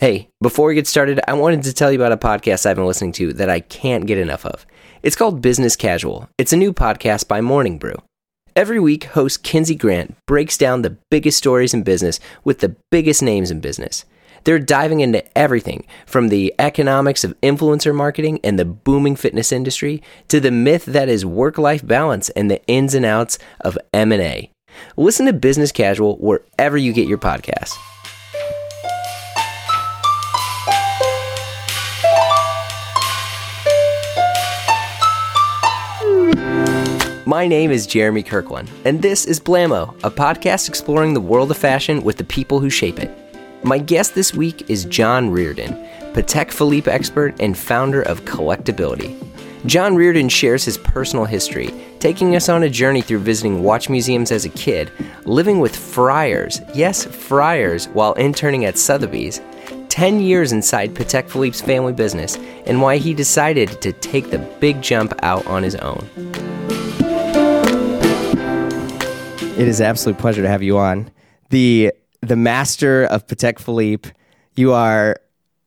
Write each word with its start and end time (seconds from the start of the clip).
Hey, 0.00 0.30
before 0.40 0.68
we 0.68 0.76
get 0.76 0.86
started, 0.86 1.20
I 1.28 1.34
wanted 1.34 1.62
to 1.64 1.74
tell 1.74 1.92
you 1.92 2.02
about 2.02 2.10
a 2.10 2.16
podcast 2.16 2.64
I've 2.64 2.76
been 2.76 2.86
listening 2.86 3.12
to 3.12 3.34
that 3.34 3.50
I 3.50 3.60
can't 3.60 4.06
get 4.06 4.16
enough 4.16 4.46
of. 4.46 4.64
It's 5.02 5.14
called 5.14 5.42
Business 5.42 5.76
Casual. 5.76 6.26
It's 6.38 6.54
a 6.54 6.56
new 6.56 6.72
podcast 6.72 7.28
by 7.28 7.42
Morning 7.42 7.76
Brew. 7.76 7.96
Every 8.56 8.80
week, 8.80 9.04
host 9.04 9.42
Kinsey 9.42 9.74
Grant 9.74 10.16
breaks 10.26 10.56
down 10.56 10.80
the 10.80 10.96
biggest 11.10 11.36
stories 11.36 11.74
in 11.74 11.82
business 11.82 12.18
with 12.44 12.60
the 12.60 12.74
biggest 12.90 13.22
names 13.22 13.50
in 13.50 13.60
business. 13.60 14.06
They're 14.44 14.58
diving 14.58 15.00
into 15.00 15.22
everything 15.36 15.86
from 16.06 16.28
the 16.28 16.54
economics 16.58 17.22
of 17.22 17.38
influencer 17.42 17.94
marketing 17.94 18.40
and 18.42 18.58
the 18.58 18.64
booming 18.64 19.16
fitness 19.16 19.52
industry 19.52 20.02
to 20.28 20.40
the 20.40 20.50
myth 20.50 20.86
that 20.86 21.10
is 21.10 21.26
work-life 21.26 21.86
balance 21.86 22.30
and 22.30 22.50
the 22.50 22.64
ins 22.66 22.94
and 22.94 23.04
outs 23.04 23.38
of 23.60 23.76
M&A. 23.92 24.50
Listen 24.96 25.26
to 25.26 25.34
Business 25.34 25.70
Casual 25.70 26.16
wherever 26.16 26.78
you 26.78 26.94
get 26.94 27.06
your 27.06 27.18
podcasts. 27.18 27.76
My 37.30 37.46
name 37.46 37.70
is 37.70 37.86
Jeremy 37.86 38.24
Kirkland, 38.24 38.68
and 38.84 39.02
this 39.02 39.24
is 39.24 39.38
Blamo, 39.38 39.94
a 40.02 40.10
podcast 40.10 40.68
exploring 40.68 41.14
the 41.14 41.20
world 41.20 41.52
of 41.52 41.56
fashion 41.56 42.02
with 42.02 42.16
the 42.16 42.24
people 42.24 42.58
who 42.58 42.68
shape 42.68 42.98
it. 42.98 43.08
My 43.62 43.78
guest 43.78 44.16
this 44.16 44.34
week 44.34 44.68
is 44.68 44.84
John 44.86 45.30
Reardon, 45.30 45.74
Patek 46.12 46.50
Philippe 46.50 46.90
expert 46.90 47.40
and 47.40 47.56
founder 47.56 48.02
of 48.02 48.24
Collectability. 48.24 49.16
John 49.64 49.94
Reardon 49.94 50.28
shares 50.28 50.64
his 50.64 50.76
personal 50.76 51.24
history, 51.24 51.72
taking 52.00 52.34
us 52.34 52.48
on 52.48 52.64
a 52.64 52.68
journey 52.68 53.00
through 53.00 53.20
visiting 53.20 53.62
watch 53.62 53.88
museums 53.88 54.32
as 54.32 54.44
a 54.44 54.48
kid, 54.48 54.90
living 55.24 55.60
with 55.60 55.76
friars, 55.76 56.60
yes, 56.74 57.04
friars, 57.04 57.86
while 57.90 58.14
interning 58.14 58.64
at 58.64 58.76
Sotheby's, 58.76 59.40
10 59.88 60.18
years 60.18 60.50
inside 60.50 60.94
Patek 60.94 61.30
Philippe's 61.30 61.60
family 61.60 61.92
business, 61.92 62.38
and 62.66 62.82
why 62.82 62.96
he 62.96 63.14
decided 63.14 63.80
to 63.82 63.92
take 63.92 64.30
the 64.30 64.40
big 64.58 64.82
jump 64.82 65.14
out 65.22 65.46
on 65.46 65.62
his 65.62 65.76
own. 65.76 66.49
It 69.60 69.68
is 69.68 69.78
an 69.78 69.84
absolute 69.84 70.16
pleasure 70.16 70.40
to 70.40 70.48
have 70.48 70.62
you 70.62 70.78
on. 70.78 71.10
The 71.50 71.92
the 72.22 72.34
master 72.34 73.04
of 73.04 73.26
Patek 73.26 73.58
Philippe, 73.58 74.08
you 74.54 74.72
are 74.72 75.20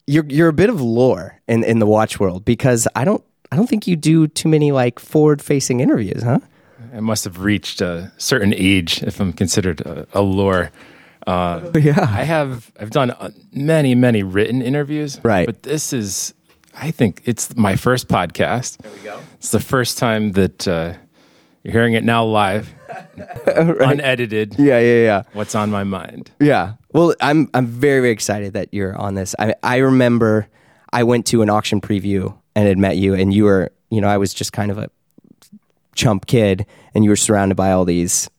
you're 0.08 0.25
you're 0.25 0.47
a 0.47 0.53
bit 0.53 0.72
of 0.72 0.81
lore 0.81 1.39
in, 1.47 1.63
in 1.63 1.77
the 1.77 1.85
watch 1.85 2.19
world 2.19 2.44
because 2.44 2.88
I 2.95 3.05
don't 3.05 3.23
I 3.52 3.55
don't 3.55 3.67
think 3.67 3.85
you 3.85 3.95
do 3.95 4.25
too 4.25 4.50
many 4.50 4.72
like 4.72 4.97
forward 4.97 5.44
facing 5.44 5.80
interviews, 5.80 6.23
huh? 6.23 6.39
I 6.91 7.02
must 7.02 7.23
have 7.25 7.41
reached 7.41 7.81
a 7.81 8.11
certain 8.17 8.52
age 8.55 9.03
if 9.03 9.19
I'm 9.19 9.31
considered 9.31 9.81
a, 9.81 10.07
a 10.13 10.23
lore. 10.23 10.72
Uh, 11.28 11.69
yeah, 11.75 12.00
I 12.00 12.23
have 12.23 12.72
I've 12.80 12.89
done 12.89 13.11
uh, 13.11 13.30
many 13.52 13.94
many 13.94 14.23
written 14.23 14.63
interviews, 14.63 15.19
right? 15.22 15.45
But 15.45 15.61
this 15.61 15.94
is 15.94 16.33
I 16.75 16.89
think 16.89 17.22
it's 17.25 17.55
my 17.55 17.75
first 17.75 18.07
podcast. 18.07 18.78
There 18.78 18.91
we 18.91 19.02
go. 19.02 19.19
It's 19.35 19.52
the 19.52 19.59
first 19.59 20.00
time 20.00 20.31
that 20.31 20.67
uh, 20.67 20.94
you're 21.64 21.72
hearing 21.72 21.94
it 21.94 22.03
now 22.03 22.25
live. 22.25 22.73
right. 23.47 23.81
unedited. 23.81 24.56
Yeah, 24.59 24.80
yeah, 24.80 25.03
yeah. 25.03 25.23
What's 25.31 25.56
on 25.56 25.72
my 25.72 25.83
mind? 25.83 26.31
Yeah. 26.39 26.73
Well, 26.92 27.16
I'm 27.22 27.50
I'm 27.53 27.66
very 27.66 28.02
very 28.02 28.11
excited 28.11 28.53
that 28.53 28.73
you're 28.73 28.95
on 28.97 29.16
this. 29.16 29.33
I 29.39 29.56
I 29.64 29.78
remember 29.78 30.47
I 30.91 31.03
went 31.03 31.25
to 31.28 31.41
an 31.41 31.50
auction 31.50 31.80
preview 31.80 32.38
and 32.56 32.67
had 32.67 32.78
met 32.78 32.97
you, 32.97 33.14
and 33.14 33.34
you 33.34 33.45
were 33.45 33.72
you 33.89 34.02
know 34.02 34.08
I 34.09 34.17
was 34.17 34.34
just 34.34 34.52
kind 34.52 34.72
of 34.72 34.78
a 34.78 34.89
chump 35.95 36.25
kid, 36.25 36.66
and 36.94 37.03
you 37.03 37.09
were 37.09 37.16
surrounded 37.16 37.56
by 37.56 37.72
all 37.72 37.86
these 37.86 38.30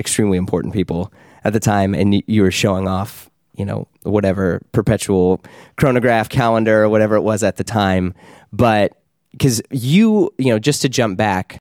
extremely 0.00 0.36
important 0.36 0.74
people 0.74 1.12
at 1.44 1.52
the 1.52 1.60
time, 1.60 1.94
and 1.94 2.22
you 2.26 2.42
were 2.42 2.50
showing 2.50 2.88
off 2.88 3.30
you 3.54 3.64
know 3.64 3.86
whatever 4.02 4.60
perpetual 4.72 5.40
chronograph 5.76 6.28
calendar 6.28 6.82
or 6.82 6.88
whatever 6.88 7.14
it 7.14 7.22
was 7.22 7.44
at 7.44 7.56
the 7.56 7.64
time, 7.64 8.12
but 8.52 9.00
because 9.30 9.62
you 9.70 10.34
you 10.36 10.50
know 10.50 10.58
just 10.58 10.82
to 10.82 10.88
jump 10.88 11.16
back, 11.16 11.58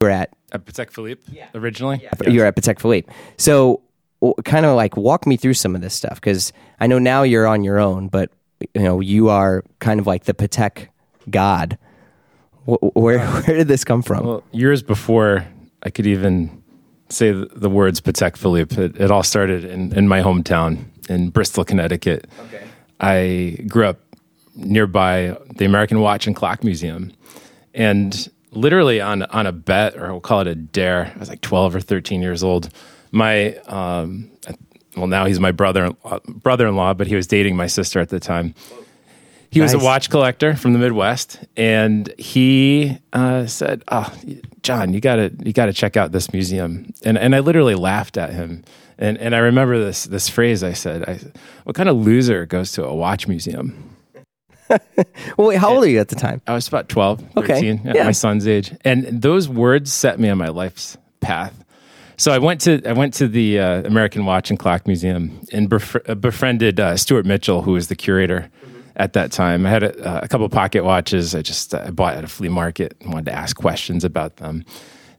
we're 0.00 0.10
at 0.10 0.32
at 0.52 0.64
Patek 0.64 0.90
Philippe 0.90 1.22
yeah. 1.32 1.48
originally? 1.54 2.00
Yeah. 2.02 2.10
Yes. 2.22 2.32
You're 2.32 2.46
at 2.46 2.56
Patek 2.56 2.80
Philippe. 2.80 3.12
So, 3.36 3.82
kind 4.44 4.64
of 4.64 4.76
like 4.76 4.96
walk 4.96 5.26
me 5.26 5.36
through 5.36 5.54
some 5.54 5.74
of 5.74 5.80
this 5.80 5.94
stuff 5.94 6.16
because 6.16 6.52
I 6.80 6.86
know 6.86 6.98
now 6.98 7.22
you're 7.22 7.46
on 7.46 7.64
your 7.64 7.78
own, 7.78 8.08
but 8.08 8.30
you 8.74 8.82
know 8.82 9.00
you 9.00 9.28
are 9.28 9.62
kind 9.80 10.00
of 10.00 10.06
like 10.06 10.24
the 10.24 10.34
Patek 10.34 10.88
god. 11.30 11.78
Where 12.64 13.18
where 13.26 13.56
did 13.56 13.68
this 13.68 13.84
come 13.84 14.02
from? 14.02 14.26
Well, 14.26 14.44
years 14.52 14.82
before 14.82 15.46
I 15.82 15.90
could 15.90 16.06
even 16.06 16.62
say 17.08 17.32
the 17.32 17.70
words 17.70 18.00
Patek 18.00 18.36
Philippe, 18.36 18.82
it, 18.82 19.00
it 19.00 19.10
all 19.10 19.22
started 19.22 19.64
in, 19.64 19.92
in 19.94 20.08
my 20.08 20.20
hometown 20.20 20.86
in 21.08 21.30
Bristol, 21.30 21.64
Connecticut. 21.64 22.26
Okay. 22.46 22.64
I 23.00 23.58
grew 23.68 23.86
up 23.86 24.00
nearby 24.56 25.36
the 25.56 25.64
American 25.64 26.00
Watch 26.00 26.26
and 26.26 26.34
Clock 26.34 26.64
Museum, 26.64 27.12
and 27.74 28.30
literally 28.56 29.00
on 29.00 29.22
on 29.22 29.46
a 29.46 29.52
bet, 29.52 29.96
or 29.96 30.10
we'll 30.12 30.20
call 30.20 30.40
it 30.40 30.46
a 30.46 30.54
dare. 30.54 31.12
I 31.14 31.18
was 31.18 31.28
like 31.28 31.40
12 31.40 31.76
or 31.76 31.80
13 31.80 32.22
years 32.22 32.42
old. 32.42 32.68
My 33.10 33.56
um, 33.66 34.30
well, 34.96 35.06
now 35.06 35.24
he's 35.24 35.40
my 35.40 35.52
brother 35.52 35.92
brother 36.28 36.66
in 36.66 36.76
law, 36.76 36.94
but 36.94 37.06
he 37.06 37.14
was 37.14 37.26
dating 37.26 37.56
my 37.56 37.66
sister 37.66 38.00
at 38.00 38.08
the 38.08 38.20
time. 38.20 38.54
He 39.50 39.60
nice. 39.60 39.72
was 39.72 39.82
a 39.82 39.84
watch 39.84 40.10
collector 40.10 40.56
from 40.56 40.72
the 40.72 40.80
Midwest, 40.80 41.38
and 41.56 42.12
he 42.18 42.98
uh, 43.12 43.46
said, 43.46 43.84
"Oh, 43.88 44.12
John, 44.62 44.92
you 44.92 45.00
gotta 45.00 45.32
you 45.44 45.52
gotta 45.52 45.72
check 45.72 45.96
out 45.96 46.12
this 46.12 46.32
museum." 46.32 46.92
And 47.04 47.16
and 47.16 47.36
I 47.36 47.40
literally 47.40 47.76
laughed 47.76 48.16
at 48.16 48.32
him. 48.32 48.64
And 48.98 49.16
and 49.18 49.34
I 49.34 49.38
remember 49.38 49.78
this 49.78 50.04
this 50.04 50.28
phrase 50.28 50.64
I 50.64 50.72
said, 50.72 51.08
I, 51.08 51.20
"What 51.64 51.76
kind 51.76 51.88
of 51.88 51.96
loser 51.96 52.46
goes 52.46 52.72
to 52.72 52.84
a 52.84 52.94
watch 52.94 53.28
museum?" 53.28 53.93
well, 55.36 55.48
wait, 55.48 55.58
how 55.58 55.74
old 55.74 55.84
are 55.84 55.88
you 55.88 56.00
at 56.00 56.08
the 56.08 56.16
time? 56.16 56.40
I 56.46 56.54
was 56.54 56.68
about 56.68 56.88
12, 56.88 57.20
13, 57.34 57.36
okay. 57.36 57.80
yeah. 57.94 58.04
my 58.04 58.12
son's 58.12 58.46
age. 58.46 58.74
And 58.84 59.04
those 59.22 59.48
words 59.48 59.92
set 59.92 60.18
me 60.18 60.28
on 60.28 60.38
my 60.38 60.48
life's 60.48 60.96
path. 61.20 61.64
So 62.16 62.32
I 62.32 62.38
went 62.38 62.60
to 62.62 62.80
I 62.86 62.92
went 62.92 63.12
to 63.14 63.26
the 63.26 63.58
uh, 63.58 63.82
American 63.82 64.24
Watch 64.24 64.50
and 64.50 64.58
Clock 64.58 64.86
Museum 64.86 65.40
and 65.52 65.68
bef- 65.68 66.08
uh, 66.08 66.14
befriended 66.14 66.78
uh, 66.78 66.96
Stuart 66.96 67.26
Mitchell, 67.26 67.62
who 67.62 67.72
was 67.72 67.88
the 67.88 67.96
curator 67.96 68.50
at 68.96 69.14
that 69.14 69.32
time. 69.32 69.66
I 69.66 69.70
had 69.70 69.82
a, 69.82 70.22
a 70.22 70.28
couple 70.28 70.48
pocket 70.48 70.84
watches 70.84 71.34
I 71.34 71.42
just 71.42 71.74
uh, 71.74 71.90
bought 71.90 72.14
at 72.14 72.22
a 72.22 72.28
flea 72.28 72.48
market 72.48 72.96
and 73.00 73.12
wanted 73.12 73.26
to 73.26 73.32
ask 73.32 73.56
questions 73.56 74.04
about 74.04 74.36
them. 74.36 74.64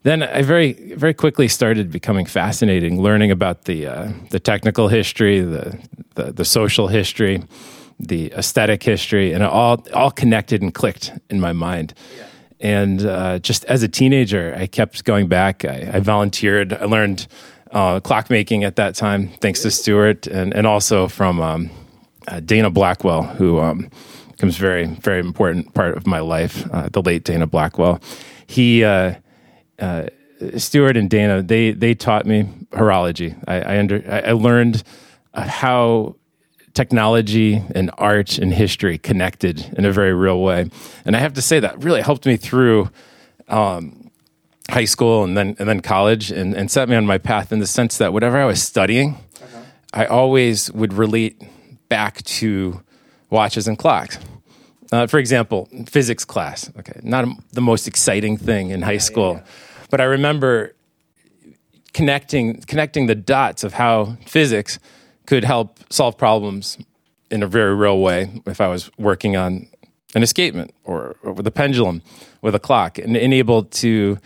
Then 0.03 0.23
I 0.23 0.41
very 0.41 0.73
very 0.95 1.13
quickly 1.13 1.49
started 1.49 1.91
becoming 1.91 2.25
fascinated, 2.25 2.93
learning 2.93 3.31
about 3.31 3.65
the 3.65 3.87
uh, 3.87 4.11
the 4.29 4.39
technical 4.39 4.87
history, 4.87 5.41
the, 5.41 5.77
the 6.13 6.31
the 6.31 6.45
social 6.45 6.87
history 6.87 7.43
the 7.99 8.31
aesthetic 8.33 8.83
history, 8.83 9.33
and 9.33 9.43
it 9.43 9.49
all 9.49 9.83
all 9.93 10.11
connected 10.11 10.61
and 10.61 10.73
clicked 10.73 11.11
in 11.29 11.39
my 11.39 11.53
mind. 11.53 11.93
Yeah. 12.17 12.25
And 12.59 13.05
uh, 13.05 13.39
just 13.39 13.65
as 13.65 13.83
a 13.83 13.87
teenager, 13.87 14.55
I 14.57 14.67
kept 14.67 15.03
going 15.03 15.27
back. 15.27 15.65
I, 15.65 15.91
I 15.93 15.99
volunteered. 15.99 16.73
I 16.73 16.85
learned 16.85 17.27
uh, 17.71 17.99
clockmaking 17.99 18.63
at 18.63 18.75
that 18.77 18.95
time, 18.95 19.29
thanks 19.41 19.61
to 19.61 19.71
Stuart, 19.71 20.27
and 20.27 20.53
and 20.53 20.65
also 20.67 21.07
from 21.07 21.41
um, 21.41 21.69
uh, 22.27 22.39
Dana 22.39 22.69
Blackwell, 22.69 23.23
who 23.23 23.59
um, 23.59 23.89
becomes 24.31 24.57
very 24.57 24.85
very 24.85 25.19
important 25.19 25.73
part 25.73 25.97
of 25.97 26.07
my 26.07 26.19
life. 26.19 26.67
Uh, 26.71 26.89
the 26.91 27.01
late 27.01 27.23
Dana 27.23 27.47
Blackwell. 27.47 28.01
He. 28.47 28.83
Uh, 28.83 29.15
uh, 29.79 30.07
Stuart 30.57 30.97
and 30.97 31.09
Dana, 31.09 31.41
they 31.41 31.71
they 31.71 31.93
taught 31.93 32.25
me 32.25 32.43
horology. 32.71 33.41
I 33.47 33.61
I, 33.61 33.79
under, 33.79 34.03
I 34.27 34.33
learned 34.33 34.83
how 35.33 36.15
technology 36.75 37.63
and 37.73 37.89
art 37.97 38.37
and 38.37 38.53
history 38.53 38.97
connected 38.97 39.73
in 39.77 39.85
a 39.85 39.91
very 39.91 40.13
real 40.13 40.41
way. 40.41 40.69
And 41.05 41.15
I 41.15 41.19
have 41.19 41.33
to 41.33 41.41
say 41.41 41.59
that 41.61 41.83
really 41.83 42.01
helped 42.01 42.25
me 42.25 42.37
through 42.37 42.91
um, 43.47 44.11
high 44.69 44.85
school 44.85 45.23
and 45.23 45.37
then 45.37 45.55
and 45.57 45.67
then 45.67 45.79
college 45.79 46.31
and, 46.31 46.53
and 46.53 46.69
set 46.69 46.89
me 46.89 46.95
on 46.95 47.05
my 47.05 47.17
path 47.17 47.51
in 47.51 47.59
the 47.59 47.67
sense 47.67 47.97
that 47.97 48.13
whatever 48.13 48.37
I 48.37 48.45
was 48.45 48.61
studying, 48.61 49.17
uh-huh. 49.41 49.61
I 49.93 50.05
always 50.05 50.71
would 50.71 50.93
relate 50.93 51.41
back 51.89 52.21
to 52.23 52.81
watches 53.29 53.67
and 53.67 53.77
clocks. 53.77 54.19
Uh, 54.91 55.07
for 55.07 55.17
example, 55.17 55.67
physics 55.87 56.25
class. 56.25 56.69
Okay, 56.77 56.99
not 57.01 57.25
a, 57.25 57.33
the 57.53 57.61
most 57.61 57.87
exciting 57.87 58.37
thing 58.37 58.69
in 58.69 58.81
high 58.81 58.93
yeah, 58.93 58.99
school, 58.99 59.33
yeah, 59.33 59.39
yeah. 59.39 59.87
but 59.89 60.01
I 60.01 60.03
remember 60.03 60.75
connecting 61.93 62.61
connecting 62.61 63.07
the 63.07 63.15
dots 63.15 63.63
of 63.63 63.73
how 63.73 64.17
physics 64.25 64.77
could 65.25 65.43
help 65.43 65.79
solve 65.91 66.17
problems 66.17 66.77
in 67.31 67.43
a 67.43 67.47
very 67.47 67.75
real 67.75 67.99
way 67.99 68.41
if 68.45 68.61
I 68.61 68.67
was 68.67 68.89
working 68.97 69.35
on 69.35 69.67
an 70.13 70.23
escapement 70.23 70.73
or, 70.83 71.17
or 71.23 71.33
with 71.33 71.45
a 71.47 71.51
pendulum, 71.51 72.01
with 72.41 72.55
a 72.55 72.59
clock, 72.59 72.97
and, 72.97 73.17
and 73.17 73.33
able 73.33 73.63
to 73.63 74.17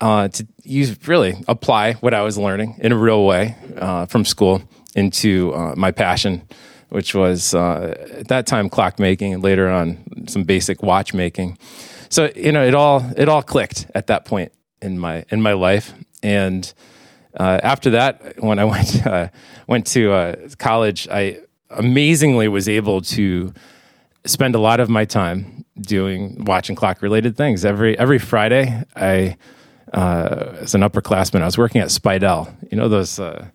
uh, 0.00 0.28
to 0.28 0.46
use 0.62 0.96
really 1.06 1.36
apply 1.46 1.94
what 1.94 2.14
I 2.14 2.22
was 2.22 2.36
learning 2.36 2.76
in 2.78 2.92
a 2.92 2.96
real 2.96 3.24
way 3.24 3.56
uh, 3.76 4.06
from 4.06 4.24
school 4.24 4.62
into 4.94 5.52
uh, 5.54 5.74
my 5.76 5.92
passion, 5.92 6.42
which 6.88 7.14
was 7.14 7.54
uh, 7.54 7.94
at 8.12 8.28
that 8.28 8.46
time 8.46 8.68
clockmaking, 8.68 9.34
and 9.34 9.42
later 9.42 9.68
on 9.68 10.26
some 10.28 10.44
basic 10.44 10.82
watchmaking. 10.82 11.58
So 12.08 12.30
you 12.34 12.52
know, 12.52 12.64
it 12.64 12.74
all 12.74 13.04
it 13.16 13.28
all 13.28 13.42
clicked 13.42 13.86
at 13.94 14.06
that 14.08 14.24
point 14.24 14.52
in 14.80 14.98
my 14.98 15.24
in 15.30 15.42
my 15.42 15.52
life, 15.52 15.94
and 16.22 16.72
uh, 17.38 17.60
after 17.62 17.90
that, 17.90 18.42
when 18.42 18.58
I 18.58 18.64
went 18.74 19.06
uh, 19.06 19.28
went 19.66 19.86
to 19.88 20.12
uh, 20.12 20.48
college, 20.58 21.08
I 21.08 21.40
amazingly 21.70 22.48
was 22.48 22.68
able 22.68 23.00
to 23.00 23.52
spend 24.26 24.54
a 24.54 24.58
lot 24.58 24.80
of 24.80 24.88
my 24.88 25.04
time 25.04 25.64
doing 25.80 26.44
watching 26.44 26.76
clock 26.76 27.02
related 27.02 27.36
things. 27.36 27.64
Every 27.64 27.98
every 27.98 28.18
Friday, 28.18 28.82
I 28.96 29.36
uh, 29.92 30.56
as 30.60 30.74
an 30.74 30.82
upperclassman, 30.82 31.42
I 31.42 31.46
was 31.46 31.58
working 31.58 31.80
at 31.80 31.88
Speidel. 31.88 32.54
You 32.70 32.78
know 32.78 32.88
those 32.88 33.18
uh, 33.18 33.46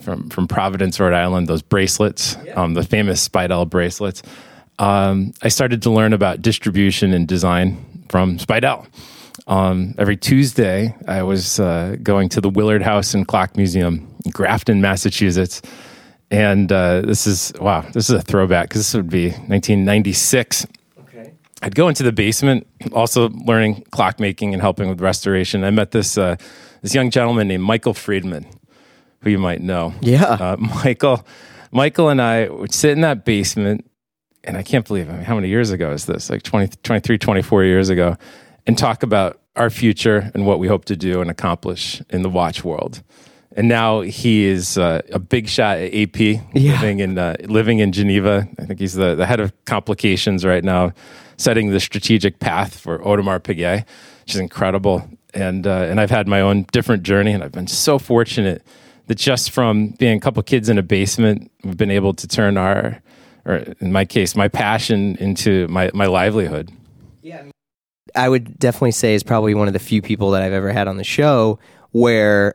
from 0.00 0.28
from 0.30 0.48
Providence, 0.48 1.00
Rhode 1.00 1.14
Island, 1.14 1.48
those 1.48 1.62
bracelets, 1.62 2.36
yeah. 2.44 2.54
um, 2.54 2.74
the 2.74 2.84
famous 2.84 3.26
Speidel 3.26 3.68
bracelets. 3.68 4.22
Um, 4.78 5.34
I 5.42 5.48
started 5.48 5.82
to 5.82 5.90
learn 5.90 6.12
about 6.12 6.40
distribution 6.40 7.12
and 7.12 7.28
design 7.28 8.04
from 8.08 8.38
Speidel. 8.38 8.86
Um, 9.46 9.94
every 9.98 10.16
Tuesday, 10.16 10.94
I 11.06 11.22
was 11.22 11.58
uh, 11.58 11.96
going 12.02 12.28
to 12.30 12.40
the 12.40 12.50
Willard 12.50 12.82
House 12.82 13.14
and 13.14 13.26
Clock 13.26 13.56
Museum, 13.56 14.14
in 14.24 14.30
Grafton, 14.30 14.80
Massachusetts. 14.80 15.62
And 16.30 16.70
uh, 16.70 17.00
this 17.00 17.26
is, 17.26 17.52
wow, 17.60 17.80
this 17.92 18.08
is 18.08 18.16
a 18.16 18.22
throwback 18.22 18.68
because 18.68 18.82
this 18.82 18.94
would 18.94 19.10
be 19.10 19.30
1996. 19.30 20.66
Okay. 21.00 21.32
I'd 21.62 21.74
go 21.74 21.88
into 21.88 22.02
the 22.02 22.12
basement, 22.12 22.66
also 22.92 23.30
learning 23.30 23.84
clockmaking 23.90 24.52
and 24.52 24.62
helping 24.62 24.88
with 24.88 25.00
restoration. 25.00 25.64
I 25.64 25.70
met 25.70 25.90
this, 25.90 26.16
uh, 26.16 26.36
this 26.82 26.94
young 26.94 27.10
gentleman 27.10 27.48
named 27.48 27.64
Michael 27.64 27.94
Friedman, 27.94 28.46
who 29.22 29.30
you 29.30 29.38
might 29.38 29.60
know. 29.60 29.92
Yeah. 30.00 30.24
Uh, 30.24 30.56
Michael, 30.84 31.26
Michael 31.72 32.08
and 32.08 32.22
I 32.22 32.48
would 32.48 32.72
sit 32.72 32.92
in 32.92 33.00
that 33.00 33.24
basement, 33.24 33.90
and 34.44 34.56
I 34.56 34.62
can't 34.62 34.86
believe, 34.86 35.10
I 35.10 35.14
mean, 35.14 35.24
how 35.24 35.34
many 35.34 35.48
years 35.48 35.70
ago 35.70 35.90
is 35.92 36.06
this? 36.06 36.30
Like 36.30 36.42
20, 36.42 36.76
23, 36.82 37.18
24 37.18 37.64
years 37.64 37.88
ago, 37.88 38.16
and 38.70 38.78
talk 38.78 39.02
about 39.02 39.40
our 39.56 39.68
future 39.68 40.30
and 40.32 40.46
what 40.46 40.60
we 40.60 40.68
hope 40.68 40.84
to 40.84 40.96
do 40.96 41.20
and 41.20 41.28
accomplish 41.28 42.00
in 42.08 42.22
the 42.22 42.30
watch 42.30 42.62
world 42.64 43.02
and 43.56 43.68
now 43.68 44.00
he 44.02 44.44
is 44.44 44.78
uh, 44.78 45.02
a 45.12 45.18
big 45.18 45.48
shot 45.48 45.78
at 45.78 45.92
AP, 45.92 46.20
yeah. 46.20 46.40
living 46.54 47.00
in 47.00 47.18
uh, 47.18 47.34
living 47.42 47.80
in 47.80 47.90
Geneva. 47.90 48.48
I 48.60 48.64
think 48.64 48.78
he's 48.78 48.94
the, 48.94 49.16
the 49.16 49.26
head 49.26 49.40
of 49.40 49.52
complications 49.64 50.44
right 50.44 50.62
now, 50.62 50.92
setting 51.36 51.70
the 51.70 51.80
strategic 51.80 52.38
path 52.38 52.78
for 52.78 53.00
Audemars 53.00 53.40
Piguet, 53.40 53.84
which 54.22 54.34
is 54.34 54.40
incredible. 54.40 55.02
And 55.34 55.66
uh, 55.66 55.86
and 55.90 56.00
I've 56.00 56.10
had 56.10 56.28
my 56.28 56.40
own 56.40 56.64
different 56.72 57.02
journey, 57.02 57.32
and 57.32 57.42
I've 57.42 57.52
been 57.52 57.66
so 57.66 57.98
fortunate 57.98 58.64
that 59.08 59.18
just 59.18 59.50
from 59.50 59.88
being 59.98 60.16
a 60.16 60.20
couple 60.20 60.42
kids 60.44 60.68
in 60.68 60.78
a 60.78 60.82
basement, 60.82 61.50
we've 61.64 61.76
been 61.76 61.90
able 61.90 62.14
to 62.14 62.28
turn 62.28 62.56
our, 62.56 63.02
or 63.44 63.56
in 63.80 63.90
my 63.90 64.04
case, 64.04 64.36
my 64.36 64.46
passion 64.46 65.16
into 65.16 65.66
my 65.68 65.90
my 65.92 66.06
livelihood. 66.06 66.70
Yeah. 67.20 67.44
I 68.14 68.28
would 68.28 68.58
definitely 68.58 68.92
say 68.92 69.14
is 69.14 69.22
probably 69.22 69.54
one 69.54 69.66
of 69.66 69.72
the 69.72 69.78
few 69.78 70.02
people 70.02 70.30
that 70.32 70.42
I've 70.42 70.52
ever 70.52 70.72
had 70.72 70.88
on 70.88 70.96
the 70.96 71.04
show 71.04 71.58
where 71.92 72.54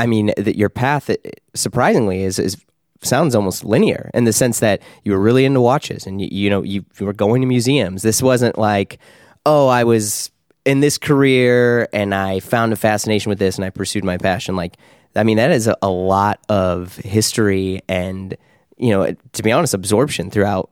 I 0.00 0.06
mean, 0.06 0.32
that 0.38 0.56
your 0.56 0.70
path, 0.70 1.10
uh, 1.10 1.16
surprisingly, 1.54 2.22
is 2.22 2.38
is 2.38 2.56
sounds 3.02 3.34
almost 3.34 3.64
linear 3.64 4.10
in 4.14 4.24
the 4.24 4.32
sense 4.32 4.60
that 4.60 4.80
you 5.04 5.12
were 5.12 5.20
really 5.20 5.44
into 5.44 5.60
watches 5.60 6.06
and 6.06 6.20
you, 6.20 6.28
you 6.30 6.50
know 6.50 6.62
you, 6.62 6.84
you 6.98 7.04
were 7.04 7.12
going 7.12 7.42
to 7.42 7.46
museums. 7.46 8.02
This 8.02 8.22
wasn't 8.22 8.56
like, 8.56 8.98
oh, 9.44 9.68
I 9.68 9.84
was 9.84 10.30
in 10.64 10.80
this 10.80 10.96
career 10.96 11.86
and 11.92 12.14
I 12.14 12.40
found 12.40 12.72
a 12.72 12.76
fascination 12.76 13.28
with 13.28 13.38
this 13.38 13.56
and 13.56 13.64
I 13.64 13.70
pursued 13.70 14.04
my 14.04 14.16
passion. 14.16 14.56
Like, 14.56 14.76
I 15.14 15.22
mean, 15.22 15.36
that 15.36 15.50
is 15.50 15.66
a, 15.66 15.76
a 15.82 15.90
lot 15.90 16.40
of 16.48 16.96
history 16.96 17.82
and 17.88 18.36
you 18.78 18.88
know, 18.90 19.14
to 19.32 19.42
be 19.42 19.52
honest, 19.52 19.74
absorption 19.74 20.30
throughout 20.30 20.70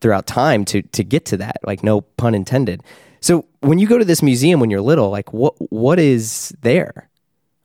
throughout 0.00 0.28
time 0.28 0.64
to 0.66 0.82
to 0.82 1.02
get 1.02 1.24
to 1.26 1.36
that. 1.38 1.56
Like, 1.64 1.82
no 1.82 2.02
pun 2.02 2.36
intended. 2.36 2.84
So 3.20 3.46
when 3.60 3.78
you 3.78 3.86
go 3.86 3.98
to 3.98 4.04
this 4.04 4.22
museum 4.22 4.60
when 4.60 4.70
you're 4.70 4.80
little, 4.80 5.10
like 5.10 5.32
what 5.32 5.54
what 5.70 5.98
is 5.98 6.54
there, 6.62 7.08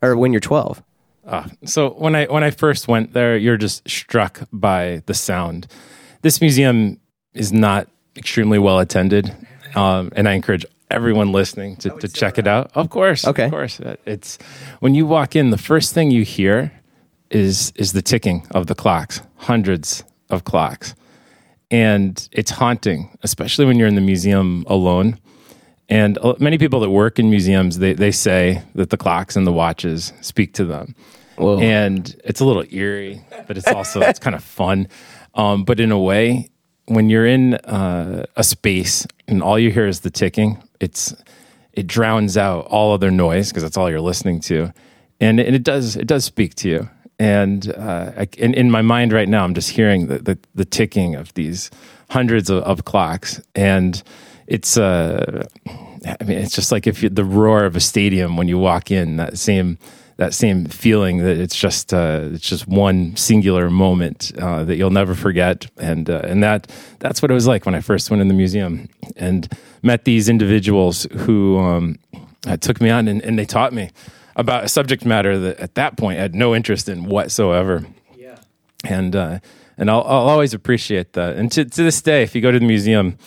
or 0.02 0.18
when 0.18 0.34
you're 0.34 0.40
twelve? 0.40 0.82
Uh, 1.26 1.48
so 1.66 1.92
when 1.92 2.16
I 2.16 2.26
when 2.26 2.44
I 2.44 2.52
first 2.52 2.88
went 2.88 3.14
there, 3.14 3.38
you're 3.38 3.58
just 3.58 3.88
struck 3.88 4.42
by 4.52 5.04
the 5.06 5.14
sound. 5.14 5.68
This 6.22 6.42
museum 6.42 7.00
is 7.34 7.52
not 7.52 7.88
extremely 8.16 8.60
well 8.60 8.80
attended, 8.80 9.36
um, 9.76 10.12
and 10.16 10.28
I 10.28 10.34
encourage 10.34 10.66
everyone 10.92 11.32
listening 11.32 11.76
to, 11.78 11.90
to 11.90 12.08
check 12.08 12.38
it 12.38 12.48
out. 12.48 12.72
Of 12.76 12.90
course, 12.90 13.26
okay. 13.26 13.46
Of 13.46 13.52
course, 13.52 13.80
uh, 13.80 13.96
it's 14.06 14.38
when 14.80 14.96
you 14.96 15.06
walk 15.08 15.36
in, 15.36 15.50
the 15.50 15.58
first 15.58 15.94
thing 15.94 16.12
you 16.12 16.24
hear 16.24 16.72
is 17.30 17.72
is 17.76 17.94
the 17.94 18.02
ticking 18.02 18.46
of 18.52 18.68
the 18.68 18.76
clocks, 18.76 19.22
hundreds 19.36 20.04
of 20.30 20.44
clocks, 20.44 20.96
and 21.72 22.28
it's 22.32 22.52
haunting, 22.52 23.18
especially 23.24 23.66
when 23.66 23.78
you're 23.80 23.88
in 23.88 23.96
the 23.96 24.02
museum 24.02 24.66
alone. 24.68 25.20
And 25.90 26.18
many 26.40 26.58
people 26.58 26.80
that 26.80 26.90
work 26.90 27.20
in 27.20 27.30
museums, 27.30 27.80
they, 27.80 27.94
they 27.94 28.12
say 28.12 28.64
that 28.76 28.90
the 28.90 28.98
clocks 28.98 29.36
and 29.36 29.46
the 29.46 29.52
watches 29.52 30.14
speak 30.22 30.54
to 30.54 30.66
them. 30.66 30.96
Whoa. 31.36 31.60
And 31.60 32.16
it's 32.24 32.40
a 32.40 32.46
little 32.46 32.64
eerie, 32.72 33.26
but 33.48 33.58
it's 33.58 33.68
also 33.68 34.02
it's 34.02 34.20
kind 34.20 34.36
of 34.36 34.44
fun. 34.44 34.88
Um, 35.34 35.64
but 35.64 35.80
in 35.80 35.92
a 35.92 36.00
way, 36.00 36.50
when 36.86 37.10
you're 37.10 37.26
in 37.26 37.56
uh, 37.56 38.26
a 38.36 38.44
space 38.44 39.08
and 39.28 39.42
all 39.42 39.58
you 39.58 39.72
hear 39.72 39.88
is 39.88 40.02
the 40.02 40.10
ticking, 40.10 40.62
it's 40.80 41.16
it 41.72 41.88
drowns 41.88 42.38
out 42.38 42.66
all 42.68 42.94
other 42.94 43.10
noise 43.10 43.50
because 43.50 43.64
that's 43.64 43.78
all 43.78 43.90
you're 43.90 44.00
listening 44.00 44.40
to, 44.42 44.72
and, 45.20 45.40
and 45.40 45.56
it 45.56 45.64
does 45.64 45.96
it 45.96 46.08
does 46.08 46.24
speak 46.24 46.54
to 46.56 46.70
you. 46.70 46.90
And 47.20 47.74
uh, 47.74 48.12
I, 48.18 48.28
in, 48.38 48.54
in 48.54 48.70
my 48.70 48.82
mind 48.82 49.14
right 49.14 49.30
now, 49.30 49.44
I'm 49.44 49.54
just 49.54 49.70
hearing 49.70 50.08
the, 50.08 50.20
the, 50.20 50.40
the 50.56 50.66
ticking 50.66 51.16
of 51.16 51.34
these 51.36 51.72
hundreds 52.10 52.50
of, 52.50 52.64
of 52.64 52.86
clocks, 52.86 53.42
and 53.56 54.02
it's 54.48 54.78
uh, 54.78 55.46
I 56.06 56.24
mean, 56.24 56.38
it's 56.38 56.56
just 56.56 56.72
like 56.72 56.88
if 56.88 57.02
you, 57.04 57.10
the 57.10 57.24
roar 57.24 57.66
of 57.66 57.76
a 57.76 57.80
stadium 57.80 58.38
when 58.38 58.48
you 58.48 58.58
walk 58.58 58.92
in. 58.92 59.18
That 59.18 59.38
same 59.38 59.78
that 60.18 60.34
same 60.34 60.66
feeling 60.66 61.18
that 61.20 61.38
it's 61.38 61.56
just 61.56 61.94
uh, 61.94 62.30
it's 62.34 62.48
just 62.48 62.68
one 62.68 63.16
singular 63.16 63.70
moment 63.70 64.32
uh, 64.40 64.64
that 64.64 64.76
you'll 64.76 64.90
never 64.90 65.16
forget, 65.16 65.68
and 65.78 66.10
uh, 66.10 66.22
and 66.24 66.44
that 66.44 66.72
that's 67.00 67.22
what 67.22 67.32
it 67.32 67.34
was 67.34 67.48
like 67.48 67.66
when 67.66 67.76
I 67.76 67.82
first 67.82 68.10
went 68.10 68.22
in 68.22 68.28
the 68.28 68.34
museum 68.34 68.90
and 69.16 69.52
met 69.82 70.06
these 70.06 70.30
individuals 70.30 71.08
who 71.20 71.58
um, 71.60 72.00
took 72.62 72.80
me 72.80 72.90
on 72.90 73.08
and, 73.08 73.22
and, 73.22 73.38
they 73.38 73.46
taught 73.46 73.74
me 73.74 73.92
about 74.36 74.64
a 74.64 74.70
subject 74.70 75.06
matter 75.06 75.38
that 75.38 75.60
at 75.60 75.76
that 75.76 75.98
point 75.98 76.20
I 76.20 76.22
had 76.22 76.36
no 76.36 76.56
interest 76.56 76.88
in 76.88 77.06
whatsoever. 77.06 77.86
Yeah, 78.16 78.38
and 78.84 79.16
uh, 79.16 79.40
and 79.78 79.90
I'll, 79.90 80.04
I'll 80.04 80.30
always 80.30 80.54
appreciate 80.54 81.14
that. 81.14 81.38
And 81.38 81.52
to 81.54 81.66
to 81.66 81.84
this 81.84 82.02
day, 82.02 82.24
if 82.24 82.36
you 82.36 82.42
go 82.42 82.52
to 82.52 82.60
the 82.60 82.68
museum 82.68 83.18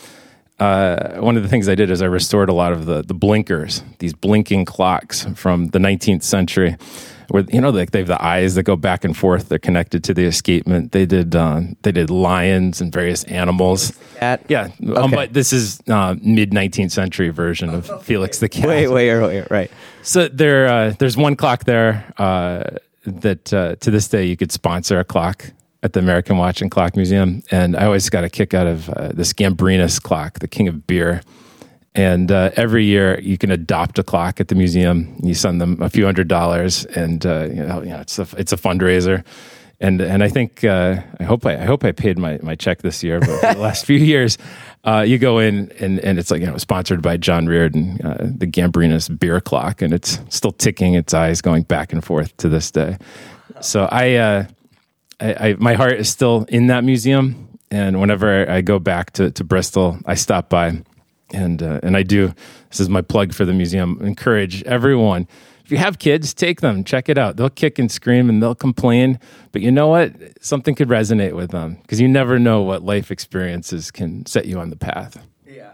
uh, 0.59 1.17
one 1.19 1.37
of 1.37 1.43
the 1.43 1.49
things 1.49 1.69
I 1.69 1.75
did 1.75 1.91
is 1.91 2.01
I 2.01 2.05
restored 2.05 2.49
a 2.49 2.53
lot 2.53 2.73
of 2.73 2.85
the 2.85 3.03
the 3.03 3.13
blinkers, 3.13 3.83
these 3.99 4.13
blinking 4.13 4.65
clocks 4.65 5.25
from 5.35 5.67
the 5.67 5.77
19th 5.79 6.23
century, 6.23 6.77
where 7.27 7.43
you 7.51 7.61
know 7.61 7.69
like 7.69 7.91
they 7.91 7.99
have 7.99 8.07
the 8.07 8.23
eyes 8.23 8.55
that 8.55 8.63
go 8.63 8.75
back 8.75 9.03
and 9.03 9.15
forth. 9.15 9.49
They're 9.49 9.59
connected 9.59 10.03
to 10.05 10.15
the 10.15 10.25
escapement. 10.25 10.93
They 10.93 11.05
did 11.05 11.35
uh, 11.35 11.61
they 11.83 11.91
did 11.91 12.09
lions 12.09 12.81
and 12.81 12.91
various 12.91 13.23
animals. 13.25 13.97
Cat? 14.15 14.43
Yeah, 14.47 14.69
um, 14.81 14.89
okay. 14.89 14.99
um, 14.99 15.11
but 15.11 15.33
this 15.33 15.53
is 15.53 15.79
uh, 15.87 16.15
mid 16.23 16.51
19th 16.51 16.91
century 16.91 17.29
version 17.29 17.69
of 17.69 18.03
Felix 18.03 18.39
the 18.39 18.49
Cat. 18.49 18.67
Wait, 18.67 18.87
wait, 18.87 19.19
wait, 19.21 19.51
right. 19.51 19.71
So 20.01 20.27
there, 20.27 20.67
uh, 20.67 20.93
there's 20.97 21.17
one 21.17 21.35
clock 21.35 21.65
there 21.65 22.11
uh, 22.17 22.63
that 23.05 23.53
uh, 23.53 23.75
to 23.75 23.91
this 23.91 24.07
day 24.07 24.25
you 24.25 24.35
could 24.35 24.51
sponsor 24.51 24.99
a 24.99 25.03
clock 25.03 25.51
at 25.83 25.93
the 25.93 25.99
American 25.99 26.37
Watch 26.37 26.61
and 26.61 26.71
Clock 26.71 26.95
Museum, 26.95 27.43
and 27.51 27.75
I 27.75 27.85
always 27.85 28.09
got 28.09 28.23
a 28.23 28.29
kick 28.29 28.53
out 28.53 28.67
of 28.67 28.89
uh, 28.89 29.09
this 29.09 29.33
Gambrinus 29.33 30.01
clock, 30.01 30.39
the 30.39 30.47
king 30.47 30.67
of 30.67 30.87
beer. 30.87 31.21
And 31.93 32.31
uh, 32.31 32.51
every 32.55 32.85
year 32.85 33.19
you 33.21 33.37
can 33.39 33.49
adopt 33.49 33.97
a 33.97 34.03
clock 34.03 34.39
at 34.39 34.49
the 34.49 34.55
museum. 34.55 35.19
You 35.23 35.33
send 35.33 35.59
them 35.59 35.81
a 35.81 35.89
few 35.89 36.05
hundred 36.05 36.27
dollars, 36.27 36.85
and 36.85 37.25
uh, 37.25 37.47
you, 37.49 37.63
know, 37.63 37.81
you 37.81 37.89
know, 37.89 37.99
it's 37.99 38.19
a 38.19 38.27
it's 38.37 38.53
a 38.53 38.57
fundraiser. 38.57 39.25
And 39.79 40.01
and 40.01 40.23
I 40.23 40.29
think 40.29 40.63
uh, 40.63 41.01
I 41.19 41.23
hope 41.23 41.45
I, 41.45 41.53
I 41.53 41.65
hope 41.65 41.83
I 41.83 41.91
paid 41.91 42.19
my, 42.19 42.39
my 42.43 42.55
check 42.55 42.83
this 42.83 43.03
year. 43.03 43.19
But 43.19 43.39
for 43.39 43.53
the 43.53 43.59
last 43.59 43.85
few 43.85 43.97
years, 43.97 44.37
uh, 44.83 45.03
you 45.07 45.17
go 45.17 45.39
in 45.39 45.71
and, 45.79 45.99
and 45.99 46.19
it's 46.19 46.29
like 46.29 46.41
you 46.41 46.47
know 46.47 46.57
sponsored 46.57 47.01
by 47.01 47.17
John 47.17 47.47
Reardon, 47.47 47.99
uh, 48.03 48.17
the 48.19 48.45
Gambrinus 48.45 49.07
beer 49.19 49.41
clock, 49.41 49.81
and 49.81 49.91
it's 49.91 50.19
still 50.29 50.51
ticking 50.51 50.93
its 50.93 51.15
eyes, 51.15 51.41
going 51.41 51.63
back 51.63 51.93
and 51.93 52.03
forth 52.03 52.35
to 52.37 52.49
this 52.49 52.69
day. 52.69 52.97
So 53.59 53.89
I 53.91 54.47
I, 55.19 55.49
I, 55.49 55.55
my 55.57 55.73
heart 55.73 55.93
is 55.93 56.09
still 56.09 56.45
in 56.49 56.67
that 56.67 56.83
museum, 56.83 57.59
and 57.71 57.99
whenever 57.99 58.49
I 58.49 58.61
go 58.61 58.79
back 58.79 59.11
to, 59.13 59.31
to 59.31 59.43
Bristol, 59.43 59.97
I 60.05 60.15
stop 60.15 60.49
by, 60.49 60.83
and 61.33 61.61
uh, 61.61 61.79
and 61.83 61.97
I 61.97 62.03
do. 62.03 62.33
This 62.69 62.79
is 62.79 62.89
my 62.89 63.01
plug 63.01 63.33
for 63.33 63.45
the 63.45 63.53
museum. 63.53 63.99
Encourage 64.01 64.63
everyone. 64.63 65.27
If 65.65 65.71
you 65.71 65.77
have 65.79 65.99
kids, 65.99 66.33
take 66.33 66.61
them, 66.61 66.85
check 66.85 67.09
it 67.09 67.17
out. 67.17 67.35
They'll 67.35 67.49
kick 67.49 67.77
and 67.77 67.91
scream 67.91 68.29
and 68.29 68.41
they'll 68.41 68.55
complain, 68.55 69.19
but 69.51 69.61
you 69.61 69.69
know 69.69 69.87
what? 69.87 70.13
Something 70.41 70.75
could 70.75 70.87
resonate 70.87 71.35
with 71.35 71.51
them 71.51 71.79
because 71.81 71.99
you 71.99 72.07
never 72.07 72.39
know 72.39 72.61
what 72.61 72.83
life 72.83 73.11
experiences 73.11 73.91
can 73.91 74.25
set 74.25 74.45
you 74.45 74.59
on 74.59 74.69
the 74.69 74.77
path. 74.77 75.21
Yeah, 75.45 75.71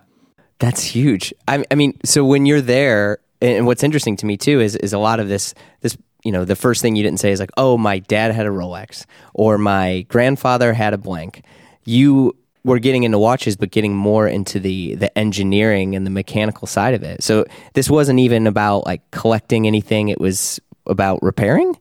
that's 0.57 0.81
huge. 0.83 1.31
I, 1.47 1.63
I 1.69 1.75
mean, 1.75 1.99
so 2.03 2.25
when 2.25 2.47
you're 2.47 2.59
there, 2.59 3.19
and 3.39 3.67
what's 3.67 3.83
interesting 3.83 4.15
to 4.17 4.25
me 4.25 4.35
too 4.35 4.61
is 4.61 4.75
is 4.77 4.93
a 4.93 4.97
lot 4.97 5.19
of 5.19 5.27
this 5.27 5.53
this 5.81 5.95
you 6.23 6.31
know, 6.31 6.45
the 6.45 6.55
first 6.55 6.81
thing 6.81 6.95
you 6.95 7.03
didn't 7.03 7.19
say 7.19 7.31
is 7.31 7.39
like, 7.39 7.51
oh, 7.57 7.77
my 7.77 7.99
dad 7.99 8.31
had 8.31 8.45
a 8.45 8.49
Rolex 8.49 9.05
or 9.33 9.57
my 9.57 10.05
grandfather 10.07 10.73
had 10.73 10.93
a 10.93 10.97
blank. 10.97 11.43
You 11.85 12.35
were 12.63 12.79
getting 12.79 13.03
into 13.03 13.19
watches, 13.19 13.55
but 13.55 13.71
getting 13.71 13.93
more 13.93 14.27
into 14.27 14.59
the 14.59 14.95
the 14.95 15.15
engineering 15.17 15.95
and 15.95 16.05
the 16.05 16.11
mechanical 16.11 16.67
side 16.67 16.93
of 16.93 17.03
it. 17.03 17.21
So 17.23 17.45
this 17.73 17.89
wasn't 17.89 18.19
even 18.19 18.47
about 18.47 18.85
like 18.85 19.01
collecting 19.11 19.67
anything; 19.67 20.09
it 20.09 20.19
was 20.19 20.59
about 20.85 21.21
repairing. 21.21 21.77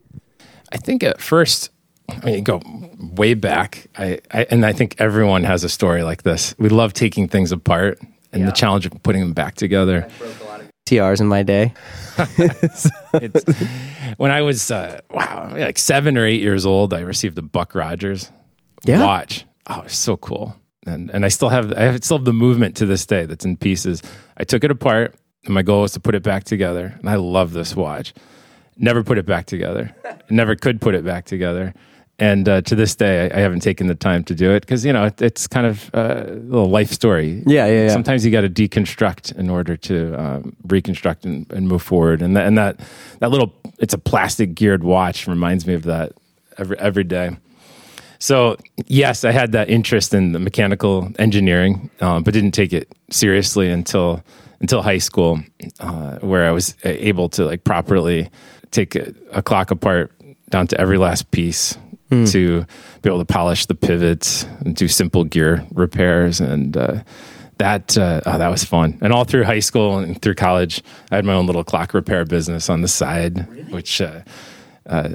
I 0.73 0.79
think 0.79 1.03
at 1.05 1.21
first, 1.21 1.71
I 2.09 2.25
mean, 2.25 2.45
go 2.45 2.61
way 2.99 3.35
back. 3.35 3.87
I, 3.97 4.21
I, 4.31 4.47
and 4.51 4.67
I 4.67 4.73
think 4.73 4.97
everyone 4.99 5.45
has 5.45 5.65
a 5.65 5.69
story 5.69 6.03
like 6.03 6.23
this. 6.23 6.55
We 6.59 6.69
love 6.69 6.95
taking 6.95 7.29
things 7.29 7.53
apart 7.53 8.01
and 8.33 8.41
yeah. 8.41 8.47
the 8.47 8.53
challenge 8.53 8.87
of 8.87 9.03
putting 9.03 9.21
them 9.21 9.35
back 9.35 9.55
together. 9.55 10.09
TRs 10.87 11.21
in 11.21 11.29
my 11.29 11.43
day. 11.43 11.73
when 14.17 14.31
I 14.31 14.43
was 14.43 14.71
uh, 14.71 15.01
wow, 15.11 15.53
like 15.57 15.79
seven 15.79 16.19
or 16.19 16.27
eight 16.27 16.41
years 16.41 16.67
old, 16.67 16.93
I 16.93 17.01
received 17.01 17.39
a 17.39 17.43
Buck 17.43 17.75
Rogers 17.75 18.31
yeah. 18.85 19.05
watch. 19.05 19.47
Oh, 19.69 19.83
it's 19.83 19.97
so 19.97 20.17
cool. 20.17 20.57
And 20.87 21.11
and 21.11 21.25
I 21.25 21.29
still 21.29 21.49
have 21.49 21.73
I 21.73 21.83
have, 21.83 22.05
still 22.05 22.19
have 22.19 22.25
the 22.25 22.33
movement 22.33 22.77
to 22.77 22.87
this 22.87 23.07
day 23.07 23.27
that's 23.27 23.45
in 23.45 23.57
pieces. 23.57 24.03
I 24.37 24.45
took 24.45 24.65
it 24.65 24.71
apart, 24.71 25.15
and 25.45 25.55
my 25.55 25.63
goal 25.63 25.83
was 25.83 25.93
to 25.93 26.01
put 26.01 26.15
it 26.15 26.23
back 26.23 26.45
together. 26.45 26.95
And 26.99 27.09
I 27.09 27.15
love 27.15 27.53
this 27.53 27.77
watch. 27.77 28.13
Never 28.77 29.05
put 29.05 29.19
it 29.19 29.27
back 29.27 29.47
together. 29.47 29.95
Never 30.31 30.57
could 30.57 30.81
put 30.81 30.95
it 30.95 31.05
back 31.05 31.27
together. 31.27 31.75
And 32.19 32.49
uh, 32.49 32.61
to 32.63 32.75
this 32.75 32.95
day, 32.95 33.31
I, 33.31 33.39
I, 33.39 33.41
haven't 33.41 33.61
taken 33.61 33.87
the 33.87 33.95
time 33.95 34.23
to 34.25 34.35
do 34.35 34.53
it 34.53 34.61
because 34.61 34.85
you 34.85 34.93
know 34.93 35.07
it, 35.07 35.21
it's 35.21 35.47
kind 35.47 35.67
of 35.67 35.91
uh, 35.95 36.25
a 36.27 36.35
little 36.35 36.69
life 36.69 36.93
story. 36.93 37.43
Yeah, 37.47 37.67
yeah. 37.67 37.85
yeah. 37.85 37.89
Sometimes 37.89 38.25
you 38.25 38.31
got 38.31 38.43
to 38.43 38.51
deconstruct 38.51 39.37
in 39.37 39.49
order 39.49 39.77
to 39.79 40.15
um, 40.23 40.57
reconstruct 40.67 41.25
and, 41.25 41.51
and, 41.53 41.67
move 41.67 41.83
forward. 41.83 42.23
And 42.23 42.37
that, 42.37 42.47
and 42.47 42.59
that 42.59 42.81
that 43.21 43.31
little 43.31 43.55
it's 43.79 43.95
a 43.95 43.99
plastic 43.99 44.55
geared 44.55 44.85
watch 44.85 45.27
reminds 45.27 45.67
me 45.67 45.75
of 45.75 45.85
that 45.85 46.13
every 46.59 46.79
every 46.79 47.05
day. 47.05 47.37
So 48.19 48.57
yes, 48.87 49.25
I 49.25 49.33
had 49.33 49.53
that 49.53 49.69
interest 49.69 50.15
in 50.15 50.33
the 50.33 50.39
mechanical 50.39 51.11
engineering, 51.19 51.91
um, 52.01 52.23
but 52.23 52.35
didn't 52.35 52.53
take 52.53 52.73
it 52.73 52.95
seriously 53.11 53.69
until 53.69 54.23
until 54.61 54.83
high 54.83 54.99
school, 54.99 55.41
uh, 55.81 56.19
where 56.19 56.47
I 56.47 56.53
was 56.53 56.77
able 56.85 57.31
to 57.31 57.47
like 57.47 57.65
properly 57.65 58.31
take 58.71 58.95
a, 58.95 59.13
a 59.33 59.43
clock 59.43 59.73
apart 59.73 60.13
down 60.51 60.69
to 60.69 60.81
every 60.81 60.99
last 60.99 61.31
piece 61.31 61.77
mm. 62.13 62.33
to 62.33 62.65
be 63.03 63.11
able 63.11 63.19
to 63.19 63.25
polish 63.25 63.67
the 63.67 63.75
pivots 63.75 64.45
and 64.61 64.77
do 64.77 64.89
simple 64.89 65.25
gear 65.25 65.67
repairs 65.73 66.41
and. 66.41 66.77
Uh, 66.77 67.03
that 67.59 67.97
uh, 67.97 68.21
oh, 68.27 68.39
that 68.39 68.49
was 68.49 68.65
fun. 68.65 68.99
And 69.03 69.13
all 69.13 69.23
through 69.23 69.45
high 69.45 69.61
school 69.61 69.99
and 69.99 70.21
through 70.21 70.35
college, 70.35 70.83
I 71.13 71.17
had 71.17 71.25
my 71.25 71.35
own 71.35 71.47
little 71.47 71.63
clock 71.63 71.95
repair 71.95 72.25
business 72.25 72.69
on 72.69 72.81
the 72.81 72.89
side, 72.89 73.47
really? 73.49 73.63
which 73.73 74.01
uh, 74.01 74.23
uh, 74.87 75.09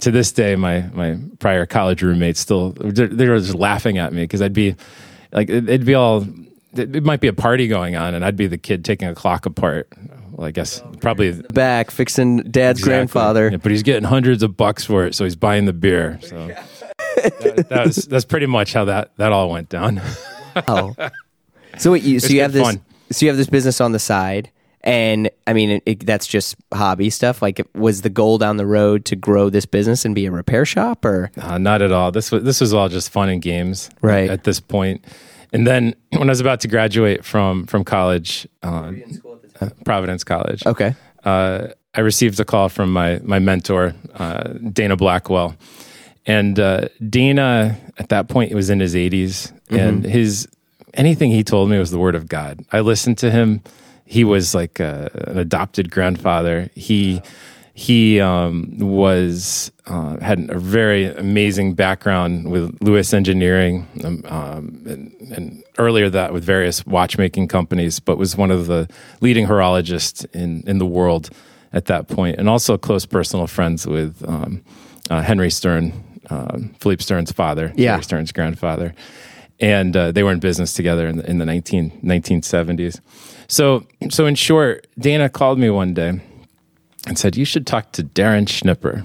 to 0.00 0.10
this 0.10 0.30
day, 0.32 0.54
my 0.54 0.82
my 0.92 1.18
prior 1.38 1.64
college 1.64 2.02
roommates 2.02 2.40
still 2.40 2.72
they 2.72 3.28
were 3.28 3.38
just 3.38 3.54
laughing 3.54 3.96
at 3.96 4.12
me 4.12 4.22
because 4.22 4.42
I'd 4.42 4.52
be 4.52 4.76
like 5.32 5.48
it'd 5.48 5.86
be 5.86 5.94
all 5.94 6.26
it 6.74 7.04
might 7.04 7.20
be 7.20 7.28
a 7.28 7.32
party 7.32 7.68
going 7.68 7.96
on, 7.96 8.14
and 8.14 8.24
I'd 8.24 8.36
be 8.36 8.48
the 8.48 8.58
kid 8.58 8.84
taking 8.84 9.08
a 9.08 9.14
clock 9.14 9.46
apart. 9.46 9.88
Well, 10.34 10.48
I 10.48 10.50
guess 10.50 10.82
probably 11.00 11.32
back 11.32 11.90
fixing 11.90 12.38
dad's 12.38 12.80
exactly. 12.80 12.90
grandfather, 12.90 13.50
yeah, 13.50 13.56
but 13.58 13.70
he's 13.70 13.84
getting 13.84 14.02
hundreds 14.04 14.42
of 14.42 14.56
bucks 14.56 14.84
for 14.84 15.06
it, 15.06 15.14
so 15.14 15.24
he's 15.24 15.36
buying 15.36 15.66
the 15.66 15.72
beer. 15.72 16.18
So 16.22 16.48
that, 17.22 17.66
that's 17.68 18.04
that's 18.06 18.24
pretty 18.24 18.46
much 18.46 18.72
how 18.72 18.86
that 18.86 19.16
that 19.16 19.32
all 19.32 19.48
went 19.48 19.68
down. 19.68 20.00
oh, 20.68 20.94
so 21.78 21.94
you 21.94 22.18
so 22.18 22.32
you 22.32 22.40
have 22.40 22.52
this 22.52 22.62
fun. 22.62 22.80
so 23.12 23.26
you 23.26 23.30
have 23.30 23.36
this 23.36 23.48
business 23.48 23.80
on 23.80 23.92
the 23.92 24.00
side 24.00 24.50
and 24.84 25.30
I 25.46 25.54
mean, 25.54 25.70
it, 25.70 25.82
it, 25.86 26.06
that's 26.06 26.26
just 26.26 26.56
hobby 26.72 27.08
stuff. 27.08 27.40
Like, 27.40 27.66
was 27.74 28.02
the 28.02 28.10
goal 28.10 28.36
down 28.36 28.58
the 28.58 28.66
road 28.66 29.06
to 29.06 29.16
grow 29.16 29.48
this 29.48 29.64
business 29.64 30.04
and 30.04 30.14
be 30.14 30.26
a 30.26 30.30
repair 30.30 30.66
shop, 30.66 31.06
or 31.06 31.30
uh, 31.40 31.56
not 31.56 31.80
at 31.80 31.90
all? 31.90 32.12
This 32.12 32.30
was 32.30 32.44
this 32.44 32.60
was 32.60 32.74
all 32.74 32.90
just 32.90 33.10
fun 33.10 33.30
and 33.30 33.40
games, 33.40 33.88
right? 34.02 34.28
At 34.28 34.44
this 34.44 34.60
point, 34.60 35.02
and 35.54 35.66
then 35.66 35.94
when 36.10 36.28
I 36.28 36.32
was 36.32 36.40
about 36.40 36.60
to 36.60 36.68
graduate 36.68 37.24
from 37.24 37.64
from 37.64 37.82
college, 37.82 38.46
uh, 38.62 38.92
Providence 39.84 40.24
College, 40.24 40.66
okay, 40.66 40.94
uh, 41.24 41.68
I 41.94 42.00
received 42.00 42.38
a 42.40 42.44
call 42.44 42.68
from 42.68 42.92
my 42.92 43.20
my 43.22 43.38
mentor, 43.38 43.94
uh, 44.14 44.54
Dana 44.72 44.96
Blackwell, 44.96 45.56
and 46.26 46.58
uh, 46.58 46.88
Dana 47.08 47.78
at 47.98 48.08
that 48.08 48.28
point 48.28 48.52
was 48.54 48.70
in 48.70 48.80
his 48.80 48.94
80s, 48.94 49.10
mm-hmm. 49.10 49.76
and 49.76 50.04
his 50.04 50.48
anything 50.94 51.30
he 51.30 51.42
told 51.42 51.70
me 51.70 51.78
was 51.78 51.90
the 51.90 51.98
word 51.98 52.14
of 52.14 52.28
God. 52.28 52.64
I 52.72 52.80
listened 52.80 53.18
to 53.18 53.30
him 53.30 53.62
he 54.04 54.24
was 54.24 54.54
like 54.54 54.80
a, 54.80 55.10
an 55.28 55.38
adopted 55.38 55.90
grandfather. 55.90 56.70
He 56.74 57.22
he 57.74 58.20
um, 58.20 58.78
was 58.78 59.72
uh, 59.86 60.18
had 60.20 60.48
a 60.48 60.58
very 60.58 61.06
amazing 61.06 61.74
background 61.74 62.48
with 62.50 62.78
Lewis 62.80 63.12
Engineering, 63.12 63.86
um, 64.04 64.22
um, 64.26 64.82
and, 64.86 65.32
and, 65.32 65.64
earlier 65.76 66.08
that 66.08 66.32
with 66.32 66.44
various 66.44 66.86
watchmaking 66.86 67.48
companies, 67.48 67.98
but 67.98 68.16
was 68.16 68.36
one 68.36 68.52
of 68.52 68.68
the 68.68 68.88
leading 69.20 69.44
horologists 69.48 70.24
in 70.32 70.62
in 70.68 70.78
the 70.78 70.86
world 70.86 71.30
at 71.72 71.86
that 71.86 72.06
point, 72.06 72.38
and 72.38 72.48
also 72.48 72.78
close 72.78 73.04
personal 73.04 73.48
friends 73.48 73.88
with 73.88 74.22
um, 74.28 74.62
uh, 75.10 75.20
Henri 75.20 75.50
Stern, 75.50 75.92
uh, 76.30 76.58
Philippe 76.78 77.02
Stern's 77.02 77.32
father, 77.32 77.72
yeah. 77.74 77.90
Henry 77.90 78.04
Stern's 78.04 78.30
grandfather, 78.30 78.94
and 79.58 79.96
uh, 79.96 80.12
they 80.12 80.22
were 80.22 80.30
in 80.30 80.38
business 80.38 80.74
together 80.74 81.08
in 81.08 81.16
the, 81.16 81.28
in 81.28 81.38
the 81.38 81.44
19, 81.44 81.90
1970s. 82.04 83.00
So, 83.48 83.84
so 84.10 84.26
in 84.26 84.36
short, 84.36 84.86
Dana 84.96 85.28
called 85.28 85.58
me 85.58 85.70
one 85.70 85.92
day 85.92 86.20
and 87.06 87.18
said, 87.18 87.36
"You 87.36 87.44
should 87.44 87.66
talk 87.66 87.92
to 87.92 88.02
Daryn 88.02 88.48
Schnipper." 88.48 89.04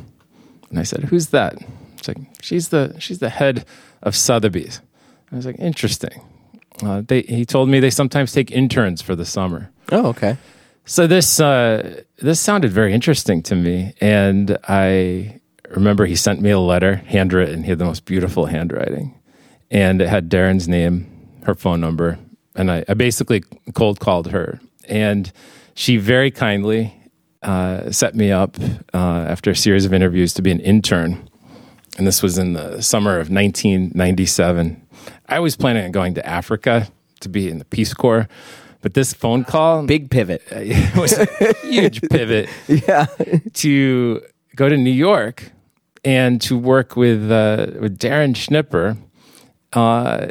And 0.70 0.80
I 0.80 0.84
said, 0.84 1.06
"Who's 1.06 1.28
that?" 1.28 1.58
She's 1.98 2.08
like, 2.08 2.18
"She's 2.42 2.70
the 2.70 2.96
she's 3.00 3.20
the 3.20 3.30
head 3.30 3.66
of 4.02 4.16
Sotheby's." 4.16 4.82
I 5.32 5.36
was 5.36 5.46
like, 5.46 5.60
"Interesting." 5.60 6.22
Uh, 6.82 7.02
they, 7.06 7.22
he 7.24 7.46
told 7.46 7.70
me 7.70 7.80
they 7.80 7.90
sometimes 7.90 8.32
take 8.32 8.52
interns 8.52 9.02
for 9.02 9.16
the 9.16 9.26
summer. 9.26 9.70
Oh, 9.92 10.08
okay. 10.08 10.38
So 10.86 11.08
this 11.08 11.40
uh, 11.40 12.02
this 12.18 12.40
sounded 12.40 12.72
very 12.72 12.94
interesting 12.94 13.44
to 13.44 13.56
me, 13.56 13.94
and 14.02 14.58
I 14.68 15.40
remember 15.70 16.06
he 16.06 16.16
sent 16.16 16.42
me 16.42 16.50
a 16.50 16.60
letter, 16.60 16.96
handwritten. 16.96 17.64
He 17.64 17.70
had 17.70 17.80
the 17.80 17.86
most 17.86 18.06
beautiful 18.06 18.48
handwriting, 18.48 19.14
and 19.70 20.02
it 20.02 20.10
had 20.10 20.30
Daryn's 20.30 20.68
name, 20.68 21.06
her 21.44 21.54
phone 21.54 21.80
number, 21.80 22.18
and 22.56 22.72
I, 22.72 22.86
I 22.88 22.96
basically 22.96 23.44
cold 23.74 24.00
called 24.00 24.32
her, 24.32 24.60
and 24.88 25.32
she 25.76 25.98
very 25.98 26.32
kindly 26.32 26.99
uh, 27.42 27.92
set 27.92 28.16
me 28.16 28.32
up 28.32 28.58
uh, 28.94 28.98
after 28.98 29.52
a 29.52 29.56
series 29.56 29.86
of 29.86 29.94
interviews 29.94 30.34
to 30.36 30.42
be 30.42 30.52
an 30.52 30.60
intern. 30.60 31.30
And 31.98 32.08
this 32.08 32.22
was 32.22 32.38
in 32.38 32.54
the 32.54 32.82
summer 32.82 33.14
of 33.20 33.30
1997. 33.30 34.88
I 35.28 35.40
was 35.40 35.56
planning 35.56 35.86
on 35.86 35.92
going 35.92 36.14
to 36.16 36.26
Africa 36.26 36.88
to 37.22 37.30
be 37.30 37.50
in 37.50 37.60
the 37.60 37.66
Peace 37.66 37.94
Corps, 37.94 38.28
but 38.82 38.94
this 38.94 39.14
phone 39.14 39.44
call 39.44 39.84
big 39.86 40.10
pivot 40.10 40.42
it 40.52 40.96
was 40.98 41.14
a 41.14 41.28
huge 41.64 42.02
pivot. 42.10 42.50
Yeah, 42.68 43.08
to 43.56 44.22
go 44.56 44.70
to 44.70 44.78
New 44.78 44.92
York 44.92 45.52
and 46.06 46.42
to 46.44 46.58
work 46.58 46.96
with 46.96 47.30
uh, 47.32 47.68
with 47.80 47.98
Daryn 47.98 48.36
Schnipper. 48.36 48.98
Uh, 49.74 50.30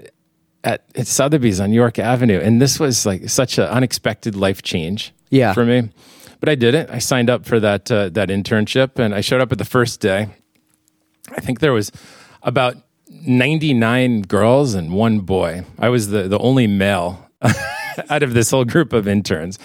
at, 0.65 0.85
at 0.97 1.07
Sotheby's 1.07 1.61
on 1.61 1.73
York 1.73 2.00
Avenue, 2.00 2.41
and 2.41 2.61
this 2.61 2.81
was 2.81 3.07
like 3.07 3.31
such 3.31 3.59
an 3.59 3.65
unexpected 3.65 4.35
life 4.35 4.61
change. 4.62 5.15
Yeah. 5.31 5.53
for 5.53 5.65
me. 5.65 5.91
But 6.40 6.49
I 6.49 6.54
did 6.54 6.75
it. 6.75 6.88
I 6.90 6.99
signed 6.99 7.30
up 7.30 7.45
for 7.45 7.59
that 7.61 7.90
uh, 7.90 8.09
that 8.11 8.28
internship, 8.28 8.99
and 8.99 9.14
I 9.14 9.21
showed 9.21 9.40
up 9.40 9.52
at 9.52 9.59
the 9.59 9.64
first 9.64 10.00
day. 10.00 10.28
I 11.37 11.40
think 11.40 11.61
there 11.61 11.73
was 11.73 11.90
about 12.42 12.76
ninety 13.11 13.75
nine 13.75 14.23
girls 14.23 14.75
and 14.75 14.92
one 14.92 15.21
boy. 15.21 15.64
I 15.78 15.88
was 15.88 16.09
the 16.09 16.28
the 16.28 16.38
only 16.38 16.66
male 16.66 17.28
out 18.11 18.23
of 18.23 18.35
this 18.35 18.50
whole 18.50 18.64
group 18.64 18.92
of 18.92 19.09
interns, 19.09 19.59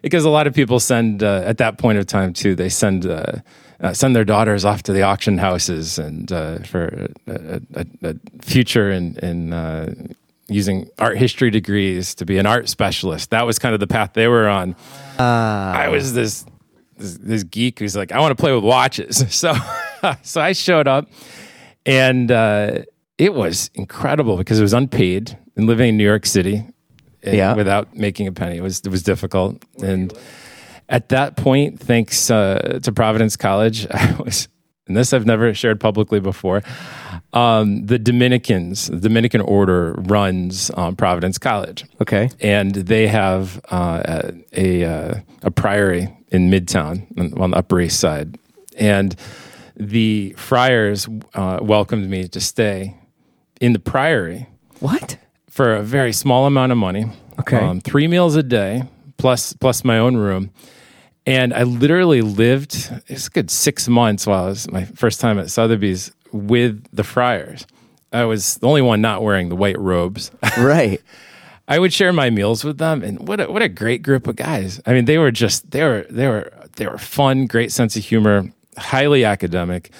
because 0.00 0.24
a 0.24 0.30
lot 0.30 0.46
of 0.46 0.54
people 0.54 0.78
send 0.78 1.22
uh, 1.22 1.42
at 1.44 1.58
that 1.58 1.78
point 1.78 1.98
of 1.98 2.06
time 2.06 2.32
too. 2.32 2.54
They 2.54 2.68
send. 2.68 3.06
Uh, 3.06 3.40
uh, 3.82 3.92
send 3.92 4.14
their 4.14 4.24
daughters 4.24 4.64
off 4.64 4.84
to 4.84 4.92
the 4.92 5.02
auction 5.02 5.38
houses 5.38 5.98
and 5.98 6.30
uh, 6.30 6.58
for 6.60 7.08
a, 7.26 7.60
a, 7.74 7.86
a, 8.04 8.14
future 8.40 8.92
in, 8.92 9.16
in 9.18 9.52
uh, 9.52 9.92
using 10.52 10.88
art 10.98 11.18
history 11.18 11.50
degrees 11.50 12.14
to 12.16 12.24
be 12.24 12.38
an 12.38 12.46
art 12.46 12.68
specialist. 12.68 13.30
That 13.30 13.46
was 13.46 13.58
kind 13.58 13.74
of 13.74 13.80
the 13.80 13.86
path 13.86 14.12
they 14.14 14.28
were 14.28 14.48
on. 14.48 14.74
Uh, 15.18 15.22
I 15.22 15.88
was 15.88 16.14
this, 16.14 16.44
this, 16.96 17.18
this 17.18 17.42
geek 17.44 17.78
who's 17.78 17.96
like, 17.96 18.12
I 18.12 18.20
want 18.20 18.36
to 18.36 18.40
play 18.40 18.54
with 18.54 18.64
watches. 18.64 19.24
So 19.32 19.54
so 20.22 20.40
I 20.40 20.52
showed 20.52 20.88
up, 20.88 21.08
and 21.86 22.30
uh, 22.30 22.82
it 23.18 23.34
was 23.34 23.70
incredible 23.74 24.36
because 24.36 24.58
it 24.58 24.62
was 24.62 24.72
unpaid 24.72 25.38
and 25.56 25.66
living 25.66 25.90
in 25.90 25.96
New 25.96 26.04
York 26.04 26.26
City. 26.26 26.64
Yeah. 27.24 27.54
without 27.54 27.96
making 27.96 28.26
a 28.26 28.32
penny, 28.32 28.56
it 28.56 28.62
was 28.62 28.80
it 28.80 28.88
was 28.88 29.04
difficult. 29.04 29.64
And 29.80 30.12
at 30.88 31.10
that 31.10 31.36
point, 31.36 31.78
thanks 31.78 32.30
uh, 32.32 32.80
to 32.82 32.90
Providence 32.92 33.36
College, 33.36 33.86
I 33.90 34.16
was 34.18 34.48
and 34.86 34.96
this 34.96 35.12
I've 35.12 35.26
never 35.26 35.54
shared 35.54 35.80
publicly 35.80 36.20
before. 36.20 36.62
Um, 37.32 37.86
the 37.86 37.98
Dominicans, 37.98 38.88
the 38.88 39.00
Dominican 39.00 39.40
order 39.40 39.94
runs 39.98 40.70
um, 40.76 40.96
Providence 40.96 41.38
College. 41.38 41.84
Okay, 42.00 42.30
and 42.40 42.74
they 42.74 43.06
have 43.06 43.60
uh, 43.70 44.32
a 44.54 44.82
a, 44.82 45.24
a 45.42 45.50
priory 45.50 46.14
in 46.28 46.50
Midtown 46.50 47.06
on, 47.40 47.50
the 47.50 47.56
Upper 47.56 47.80
East 47.80 48.00
Side, 48.00 48.38
and 48.76 49.16
the 49.76 50.34
friars 50.36 51.08
uh, 51.34 51.58
welcomed 51.62 52.08
me 52.08 52.28
to 52.28 52.40
stay 52.40 52.96
in 53.60 53.72
the 53.72 53.78
priory. 53.78 54.48
What? 54.80 55.16
For 55.48 55.74
a 55.74 55.82
very 55.82 56.12
small 56.12 56.46
amount 56.46 56.72
of 56.72 56.78
money. 56.78 57.06
Okay, 57.40 57.56
um, 57.56 57.80
three 57.80 58.08
meals 58.08 58.36
a 58.36 58.42
day 58.42 58.84
plus 59.16 59.52
plus 59.54 59.84
my 59.84 59.98
own 59.98 60.16
room 60.16 60.50
and 61.26 61.54
I 61.54 61.62
literally 61.62 62.22
lived, 62.22 62.90
it's 63.06 63.28
a 63.28 63.30
good 63.30 63.50
six 63.50 63.88
months 63.88 64.26
while 64.26 64.46
it 64.46 64.50
was 64.50 64.70
my 64.70 64.84
first 64.84 65.20
time 65.20 65.38
at 65.38 65.50
Sotheby's 65.50 66.12
with 66.32 66.84
the 66.92 67.04
friars. 67.04 67.66
I 68.12 68.24
was 68.24 68.56
the 68.56 68.66
only 68.68 68.82
one 68.82 69.00
not 69.00 69.22
wearing 69.22 69.48
the 69.48 69.56
white 69.56 69.78
robes. 69.78 70.30
Right. 70.58 71.00
I 71.68 71.78
would 71.78 71.92
share 71.92 72.12
my 72.12 72.28
meals 72.28 72.64
with 72.64 72.78
them, 72.78 73.02
and 73.02 73.26
what 73.26 73.40
a, 73.40 73.50
what 73.50 73.62
a 73.62 73.68
great 73.68 74.02
group 74.02 74.26
of 74.26 74.36
guys. 74.36 74.80
I 74.84 74.92
mean, 74.92 75.04
they 75.04 75.16
were 75.16 75.30
just 75.30 75.70
they 75.70 75.82
were 75.84 76.04
they 76.10 76.26
were 76.26 76.52
they 76.76 76.86
were 76.86 76.98
fun, 76.98 77.46
great 77.46 77.70
sense 77.70 77.96
of 77.96 78.04
humor, 78.04 78.52
highly 78.76 79.24
academic, 79.24 79.90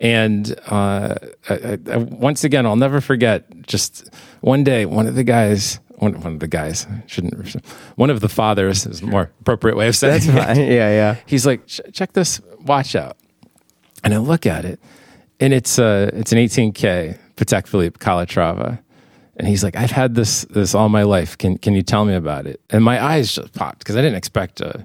and 0.00 0.54
uh, 0.66 1.14
I, 1.48 1.78
I, 1.90 1.96
once 1.96 2.44
again, 2.44 2.66
I'll 2.66 2.76
never 2.76 3.00
forget. 3.00 3.46
Just 3.66 4.10
one 4.42 4.62
day, 4.62 4.84
one 4.86 5.06
of 5.06 5.14
the 5.14 5.24
guys, 5.24 5.80
one, 5.98 6.20
one 6.20 6.34
of 6.34 6.40
the 6.40 6.48
guys, 6.48 6.86
shouldn't 7.06 7.54
one 7.96 8.10
of 8.10 8.20
the 8.20 8.28
fathers 8.28 8.86
is 8.86 9.02
a 9.02 9.06
more 9.06 9.30
appropriate 9.40 9.76
way 9.76 9.88
of 9.88 9.96
saying. 9.96 10.20
That's 10.26 10.26
fine. 10.26 10.56
Yeah, 10.56 10.90
yeah. 10.90 11.16
He's 11.26 11.46
like, 11.46 11.66
check 11.66 12.12
this 12.12 12.40
watch 12.60 12.94
out, 12.96 13.16
and 14.04 14.14
I 14.14 14.18
look 14.18 14.46
at 14.46 14.64
it, 14.64 14.80
and 15.40 15.52
it's 15.52 15.78
uh 15.78 16.10
it's 16.14 16.32
an 16.32 16.38
18K 16.38 17.18
Patek 17.36 17.66
Philippe 17.66 17.98
Calatrava 17.98 18.80
and 19.38 19.46
he's 19.46 19.62
like, 19.62 19.76
I've 19.76 19.92
had 19.92 20.16
this 20.16 20.42
this 20.50 20.74
all 20.74 20.88
my 20.88 21.04
life. 21.04 21.38
Can 21.38 21.58
can 21.58 21.74
you 21.74 21.82
tell 21.82 22.04
me 22.04 22.14
about 22.14 22.46
it? 22.46 22.60
And 22.70 22.84
my 22.84 23.02
eyes 23.02 23.32
just 23.32 23.54
popped 23.54 23.78
because 23.78 23.96
I 23.96 24.00
didn't 24.00 24.16
expect 24.16 24.60
a, 24.60 24.84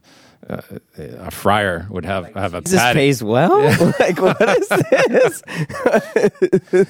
a, 0.50 0.81
a 0.97 1.31
friar 1.31 1.88
would 1.89 2.05
have 2.05 2.33
have 2.33 2.53
a. 2.53 2.62
This 2.62 2.81
pays 2.93 3.23
well. 3.23 3.62
Yeah. 3.62 3.91
like 4.00 4.21
what 4.21 4.41
is 4.41 4.67
this? 4.69 5.43
you 6.73 6.85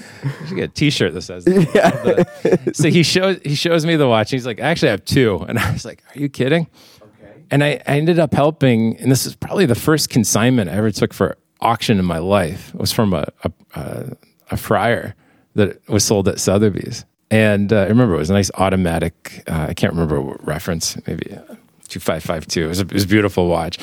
should 0.48 0.56
get 0.56 0.64
a 0.64 0.74
T-shirt 0.74 1.14
that 1.14 1.22
says. 1.22 1.46
That. 1.46 2.28
Yeah. 2.44 2.72
so 2.74 2.90
he 2.90 3.04
shows 3.04 3.40
he 3.44 3.56
shows 3.56 3.86
me 3.86 3.96
the 3.96 4.08
watch. 4.08 4.32
He's 4.32 4.46
like, 4.46 4.60
I 4.60 4.64
actually, 4.64 4.90
I 4.90 4.92
have 4.92 5.06
two, 5.06 5.46
and 5.48 5.60
I 5.60 5.72
was 5.72 5.86
like, 5.86 6.04
Are 6.16 6.20
you 6.20 6.30
kidding? 6.30 6.68
Okay. 7.02 7.44
And 7.52 7.64
I, 7.64 7.82
I 7.88 7.98
ended 7.98 8.20
up 8.20 8.34
helping, 8.34 8.98
and 8.98 9.12
this 9.12 9.26
is 9.26 9.36
probably 9.36 9.66
the 9.66 9.76
first 9.76 10.10
consignment 10.10 10.70
I 10.70 10.74
ever 10.74 10.92
took 10.92 11.14
for 11.14 11.38
auction 11.62 12.00
in 12.00 12.06
my 12.06 12.20
life. 12.20 12.74
It 12.74 12.80
was 12.80 12.92
from 12.92 13.14
a 13.14 13.28
a, 13.44 13.52
a, 13.76 14.18
a 14.52 14.58
friar 14.58 15.16
that 15.56 15.88
was 15.88 16.04
sold 16.04 16.28
at 16.28 16.40
Sotheby's 16.40 17.06
and 17.34 17.74
uh, 17.74 17.78
I 17.78 17.88
remember 17.88 18.14
it 18.14 18.20
was 18.20 18.30
a 18.30 18.34
nice 18.34 18.52
automatic, 18.54 19.44
uh, 19.48 19.66
I 19.70 19.74
can't 19.74 19.92
remember 19.92 20.22
what 20.22 20.46
reference, 20.46 20.96
maybe 21.08 21.34
uh, 21.34 21.56
2552. 21.94 22.66
It 22.66 22.68
was, 22.68 22.80
a, 22.80 22.84
it 22.84 22.94
was 22.94 23.04
a 23.04 23.08
beautiful 23.08 23.48
watch. 23.48 23.78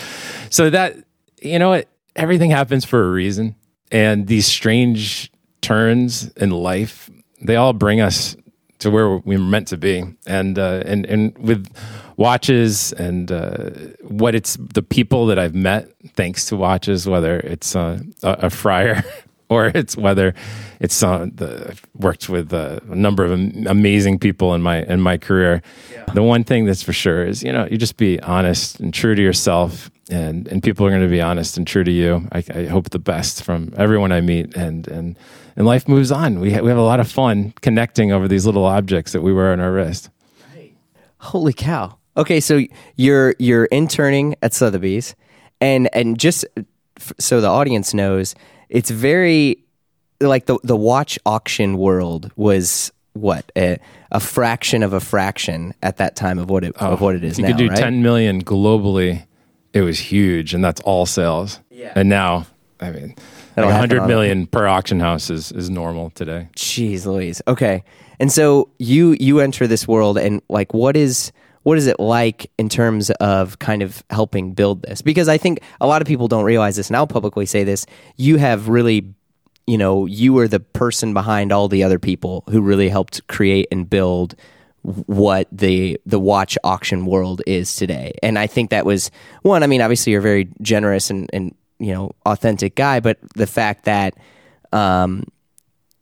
So 0.50 0.70
that, 0.70 0.96
you 1.40 1.58
know 1.58 1.70
what, 1.70 1.88
everything 2.16 2.50
happens 2.50 2.84
for 2.84 3.02
a 3.02 3.10
reason. 3.10 3.56
And 3.90 4.26
these 4.26 4.46
strange 4.46 5.32
turns 5.60 6.28
in 6.32 6.50
life, 6.50 7.10
they 7.40 7.56
all 7.56 7.72
bring 7.72 8.00
us 8.00 8.36
to 8.78 8.90
where 8.90 9.16
we 9.18 9.36
are 9.36 9.40
meant 9.40 9.68
to 9.68 9.76
be. 9.76 10.04
And, 10.26 10.58
uh, 10.58 10.82
and, 10.86 11.06
and 11.06 11.36
with 11.38 11.68
watches 12.16 12.92
and 12.92 13.32
uh, 13.32 13.70
what 14.02 14.34
it's 14.34 14.56
the 14.56 14.82
people 14.82 15.26
that 15.26 15.38
I've 15.38 15.54
met 15.54 15.90
thanks 16.14 16.46
to 16.46 16.56
watches, 16.56 17.06
whether 17.06 17.38
it's 17.40 17.74
uh, 17.74 18.00
a, 18.22 18.32
a 18.32 18.50
friar 18.50 19.04
or 19.54 19.66
it's 19.74 19.96
whether 19.96 20.32
it's 20.78 21.02
uh, 21.02 21.26
the, 21.34 21.76
worked 21.94 22.28
with 22.28 22.52
a 22.52 22.80
number 22.86 23.24
of 23.24 23.32
amazing 23.32 24.18
people 24.18 24.54
in 24.54 24.62
my 24.62 24.82
in 24.84 25.00
my 25.00 25.18
career. 25.18 25.60
Yeah. 25.92 26.04
The 26.14 26.22
one 26.22 26.44
thing 26.44 26.66
that's 26.66 26.82
for 26.82 26.92
sure 26.92 27.26
is 27.26 27.42
you 27.42 27.52
know 27.52 27.66
you 27.68 27.76
just 27.76 27.96
be 27.96 28.20
honest 28.20 28.78
and 28.78 28.94
true 28.94 29.16
to 29.16 29.22
yourself, 29.22 29.90
and 30.08 30.46
and 30.46 30.62
people 30.62 30.86
are 30.86 30.90
going 30.90 31.02
to 31.02 31.08
be 31.08 31.20
honest 31.20 31.56
and 31.56 31.66
true 31.66 31.82
to 31.82 31.90
you. 31.90 32.28
I, 32.30 32.44
I, 32.54 32.66
hope 32.66 32.90
the 32.90 33.00
best 33.00 33.42
from 33.42 33.74
everyone 33.76 34.12
I 34.12 34.20
meet, 34.20 34.56
and 34.56 34.86
and 34.86 35.18
and 35.56 35.66
life 35.66 35.88
moves 35.88 36.12
on. 36.12 36.38
We 36.38 36.52
ha- 36.52 36.60
we 36.60 36.68
have 36.68 36.78
a 36.78 36.82
lot 36.82 37.00
of 37.00 37.10
fun 37.10 37.52
connecting 37.60 38.12
over 38.12 38.28
these 38.28 38.46
little 38.46 38.64
objects 38.64 39.10
that 39.12 39.22
we 39.22 39.32
wear 39.32 39.52
on 39.52 39.58
our 39.58 39.72
wrist. 39.72 40.10
Right. 40.54 40.72
Holy 41.18 41.52
cow! 41.52 41.98
Okay, 42.16 42.38
so 42.38 42.60
you're 42.94 43.34
you're 43.40 43.64
interning 43.66 44.36
at 44.42 44.54
Sotheby's, 44.54 45.16
and 45.60 45.90
and 45.92 46.20
just 46.20 46.44
so 47.18 47.40
the 47.40 47.48
audience 47.48 47.92
knows, 47.92 48.36
it's 48.70 48.90
very 48.90 49.62
like 50.20 50.46
the 50.46 50.58
the 50.62 50.76
watch 50.76 51.18
auction 51.26 51.76
world 51.76 52.30
was 52.36 52.92
what 53.12 53.50
a, 53.56 53.78
a 54.12 54.20
fraction 54.20 54.82
of 54.82 54.92
a 54.92 55.00
fraction 55.00 55.74
at 55.82 55.96
that 55.98 56.16
time 56.16 56.38
of 56.38 56.48
what 56.48 56.64
it 56.64 56.74
oh, 56.80 56.92
of 56.92 57.00
what 57.00 57.14
it 57.14 57.24
is 57.24 57.38
you 57.38 57.42
now. 57.42 57.50
could 57.50 57.58
do 57.58 57.68
right? 57.68 57.78
10 57.78 58.02
million 58.02 58.42
globally. 58.42 59.26
It 59.72 59.82
was 59.82 60.00
huge, 60.00 60.52
and 60.52 60.64
that's 60.64 60.80
all 60.80 61.06
sales. 61.06 61.60
Yeah. 61.70 61.92
And 61.94 62.08
now, 62.08 62.46
I 62.80 62.90
mean, 62.90 63.14
like 63.56 63.66
100 63.66 64.06
million 64.06 64.48
per 64.48 64.66
auction 64.66 64.98
house 64.98 65.30
is, 65.30 65.52
is 65.52 65.70
normal 65.70 66.10
today. 66.10 66.48
Jeez 66.56 67.06
Louise. 67.06 67.40
Okay. 67.46 67.84
And 68.18 68.32
so 68.32 68.68
you 68.78 69.16
you 69.20 69.40
enter 69.40 69.66
this 69.66 69.86
world 69.86 70.18
and 70.18 70.42
like 70.48 70.74
what 70.74 70.96
is 70.96 71.32
what 71.62 71.78
is 71.78 71.86
it 71.86 72.00
like 72.00 72.50
in 72.58 72.68
terms 72.68 73.10
of 73.10 73.58
kind 73.58 73.82
of 73.82 74.02
helping 74.10 74.52
build 74.52 74.82
this? 74.82 75.02
Because 75.02 75.28
I 75.28 75.38
think 75.38 75.60
a 75.80 75.86
lot 75.86 76.00
of 76.00 76.08
people 76.08 76.28
don't 76.28 76.44
realize 76.44 76.76
this, 76.76 76.88
and 76.88 76.96
I'll 76.96 77.06
publicly 77.06 77.46
say 77.46 77.64
this. 77.64 77.86
You 78.16 78.36
have 78.38 78.68
really 78.68 79.14
you 79.66 79.78
know, 79.78 80.04
you 80.04 80.32
were 80.32 80.48
the 80.48 80.58
person 80.58 81.14
behind 81.14 81.52
all 81.52 81.68
the 81.68 81.84
other 81.84 82.00
people 82.00 82.42
who 82.50 82.60
really 82.60 82.88
helped 82.88 83.24
create 83.28 83.68
and 83.70 83.88
build 83.88 84.34
what 84.82 85.46
the 85.52 86.00
the 86.06 86.18
watch 86.18 86.58
auction 86.64 87.06
world 87.06 87.40
is 87.46 87.76
today. 87.76 88.12
And 88.20 88.36
I 88.36 88.48
think 88.48 88.70
that 88.70 88.84
was 88.84 89.12
one, 89.42 89.62
I 89.62 89.68
mean, 89.68 89.80
obviously 89.80 90.10
you're 90.10 90.20
a 90.20 90.22
very 90.22 90.48
generous 90.60 91.08
and, 91.08 91.30
and 91.32 91.54
you 91.78 91.94
know, 91.94 92.10
authentic 92.26 92.74
guy, 92.74 92.98
but 92.98 93.18
the 93.36 93.46
fact 93.46 93.84
that 93.84 94.14
um, 94.72 95.22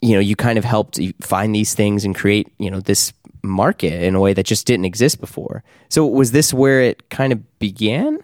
you 0.00 0.14
know, 0.14 0.20
you 0.20 0.34
kind 0.34 0.58
of 0.58 0.64
helped 0.64 0.98
find 1.20 1.54
these 1.54 1.74
things 1.74 2.04
and 2.06 2.14
create, 2.14 2.48
you 2.58 2.70
know, 2.70 2.80
this 2.80 3.12
market 3.42 4.02
in 4.02 4.14
a 4.14 4.20
way 4.20 4.32
that 4.32 4.46
just 4.46 4.66
didn't 4.66 4.84
exist 4.84 5.20
before. 5.20 5.62
So 5.88 6.06
was 6.06 6.32
this 6.32 6.52
where 6.52 6.80
it 6.80 7.08
kind 7.10 7.32
of 7.32 7.58
began? 7.58 8.18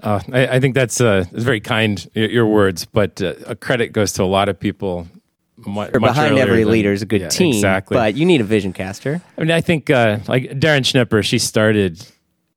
Uh, 0.00 0.20
I, 0.32 0.46
I, 0.46 0.60
think 0.60 0.74
that's, 0.74 1.00
uh, 1.00 1.24
very 1.32 1.60
kind, 1.60 2.08
your, 2.14 2.30
your 2.30 2.46
words, 2.46 2.84
but 2.84 3.20
uh, 3.20 3.34
a 3.46 3.56
credit 3.56 3.92
goes 3.92 4.12
to 4.14 4.22
a 4.22 4.26
lot 4.26 4.48
of 4.48 4.58
people. 4.58 5.08
Much, 5.56 5.90
behind 5.92 6.38
every 6.38 6.62
than, 6.62 6.72
leader 6.72 6.92
is 6.92 7.02
a 7.02 7.06
good 7.06 7.20
yeah, 7.20 7.28
team, 7.28 7.52
exactly. 7.52 7.96
but 7.96 8.14
you 8.14 8.24
need 8.24 8.40
a 8.40 8.44
vision 8.44 8.72
caster. 8.72 9.20
I 9.36 9.40
mean, 9.40 9.50
I 9.50 9.60
think 9.60 9.90
uh, 9.90 10.20
like 10.28 10.44
Daryn 10.50 10.86
Schnipper, 10.86 11.20
she 11.24 11.40
started 11.40 12.06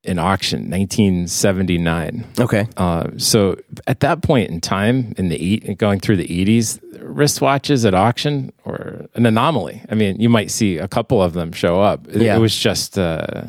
in 0.04 0.18
auction 0.18 0.70
1979. 0.70 2.26
Okay. 2.38 2.68
Uh, 2.76 3.08
so 3.16 3.56
at 3.86 4.00
that 4.00 4.22
point 4.22 4.50
in 4.50 4.60
time, 4.60 5.14
in 5.16 5.28
the 5.28 5.36
eight, 5.36 5.78
going 5.78 6.00
through 6.00 6.16
the 6.16 6.26
80s, 6.26 6.80
wristwatches 7.12 7.86
at 7.86 7.94
auction 7.94 8.52
were 8.64 9.06
an 9.14 9.26
anomaly. 9.26 9.82
I 9.88 9.94
mean, 9.94 10.20
you 10.20 10.28
might 10.28 10.50
see 10.50 10.78
a 10.78 10.88
couple 10.88 11.22
of 11.22 11.32
them 11.34 11.52
show 11.52 11.80
up. 11.80 12.06
It, 12.08 12.22
yeah. 12.22 12.36
it 12.36 12.38
was 12.38 12.56
just 12.56 12.98
uh, 12.98 13.44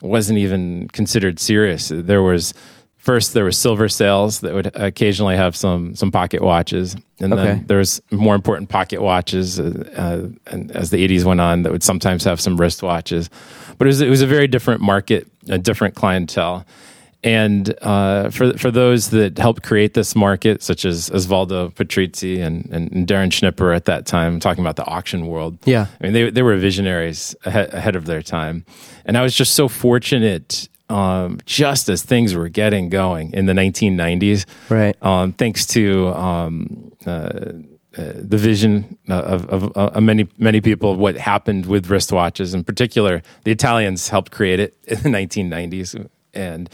wasn't 0.00 0.38
even 0.38 0.88
considered 0.88 1.38
serious. 1.38 1.90
There 1.92 2.22
was 2.22 2.54
first 2.96 3.32
there 3.32 3.44
was 3.44 3.56
silver 3.56 3.88
sales 3.88 4.40
that 4.40 4.52
would 4.52 4.70
occasionally 4.74 5.36
have 5.36 5.56
some 5.56 5.94
some 5.94 6.10
pocket 6.10 6.42
watches 6.42 6.94
and 7.20 7.32
okay. 7.32 7.42
then 7.42 7.64
there's 7.66 8.02
more 8.10 8.34
important 8.34 8.68
pocket 8.68 9.00
watches 9.00 9.58
uh, 9.58 9.88
uh, 9.96 10.52
and 10.52 10.70
as 10.72 10.90
the 10.90 11.08
80s 11.08 11.24
went 11.24 11.40
on 11.40 11.62
that 11.62 11.72
would 11.72 11.82
sometimes 11.82 12.24
have 12.24 12.38
some 12.38 12.58
wristwatches. 12.58 13.30
but 13.78 13.86
it 13.86 13.88
was, 13.88 14.00
it 14.02 14.10
was 14.10 14.20
a 14.20 14.26
very 14.26 14.46
different 14.46 14.82
market 14.82 15.26
a 15.48 15.56
different 15.56 15.94
clientele 15.94 16.66
and 17.28 17.74
uh, 17.82 18.30
for 18.30 18.56
for 18.56 18.70
those 18.70 19.10
that 19.10 19.36
helped 19.36 19.62
create 19.62 19.92
this 19.92 20.16
market, 20.16 20.62
such 20.62 20.86
as 20.86 21.10
Osvaldo 21.10 21.74
Patrizzi 21.74 22.40
and, 22.40 22.66
and, 22.72 23.06
Daryn 23.06 23.30
Schnipper 23.30 23.72
at 23.72 23.84
that 23.84 24.06
time, 24.06 24.40
talking 24.40 24.64
about 24.64 24.76
the 24.76 24.86
auction 24.86 25.26
world. 25.26 25.58
Yeah, 25.66 25.88
I 26.00 26.04
mean 26.04 26.12
they 26.14 26.30
they 26.30 26.42
were 26.42 26.56
visionaries 26.56 27.36
ahead, 27.44 27.74
ahead 27.74 27.96
of 27.96 28.06
their 28.06 28.22
time, 28.22 28.64
and 29.04 29.18
I 29.18 29.22
was 29.22 29.34
just 29.34 29.54
so 29.54 29.68
fortunate 29.68 30.68
um, 30.88 31.38
just 31.44 31.90
as 31.90 32.02
things 32.02 32.34
were 32.34 32.48
getting 32.48 32.88
going 32.88 33.34
in 33.34 33.44
the 33.44 33.52
1990s. 33.52 34.46
Right. 34.70 34.96
Um, 35.02 35.32
thanks 35.34 35.66
to 35.66 36.08
um, 36.08 36.92
uh, 37.04 37.10
uh, 37.10 38.12
the 38.14 38.38
vision 38.38 38.96
of, 39.10 39.46
of, 39.50 39.76
of, 39.76 40.02
many 40.02 40.28
many 40.38 40.62
people 40.62 40.92
of 40.92 40.98
what 40.98 41.18
happened 41.18 41.66
with 41.66 41.88
wristwatches. 41.88 42.54
In 42.54 42.64
particular, 42.64 43.22
the 43.44 43.50
Italians 43.50 44.08
helped 44.08 44.30
create 44.30 44.60
it 44.60 44.78
in 44.84 45.02
the 45.02 45.10
1990s. 45.10 46.08
And 46.32 46.70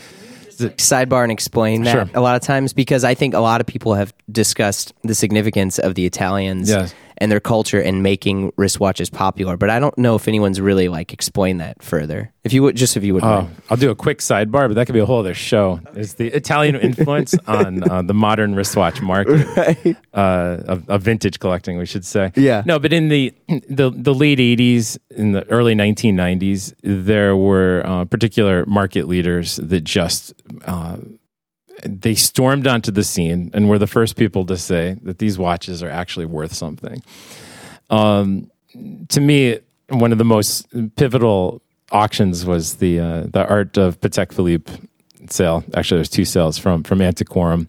sidebar 0.58 1.22
and 1.22 1.32
explain 1.32 1.82
that 1.84 1.92
sure. 1.92 2.10
a 2.14 2.20
lot 2.20 2.36
of 2.36 2.42
times 2.42 2.72
because 2.72 3.04
I 3.04 3.14
think 3.14 3.34
a 3.34 3.40
lot 3.40 3.60
of 3.60 3.66
people 3.66 3.94
have 3.94 4.12
discussed 4.30 4.92
the 5.02 5.14
significance 5.14 5.78
of 5.78 5.94
the 5.94 6.06
Italians. 6.06 6.68
Yes 6.68 6.94
and 7.24 7.32
their 7.32 7.40
culture 7.40 7.80
and 7.80 8.02
making 8.02 8.52
wristwatches 8.52 9.10
popular. 9.10 9.56
But 9.56 9.70
I 9.70 9.80
don't 9.80 9.96
know 9.96 10.14
if 10.14 10.28
anyone's 10.28 10.60
really 10.60 10.88
like 10.88 11.10
explained 11.10 11.58
that 11.62 11.82
further. 11.82 12.30
If 12.44 12.52
you 12.52 12.62
would, 12.62 12.76
just 12.76 12.98
if 12.98 13.02
you 13.02 13.14
would. 13.14 13.24
Oh, 13.24 13.48
I'll 13.70 13.78
do 13.78 13.90
a 13.90 13.94
quick 13.94 14.18
sidebar, 14.18 14.68
but 14.68 14.74
that 14.74 14.84
could 14.84 14.92
be 14.92 14.98
a 14.98 15.06
whole 15.06 15.20
other 15.20 15.32
show. 15.32 15.80
Is 15.94 16.14
the 16.14 16.28
Italian 16.28 16.76
influence 16.76 17.34
on 17.46 17.82
uh, 17.90 18.02
the 18.02 18.12
modern 18.12 18.54
wristwatch 18.54 19.00
market 19.00 19.46
right. 19.56 19.96
uh, 20.12 20.62
of, 20.68 20.86
of, 20.90 21.02
vintage 21.02 21.40
collecting, 21.40 21.78
we 21.78 21.86
should 21.86 22.04
say. 22.04 22.30
Yeah. 22.36 22.62
No, 22.66 22.78
but 22.78 22.92
in 22.92 23.08
the 23.08 23.32
the, 23.70 23.90
the 23.90 24.12
late 24.12 24.38
'80s, 24.38 24.98
in 25.16 25.32
the 25.32 25.48
early 25.48 25.74
1990s, 25.74 26.74
there 26.82 27.34
were 27.34 27.82
uh, 27.86 28.04
particular 28.04 28.66
market 28.66 29.08
leaders 29.08 29.56
that 29.56 29.84
just 29.84 30.34
uh, 30.66 30.98
they 31.84 32.14
stormed 32.14 32.66
onto 32.66 32.90
the 32.90 33.04
scene 33.04 33.50
and 33.52 33.68
were 33.68 33.78
the 33.78 33.86
first 33.86 34.16
people 34.16 34.46
to 34.46 34.56
say 34.56 34.96
that 35.02 35.18
these 35.18 35.38
watches 35.38 35.82
are 35.82 35.90
actually 35.90 36.26
worth 36.26 36.54
something. 36.54 37.02
Um, 37.90 38.50
to 39.08 39.20
me, 39.20 39.58
one 39.88 40.12
of 40.12 40.18
the 40.18 40.24
most 40.24 40.66
pivotal 40.96 41.62
auctions 41.90 42.44
was 42.44 42.76
the 42.76 43.00
uh, 43.00 43.24
the 43.30 43.46
art 43.48 43.76
of 43.76 44.00
Patek 44.00 44.32
Philippe 44.32 44.72
sale. 45.28 45.64
Actually, 45.74 45.98
there's 45.98 46.08
two 46.08 46.24
sales 46.24 46.58
from 46.58 46.82
from 46.82 47.00
Antiquorum. 47.00 47.68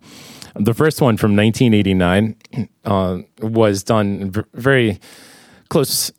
The 0.55 0.73
first 0.73 1.01
one 1.01 1.17
from 1.17 1.35
1989 1.35 2.69
uh, 2.85 3.19
was 3.41 3.83
done 3.83 4.31
very 4.53 4.99
close. 5.69 6.11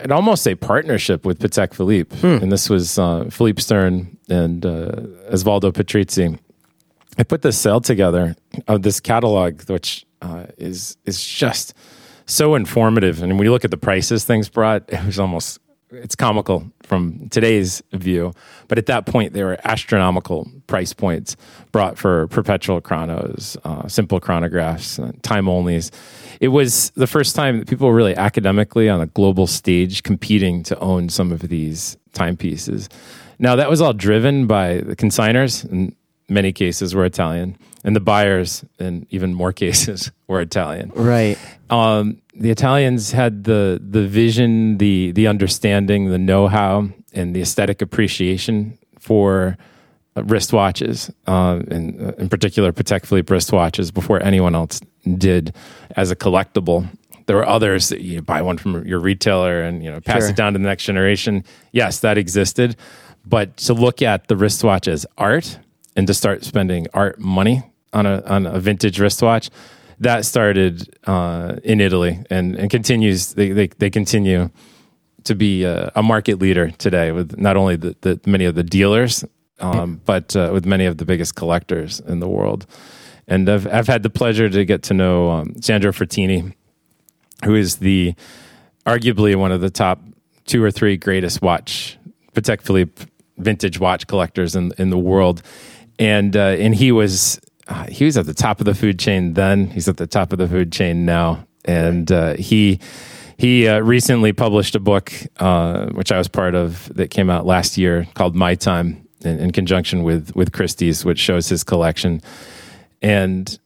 I'd 0.00 0.10
almost 0.10 0.42
say 0.42 0.54
partnership 0.54 1.24
with 1.24 1.38
Patek 1.38 1.74
Philippe, 1.74 2.16
hmm. 2.16 2.42
and 2.42 2.50
this 2.50 2.70
was 2.70 2.98
uh, 2.98 3.26
Philippe 3.30 3.60
Stern 3.60 4.16
and 4.28 4.64
uh, 4.64 4.90
Osvaldo 5.30 5.70
Patrizzi. 5.70 6.38
I 7.18 7.22
put 7.22 7.42
this 7.42 7.58
sale 7.58 7.80
together 7.80 8.34
of 8.66 8.82
this 8.82 9.00
catalog, 9.00 9.62
which 9.68 10.04
uh, 10.22 10.46
is 10.58 10.96
is 11.04 11.24
just 11.24 11.74
so 12.26 12.54
informative. 12.54 13.22
And 13.22 13.38
when 13.38 13.44
you 13.44 13.52
look 13.52 13.64
at 13.64 13.70
the 13.70 13.76
prices 13.76 14.24
things 14.24 14.48
brought, 14.48 14.84
it 14.88 15.04
was 15.04 15.18
almost 15.18 15.60
it's 15.90 16.16
comical 16.16 16.64
from 16.82 17.28
today's 17.28 17.82
view, 17.92 18.32
but 18.68 18.78
at 18.78 18.86
that 18.86 19.06
point, 19.06 19.32
they 19.32 19.44
were 19.44 19.58
astronomical 19.64 20.50
price 20.66 20.92
points 20.92 21.36
brought 21.72 21.96
for 21.98 22.26
perpetual 22.28 22.80
chronos, 22.80 23.56
uh, 23.64 23.86
simple 23.88 24.20
chronographs, 24.20 25.02
uh, 25.02 25.12
time 25.22 25.46
onlys. 25.46 25.90
It 26.40 26.48
was 26.48 26.90
the 26.90 27.06
first 27.06 27.36
time 27.36 27.58
that 27.58 27.68
people 27.68 27.88
were 27.88 27.94
really 27.94 28.16
academically 28.16 28.88
on 28.88 29.00
a 29.00 29.06
global 29.06 29.46
stage 29.46 30.02
competing 30.02 30.62
to 30.64 30.78
own 30.80 31.08
some 31.08 31.32
of 31.32 31.40
these 31.40 31.96
timepieces. 32.12 32.88
Now, 33.38 33.56
that 33.56 33.70
was 33.70 33.80
all 33.80 33.92
driven 33.92 34.46
by 34.46 34.78
the 34.78 34.96
consigners, 34.96 35.70
in 35.70 35.94
many 36.28 36.52
cases 36.52 36.94
were 36.94 37.04
Italian, 37.04 37.56
and 37.84 37.94
the 37.94 38.00
buyers, 38.00 38.64
in 38.78 39.06
even 39.10 39.34
more 39.34 39.52
cases, 39.64 40.10
were 40.26 40.40
Italian. 40.40 40.92
Right. 40.94 41.38
Um, 41.70 42.20
the 42.34 42.50
Italians 42.50 43.12
had 43.12 43.44
the 43.44 43.80
the 43.82 44.06
vision, 44.06 44.78
the 44.78 45.12
the 45.12 45.26
understanding, 45.26 46.10
the 46.10 46.18
know 46.18 46.48
how, 46.48 46.88
and 47.12 47.34
the 47.34 47.40
aesthetic 47.40 47.80
appreciation 47.82 48.78
for 48.98 49.56
uh, 50.16 50.22
wristwatches, 50.22 51.12
uh, 51.26 51.60
and 51.70 52.00
uh, 52.00 52.12
in 52.18 52.28
particular 52.28 52.72
Patek 52.72 53.06
Philippe 53.06 53.32
wristwatches, 53.32 53.92
before 53.92 54.22
anyone 54.22 54.54
else 54.54 54.80
did 55.18 55.54
as 55.96 56.10
a 56.10 56.16
collectible. 56.16 56.88
There 57.26 57.36
were 57.36 57.48
others 57.48 57.88
that 57.88 58.02
you 58.02 58.20
buy 58.20 58.42
one 58.42 58.58
from 58.58 58.86
your 58.86 58.98
retailer 58.98 59.62
and 59.62 59.82
you 59.82 59.90
know 59.90 60.00
pass 60.00 60.22
sure. 60.22 60.30
it 60.30 60.36
down 60.36 60.52
to 60.54 60.58
the 60.58 60.66
next 60.66 60.84
generation. 60.84 61.44
Yes, 61.72 62.00
that 62.00 62.18
existed, 62.18 62.76
but 63.24 63.56
to 63.58 63.74
look 63.74 64.02
at 64.02 64.28
the 64.28 64.36
wristwatch 64.36 64.88
as 64.88 65.06
art 65.16 65.58
and 65.96 66.06
to 66.06 66.14
start 66.14 66.44
spending 66.44 66.86
art 66.94 67.18
money 67.18 67.62
on 67.92 68.06
a 68.06 68.22
on 68.26 68.46
a 68.46 68.58
vintage 68.58 68.98
wristwatch 68.98 69.50
that 70.00 70.24
started 70.24 70.96
uh, 71.06 71.56
in 71.62 71.80
Italy 71.80 72.24
and, 72.30 72.56
and 72.56 72.70
continues. 72.70 73.34
They, 73.34 73.50
they, 73.50 73.68
they 73.68 73.90
continue 73.90 74.50
to 75.24 75.34
be 75.34 75.64
a, 75.64 75.90
a, 75.94 76.02
market 76.02 76.38
leader 76.38 76.70
today 76.70 77.12
with 77.12 77.38
not 77.38 77.56
only 77.56 77.76
the, 77.76 77.96
the 78.02 78.20
many 78.26 78.44
of 78.44 78.54
the 78.54 78.62
dealers, 78.62 79.24
um, 79.60 80.00
but 80.04 80.36
uh, 80.36 80.50
with 80.52 80.66
many 80.66 80.84
of 80.84 80.98
the 80.98 81.04
biggest 81.04 81.34
collectors 81.34 82.00
in 82.00 82.20
the 82.20 82.28
world. 82.28 82.66
And 83.26 83.48
I've, 83.48 83.66
I've 83.72 83.86
had 83.86 84.02
the 84.02 84.10
pleasure 84.10 84.50
to 84.50 84.64
get 84.64 84.82
to 84.84 84.94
know 84.94 85.30
um, 85.30 85.62
Sandro 85.62 85.92
Fratini, 85.92 86.52
who 87.44 87.54
is 87.54 87.76
the 87.76 88.14
arguably 88.84 89.34
one 89.34 89.52
of 89.52 89.62
the 89.62 89.70
top 89.70 90.02
two 90.44 90.62
or 90.62 90.70
three 90.70 90.96
greatest 90.96 91.40
watch 91.40 91.96
Patek 92.34 92.60
Philippe 92.60 93.06
vintage 93.38 93.80
watch 93.80 94.06
collectors 94.06 94.54
in 94.54 94.72
in 94.76 94.90
the 94.90 94.98
world. 94.98 95.42
And 95.98 96.36
uh, 96.36 96.56
and 96.58 96.74
he 96.74 96.92
was 96.92 97.40
uh, 97.68 97.86
he 97.86 98.04
was 98.04 98.16
at 98.16 98.26
the 98.26 98.34
top 98.34 98.60
of 98.60 98.66
the 98.66 98.74
food 98.74 98.98
chain 98.98 99.34
then. 99.34 99.68
He's 99.68 99.88
at 99.88 99.96
the 99.96 100.06
top 100.06 100.32
of 100.32 100.38
the 100.38 100.48
food 100.48 100.72
chain 100.72 101.04
now, 101.04 101.46
and 101.64 102.10
uh, 102.10 102.34
he 102.34 102.80
he 103.36 103.66
uh, 103.68 103.80
recently 103.80 104.32
published 104.32 104.74
a 104.74 104.80
book 104.80 105.12
uh, 105.38 105.86
which 105.90 106.12
I 106.12 106.18
was 106.18 106.28
part 106.28 106.54
of 106.54 106.92
that 106.94 107.10
came 107.10 107.30
out 107.30 107.46
last 107.46 107.78
year 107.78 108.06
called 108.14 108.34
My 108.34 108.54
Time 108.54 109.06
in, 109.24 109.38
in, 109.38 109.50
conjunction 109.52 110.02
with 110.02 110.34
with 110.34 110.52
Christie's, 110.52 111.04
which 111.04 111.18
shows 111.18 111.48
his 111.48 111.64
collection. 111.64 112.20
And 113.02 113.58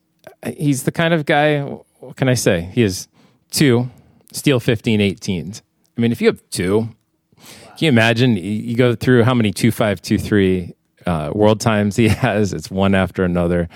he's 0.57 0.85
the 0.85 0.93
kind 0.93 1.15
of 1.15 1.27
guy. 1.27 1.61
What 1.61 2.17
can 2.17 2.29
I 2.29 2.35
say? 2.35 2.71
He 2.73 2.83
has 2.83 3.09
two 3.51 3.91
steel 4.33 4.61
15 4.61 5.01
18s. 5.01 5.63
I 5.97 6.01
mean, 6.01 6.13
if 6.13 6.21
you 6.21 6.29
have 6.29 6.43
two, 6.51 6.89
can 7.37 7.87
you 7.87 7.89
imagine? 7.89 8.37
You 8.37 8.77
go 8.77 8.95
through 8.95 9.25
how 9.25 9.35
many 9.35 9.53
two 9.53 9.71
five 9.71 10.01
two 10.01 10.19
three 10.19 10.75
uh, 11.09 11.31
world 11.35 11.61
times 11.61 11.97
he 11.97 12.09
has. 12.27 12.53
It's 12.53 12.71
one 12.71 12.95
after 12.95 13.25
another. 13.25 13.69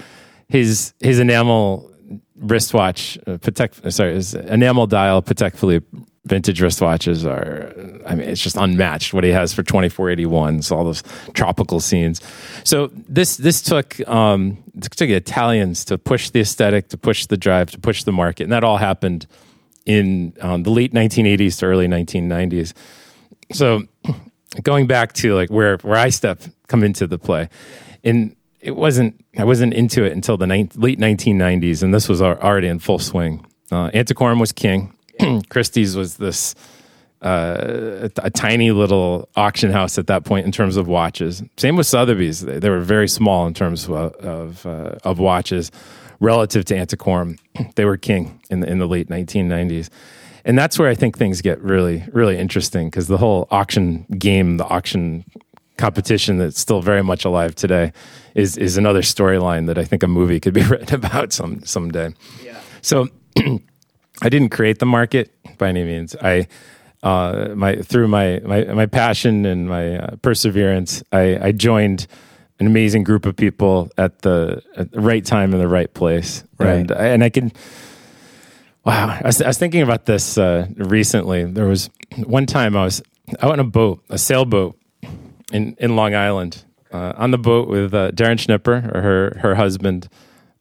His 0.49 0.93
his 1.01 1.19
enamel 1.19 1.91
wristwatch, 2.37 3.19
uh, 3.27 3.39
Patek, 3.39 3.93
sorry, 3.93 4.15
his 4.15 4.35
enamel 4.35 4.87
dial 4.87 5.23
Patek 5.23 5.57
Philippe 5.57 5.87
vintage 6.25 6.61
wristwatches 6.61 7.25
are. 7.25 7.73
I 8.07 8.15
mean, 8.15 8.29
it's 8.29 8.41
just 8.41 8.57
unmatched 8.57 9.15
what 9.15 9.25
he 9.25 9.31
has 9.31 9.53
for 9.53 9.63
twenty 9.63 9.89
four 9.89 10.11
eighty 10.11 10.27
one. 10.27 10.63
So 10.63 10.77
all 10.77 10.85
those 10.85 11.03
tropical 11.33 11.81
scenes. 11.81 12.21
So 12.65 12.91
this 13.09 13.37
this 13.37 13.63
took 13.63 14.07
um, 14.09 14.63
took 14.81 15.09
Italians 15.09 15.85
to 15.87 15.99
push 15.99 16.31
the 16.31 16.41
aesthetic, 16.41 16.89
to 16.89 16.99
push 16.99 17.27
the 17.27 17.37
drive, 17.37 17.71
to 17.71 17.79
push 17.79 18.05
the 18.05 18.13
market, 18.13 18.45
and 18.45 18.53
that 18.53 18.65
all 18.65 18.77
happened 18.77 19.27
in 19.87 20.35
um, 20.41 20.65
the 20.65 20.71
late 20.71 20.93
nineteen 20.93 21.27
eighties 21.27 21.57
to 21.59 21.67
early 21.67 21.89
nineteen 21.89 22.29
nineties. 22.29 22.75
So 23.53 23.85
going 24.63 24.87
back 24.87 25.15
to 25.15 25.35
like 25.35 25.51
where 25.51 25.79
where 25.79 25.97
I 25.97 26.11
step 26.11 26.43
come 26.73 26.83
into 26.83 27.07
the 27.07 27.19
play, 27.19 27.51
and 28.03 28.35
it 28.61 28.77
wasn't 28.77 29.23
I 29.37 29.45
wasn't 29.45 29.75
into 29.75 30.05
it 30.05 30.13
until 30.13 30.39
the 30.39 30.47
late 30.47 30.99
1990s, 30.99 31.83
and 31.83 31.93
this 31.93 32.09
was 32.09 32.23
already 32.23 32.69
in 32.69 32.79
full 32.79 32.99
swing. 32.99 33.45
Uh, 33.71 33.91
Antiquorum 33.91 34.41
was 34.41 34.53
king. 34.53 34.95
Christie's 35.51 35.95
was 35.97 36.17
this 36.17 36.55
uh, 37.21 38.09
a, 38.09 38.11
a, 38.25 38.31
tiny 38.31 38.73
little 38.73 39.29
auction 39.37 39.71
house 39.71 39.99
at 39.99 40.07
that 40.09 40.25
point 40.25 40.47
in 40.47 40.51
terms 40.51 40.77
of 40.77 40.89
watches. 40.89 41.43
Same 41.59 41.77
with 41.77 41.87
Sotheby's; 41.87 42.41
they, 42.41 42.59
they 42.59 42.71
were 42.71 42.81
very 42.81 43.09
small 43.09 43.47
in 43.47 43.53
terms 43.53 43.85
of 43.85 43.93
of, 43.93 44.65
uh, 44.65 44.97
of 45.05 45.19
watches 45.19 45.71
relative 46.21 46.65
to 46.65 46.75
Antiquorum. 46.75 47.39
they 47.75 47.85
were 47.85 47.99
king 47.99 48.41
in 48.49 48.61
the 48.61 48.67
in 48.67 48.79
the 48.79 48.89
late 48.89 49.09
1990s 49.09 49.91
and 50.45 50.59
that's 50.59 50.79
where 50.79 50.89
I 50.89 50.95
think 50.95 51.17
things 51.17 51.41
get 51.41 51.61
really, 51.61 52.05
really 52.13 52.37
interesting 52.37 52.89
because 52.89 53.07
the 53.07 53.19
whole 53.19 53.47
auction 53.51 54.07
game, 54.19 54.57
the 54.57 54.65
auction 54.65 55.25
competition 55.83 56.39
that's 56.39 56.61
still 56.61 56.81
very 56.81 57.03
much 57.03 57.25
alive 57.25 57.55
today, 57.57 57.93
is 58.35 58.57
is 58.57 58.77
another 58.77 59.03
storyline 59.03 59.67
that 59.67 59.79
I 59.79 59.85
think 59.85 60.05
a 60.05 60.09
movie 60.09 60.39
could 60.39 60.55
be 60.55 60.63
written 60.71 60.95
about 60.95 61.33
some 61.33 61.61
someday. 61.65 62.15
Yeah. 62.45 62.61
So, 62.83 63.09
I 64.23 64.29
didn't 64.29 64.51
create 64.51 64.79
the 64.79 64.87
market 64.87 65.27
by 65.59 65.69
any 65.69 65.85
means. 65.85 66.15
I 66.23 66.47
uh, 67.03 67.55
my 67.57 67.83
through 67.83 68.09
my, 68.09 68.41
my 68.45 68.65
my 68.65 68.87
passion 68.87 69.45
and 69.45 69.69
my 69.69 69.97
uh, 69.97 70.17
perseverance, 70.23 71.03
I, 71.11 71.49
I 71.49 71.53
joined 71.53 72.07
an 72.61 72.67
amazing 72.67 73.03
group 73.03 73.27
of 73.27 73.35
people 73.35 73.91
at 73.99 74.23
the, 74.23 74.63
at 74.77 74.93
the 74.93 75.01
right 75.01 75.25
time 75.25 75.53
in 75.53 75.59
the 75.59 75.67
right 75.67 75.93
place, 75.93 76.45
right. 76.59 76.69
and 76.69 76.91
and 76.93 77.25
I 77.25 77.31
can 77.31 77.51
Wow, 78.85 79.17
I 79.23 79.27
was, 79.27 79.41
I 79.41 79.47
was 79.47 79.59
thinking 79.59 79.83
about 79.83 80.07
this 80.07 80.37
uh, 80.39 80.67
recently. 80.77 81.45
There 81.45 81.69
was 81.69 81.89
one 82.27 82.47
time 82.47 82.77
I 82.77 82.85
was 82.85 83.01
out 83.41 83.53
on 83.53 83.61
a 83.61 83.65
boat, 83.65 84.03
a 84.11 84.19
sailboat 84.19 84.77
in 85.53 85.77
in 85.79 85.97
Long 85.97 86.15
Island, 86.15 86.65
uh, 86.93 87.13
on 87.17 87.31
the 87.31 87.39
boat 87.39 87.69
with 87.69 87.95
uh, 87.95 88.11
Daryn 88.13 88.39
Schnipper, 88.39 88.91
or 88.95 89.01
her 89.01 89.39
her 89.41 89.55
husband, 89.55 90.09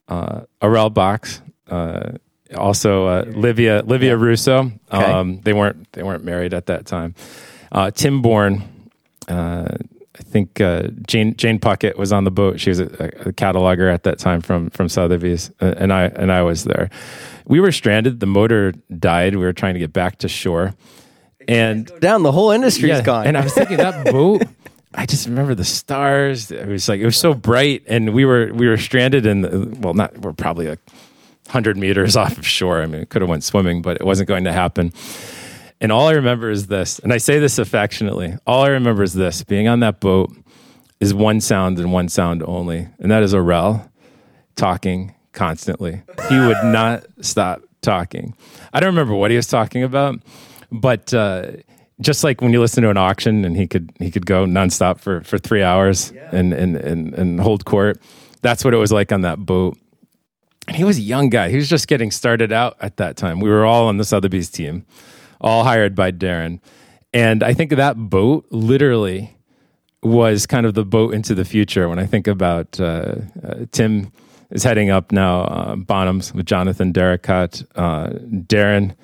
uh, 0.07 0.41
Aurel 0.61 0.93
Bacs, 0.93 1.41
uh, 1.69 2.17
also 2.57 3.07
uh, 3.07 3.25
Livia 3.27 3.83
Livia 3.85 4.09
yeah. 4.09 4.23
Russo. 4.23 4.71
Okay. 4.91 5.03
Um, 5.03 5.41
they 5.41 5.53
weren't 5.53 5.91
they 5.93 6.03
weren't 6.03 6.23
married 6.23 6.53
at 6.53 6.67
that 6.67 6.85
time. 6.85 7.15
Uh, 7.71 7.91
Tim 7.91 8.21
Bourne. 8.21 8.63
I 10.13 10.23
think 10.23 10.55
Jane 11.07 11.35
Jane 11.37 11.57
Puckett 11.57 11.97
was 11.97 12.11
on 12.11 12.25
the 12.25 12.31
boat. 12.31 12.59
She 12.59 12.69
was 12.69 12.79
a, 12.79 12.83
a 12.83 13.33
cataloger 13.33 13.91
at 13.91 14.03
that 14.03 14.19
time 14.19 14.41
from 14.41 14.69
from 14.69 14.89
Sotheby's, 14.89 15.51
and 15.59 15.91
I 15.91 16.03
and 16.03 16.31
I 16.31 16.41
was 16.41 16.65
there 16.65 16.89
we 17.45 17.59
were 17.59 17.71
stranded. 17.71 18.19
The 18.21 18.25
motor 18.25 18.71
died. 18.97 19.35
We 19.35 19.43
were 19.43 19.53
trying 19.53 19.73
to 19.73 19.79
get 19.79 19.93
back 19.93 20.19
to 20.19 20.29
shore, 20.29 20.73
and 21.47 21.91
down 21.99 22.23
the 22.23 22.31
whole 22.31 22.51
industry's 22.51 22.89
yeah, 22.89 23.01
gone. 23.01 23.27
And 23.27 23.37
I 23.37 23.43
was 23.43 23.53
thinking 23.53 23.77
that 23.77 24.05
boat. 24.11 24.43
I 24.93 25.05
just 25.05 25.25
remember 25.27 25.55
the 25.55 25.65
stars. 25.65 26.51
It 26.51 26.67
was 26.67 26.89
like 26.89 26.99
it 26.99 27.05
was 27.05 27.17
so 27.17 27.33
bright, 27.33 27.83
and 27.87 28.13
we 28.13 28.25
were 28.25 28.51
we 28.53 28.67
were 28.67 28.77
stranded 28.77 29.25
in 29.25 29.41
the, 29.41 29.77
well, 29.79 29.93
not 29.93 30.17
we're 30.17 30.33
probably 30.33 30.67
like 30.67 30.79
hundred 31.47 31.77
meters 31.77 32.15
off 32.17 32.37
of 32.37 32.45
shore. 32.45 32.81
I 32.81 32.85
mean, 32.85 33.05
could 33.05 33.21
have 33.21 33.29
went 33.29 33.43
swimming, 33.43 33.81
but 33.81 33.97
it 33.97 34.05
wasn't 34.05 34.27
going 34.27 34.43
to 34.43 34.51
happen. 34.51 34.93
And 35.79 35.91
all 35.91 36.07
I 36.07 36.13
remember 36.13 36.49
is 36.51 36.67
this, 36.67 36.99
and 36.99 37.11
I 37.11 37.17
say 37.17 37.39
this 37.39 37.57
affectionately. 37.57 38.35
All 38.45 38.63
I 38.63 38.69
remember 38.69 39.03
is 39.03 39.13
this: 39.13 39.43
being 39.43 39.67
on 39.67 39.79
that 39.79 39.99
boat 39.99 40.31
is 40.99 41.13
one 41.13 41.41
sound 41.41 41.79
and 41.79 41.91
one 41.93 42.09
sound 42.09 42.43
only, 42.43 42.87
and 42.99 43.11
that 43.11 43.23
is 43.23 43.33
Aurel 43.33 43.89
talking 44.55 45.15
constantly. 45.31 46.03
He 46.29 46.37
would 46.37 46.63
not 46.65 47.05
stop 47.21 47.61
talking. 47.81 48.35
I 48.73 48.79
don't 48.79 48.87
remember 48.87 49.15
what 49.15 49.31
he 49.31 49.37
was 49.37 49.47
talking 49.47 49.83
about, 49.83 50.19
but 50.71 51.13
uh, 51.13 51.51
just 52.01 52.23
like 52.23 52.41
when 52.41 52.51
you 52.51 52.59
listen 52.59 52.83
to 52.83 52.89
an 52.89 52.97
auction 52.97 53.45
and 53.45 53.55
he 53.55 53.67
could 53.67 53.91
he 53.99 54.11
could 54.11 54.25
go 54.25 54.45
nonstop 54.45 54.99
for 54.99 55.21
for 55.21 55.37
three 55.37 55.63
hours 55.63 56.11
yeah. 56.13 56.29
and, 56.31 56.53
and 56.53 56.75
and 56.75 57.13
and 57.13 57.39
hold 57.39 57.65
court. 57.65 58.01
That's 58.41 58.65
what 58.65 58.73
it 58.73 58.77
was 58.77 58.91
like 58.91 59.11
on 59.11 59.21
that 59.21 59.39
boat. 59.39 59.77
And 60.67 60.75
he 60.75 60.83
was 60.83 60.97
a 60.97 61.01
young 61.01 61.29
guy. 61.29 61.49
He 61.49 61.57
was 61.57 61.69
just 61.69 61.87
getting 61.87 62.11
started 62.11 62.51
out 62.51 62.77
at 62.81 62.97
that 62.97 63.17
time. 63.17 63.39
We 63.39 63.49
were 63.49 63.65
all 63.65 63.87
on 63.87 63.97
the 63.97 64.03
Sotheby's 64.03 64.49
team, 64.49 64.85
all 65.39 65.63
hired 65.63 65.95
by 65.95 66.11
Daryn. 66.11 66.59
And 67.13 67.43
I 67.43 67.53
think 67.53 67.71
that 67.71 67.97
boat 67.97 68.45
literally 68.51 69.35
was 70.03 70.47
kind 70.47 70.65
of 70.65 70.73
the 70.73 70.85
boat 70.85 71.13
into 71.13 71.35
the 71.35 71.45
future 71.45 71.87
when 71.89 71.99
I 71.99 72.05
think 72.05 72.27
about 72.27 72.79
uh, 72.79 73.15
uh, 73.43 73.65
Tim 73.71 74.11
is 74.49 74.63
heading 74.63 74.89
up 74.89 75.11
now 75.11 75.41
uh, 75.41 75.75
Bonhams 75.75 76.33
with 76.33 76.45
Jonathan 76.45 76.91
Darracott. 76.93 77.65
Uh, 77.75 78.07
Daryn 78.47 78.95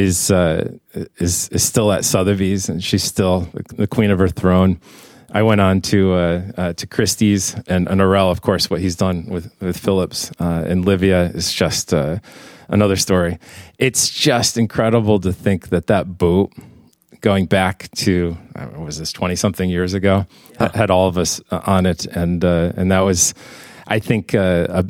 is 0.00 0.30
uh, 0.30 0.76
is 1.18 1.48
is 1.48 1.62
still 1.62 1.92
at 1.92 2.04
Sotheby's, 2.04 2.68
and 2.68 2.82
she's 2.82 3.04
still 3.04 3.48
the 3.76 3.86
queen 3.86 4.10
of 4.10 4.18
her 4.18 4.28
throne. 4.28 4.80
I 5.32 5.42
went 5.42 5.60
on 5.60 5.80
to 5.82 6.14
uh, 6.14 6.42
uh, 6.56 6.72
to 6.72 6.86
Christie's 6.86 7.54
and, 7.68 7.88
and 7.88 8.00
of 8.00 8.40
course. 8.40 8.70
What 8.70 8.80
he's 8.80 8.96
done 8.96 9.26
with 9.30 9.52
with 9.60 9.76
Phillips 9.76 10.32
uh, 10.40 10.64
and 10.66 10.84
Livia 10.84 11.30
is 11.34 11.52
just 11.52 11.94
uh, 11.94 12.18
another 12.68 12.96
story. 12.96 13.38
It's 13.78 14.08
just 14.08 14.56
incredible 14.56 15.20
to 15.20 15.32
think 15.32 15.68
that 15.68 15.86
that 15.86 16.18
boot, 16.18 16.50
going 17.20 17.46
back 17.46 17.88
to 17.96 18.36
what 18.54 18.80
was 18.80 18.98
this 18.98 19.12
twenty 19.12 19.36
something 19.36 19.70
years 19.70 19.94
ago, 19.94 20.26
yeah. 20.60 20.70
had 20.74 20.90
all 20.90 21.08
of 21.08 21.16
us 21.16 21.40
uh, 21.50 21.60
on 21.66 21.86
it, 21.86 22.06
and 22.06 22.44
uh, 22.44 22.72
and 22.76 22.90
that 22.90 23.00
was, 23.00 23.34
I 23.86 24.00
think, 24.00 24.34
a, 24.34 24.84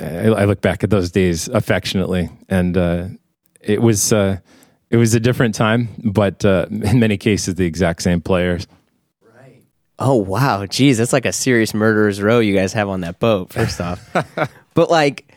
I 0.00 0.44
look 0.46 0.60
back 0.60 0.82
at 0.82 0.90
those 0.90 1.12
days 1.12 1.48
affectionately, 1.48 2.28
and 2.48 2.76
it 3.66 3.82
was 3.82 4.12
uh, 4.12 4.38
it 4.90 4.96
was 4.96 5.14
a 5.14 5.20
different 5.20 5.54
time, 5.54 5.88
but 6.04 6.44
uh, 6.44 6.66
in 6.70 6.98
many 6.98 7.16
cases 7.16 7.54
the 7.56 7.66
exact 7.66 8.02
same 8.02 8.20
players. 8.20 8.66
Right. 9.36 9.62
Oh 9.98 10.16
wow, 10.16 10.66
geez, 10.66 10.98
that's 10.98 11.12
like 11.12 11.26
a 11.26 11.32
serious 11.32 11.74
murderer's 11.74 12.20
row 12.22 12.40
you 12.40 12.54
guys 12.54 12.72
have 12.72 12.88
on 12.88 13.00
that 13.02 13.18
boat. 13.18 13.52
First 13.52 13.80
off, 13.80 14.08
but 14.74 14.90
like, 14.90 15.32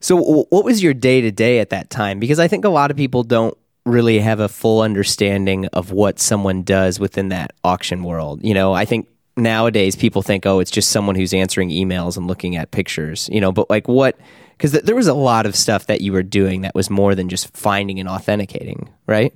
so 0.00 0.46
what 0.50 0.64
was 0.64 0.82
your 0.82 0.94
day 0.94 1.20
to 1.20 1.30
day 1.30 1.58
at 1.58 1.70
that 1.70 1.90
time? 1.90 2.20
Because 2.20 2.38
I 2.38 2.48
think 2.48 2.64
a 2.64 2.70
lot 2.70 2.90
of 2.90 2.96
people 2.96 3.22
don't 3.22 3.56
really 3.86 4.18
have 4.18 4.40
a 4.40 4.48
full 4.48 4.82
understanding 4.82 5.66
of 5.66 5.90
what 5.90 6.18
someone 6.18 6.62
does 6.62 7.00
within 7.00 7.28
that 7.30 7.52
auction 7.64 8.04
world. 8.04 8.44
You 8.44 8.54
know, 8.54 8.72
I 8.72 8.84
think 8.84 9.08
nowadays 9.36 9.96
people 9.96 10.22
think, 10.22 10.46
oh, 10.46 10.60
it's 10.60 10.70
just 10.70 10.90
someone 10.90 11.14
who's 11.14 11.32
answering 11.32 11.70
emails 11.70 12.16
and 12.16 12.26
looking 12.26 12.56
at 12.56 12.70
pictures. 12.70 13.28
You 13.32 13.40
know, 13.40 13.52
but 13.52 13.70
like 13.70 13.88
what? 13.88 14.18
Because 14.60 14.72
th- 14.72 14.84
there 14.84 14.94
was 14.94 15.06
a 15.06 15.14
lot 15.14 15.46
of 15.46 15.56
stuff 15.56 15.86
that 15.86 16.02
you 16.02 16.12
were 16.12 16.22
doing 16.22 16.60
that 16.60 16.74
was 16.74 16.90
more 16.90 17.14
than 17.14 17.30
just 17.30 17.56
finding 17.56 17.98
and 17.98 18.06
authenticating, 18.08 18.90
right? 19.06 19.32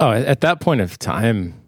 Oh, 0.00 0.12
at 0.12 0.40
that 0.40 0.60
point 0.60 0.80
of 0.80 0.98
time, 0.98 1.60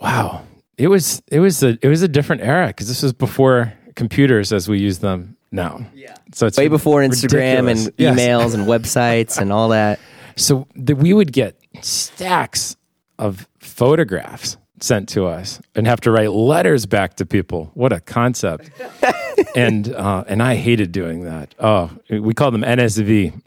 wow 0.00 0.44
it 0.78 0.88
was 0.88 1.22
it 1.28 1.40
was 1.40 1.62
a 1.62 1.78
it 1.82 1.88
was 1.88 2.02
a 2.02 2.08
different 2.08 2.42
era 2.42 2.68
because 2.68 2.88
this 2.88 3.02
was 3.02 3.12
before 3.12 3.72
computers 3.94 4.52
as 4.52 4.68
we 4.68 4.78
use 4.78 4.98
them 4.98 5.36
now. 5.50 5.86
Yeah. 5.94 6.16
So 6.34 6.46
it's 6.46 6.58
way 6.58 6.68
before 6.68 7.00
Instagram 7.00 7.66
ridiculous. 7.66 7.86
and 7.86 7.94
yes. 7.96 8.18
emails 8.18 8.54
and 8.54 8.66
websites 8.66 9.38
and 9.38 9.52
all 9.52 9.70
that. 9.70 9.98
So 10.38 10.66
the, 10.74 10.94
we 10.94 11.14
would 11.14 11.32
get 11.32 11.58
stacks 11.80 12.76
of 13.18 13.48
photographs 13.58 14.58
sent 14.80 15.08
to 15.10 15.26
us 15.26 15.60
and 15.74 15.86
have 15.86 16.00
to 16.02 16.10
write 16.10 16.32
letters 16.32 16.86
back 16.86 17.14
to 17.16 17.26
people. 17.26 17.70
What 17.74 17.92
a 17.92 18.00
concept! 18.00 18.70
and 19.56 19.92
uh, 19.94 20.24
and 20.26 20.42
I 20.42 20.56
hated 20.56 20.92
doing 20.92 21.24
that. 21.24 21.54
Oh, 21.58 21.90
we 22.10 22.34
call 22.34 22.50
them 22.50 22.62
NSV 22.62 23.40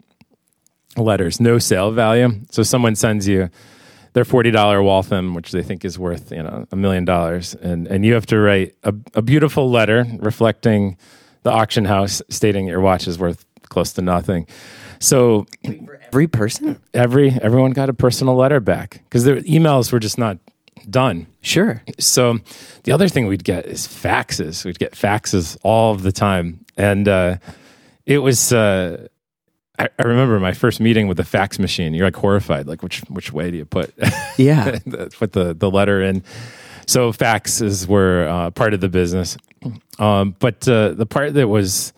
letters, 0.96 1.40
no 1.40 1.58
sale 1.58 1.90
value. 1.90 2.40
So 2.50 2.62
someone 2.62 2.94
sends 2.96 3.28
you 3.28 3.50
their 4.12 4.24
forty 4.24 4.50
dollar 4.50 4.82
Waltham, 4.82 5.34
which 5.34 5.52
they 5.52 5.62
think 5.62 5.84
is 5.84 5.98
worth 5.98 6.32
you 6.32 6.42
know 6.42 6.66
a 6.70 6.76
million 6.76 7.04
dollars, 7.04 7.54
and 7.54 7.86
and 7.86 8.04
you 8.04 8.14
have 8.14 8.26
to 8.26 8.38
write 8.38 8.74
a, 8.82 8.94
a 9.14 9.22
beautiful 9.22 9.70
letter 9.70 10.06
reflecting 10.18 10.96
the 11.42 11.50
auction 11.50 11.84
house, 11.84 12.20
stating 12.28 12.66
your 12.66 12.80
watch 12.80 13.08
is 13.08 13.18
worth 13.18 13.44
close 13.68 13.92
to 13.94 14.02
nothing. 14.02 14.46
So 14.98 15.46
every 16.08 16.26
person, 16.26 16.80
every 16.92 17.30
everyone 17.40 17.70
got 17.70 17.88
a 17.88 17.94
personal 17.94 18.34
letter 18.34 18.60
back 18.60 19.00
because 19.04 19.24
their 19.24 19.36
emails 19.42 19.92
were 19.92 19.98
just 19.98 20.18
not 20.18 20.38
done. 20.88 21.26
Sure. 21.40 21.82
So 21.98 22.38
the 22.84 22.92
other 22.92 23.08
thing 23.08 23.26
we'd 23.26 23.44
get 23.44 23.66
is 23.66 23.86
faxes. 23.86 24.64
We'd 24.64 24.78
get 24.78 24.92
faxes 24.92 25.56
all 25.62 25.94
the 25.94 26.12
time, 26.12 26.64
and 26.76 27.08
uh, 27.08 27.36
it 28.06 28.18
was. 28.18 28.52
Uh, 28.52 29.08
I, 29.78 29.88
I, 29.98 30.02
remember 30.02 30.38
my 30.38 30.52
first 30.52 30.78
meeting 30.78 31.08
with 31.08 31.16
the 31.16 31.24
fax 31.24 31.58
machine. 31.58 31.94
You're 31.94 32.06
like 32.06 32.16
horrified, 32.16 32.66
like 32.66 32.82
which 32.82 33.00
which 33.08 33.32
way 33.32 33.50
do 33.50 33.56
you 33.56 33.64
put? 33.64 33.94
Yeah, 34.36 34.78
put 35.18 35.32
the 35.32 35.52
the 35.52 35.70
letter 35.70 36.00
in. 36.00 36.22
So 36.86 37.12
faxes 37.12 37.86
were 37.86 38.26
uh, 38.26 38.50
part 38.50 38.72
of 38.72 38.80
the 38.80 38.88
business, 38.88 39.36
um, 39.98 40.34
but 40.38 40.66
uh, 40.66 40.92
the 40.92 41.04
part 41.04 41.34
that 41.34 41.48
was 41.48 41.92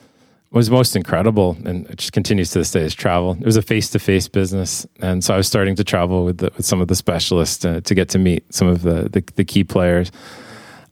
was 0.54 0.70
most 0.70 0.94
incredible, 0.96 1.56
and 1.64 1.86
it 1.88 1.98
just 1.98 2.12
continues 2.12 2.50
to 2.50 2.58
this 2.58 2.70
day, 2.70 2.82
is 2.82 2.94
travel. 2.94 3.36
It 3.40 3.46
was 3.46 3.56
a 3.56 3.62
face 3.62 3.88
to 3.90 3.98
face 3.98 4.28
business, 4.28 4.86
and 5.00 5.24
so 5.24 5.34
I 5.34 5.36
was 5.36 5.46
starting 5.46 5.76
to 5.76 5.84
travel 5.84 6.24
with 6.24 6.38
the, 6.38 6.52
with 6.56 6.66
some 6.66 6.80
of 6.80 6.88
the 6.88 6.94
specialists 6.94 7.64
uh, 7.64 7.80
to 7.82 7.94
get 7.94 8.08
to 8.10 8.18
meet 8.18 8.52
some 8.52 8.68
of 8.68 8.82
the 8.82 9.08
the, 9.08 9.24
the 9.36 9.44
key 9.44 9.64
players. 9.64 10.12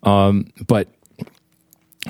Um, 0.03 0.47
but 0.67 0.89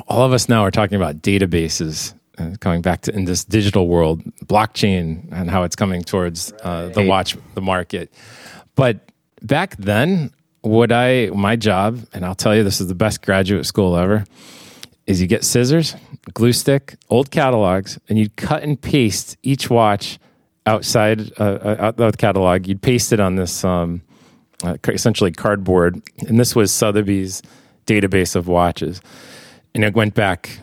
all 0.07 0.23
of 0.23 0.33
us 0.33 0.49
now 0.49 0.63
are 0.63 0.71
talking 0.71 0.97
about 0.97 1.23
databases 1.23 2.15
uh, 2.39 2.57
coming 2.61 2.83
back 2.83 3.03
to 3.03 3.15
in 3.15 3.25
this 3.25 3.45
digital 3.45 3.89
world, 3.89 4.23
blockchain 4.47 5.29
and 5.33 5.51
how 5.51 5.65
it's 5.65 5.77
coming 5.77 6.03
towards 6.03 6.53
uh, 6.63 6.89
the 6.89 7.05
watch 7.05 7.37
the 7.55 7.61
market. 7.61 8.13
But 8.77 9.11
back 9.43 9.77
then, 9.77 10.31
what 10.63 10.93
I 10.93 11.31
my 11.35 11.57
job, 11.57 12.07
and 12.13 12.25
I'll 12.25 12.35
tell 12.35 12.55
you, 12.55 12.63
this 12.63 12.81
is 12.81 12.87
the 12.87 12.95
best 12.95 13.23
graduate 13.23 13.67
school 13.67 13.97
ever, 13.97 14.25
is 15.11 15.21
you 15.21 15.27
get 15.27 15.43
scissors, 15.43 15.97
glue 16.35 16.53
stick, 16.53 16.95
old 17.09 17.33
catalogs, 17.33 17.99
and 18.09 18.17
you'd 18.17 18.37
cut 18.37 18.63
and 18.63 18.81
paste 18.81 19.37
each 19.43 19.69
watch 19.69 20.21
outside 20.67 21.33
uh, 21.41 21.43
uh 21.43 21.77
out 21.81 21.97
the 21.97 22.13
catalog. 22.13 22.69
You'd 22.69 22.81
paste 22.81 23.13
it 23.13 23.19
on 23.19 23.35
this 23.35 23.65
um, 23.65 24.03
uh, 24.63 24.77
essentially 24.87 25.33
cardboard, 25.33 26.01
and 26.29 26.39
this 26.39 26.55
was 26.55 26.71
Sotheby's 26.71 27.43
database 27.87 28.37
of 28.37 28.47
watches, 28.47 29.01
and 29.75 29.83
it 29.83 29.95
went 29.95 30.15
back 30.15 30.61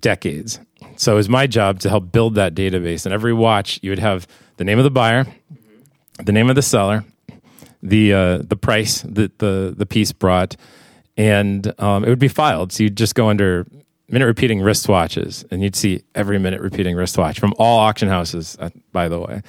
decades. 0.00 0.58
So 0.96 1.12
it 1.12 1.16
was 1.16 1.28
my 1.28 1.46
job 1.46 1.78
to 1.80 1.88
help 1.88 2.10
build 2.10 2.34
that 2.34 2.54
database. 2.54 3.06
And 3.06 3.12
every 3.12 3.32
watch, 3.32 3.78
you 3.82 3.90
would 3.90 3.98
have 4.00 4.26
the 4.56 4.64
name 4.64 4.78
of 4.78 4.84
the 4.84 4.90
buyer, 4.90 5.26
the 6.24 6.32
name 6.32 6.48
of 6.50 6.56
the 6.56 6.62
seller, 6.62 7.04
the 7.82 8.12
uh, 8.12 8.38
the 8.38 8.56
price 8.56 9.02
that 9.02 9.38
the 9.38 9.72
the 9.76 9.86
piece 9.86 10.10
brought, 10.10 10.56
and 11.16 11.72
um, 11.80 12.04
it 12.04 12.08
would 12.08 12.18
be 12.18 12.28
filed. 12.28 12.72
So 12.72 12.82
you'd 12.82 12.96
just 12.96 13.14
go 13.14 13.28
under 13.28 13.66
minute 14.08 14.26
repeating 14.26 14.60
wristwatches, 14.60 15.44
and 15.50 15.62
you'd 15.62 15.76
see 15.76 16.02
every 16.14 16.38
minute 16.38 16.60
repeating 16.60 16.96
wristwatch 16.96 17.40
from 17.40 17.54
all 17.58 17.78
auction 17.78 18.08
houses. 18.08 18.56
Uh, 18.60 18.70
by 18.92 19.08
the 19.08 19.20
way, 19.20 19.42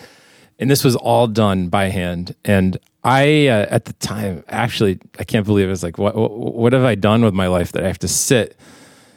and 0.60 0.70
this 0.70 0.84
was 0.84 0.96
all 0.96 1.28
done 1.28 1.70
by 1.70 1.90
hand. 1.90 2.36
And 2.44 2.78
I, 3.04 3.48
uh, 3.48 3.68
at 3.70 3.86
the 3.86 3.94
time, 3.94 4.44
actually, 4.48 5.00
I 5.20 5.24
can't 5.24 5.46
believe 5.46 5.68
it 5.68 5.72
was 5.72 5.84
like, 5.84 5.98
what, 5.98 6.16
what 6.16 6.74
have 6.74 6.84
I 6.84 6.96
done 6.96 7.24
with 7.24 7.34
my 7.34 7.48
life 7.48 7.72
that 7.74 7.84
I 7.84 7.88
have 7.88 8.00
to 8.00 8.08
sit 8.08 8.58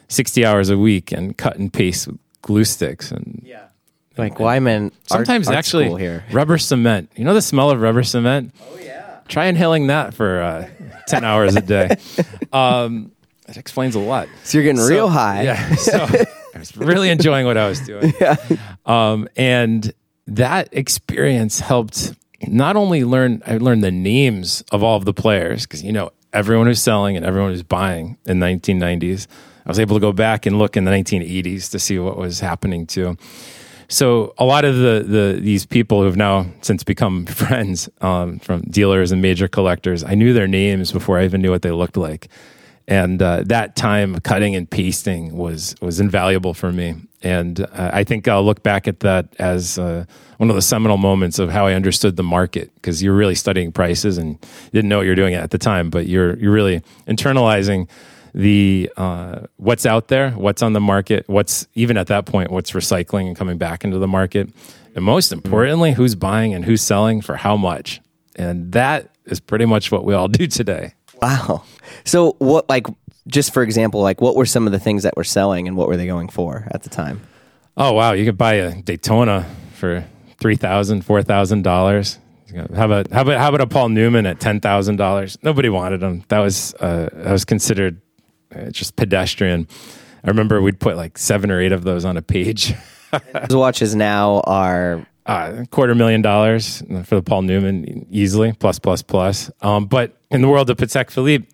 60 0.07 0.45
hours 0.45 0.69
a 0.69 0.77
week 0.77 1.11
and 1.11 1.37
cut 1.37 1.57
and 1.57 1.71
paste 1.71 2.07
glue 2.41 2.63
sticks 2.63 3.11
and 3.11 3.41
yeah. 3.43 3.67
Like 4.17 4.39
Wyman. 4.39 4.91
Sometimes 5.07 5.47
art, 5.47 5.57
actually 5.57 5.97
here. 5.97 6.25
rubber 6.31 6.57
cement. 6.57 7.11
You 7.15 7.23
know 7.23 7.33
the 7.33 7.41
smell 7.41 7.71
of 7.71 7.81
rubber 7.81 8.03
cement? 8.03 8.53
Oh 8.61 8.77
yeah. 8.77 9.19
Try 9.29 9.45
inhaling 9.45 9.87
that 9.87 10.13
for 10.13 10.41
uh, 10.41 10.69
10 11.11 11.23
hours 11.23 11.55
a 11.55 11.61
day. 11.61 11.95
Um, 12.53 13.13
that 13.47 13.55
explains 13.55 13.95
a 13.95 13.99
lot. 13.99 14.27
So 14.43 14.57
you're 14.57 14.65
getting 14.65 14.81
so, 14.81 14.89
real 14.89 15.07
high. 15.07 15.43
Yeah. 15.43 15.75
So 15.75 15.99
I 16.55 16.59
was 16.59 16.75
really 16.75 17.09
enjoying 17.09 17.45
what 17.45 17.55
I 17.55 17.69
was 17.69 17.79
doing. 17.79 18.13
Yeah. 18.19 18.35
Um, 18.85 19.29
and 19.37 19.93
that 20.27 20.67
experience 20.73 21.61
helped 21.61 22.13
not 22.45 22.75
only 22.75 23.05
learn 23.05 23.41
I 23.45 23.55
learned 23.55 23.85
the 23.85 23.91
names 23.91 24.65
of 24.73 24.83
all 24.83 24.97
of 24.97 25.05
the 25.05 25.13
players 25.13 25.65
because 25.65 25.81
you 25.81 25.93
know 25.93 26.11
everyone 26.33 26.67
who's 26.67 26.81
selling 26.81 27.15
and 27.15 27.25
everyone 27.25 27.51
who's 27.51 27.63
buying 27.63 28.17
in 28.25 28.39
1990s 28.39 29.27
I 29.65 29.69
was 29.69 29.79
able 29.79 29.95
to 29.95 30.01
go 30.01 30.11
back 30.11 30.45
and 30.45 30.57
look 30.57 30.75
in 30.75 30.85
the 30.85 30.91
1980s 30.91 31.71
to 31.71 31.79
see 31.79 31.99
what 31.99 32.17
was 32.17 32.39
happening 32.39 32.87
too. 32.87 33.17
So 33.91 34.33
a 34.37 34.45
lot 34.45 34.63
of 34.63 34.77
the, 34.77 35.03
the 35.05 35.39
these 35.41 35.65
people 35.65 35.99
who 35.99 36.05
have 36.05 36.15
now 36.15 36.45
since 36.61 36.81
become 36.81 37.25
friends 37.43 37.89
um, 37.99 38.39
from 38.39 38.61
dealers 38.61 39.11
and 39.11 39.21
major 39.21 39.49
collectors, 39.49 40.01
I 40.01 40.15
knew 40.15 40.31
their 40.33 40.47
names 40.47 40.93
before 40.93 41.19
I 41.19 41.25
even 41.25 41.41
knew 41.41 41.51
what 41.51 41.61
they 41.61 41.71
looked 41.71 41.97
like, 41.97 42.29
and 42.87 43.21
uh, 43.21 43.43
that 43.47 43.75
time 43.75 44.17
cutting 44.21 44.55
and 44.55 44.69
pasting 44.69 45.35
was 45.35 45.75
was 45.81 45.99
invaluable 45.99 46.53
for 46.53 46.71
me. 46.71 46.95
And 47.21 47.59
uh, 47.59 47.91
I 47.93 48.05
think 48.05 48.29
I'll 48.29 48.45
look 48.45 48.63
back 48.63 48.87
at 48.87 49.01
that 49.01 49.27
as 49.39 49.77
uh, 49.77 50.05
one 50.37 50.49
of 50.49 50.55
the 50.55 50.61
seminal 50.61 50.97
moments 50.97 51.37
of 51.37 51.51
how 51.51 51.67
I 51.67 51.73
understood 51.73 52.15
the 52.15 52.23
market 52.23 52.73
because 52.75 53.03
you're 53.03 53.13
really 53.13 53.35
studying 53.35 53.73
prices 53.73 54.17
and 54.17 54.29
you 54.39 54.71
didn't 54.71 54.89
know 54.89 54.97
what 54.97 55.05
you're 55.05 55.15
doing 55.15 55.35
at 55.35 55.51
the 55.51 55.57
time, 55.57 55.89
but 55.89 56.07
you're 56.07 56.37
you're 56.37 56.53
really 56.53 56.81
internalizing 57.07 57.89
the 58.33 58.91
uh, 58.97 59.41
what's 59.57 59.85
out 59.85 60.07
there, 60.07 60.31
what's 60.31 60.61
on 60.61 60.73
the 60.73 60.79
market, 60.79 61.27
what's 61.27 61.67
even 61.73 61.97
at 61.97 62.07
that 62.07 62.25
point, 62.25 62.51
what's 62.51 62.71
recycling 62.71 63.27
and 63.27 63.35
coming 63.35 63.57
back 63.57 63.83
into 63.83 63.97
the 63.97 64.07
market, 64.07 64.49
and 64.95 65.03
most 65.03 65.31
importantly, 65.31 65.93
who's 65.93 66.15
buying 66.15 66.53
and 66.53 66.65
who's 66.65 66.81
selling 66.81 67.21
for 67.21 67.35
how 67.35 67.57
much. 67.57 68.01
And 68.35 68.71
that 68.71 69.09
is 69.25 69.39
pretty 69.39 69.65
much 69.65 69.91
what 69.91 70.05
we 70.05 70.13
all 70.13 70.27
do 70.27 70.47
today. 70.47 70.93
Wow. 71.21 71.63
So 72.03 72.35
what 72.39 72.67
like 72.69 72.87
just 73.27 73.53
for 73.53 73.63
example, 73.63 74.01
like 74.01 74.21
what 74.21 74.35
were 74.35 74.45
some 74.45 74.65
of 74.65 74.71
the 74.71 74.79
things 74.79 75.03
that 75.03 75.15
were 75.15 75.23
selling 75.23 75.67
and 75.67 75.77
what 75.77 75.87
were 75.87 75.97
they 75.97 76.07
going 76.07 76.29
for 76.29 76.67
at 76.71 76.83
the 76.83 76.89
time? 76.89 77.21
Oh 77.77 77.93
wow, 77.93 78.13
you 78.13 78.25
could 78.25 78.37
buy 78.37 78.55
a 78.55 78.81
Daytona 78.81 79.45
for 79.73 80.05
three 80.39 80.55
thousand, 80.55 81.05
four 81.05 81.23
thousand 81.23 81.63
dollars. 81.63 82.17
How 82.75 82.85
about 82.85 83.11
how 83.11 83.21
about 83.21 83.37
how 83.37 83.49
about 83.49 83.61
a 83.61 83.67
Paul 83.67 83.89
Newman 83.89 84.25
at 84.25 84.39
ten 84.39 84.59
thousand 84.59 84.97
dollars? 84.97 85.37
Nobody 85.41 85.69
wanted 85.69 86.03
him. 86.03 86.23
That 86.27 86.39
was 86.39 86.73
uh, 86.75 87.09
that 87.13 87.31
was 87.31 87.45
considered 87.45 88.01
uh, 88.55 88.69
just 88.69 88.95
pedestrian. 88.95 89.67
I 90.23 90.27
remember 90.27 90.61
we'd 90.61 90.79
put 90.79 90.97
like 90.97 91.17
seven 91.17 91.51
or 91.51 91.59
eight 91.59 91.71
of 91.71 91.83
those 91.83 92.05
on 92.05 92.17
a 92.17 92.21
page. 92.21 92.73
those 93.47 93.55
watches 93.55 93.95
now 93.95 94.41
are 94.41 95.05
uh, 95.25 95.65
quarter 95.71 95.95
million 95.95 96.21
dollars 96.21 96.81
for 97.03 97.15
the 97.15 97.21
Paul 97.21 97.43
Newman 97.43 98.05
easily, 98.11 98.53
plus, 98.53 98.79
plus, 98.79 99.01
plus. 99.01 99.51
Um, 99.61 99.85
but 99.85 100.17
in 100.29 100.41
the 100.41 100.47
world 100.47 100.69
of 100.69 100.77
Patek 100.77 101.09
Philippe, 101.09 101.47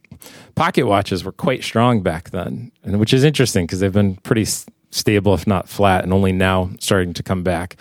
pocket 0.55 0.85
watches 0.85 1.23
were 1.23 1.31
quite 1.31 1.63
strong 1.63 2.01
back 2.01 2.31
then, 2.31 2.71
and 2.83 2.99
which 2.99 3.13
is 3.13 3.23
interesting 3.23 3.65
because 3.65 3.79
they've 3.79 3.93
been 3.93 4.15
pretty 4.17 4.45
stable, 4.91 5.33
if 5.33 5.47
not 5.47 5.67
flat, 5.69 6.03
and 6.03 6.13
only 6.13 6.31
now 6.31 6.69
starting 6.79 7.13
to 7.13 7.23
come 7.23 7.43
back. 7.43 7.77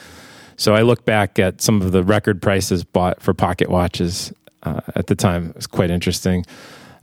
So 0.56 0.74
I 0.74 0.82
look 0.82 1.04
back 1.04 1.38
at 1.38 1.60
some 1.60 1.82
of 1.82 1.92
the 1.92 2.02
record 2.02 2.40
prices 2.40 2.82
bought 2.82 3.22
for 3.22 3.34
pocket 3.34 3.68
watches 3.70 4.32
uh, 4.62 4.80
at 4.94 5.06
the 5.06 5.14
time. 5.14 5.50
It 5.50 5.56
was 5.56 5.66
quite 5.66 5.90
interesting. 5.90 6.44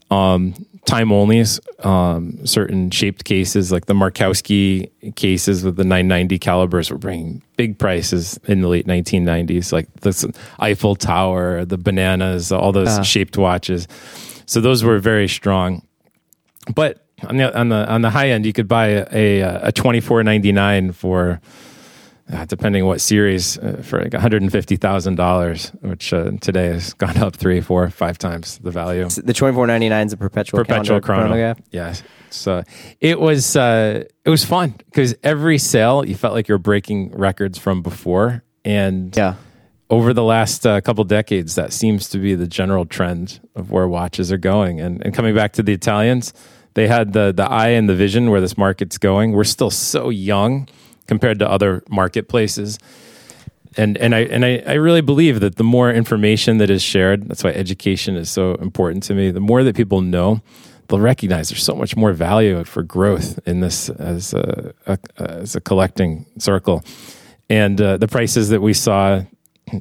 Um, 0.09 0.53
time 0.85 1.11
only, 1.11 1.43
um, 1.79 2.45
certain 2.45 2.89
shaped 2.89 3.23
cases 3.23 3.71
like 3.71 3.85
the 3.85 3.93
Markowski 3.93 5.15
cases 5.15 5.63
with 5.63 5.75
the 5.75 5.83
990 5.83 6.39
calibers 6.39 6.91
were 6.91 6.97
bringing 6.97 7.41
big 7.57 7.77
prices 7.79 8.39
in 8.45 8.61
the 8.61 8.67
late 8.67 8.85
1990s, 8.85 9.71
like 9.71 9.91
the 10.01 10.33
Eiffel 10.59 10.95
Tower, 10.95 11.65
the 11.65 11.77
bananas, 11.77 12.51
all 12.51 12.71
those 12.71 12.89
uh. 12.89 13.03
shaped 13.03 13.37
watches. 13.37 13.87
So 14.45 14.61
those 14.61 14.83
were 14.83 14.99
very 14.99 15.27
strong. 15.27 15.85
But 16.73 17.05
on 17.27 17.37
the 17.37 17.57
on 17.57 17.69
the 17.69 17.89
on 17.89 18.01
the 18.01 18.09
high 18.09 18.29
end, 18.29 18.45
you 18.45 18.53
could 18.53 18.67
buy 18.67 18.87
a 18.87 19.39
a, 19.39 19.67
a 19.67 19.71
24.99 19.71 20.93
for 20.93 21.41
uh, 22.31 22.45
depending 22.45 22.83
on 22.83 22.87
what 22.87 23.01
series, 23.01 23.57
uh, 23.57 23.81
for 23.83 24.01
like 24.01 24.11
$150,000, 24.11 25.83
which 25.83 26.13
uh, 26.13 26.31
today 26.39 26.67
has 26.67 26.93
gone 26.93 27.17
up 27.17 27.35
three, 27.35 27.59
four, 27.59 27.89
five 27.89 28.17
times 28.17 28.59
the 28.59 28.71
value. 28.71 29.03
The 29.03 29.33
2499 29.33 30.07
is 30.07 30.13
a 30.13 30.17
perpetual, 30.17 30.59
perpetual 30.59 31.01
chrono. 31.01 31.23
chronograph. 31.23 31.59
Yes. 31.71 32.01
So 32.29 32.63
it 33.01 33.19
was, 33.19 33.55
uh, 33.55 34.05
it 34.23 34.29
was 34.29 34.45
fun 34.45 34.75
because 34.85 35.15
every 35.21 35.57
sale, 35.57 36.05
you 36.05 36.15
felt 36.15 36.33
like 36.33 36.47
you're 36.47 36.57
breaking 36.57 37.11
records 37.11 37.57
from 37.57 37.81
before. 37.81 38.43
And 38.63 39.15
yeah. 39.15 39.35
over 39.89 40.13
the 40.13 40.23
last 40.23 40.65
uh, 40.65 40.79
couple 40.81 41.03
decades, 41.03 41.55
that 41.55 41.73
seems 41.73 42.07
to 42.09 42.19
be 42.19 42.35
the 42.35 42.47
general 42.47 42.85
trend 42.85 43.41
of 43.55 43.69
where 43.69 43.87
watches 43.87 44.31
are 44.31 44.37
going. 44.37 44.79
And, 44.79 45.05
and 45.05 45.13
coming 45.13 45.35
back 45.35 45.53
to 45.53 45.63
the 45.63 45.73
Italians, 45.73 46.33
they 46.73 46.87
had 46.87 47.13
the, 47.13 47.33
the 47.35 47.43
eye 47.43 47.69
and 47.69 47.89
the 47.89 47.95
vision 47.95 48.31
where 48.31 48.41
this 48.41 48.57
market's 48.57 48.97
going. 48.97 49.33
We're 49.33 49.43
still 49.43 49.69
so 49.69 50.09
young 50.09 50.69
compared 51.07 51.39
to 51.39 51.49
other 51.49 51.83
marketplaces. 51.89 52.79
And 53.75 53.97
and 53.97 54.13
I 54.13 54.19
and 54.19 54.45
I, 54.45 54.63
I 54.67 54.73
really 54.73 55.01
believe 55.01 55.39
that 55.39 55.55
the 55.55 55.63
more 55.63 55.91
information 55.91 56.59
that 56.59 56.69
is 56.69 56.83
shared, 56.83 57.27
that's 57.27 57.43
why 57.43 57.51
education 57.51 58.15
is 58.15 58.29
so 58.29 58.55
important 58.55 59.03
to 59.03 59.15
me. 59.15 59.31
The 59.31 59.39
more 59.39 59.63
that 59.63 59.75
people 59.75 60.01
know, 60.01 60.41
they'll 60.87 60.99
recognize 60.99 61.49
there's 61.49 61.63
so 61.63 61.75
much 61.75 61.95
more 61.95 62.13
value 62.13 62.63
for 62.65 62.83
growth 62.83 63.39
in 63.47 63.61
this 63.61 63.89
as 63.89 64.33
a, 64.33 64.73
a 64.85 64.99
as 65.17 65.55
a 65.55 65.61
collecting 65.61 66.25
circle. 66.37 66.83
And 67.49 67.81
uh, 67.81 67.97
the 67.97 68.07
prices 68.07 68.49
that 68.49 68.61
we 68.61 68.73
saw 68.73 69.23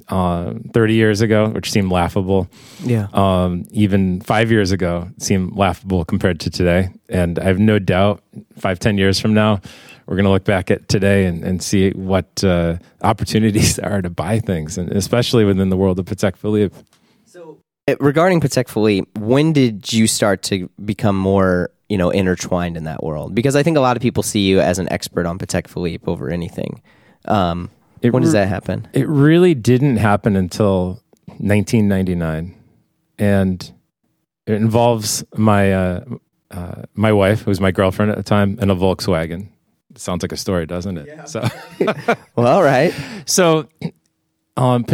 uh, 0.08 0.54
30 0.72 0.94
years 0.94 1.20
ago, 1.20 1.48
which 1.50 1.70
seemed 1.70 1.90
laughable. 1.90 2.48
Yeah. 2.84 3.08
Um, 3.12 3.66
even 3.70 4.20
five 4.20 4.50
years 4.50 4.72
ago 4.72 5.08
seemed 5.18 5.56
laughable 5.56 6.04
compared 6.04 6.40
to 6.40 6.50
today. 6.50 6.90
And 7.08 7.38
I 7.38 7.44
have 7.44 7.58
no 7.58 7.78
doubt 7.78 8.22
five, 8.56 8.78
ten 8.78 8.96
years 8.96 9.20
from 9.20 9.34
now, 9.34 9.60
we're 10.06 10.16
going 10.16 10.24
to 10.24 10.30
look 10.30 10.44
back 10.44 10.70
at 10.70 10.88
today 10.88 11.26
and, 11.26 11.44
and 11.44 11.62
see 11.62 11.90
what 11.90 12.42
uh, 12.44 12.76
opportunities 13.02 13.76
there 13.76 13.90
are 13.92 14.02
to 14.02 14.10
buy 14.10 14.40
things, 14.40 14.78
and 14.78 14.90
especially 14.92 15.44
within 15.44 15.68
the 15.68 15.76
world 15.76 15.98
of 15.98 16.06
Patek 16.06 16.36
Philippe. 16.36 16.76
So, 17.24 17.58
eh, 17.86 17.96
regarding 18.00 18.40
Patek 18.40 18.68
Philippe, 18.68 19.08
when 19.18 19.52
did 19.52 19.92
you 19.92 20.06
start 20.06 20.42
to 20.44 20.68
become 20.84 21.16
more, 21.16 21.70
you 21.88 21.98
know, 21.98 22.10
intertwined 22.10 22.76
in 22.76 22.84
that 22.84 23.02
world? 23.02 23.34
Because 23.34 23.56
I 23.56 23.62
think 23.62 23.76
a 23.76 23.80
lot 23.80 23.96
of 23.96 24.02
people 24.02 24.22
see 24.22 24.40
you 24.40 24.60
as 24.60 24.78
an 24.78 24.90
expert 24.92 25.26
on 25.26 25.38
Patek 25.38 25.68
Philippe 25.68 26.10
over 26.10 26.30
anything. 26.30 26.82
Um, 27.26 27.70
when 28.00 28.12
re- 28.14 28.20
does 28.20 28.32
that 28.32 28.48
happen? 28.48 28.88
It 28.92 29.08
really 29.08 29.54
didn't 29.54 29.98
happen 29.98 30.34
until 30.36 31.00
1999, 31.26 32.54
and 33.18 33.72
it 34.46 34.54
involves 34.54 35.24
my 35.36 35.72
uh, 35.72 36.04
uh, 36.50 36.82
my 36.94 37.12
wife, 37.12 37.42
who 37.42 37.50
was 37.50 37.60
my 37.60 37.70
girlfriend 37.70 38.10
at 38.10 38.16
the 38.16 38.22
time, 38.22 38.58
and 38.60 38.70
a 38.70 38.74
Volkswagen 38.74 39.48
sounds 39.98 40.22
like 40.22 40.32
a 40.32 40.36
story, 40.36 40.66
doesn't 40.66 40.98
it? 40.98 41.06
Yeah. 41.06 41.24
So, 41.24 41.46
well, 42.36 42.46
all 42.46 42.62
right. 42.62 42.94
So, 43.26 43.68
um, 44.56 44.84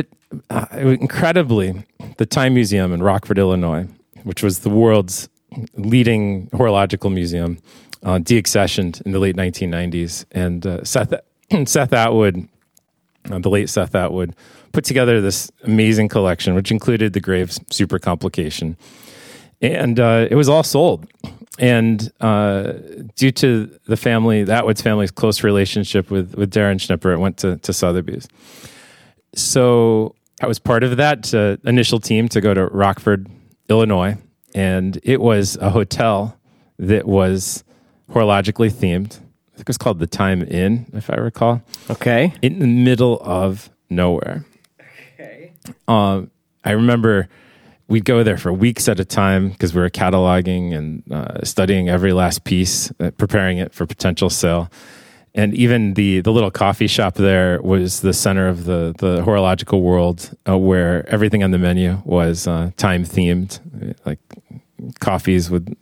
uh, 0.50 0.66
incredibly, 0.72 1.84
the 2.18 2.26
Time 2.26 2.54
Museum 2.54 2.92
in 2.92 3.02
Rockford, 3.02 3.38
Illinois, 3.38 3.86
which 4.24 4.42
was 4.42 4.60
the 4.60 4.70
world's 4.70 5.28
leading 5.74 6.48
horological 6.52 7.10
museum, 7.10 7.58
uh, 8.02 8.18
deaccessioned 8.18 9.00
in 9.02 9.12
the 9.12 9.18
late 9.18 9.36
1990s, 9.36 10.24
and 10.32 10.66
uh, 10.66 10.84
Seth 10.84 11.12
Seth 11.66 11.92
Atwood, 11.92 12.48
uh, 13.30 13.38
the 13.38 13.50
late 13.50 13.70
Seth 13.70 13.94
Atwood, 13.94 14.34
put 14.72 14.84
together 14.84 15.20
this 15.20 15.50
amazing 15.64 16.08
collection, 16.08 16.54
which 16.54 16.70
included 16.70 17.12
the 17.12 17.20
Graves 17.20 17.60
Super 17.70 17.98
Complication, 17.98 18.76
and 19.60 19.98
uh, 19.98 20.26
it 20.30 20.34
was 20.34 20.48
all 20.48 20.62
sold 20.62 21.06
and 21.58 22.10
uh, 22.20 22.72
due 23.16 23.32
to 23.32 23.78
the 23.86 23.96
family, 23.96 24.44
the 24.44 24.54
Atwood's 24.54 24.80
family's 24.80 25.10
close 25.10 25.42
relationship 25.42 26.10
with 26.10 26.34
with 26.34 26.52
Daryn 26.52 26.80
Schnipper, 26.80 27.12
it 27.12 27.18
went 27.18 27.36
to 27.38 27.56
to 27.58 27.72
Sotheby's. 27.72 28.28
So 29.34 30.14
I 30.40 30.46
was 30.46 30.58
part 30.58 30.84
of 30.84 30.96
that 30.96 31.34
uh, 31.34 31.56
initial 31.68 32.00
team 32.00 32.28
to 32.30 32.40
go 32.40 32.54
to 32.54 32.66
Rockford, 32.66 33.28
Illinois, 33.68 34.16
and 34.54 34.98
it 35.02 35.20
was 35.20 35.56
a 35.56 35.70
hotel 35.70 36.38
that 36.78 37.06
was 37.06 37.64
horologically 38.10 38.70
themed. 38.70 39.16
I 39.52 39.56
think 39.58 39.62
it 39.62 39.68
was 39.68 39.78
called 39.78 39.98
the 39.98 40.06
Time 40.06 40.42
Inn, 40.42 40.86
if 40.92 41.10
I 41.10 41.16
recall. 41.16 41.62
Okay, 41.90 42.32
in 42.42 42.60
the 42.60 42.66
middle 42.66 43.18
of 43.20 43.70
nowhere. 43.90 44.44
Okay. 45.14 45.52
Um, 45.88 46.30
I 46.64 46.70
remember 46.72 47.28
we'd 47.88 48.04
go 48.04 48.22
there 48.22 48.36
for 48.36 48.52
weeks 48.52 48.88
at 48.88 49.00
a 49.00 49.04
time 49.04 49.48
because 49.48 49.74
we 49.74 49.80
were 49.80 49.90
cataloging 49.90 50.74
and 50.74 51.02
uh, 51.10 51.42
studying 51.42 51.88
every 51.88 52.12
last 52.12 52.44
piece, 52.44 52.92
uh, 53.00 53.10
preparing 53.12 53.58
it 53.58 53.72
for 53.72 53.86
potential 53.86 54.30
sale. 54.30 54.70
And 55.34 55.54
even 55.54 55.94
the 55.94 56.20
the 56.20 56.32
little 56.32 56.50
coffee 56.50 56.86
shop 56.86 57.14
there 57.14 57.60
was 57.62 58.00
the 58.00 58.12
center 58.12 58.48
of 58.48 58.64
the 58.64 58.94
the 58.98 59.22
horological 59.22 59.82
world, 59.82 60.36
uh, 60.48 60.58
where 60.58 61.08
everything 61.08 61.42
on 61.42 61.50
the 61.50 61.58
menu 61.58 62.02
was 62.04 62.46
uh, 62.46 62.70
time 62.76 63.04
themed, 63.04 63.60
like 64.04 64.18
coffees 65.00 65.50
with 65.50 65.74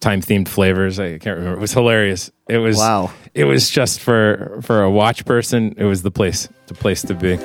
time 0.00 0.20
themed 0.20 0.46
flavors. 0.46 1.00
I 1.00 1.18
can't 1.18 1.38
remember. 1.38 1.56
It 1.56 1.60
was 1.60 1.72
hilarious. 1.72 2.30
It 2.48 2.58
was 2.58 2.76
wow. 2.76 3.10
It 3.34 3.44
was 3.44 3.70
just 3.70 4.00
for 4.00 4.60
for 4.62 4.82
a 4.82 4.90
watch 4.90 5.24
person. 5.24 5.74
It 5.78 5.84
was 5.84 6.02
the 6.02 6.10
place 6.10 6.48
the 6.66 6.74
place 6.74 7.02
to 7.02 7.14
be. 7.14 7.38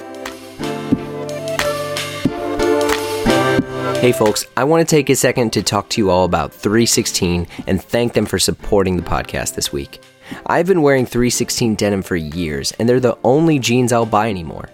Hey 4.00 4.12
folks, 4.12 4.46
I 4.56 4.64
want 4.64 4.88
to 4.88 4.96
take 4.96 5.10
a 5.10 5.16
second 5.16 5.54
to 5.54 5.64
talk 5.64 5.90
to 5.90 6.00
you 6.00 6.12
all 6.12 6.24
about 6.24 6.52
3sixteen 6.52 7.50
and 7.66 7.84
thank 7.84 8.14
them 8.14 8.28
for 8.28 8.38
supporting 8.38 8.96
the 8.96 9.02
podcast 9.02 9.56
this 9.56 9.74
week. 9.74 10.04
I've 10.46 10.68
been 10.68 10.84
wearing 10.84 11.08
3sixteen 11.08 11.76
denim 11.76 12.04
for 12.04 12.16
years, 12.16 12.72
and 12.74 12.88
they're 12.88 13.00
the 13.00 13.18
only 13.24 13.58
jeans 13.58 13.92
I'll 13.92 14.06
buy 14.06 14.30
anymore. 14.30 14.70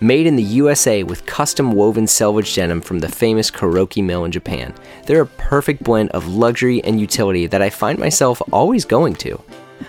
Made 0.00 0.26
in 0.26 0.34
the 0.34 0.42
USA 0.42 1.04
with 1.04 1.24
custom 1.24 1.70
woven 1.70 2.08
selvage 2.08 2.52
denim 2.56 2.80
from 2.80 2.98
the 2.98 3.08
famous 3.08 3.48
Kuroki 3.48 4.02
mill 4.02 4.24
in 4.24 4.32
Japan, 4.32 4.74
they're 5.06 5.22
a 5.22 5.26
perfect 5.26 5.84
blend 5.84 6.10
of 6.10 6.26
luxury 6.26 6.82
and 6.82 7.00
utility 7.00 7.46
that 7.46 7.62
I 7.62 7.70
find 7.70 7.96
myself 8.00 8.42
always 8.52 8.84
going 8.84 9.14
to. 9.14 9.40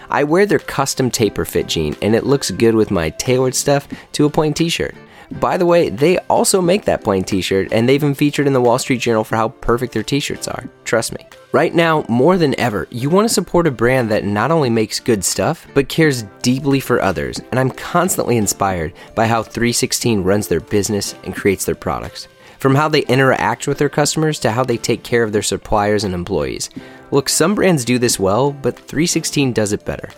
I 0.10 0.24
wear 0.24 0.46
their 0.46 0.60
custom 0.60 1.10
taper 1.10 1.44
fit 1.44 1.66
jean, 1.66 1.96
and 2.04 2.16
it 2.16 2.24
looks 2.24 2.52
good 2.52 2.76
with 2.76 2.92
my 2.92 3.10
tailored 3.10 3.56
stuff 3.56 3.88
to 4.12 4.26
a 4.26 4.30
plain 4.30 4.54
t 4.54 4.70
shirt. 4.70 4.96
By 5.32 5.58
the 5.58 5.66
way, 5.66 5.90
they 5.90 6.18
also 6.30 6.62
make 6.62 6.86
that 6.86 7.04
plain 7.04 7.24
t 7.24 7.42
shirt, 7.42 7.72
and 7.72 7.88
they've 7.88 8.02
been 8.02 8.16
featured 8.16 8.48
in 8.48 8.54
the 8.54 8.62
Wall 8.62 8.80
Street 8.80 9.02
Journal 9.02 9.24
for 9.24 9.36
how 9.36 9.50
perfect 9.50 9.94
their 9.94 10.04
t 10.04 10.20
shirts 10.20 10.48
are. 10.48 10.70
Trust 10.84 11.14
me. 11.14 11.26
Right 11.52 11.74
now, 11.74 12.06
more 12.10 12.38
than 12.38 12.60
ever, 12.60 12.88
you 12.92 13.10
want 13.10 13.28
to 13.28 13.34
support 13.34 13.68
a 13.68 13.72
brand 13.72 14.12
that 14.12 14.26
not 14.26 14.52
only 14.52 14.70
makes 14.70 15.00
good 15.00 15.24
stuff, 15.24 15.68
but 15.74 15.90
cares 15.90 16.24
deeply 16.42 16.80
for 16.80 17.02
others, 17.02 17.40
and 17.52 17.60
I'm 17.60 17.72
constantly 17.72 18.38
inspired 18.38 18.94
by 19.16 19.28
how 19.28 19.42
3sixteen 19.42 20.24
runs 20.24 20.48
their 20.48 20.60
business 20.60 21.16
and 21.24 21.36
creates 21.36 21.66
their 21.66 21.76
products. 21.76 22.28
From 22.60 22.76
how 22.76 22.88
they 22.90 23.02
interact 23.02 23.68
with 23.68 23.78
their 23.78 23.90
customers 23.90 24.40
to 24.40 24.52
how 24.52 24.64
they 24.64 24.78
take 24.78 25.04
care 25.04 25.24
of 25.24 25.32
their 25.32 25.44
suppliers 25.44 26.04
and 26.04 26.14
employees. 26.14 26.70
Look, 27.12 27.30
some 27.30 27.54
brands 27.54 27.86
do 27.86 28.00
this 28.00 28.20
well, 28.20 28.52
but 28.52 28.76
3sixteen 28.76 29.54
does 29.54 29.72
it 29.72 29.86
better. 29.86 30.10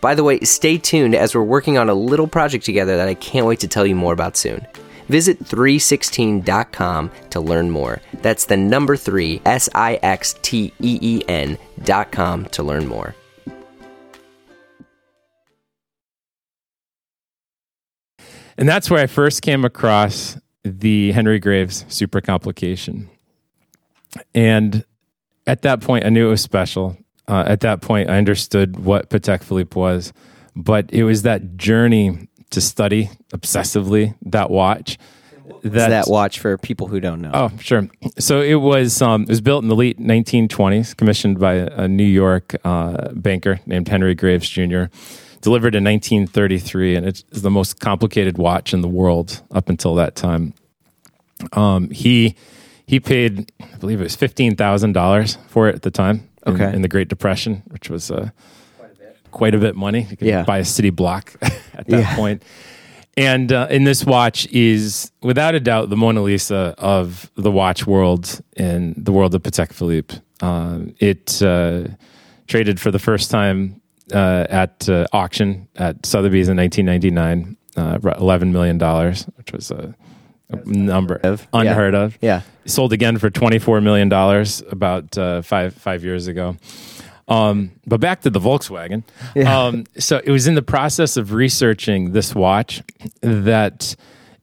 By 0.00 0.14
the 0.14 0.24
way, 0.24 0.40
stay 0.40 0.78
tuned 0.78 1.14
as 1.14 1.34
we're 1.34 1.42
working 1.42 1.78
on 1.78 1.88
a 1.88 1.94
little 1.94 2.26
project 2.26 2.64
together 2.64 2.96
that 2.96 3.08
I 3.08 3.14
can't 3.14 3.46
wait 3.46 3.60
to 3.60 3.68
tell 3.68 3.86
you 3.86 3.94
more 3.94 4.12
about 4.12 4.36
soon. 4.36 4.66
Visit 5.08 5.38
3sixteen.com 5.38 7.10
to 7.30 7.40
learn 7.40 7.70
more. 7.70 8.00
That's 8.22 8.46
the 8.46 8.56
number 8.56 8.96
3 8.96 9.40
S 9.44 9.68
I 9.74 10.00
X 10.02 10.34
T 10.42 10.72
E 10.80 10.98
E 11.00 11.22
N.com 11.28 12.46
to 12.46 12.62
learn 12.62 12.86
more. 12.86 13.14
And 18.58 18.68
that's 18.68 18.90
where 18.90 19.02
I 19.02 19.06
first 19.06 19.42
came 19.42 19.64
across 19.64 20.38
the 20.64 21.12
Henry 21.12 21.38
Graves 21.38 21.84
super 21.88 22.20
complication. 22.20 23.08
And 24.34 24.84
at 25.46 25.62
that 25.62 25.80
point, 25.80 26.04
I 26.04 26.08
knew 26.08 26.26
it 26.26 26.30
was 26.30 26.40
special. 26.40 26.96
Uh, 27.28 27.44
at 27.46 27.60
that 27.60 27.80
point, 27.80 28.08
I 28.08 28.18
understood 28.18 28.78
what 28.78 29.10
Patek 29.10 29.42
Philippe 29.42 29.78
was, 29.78 30.12
but 30.54 30.92
it 30.92 31.04
was 31.04 31.22
that 31.22 31.56
journey 31.56 32.28
to 32.50 32.60
study 32.60 33.10
obsessively 33.30 34.14
that 34.22 34.50
watch. 34.50 34.98
That, 35.62 35.88
that 35.88 36.08
watch 36.08 36.40
for 36.40 36.58
people 36.58 36.88
who 36.88 37.00
don't 37.00 37.20
know. 37.20 37.30
Oh, 37.32 37.52
sure. 37.58 37.88
So 38.18 38.40
it 38.40 38.56
was 38.56 39.00
um, 39.02 39.22
it 39.22 39.28
was 39.28 39.40
built 39.40 39.62
in 39.62 39.68
the 39.68 39.76
late 39.76 39.98
1920s, 39.98 40.96
commissioned 40.96 41.38
by 41.38 41.54
a 41.54 41.88
New 41.88 42.04
York 42.04 42.56
uh, 42.64 43.12
banker 43.12 43.60
named 43.66 43.88
Henry 43.88 44.14
Graves 44.14 44.48
Jr. 44.48 44.84
Delivered 45.40 45.74
in 45.74 45.84
1933, 45.84 46.96
and 46.96 47.06
it's 47.06 47.22
the 47.30 47.50
most 47.50 47.78
complicated 47.78 48.38
watch 48.38 48.74
in 48.74 48.80
the 48.80 48.88
world 48.88 49.42
up 49.52 49.68
until 49.68 49.94
that 49.96 50.16
time. 50.16 50.54
Um, 51.52 51.90
he 51.90 52.34
he 52.86 52.98
paid, 53.00 53.52
I 53.60 53.76
believe 53.76 54.00
it 54.00 54.04
was 54.04 54.16
fifteen 54.16 54.56
thousand 54.56 54.92
dollars 54.92 55.38
for 55.48 55.68
it 55.68 55.74
at 55.74 55.82
the 55.82 55.90
time. 55.90 56.28
In, 56.46 56.54
okay. 56.54 56.72
in 56.72 56.82
the 56.82 56.88
Great 56.88 57.08
Depression, 57.08 57.62
which 57.66 57.90
was 57.90 58.10
uh, 58.10 58.30
quite, 58.78 58.92
a 58.92 58.94
bit. 58.96 59.18
quite 59.32 59.54
a 59.54 59.58
bit 59.58 59.76
money. 59.76 60.06
You 60.08 60.16
could 60.16 60.28
yeah. 60.28 60.44
buy 60.44 60.58
a 60.58 60.64
city 60.64 60.90
block 60.90 61.34
at 61.42 61.86
that 61.88 61.88
yeah. 61.88 62.16
point. 62.16 62.42
And 63.16 63.50
uh, 63.50 63.66
in 63.70 63.84
this 63.84 64.04
watch 64.04 64.46
is 64.48 65.10
without 65.22 65.54
a 65.54 65.60
doubt 65.60 65.88
the 65.88 65.96
Mona 65.96 66.22
Lisa 66.22 66.74
of 66.76 67.30
the 67.34 67.50
watch 67.50 67.86
world 67.86 68.40
and 68.56 68.94
the 68.96 69.10
world 69.10 69.34
of 69.34 69.42
Patek 69.42 69.72
Philippe. 69.72 70.16
Uh, 70.42 70.80
it 70.98 71.42
uh, 71.42 71.84
traded 72.46 72.78
for 72.78 72.90
the 72.90 72.98
first 72.98 73.30
time 73.30 73.80
uh, 74.12 74.46
at 74.50 74.88
uh, 74.88 75.06
auction 75.12 75.66
at 75.76 76.04
Sotheby's 76.04 76.48
in 76.48 76.56
1999, 76.58 77.56
uh, 77.76 77.98
$11 77.98 78.52
million, 78.52 78.78
which 79.36 79.52
was 79.52 79.70
a 79.70 79.94
number 80.64 81.16
of, 81.16 81.46
unheard 81.52 81.94
yeah. 81.94 82.00
of. 82.00 82.18
Yeah. 82.20 82.40
Sold 82.66 82.92
again 82.92 83.18
for 83.18 83.30
$24 83.30 83.82
million 83.82 84.12
about 84.70 85.18
uh, 85.18 85.42
five, 85.42 85.74
five 85.74 86.04
years 86.04 86.26
ago. 86.26 86.56
Um, 87.28 87.72
but 87.86 88.00
back 88.00 88.20
to 88.22 88.30
the 88.30 88.38
Volkswagen. 88.38 89.02
Yeah. 89.34 89.66
Um, 89.66 89.84
so 89.98 90.20
it 90.22 90.30
was 90.30 90.46
in 90.46 90.54
the 90.54 90.62
process 90.62 91.16
of 91.16 91.32
researching 91.32 92.12
this 92.12 92.34
watch 92.34 92.82
that, 93.20 93.96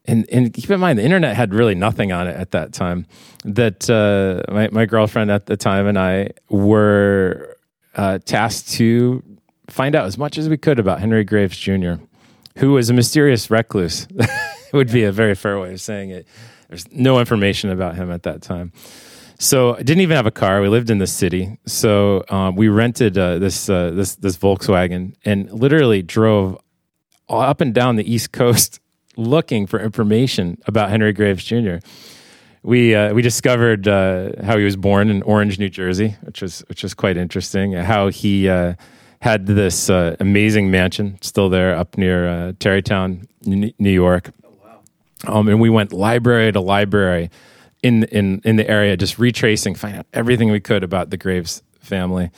and, 0.05 0.27
and 0.29 0.53
keep 0.53 0.69
in 0.69 0.79
mind, 0.79 0.99
the 0.99 1.03
internet 1.03 1.35
had 1.35 1.53
really 1.53 1.75
nothing 1.75 2.11
on 2.11 2.27
it 2.27 2.35
at 2.35 2.51
that 2.51 2.73
time. 2.73 3.05
That 3.45 3.89
uh, 3.89 4.51
my, 4.53 4.69
my 4.71 4.85
girlfriend 4.85 5.31
at 5.31 5.45
the 5.45 5.55
time 5.55 5.87
and 5.87 5.97
I 5.97 6.31
were 6.49 7.57
uh, 7.95 8.19
tasked 8.19 8.69
to 8.73 9.23
find 9.69 9.95
out 9.95 10.05
as 10.05 10.17
much 10.17 10.37
as 10.37 10.49
we 10.49 10.57
could 10.57 10.79
about 10.79 10.99
Henry 10.99 11.23
Graves 11.23 11.57
Jr., 11.57 11.93
who 12.57 12.73
was 12.73 12.89
a 12.89 12.93
mysterious 12.93 13.49
recluse. 13.49 14.07
would 14.77 14.91
be 14.91 15.03
a 15.03 15.11
very 15.11 15.35
fair 15.35 15.59
way 15.59 15.73
of 15.73 15.81
saying 15.81 16.09
it. 16.09 16.27
There's 16.67 16.91
no 16.91 17.19
information 17.19 17.69
about 17.69 17.95
him 17.95 18.11
at 18.11 18.23
that 18.23 18.41
time. 18.41 18.71
So 19.39 19.75
I 19.75 19.83
didn't 19.83 20.01
even 20.01 20.15
have 20.15 20.25
a 20.25 20.31
car. 20.31 20.61
We 20.61 20.69
lived 20.69 20.89
in 20.89 20.97
the 20.97 21.07
city, 21.07 21.57
so 21.65 22.23
um, 22.29 22.55
we 22.55 22.69
rented 22.69 23.17
uh, 23.17 23.39
this 23.39 23.69
uh, 23.69 23.91
this 23.91 24.15
this 24.15 24.37
Volkswagen 24.37 25.15
and 25.25 25.51
literally 25.51 26.01
drove 26.01 26.57
up 27.29 27.61
and 27.61 27.73
down 27.73 27.95
the 27.95 28.11
East 28.11 28.31
Coast 28.31 28.79
looking 29.17 29.67
for 29.67 29.79
information 29.79 30.57
about 30.65 30.89
Henry 30.89 31.13
Graves 31.13 31.43
Jr. 31.43 31.77
We 32.61 32.95
uh, 32.95 33.13
we 33.13 33.21
discovered 33.21 33.87
uh, 33.87 34.43
how 34.43 34.57
he 34.57 34.63
was 34.63 34.77
born 34.77 35.09
in 35.09 35.21
Orange, 35.23 35.59
New 35.59 35.69
Jersey, 35.69 36.15
which 36.21 36.41
was 36.41 36.63
which 36.69 36.81
was 36.81 36.93
quite 36.93 37.17
interesting. 37.17 37.73
How 37.73 38.07
he 38.07 38.47
uh, 38.47 38.75
had 39.19 39.45
this 39.45 39.89
uh, 39.89 40.15
amazing 40.19 40.71
mansion 40.71 41.17
still 41.21 41.49
there 41.49 41.75
up 41.75 41.97
near 41.97 42.53
Tarrytown, 42.53 43.27
New 43.45 43.73
York 43.91 44.31
um, 45.25 45.47
and 45.47 45.59
we 45.59 45.69
went 45.69 45.93
library 45.93 46.51
to 46.51 46.59
library 46.59 47.29
in 47.81 48.03
in 48.05 48.41
in 48.43 48.55
the 48.55 48.67
area, 48.69 48.97
just 48.97 49.19
retracing, 49.19 49.75
finding 49.75 49.99
out 49.99 50.07
everything 50.13 50.51
we 50.51 50.59
could 50.59 50.83
about 50.83 51.09
the 51.09 51.17
Graves 51.17 51.61
family. 51.79 52.31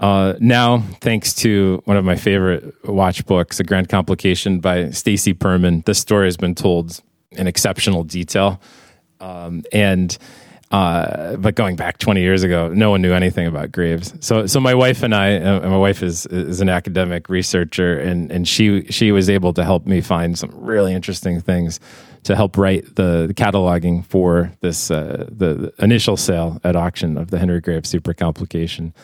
Uh, 0.00 0.34
now, 0.40 0.80
thanks 1.00 1.32
to 1.34 1.80
one 1.84 1.96
of 1.96 2.04
my 2.04 2.16
favorite 2.16 2.74
watch 2.84 3.24
books, 3.26 3.60
A 3.60 3.64
Grand 3.64 3.88
Complication 3.88 4.60
by 4.60 4.90
Stacy 4.90 5.32
Perman, 5.32 5.84
this 5.84 5.98
story 5.98 6.26
has 6.26 6.36
been 6.36 6.54
told 6.54 7.00
in 7.30 7.46
exceptional 7.46 8.02
detail. 8.02 8.60
Um, 9.20 9.62
and 9.72 10.16
uh, 10.70 11.36
but 11.36 11.54
going 11.54 11.76
back 11.76 11.98
20 11.98 12.20
years 12.20 12.42
ago, 12.42 12.68
no 12.68 12.90
one 12.90 13.00
knew 13.00 13.12
anything 13.12 13.46
about 13.46 13.70
Graves. 13.70 14.12
So, 14.20 14.46
so 14.46 14.58
my 14.58 14.74
wife 14.74 15.04
and 15.04 15.14
I, 15.14 15.36
uh, 15.36 15.68
my 15.68 15.76
wife 15.76 16.02
is 16.02 16.26
is 16.26 16.60
an 16.60 16.68
academic 16.68 17.28
researcher, 17.28 17.98
and 17.98 18.32
and 18.32 18.48
she 18.48 18.84
she 18.90 19.12
was 19.12 19.30
able 19.30 19.52
to 19.54 19.62
help 19.62 19.86
me 19.86 20.00
find 20.00 20.36
some 20.36 20.50
really 20.52 20.92
interesting 20.92 21.40
things 21.40 21.78
to 22.24 22.34
help 22.34 22.56
write 22.56 22.96
the, 22.96 23.32
cataloging 23.34 24.04
for 24.06 24.52
this 24.60 24.90
uh, 24.90 25.26
the, 25.30 25.54
the, 25.54 25.74
initial 25.78 26.16
sale 26.16 26.60
at 26.64 26.76
auction 26.76 27.16
of 27.16 27.30
the 27.30 27.38
Henry 27.38 27.60
Graves 27.60 27.88
Super 27.88 28.12
Complication. 28.12 28.94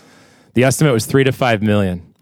The 0.55 0.64
estimate 0.64 0.93
was 0.93 1.07
three 1.07 1.25
to 1.25 1.33
five 1.33 1.62
million, 1.62 2.14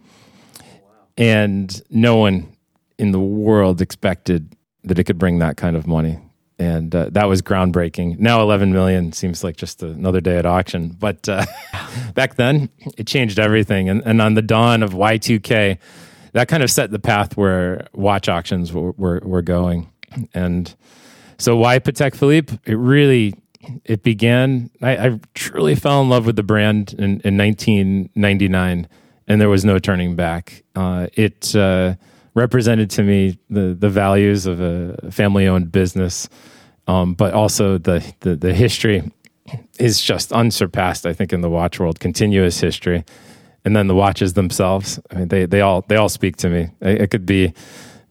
and 1.16 1.80
no 1.90 2.16
one 2.16 2.54
in 2.98 3.12
the 3.12 3.20
world 3.20 3.80
expected 3.80 4.56
that 4.84 4.98
it 4.98 5.04
could 5.04 5.18
bring 5.18 5.38
that 5.38 5.56
kind 5.56 5.76
of 5.76 5.86
money. 5.86 6.18
And 6.60 6.92
uh, 6.92 7.10
that 7.12 7.28
was 7.28 7.40
groundbreaking. 7.40 8.18
Now, 8.18 8.42
11 8.42 8.72
million 8.72 9.12
seems 9.12 9.44
like 9.44 9.56
just 9.56 9.80
another 9.80 10.20
day 10.20 10.38
at 10.38 10.46
auction. 10.46 10.88
But 10.88 11.28
uh, 11.28 11.46
back 12.14 12.34
then, 12.34 12.68
it 12.96 13.06
changed 13.06 13.38
everything. 13.38 13.88
And, 13.88 14.02
and 14.04 14.20
on 14.20 14.34
the 14.34 14.42
dawn 14.42 14.82
of 14.82 14.92
Y2K, 14.92 15.78
that 16.32 16.48
kind 16.48 16.64
of 16.64 16.70
set 16.70 16.90
the 16.90 16.98
path 16.98 17.36
where 17.36 17.86
watch 17.92 18.28
auctions 18.28 18.72
were, 18.72 18.90
were, 18.92 19.20
were 19.24 19.42
going. 19.42 19.88
And 20.34 20.74
so 21.38 21.56
why 21.56 21.78
Patek 21.78 22.14
Philippe? 22.14 22.58
It 22.64 22.74
really 22.76 23.34
it 23.84 24.02
began. 24.02 24.70
I, 24.82 24.96
I 24.96 25.20
truly 25.34 25.74
fell 25.74 26.00
in 26.00 26.08
love 26.08 26.26
with 26.26 26.36
the 26.36 26.42
brand 26.42 26.94
in, 26.94 27.20
in 27.24 27.36
1999, 27.36 28.88
and 29.26 29.40
there 29.40 29.48
was 29.48 29.64
no 29.64 29.78
turning 29.78 30.16
back. 30.16 30.64
Uh, 30.74 31.08
it 31.14 31.54
uh, 31.54 31.94
represented 32.34 32.90
to 32.90 33.02
me 33.02 33.38
the 33.50 33.74
the 33.78 33.88
values 33.88 34.46
of 34.46 34.60
a 34.60 35.10
family 35.10 35.46
owned 35.46 35.72
business, 35.72 36.28
um, 36.86 37.14
but 37.14 37.34
also 37.34 37.78
the, 37.78 38.04
the 38.20 38.36
the 38.36 38.54
history 38.54 39.10
is 39.78 40.00
just 40.00 40.32
unsurpassed. 40.32 41.06
I 41.06 41.12
think 41.12 41.32
in 41.32 41.40
the 41.40 41.50
watch 41.50 41.80
world, 41.80 42.00
continuous 42.00 42.60
history, 42.60 43.04
and 43.64 43.74
then 43.74 43.86
the 43.86 43.94
watches 43.94 44.34
themselves. 44.34 45.00
I 45.10 45.16
mean, 45.16 45.28
they 45.28 45.46
they 45.46 45.60
all 45.60 45.84
they 45.88 45.96
all 45.96 46.08
speak 46.08 46.36
to 46.38 46.48
me. 46.48 46.68
It, 46.80 47.02
it 47.02 47.10
could 47.10 47.26
be 47.26 47.52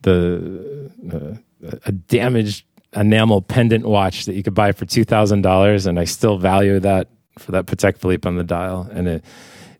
the 0.01 0.91
uh, 1.11 1.37
a 1.85 1.91
damaged 1.91 2.65
enamel 2.95 3.41
pendant 3.41 3.85
watch 3.85 4.25
that 4.25 4.35
you 4.35 4.43
could 4.43 4.53
buy 4.53 4.71
for 4.71 4.85
two 4.85 5.03
thousand 5.03 5.41
dollars, 5.41 5.85
and 5.85 5.99
I 5.99 6.05
still 6.05 6.37
value 6.37 6.79
that 6.79 7.09
for 7.37 7.51
that 7.51 7.65
Patek 7.65 7.97
Philippe 7.97 8.27
on 8.27 8.35
the 8.35 8.43
dial, 8.43 8.89
and 8.91 9.07
it. 9.07 9.25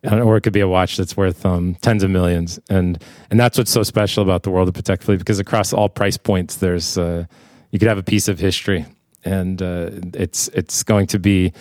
Or 0.04 0.38
it 0.38 0.42
could 0.42 0.54
be 0.54 0.60
a 0.60 0.68
watch 0.68 0.96
that's 0.96 1.18
worth 1.18 1.44
um, 1.44 1.76
tens 1.82 2.04
of 2.04 2.12
millions, 2.12 2.60
and 2.70 3.04
and 3.32 3.40
that's 3.40 3.58
what's 3.58 3.72
so 3.72 3.82
special 3.82 4.22
about 4.22 4.44
the 4.44 4.52
world 4.52 4.68
of 4.68 4.76
Patek 4.76 5.02
Philippe 5.02 5.20
because 5.20 5.40
across 5.40 5.74
all 5.74 5.90
price 5.90 6.18
points, 6.18 6.58
there's 6.58 6.98
uh, 7.00 7.26
you 7.72 7.80
could 7.80 7.88
have 7.88 7.98
a 7.98 8.04
piece 8.04 8.28
of 8.28 8.40
history, 8.40 8.86
and 9.26 9.60
uh, 9.60 9.90
it's 10.14 10.50
it's 10.50 10.84
going 10.84 11.08
to 11.08 11.20
be 11.20 11.52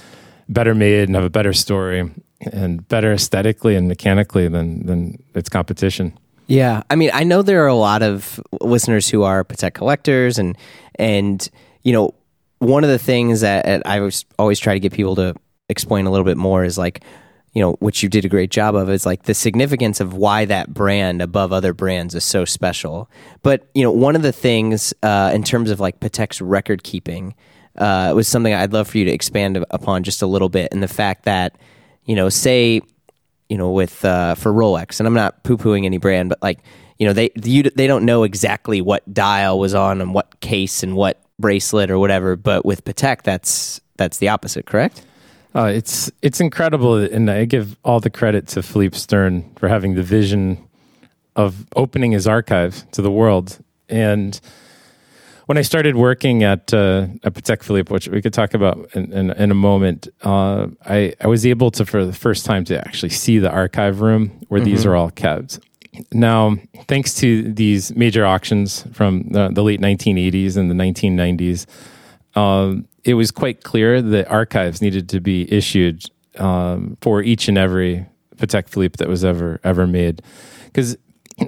better 0.49 0.75
made 0.75 1.09
and 1.09 1.15
have 1.15 1.25
a 1.25 1.31
better 1.31 1.55
story 1.55 2.11
and 2.53 2.87
better 2.89 3.13
aesthetically 3.13 3.75
and 3.75 3.89
mechanically 3.89 4.49
than 4.49 4.85
than 4.85 5.23
its 5.35 5.49
competition. 5.49 6.17
Yeah, 6.47 6.83
I 6.89 6.95
mean, 6.97 7.11
I 7.13 7.25
know 7.25 7.43
there 7.43 7.65
are 7.65 7.69
a 7.69 7.75
lot 7.75 8.03
of 8.03 8.41
listeners 8.61 9.09
who 9.09 9.25
are 9.25 9.45
Patek 9.45 9.75
collectors, 9.75 10.39
and 10.39 10.57
and 10.95 11.49
you 11.83 11.93
know, 11.93 12.15
one 12.59 12.85
of 12.85 12.91
the 12.91 12.99
things 12.99 13.41
that 13.41 13.83
I 13.87 14.11
always 14.39 14.59
try 14.59 14.75
to 14.75 14.81
get 14.81 14.93
people 14.93 15.17
to 15.17 15.35
explain 15.69 16.07
a 16.07 16.11
little 16.11 16.25
bit 16.25 16.37
more 16.37 16.65
is 16.65 16.79
like, 16.79 17.03
you 17.53 17.61
know, 17.61 17.73
which 17.81 18.03
you 18.03 18.09
did 18.09 18.25
a 18.25 18.29
great 18.29 18.51
job 18.51 18.77
of, 18.77 18.89
is 18.89 19.05
like 19.05 19.25
the 19.25 19.35
significance 19.35 19.99
of 19.99 20.15
why 20.15 20.45
that 20.45 20.73
brand 20.73 21.21
above 21.21 21.53
other 21.53 21.73
brands 21.73 22.15
is 22.15 22.25
so 22.25 22.45
special. 22.45 23.11
But 23.43 23.69
you 23.75 23.83
know, 23.83 23.91
one 23.91 24.15
of 24.15 24.23
the 24.23 24.33
things 24.33 24.95
uh, 25.03 25.33
in 25.35 25.43
terms 25.43 25.71
of 25.71 25.81
like 25.81 25.99
Patek's 25.99 26.41
record 26.41 26.85
keeping 26.85 27.35
uh, 27.77 28.13
was 28.15 28.29
something 28.29 28.55
I'd 28.55 28.73
love 28.73 28.89
for 28.89 28.99
you 28.99 29.05
to 29.07 29.11
expand 29.11 29.65
upon 29.71 30.05
just 30.05 30.23
a 30.23 30.27
little 30.27 30.49
bit, 30.49 30.73
and 30.73 30.81
the 30.81 30.89
fact 30.89 31.25
that 31.25 31.59
you 32.05 32.15
know, 32.15 32.29
say 32.29 32.83
you 33.49 33.57
know, 33.57 33.71
with 33.71 34.05
uh, 34.05 34.35
for 34.35 34.53
Rolex, 34.53 35.01
and 35.01 35.07
I'm 35.07 35.15
not 35.15 35.43
poo 35.43 35.57
pooing 35.57 35.85
any 35.85 35.99
brand, 35.99 36.29
but 36.29 36.43
like, 36.43 36.59
you 36.99 37.07
know, 37.07 37.13
they 37.13 37.31
you, 37.43 37.65
they 37.65 37.87
don't 37.87 38.05
know 38.05 38.23
exactly 38.23 38.81
what 38.81 39.13
dial 39.13 39.59
was 39.59 39.75
on 39.75 40.01
and 40.01 40.15
what 40.15 40.41
case 40.41 40.83
and 40.83 40.97
what 40.97 41.21
bracelet 41.39 41.91
or 41.91 41.99
whatever. 41.99 42.37
But 42.37 42.65
with 42.65 42.85
Patek, 42.85 43.23
that's 43.23 43.81
that's 43.97 44.19
the 44.19 44.29
opposite, 44.29 44.67
correct? 44.67 45.05
Uh, 45.55 45.73
it's 45.75 46.11
it's 46.23 46.41
incredible, 46.41 46.97
and 46.97 47.31
I 47.31 47.45
give 47.45 47.79
all 47.83 48.01
the 48.01 48.11
credit 48.11 48.47
to 48.49 48.63
Philippe 48.63 48.97
Stern 48.97 49.51
for 49.57 49.69
having 49.69 49.95
the 49.95 50.03
vision 50.03 50.59
of 51.35 51.67
opening 51.77 52.13
his 52.13 52.27
archive 52.27 52.91
to 52.93 53.03
the 53.03 53.11
world. 53.11 53.59
And 53.89 54.41
when 55.47 55.57
I 55.57 55.63
started 55.63 55.97
working 55.97 56.43
at 56.43 56.75
uh, 56.75 57.07
at 57.25 57.35
Patek 57.35 57.63
Philippe, 57.63 57.93
which 57.93 58.09
we 58.09 58.21
could 58.21 58.35
talk 58.35 58.53
about 58.53 58.91
in, 58.95 59.13
in, 59.13 59.31
in 59.31 59.51
a 59.51 59.55
moment, 59.55 60.09
uh, 60.23 60.67
I, 60.85 61.15
I 61.21 61.29
was 61.29 61.47
able 61.47 61.71
to, 61.73 61.87
for 61.87 62.05
the 62.05 62.13
first 62.13 62.45
time, 62.45 62.65
to 62.67 62.79
actually 62.79 63.11
see 63.11 63.39
the 63.39 63.51
archive 63.51 64.01
room 64.01 64.33
where 64.49 64.61
mm-hmm. 64.61 64.71
these 64.71 64.85
are 64.85 64.95
all 64.95 65.11
kept. 65.11 65.61
Now, 66.13 66.57
thanks 66.89 67.15
to 67.17 67.51
these 67.53 67.95
major 67.97 68.27
auctions 68.27 68.85
from 68.93 69.29
the, 69.31 69.49
the 69.49 69.63
late 69.63 69.81
1980s 69.81 70.57
and 70.57 70.71
the 70.71 70.75
1990s, 70.75 71.65
um, 72.39 72.87
it 73.05 73.15
was 73.15 73.31
quite 73.31 73.63
clear 73.63 74.03
that 74.03 74.29
archives 74.29 74.83
needed 74.83 75.09
to 75.11 75.21
be 75.21 75.51
issued 75.51 76.05
um, 76.39 76.99
for 77.01 77.23
each 77.23 77.49
and 77.49 77.57
every 77.57 78.05
Patek 78.37 78.69
Philippe 78.69 78.97
that 78.99 79.09
was 79.09 79.25
ever 79.25 79.61
ever 79.65 79.87
made. 79.87 80.23
Because 80.67 80.97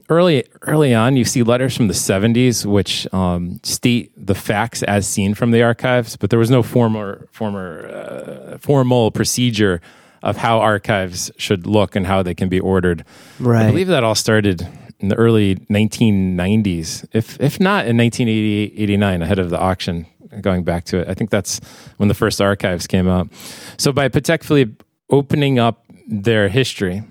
early 0.08 0.44
early 0.62 0.94
on, 0.94 1.16
you 1.16 1.24
see 1.24 1.42
letters 1.42 1.76
from 1.76 1.88
the 1.88 1.94
70s 1.94 2.66
which 2.66 3.12
um, 3.12 3.60
state 3.62 4.12
the 4.16 4.34
facts 4.34 4.82
as 4.82 5.06
seen 5.06 5.34
from 5.34 5.50
the 5.50 5.62
archives, 5.62 6.16
but 6.16 6.30
there 6.30 6.38
was 6.38 6.50
no 6.50 6.62
former 6.62 7.28
former 7.32 7.88
uh, 7.88 8.58
formal 8.58 9.10
procedure 9.10 9.80
of 10.22 10.36
how 10.36 10.58
archives 10.58 11.30
should 11.36 11.66
look 11.66 11.94
and 11.94 12.06
how 12.06 12.22
they 12.22 12.34
can 12.34 12.48
be 12.48 12.60
ordered. 12.60 13.04
Right. 13.38 13.66
I 13.66 13.70
believe 13.70 13.86
that 13.88 14.04
all 14.04 14.16
started 14.16 14.66
in 15.00 15.08
the 15.08 15.14
early 15.14 15.56
1990s, 15.70 17.06
if 17.12 17.40
if 17.40 17.60
not 17.60 17.86
in 17.86 17.96
1988, 17.96 18.74
89, 18.76 19.22
ahead 19.22 19.38
of 19.38 19.50
the 19.50 19.58
auction. 19.58 20.06
Going 20.42 20.62
back 20.62 20.84
to 20.86 20.98
it, 20.98 21.08
I 21.08 21.14
think 21.14 21.30
that's 21.30 21.58
when 21.96 22.08
the 22.08 22.14
first 22.14 22.42
archives 22.42 22.86
came 22.86 23.08
out. 23.08 23.28
So 23.78 23.92
by 23.92 24.10
Patek 24.10 24.44
Philippe 24.44 24.84
opening 25.08 25.58
up 25.58 25.86
their 26.06 26.50
history, 26.50 27.02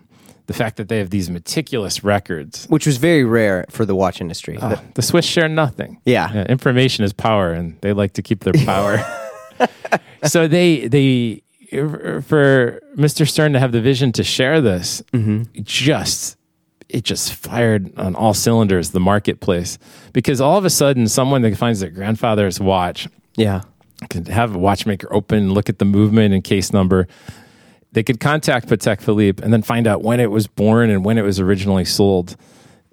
the 0.48 0.54
fact 0.54 0.78
that 0.78 0.88
they 0.88 0.98
have 0.98 1.10
these 1.10 1.30
meticulous 1.30 2.04
records, 2.04 2.66
which 2.68 2.86
was 2.86 2.98
very 2.98 3.24
rare 3.24 3.66
for 3.70 3.86
the 3.86 3.96
watch 3.96 4.22
industry. 4.22 4.58
Uh, 4.58 4.78
the 4.96 5.02
Swiss 5.02 5.26
share 5.26 5.50
nothing. 5.50 6.02
Yeah. 6.06 6.34
yeah, 6.34 6.44
information 6.46 7.04
is 7.06 7.14
power, 7.14 7.52
and 7.52 7.80
they 7.82 7.94
like 7.94 8.14
to 8.14 8.22
keep 8.22 8.44
their 8.44 8.54
power. 8.66 9.00
so 10.24 10.48
they 10.48 10.88
they 10.88 11.44
for 11.70 12.82
Mr. 12.96 13.30
Stern 13.30 13.54
to 13.54 13.60
have 13.60 13.74
the 13.74 13.82
vision 13.82 14.14
to 14.14 14.24
share 14.24 14.62
this, 14.62 15.04
mm-hmm. 15.12 15.44
just 15.64 16.38
it 16.90 17.04
just 17.04 17.34
fired 17.34 17.98
on 18.00 18.16
all 18.16 18.34
cylinders 18.34 18.92
the 18.92 19.00
marketplace 19.02 19.78
because 20.14 20.40
all 20.40 20.58
of 20.58 20.64
a 20.64 20.70
sudden 20.70 21.10
someone 21.10 21.42
that 21.42 21.58
finds 21.58 21.82
their 21.82 21.90
grandfather's 21.90 22.62
watch, 22.62 23.10
yeah, 23.36 23.64
could 24.10 24.30
have 24.30 24.56
a 24.56 24.58
watchmaker 24.58 25.14
open, 25.14 25.54
look 25.54 25.68
at 25.68 25.80
the 25.80 25.86
movement 25.86 26.34
and 26.34 26.44
case 26.44 26.72
number. 26.72 27.08
They 27.98 28.04
could 28.04 28.20
contact 28.20 28.68
Patek 28.68 29.02
Philippe 29.02 29.44
and 29.44 29.52
then 29.52 29.64
find 29.64 29.88
out 29.88 30.04
when 30.04 30.20
it 30.20 30.30
was 30.30 30.46
born 30.46 30.92
and 30.92 31.04
when 31.04 31.18
it 31.18 31.24
was 31.24 31.40
originally 31.40 31.84
sold. 31.84 32.36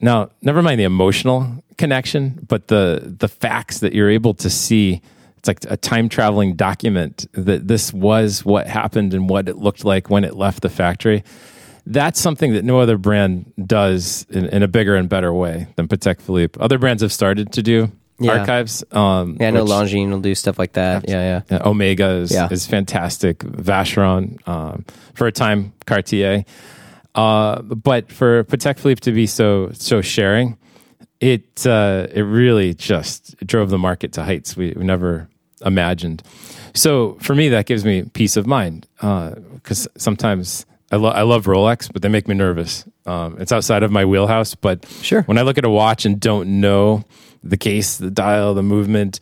Now, 0.00 0.30
never 0.40 0.62
mind 0.62 0.80
the 0.80 0.84
emotional 0.84 1.62
connection, 1.76 2.42
but 2.48 2.68
the 2.68 3.14
the 3.18 3.28
facts 3.28 3.80
that 3.80 3.92
you're 3.92 4.09
able 4.09 4.32
to 4.32 4.48
see 4.48 5.02
it's 5.36 5.46
like 5.46 5.59
a 5.68 5.76
time 5.76 6.09
traveling 6.09 6.57
document 6.57 7.26
that 7.32 7.68
this 7.68 7.92
was 7.92 8.46
what 8.46 8.66
happened 8.66 9.12
and 9.12 9.28
what 9.28 9.46
it 9.46 9.59
looked 9.59 9.84
like 9.84 10.09
when 10.09 10.24
it 10.24 10.36
left 10.36 10.62
the 10.62 10.70
factory. 10.70 11.22
That's 11.84 12.18
something 12.18 12.55
that 12.55 12.64
no 12.64 12.80
other 12.80 12.96
brand 12.96 13.52
does 13.62 14.26
in, 14.30 14.46
in 14.46 14.62
a 14.62 14.68
bigger 14.68 14.96
and 14.96 15.07
better 15.07 15.34
way 15.34 15.66
than 15.76 15.86
Patek 15.86 16.22
Philippe. 16.22 16.59
Other 16.59 16.78
brands 16.78 17.02
have 17.02 17.12
started 17.12 17.52
to 17.52 17.62
do 17.62 17.92
yeah. 18.24 18.38
archives. 18.38 18.84
Um, 18.90 19.36
yeah, 19.40 19.48
I 19.48 19.50
know 19.50 19.64
Longines 19.64 20.10
will 20.10 20.20
do 20.20 20.34
stuff 20.34 20.58
like 20.58 20.72
that. 20.72 21.08
Yeah, 21.08 21.42
yeah. 21.50 21.62
Omega 21.64 22.08
is, 22.08 22.32
yeah. 22.32 22.48
is 22.50 22.66
fantastic. 22.66 23.38
Vacheron, 23.38 24.46
um, 24.48 24.84
for 25.14 25.26
a 25.26 25.32
time, 25.32 25.72
Cartier. 25.86 26.44
Uh, 27.14 27.62
but 27.62 28.10
for 28.10 28.44
Patek 28.44 28.78
Philippe 28.78 29.00
to 29.00 29.12
be 29.12 29.26
so 29.26 29.70
so 29.72 30.00
sharing, 30.00 30.58
it 31.20 31.66
uh, 31.66 32.08
it 32.12 32.22
really 32.22 32.74
just 32.74 33.36
drove 33.46 33.70
the 33.70 33.78
market 33.78 34.12
to 34.14 34.24
heights 34.24 34.56
we, 34.56 34.72
we 34.76 34.84
never 34.84 35.28
imagined. 35.64 36.22
So 36.74 37.16
for 37.20 37.34
me, 37.34 37.48
that 37.50 37.66
gives 37.66 37.84
me 37.84 38.02
peace 38.02 38.36
of 38.36 38.46
mind 38.46 38.86
because 38.96 39.86
uh, 39.86 39.90
sometimes 39.96 40.66
I, 40.90 40.96
lo- 40.96 41.10
I 41.10 41.22
love 41.22 41.46
Rolex, 41.46 41.92
but 41.92 42.02
they 42.02 42.08
make 42.08 42.28
me 42.28 42.34
nervous. 42.34 42.84
Um, 43.06 43.36
it's 43.40 43.52
outside 43.52 43.82
of 43.82 43.90
my 43.90 44.04
wheelhouse, 44.04 44.54
but 44.54 44.86
sure. 45.02 45.22
when 45.22 45.38
I 45.38 45.42
look 45.42 45.58
at 45.58 45.64
a 45.64 45.70
watch 45.70 46.04
and 46.04 46.20
don't 46.20 46.60
know 46.60 47.04
the 47.45 47.57
case, 47.57 47.99
the 47.99 48.11
dial, 48.11 48.55
the 48.55 48.62
movement, 48.62 49.20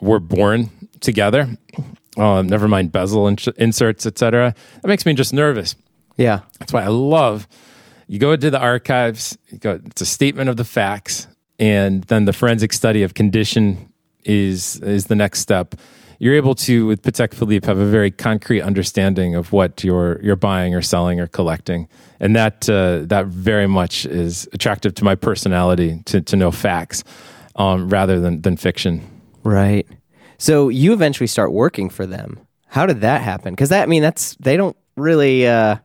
we're 0.00 0.20
born 0.20 0.70
together. 1.00 1.48
Um, 2.16 2.46
never 2.46 2.68
mind 2.68 2.92
bezel 2.92 3.26
ins- 3.28 3.48
inserts, 3.58 4.06
etc. 4.06 4.54
That 4.82 4.88
makes 4.88 5.04
me 5.04 5.12
just 5.12 5.32
nervous. 5.32 5.74
Yeah, 6.16 6.40
that's 6.58 6.72
why 6.72 6.82
I 6.82 6.88
love. 6.88 7.46
You 8.06 8.18
go 8.18 8.32
into 8.32 8.50
the 8.50 8.60
archives. 8.60 9.36
You 9.48 9.58
go. 9.58 9.80
It's 9.84 10.00
a 10.00 10.06
statement 10.06 10.48
of 10.48 10.56
the 10.56 10.64
facts, 10.64 11.26
and 11.58 12.04
then 12.04 12.24
the 12.24 12.32
forensic 12.32 12.72
study 12.72 13.02
of 13.02 13.14
condition 13.14 13.92
is 14.24 14.80
is 14.80 15.06
the 15.06 15.16
next 15.16 15.40
step. 15.40 15.74
You're 16.18 16.34
able 16.34 16.54
to 16.54 16.86
with 16.86 17.02
Patek 17.02 17.34
Philippe 17.34 17.66
have 17.66 17.78
a 17.78 17.84
very 17.84 18.10
concrete 18.10 18.62
understanding 18.62 19.34
of 19.34 19.52
what 19.52 19.84
you're 19.84 20.18
you're 20.22 20.36
buying 20.36 20.74
or 20.74 20.80
selling 20.80 21.20
or 21.20 21.26
collecting, 21.26 21.88
and 22.18 22.34
that 22.34 22.70
uh, 22.70 23.00
that 23.06 23.26
very 23.26 23.66
much 23.66 24.06
is 24.06 24.48
attractive 24.54 24.94
to 24.94 25.04
my 25.04 25.16
personality 25.16 26.00
to 26.06 26.22
to 26.22 26.36
know 26.36 26.50
facts 26.50 27.04
um, 27.56 27.88
rather 27.88 28.20
than 28.20 28.42
than 28.42 28.56
fiction. 28.56 29.02
Right. 29.42 29.86
So 30.38 30.68
you 30.68 30.92
eventually 30.92 31.26
start 31.26 31.52
working 31.52 31.90
for 31.90 32.06
them. 32.06 32.40
How 32.68 32.86
did 32.86 33.00
that 33.00 33.22
happen? 33.22 33.54
Because 33.54 33.70
that 33.70 33.82
I 33.82 33.86
mean 33.86 34.02
that's 34.02 34.36
they 34.36 34.56
don't 34.56 34.76
really 34.96 35.46
uh, 35.46 35.76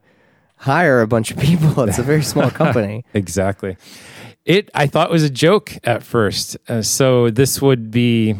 hire 0.58 1.02
a 1.02 1.08
bunch 1.08 1.32
of 1.32 1.38
people. 1.38 1.84
It's 1.84 2.00
a 2.00 2.04
very 2.04 2.24
small 2.24 2.52
company. 2.52 3.06
exactly. 3.14 3.78
It 4.46 4.70
I 4.76 4.88
thought 4.88 5.12
was 5.12 5.24
a 5.24 5.30
joke 5.30 5.78
at 5.84 6.04
first. 6.04 6.58
Uh, 6.68 6.82
so 6.82 7.30
this 7.30 7.62
would 7.62 7.92
be 7.92 8.36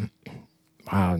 wow. 0.92 1.18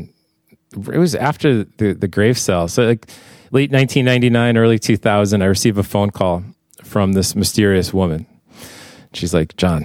It 0.75 0.99
was 0.99 1.15
after 1.15 1.65
the 1.65 1.95
the 1.95 2.09
grave 2.09 2.39
sale. 2.39 2.69
So 2.69 2.85
like 2.85 3.07
late 3.51 3.71
1999, 3.71 4.57
early 4.57 4.79
2000, 4.79 5.43
I 5.43 5.47
received 5.47 5.79
a 5.79 5.83
phone 5.83 6.11
call 6.11 6.43
from 6.83 7.13
this 7.13 7.37
mysterious 7.37 7.95
woman. 7.95 8.27
She's 9.15 9.35
like, 9.35 9.57
"John, 9.57 9.85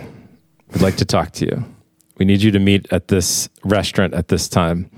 we'd 0.73 0.81
like 0.81 0.97
to 0.97 1.05
talk 1.05 1.31
to 1.33 1.45
you. 1.45 1.76
We 2.17 2.25
need 2.25 2.41
you 2.41 2.51
to 2.51 2.59
meet 2.59 2.87
at 2.91 3.07
this 3.07 3.49
restaurant 3.63 4.13
at 4.13 4.27
this 4.27 4.47
time. 4.47 4.89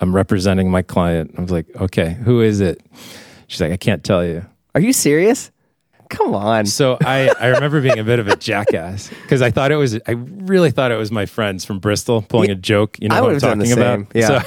I'm 0.00 0.14
representing 0.14 0.70
my 0.70 0.82
client." 0.82 1.34
I 1.38 1.42
was 1.42 1.50
like, 1.50 1.66
"Okay, 1.76 2.14
who 2.24 2.40
is 2.40 2.60
it?" 2.60 2.80
She's 3.46 3.60
like, 3.60 3.72
"I 3.72 3.76
can't 3.76 4.02
tell 4.02 4.24
you." 4.24 4.44
Are 4.74 4.80
you 4.80 4.92
serious? 4.92 5.50
Come 6.08 6.34
on. 6.34 6.66
So 6.66 6.98
I, 7.04 7.32
I 7.40 7.46
remember 7.48 7.80
being 7.80 7.98
a 7.98 8.04
bit 8.04 8.18
of 8.18 8.28
a 8.28 8.36
jackass 8.36 9.08
because 9.08 9.42
I 9.42 9.50
thought 9.50 9.72
it 9.72 9.76
was, 9.76 9.98
I 10.06 10.12
really 10.12 10.70
thought 10.70 10.90
it 10.90 10.96
was 10.96 11.10
my 11.10 11.26
friends 11.26 11.64
from 11.64 11.78
Bristol 11.78 12.22
pulling 12.22 12.50
a 12.50 12.54
joke. 12.54 12.98
You 13.00 13.08
know 13.08 13.16
I 13.16 13.20
what 13.20 13.32
I'm 13.32 13.40
talking 13.40 13.72
about? 13.72 14.06
Yeah. 14.14 14.42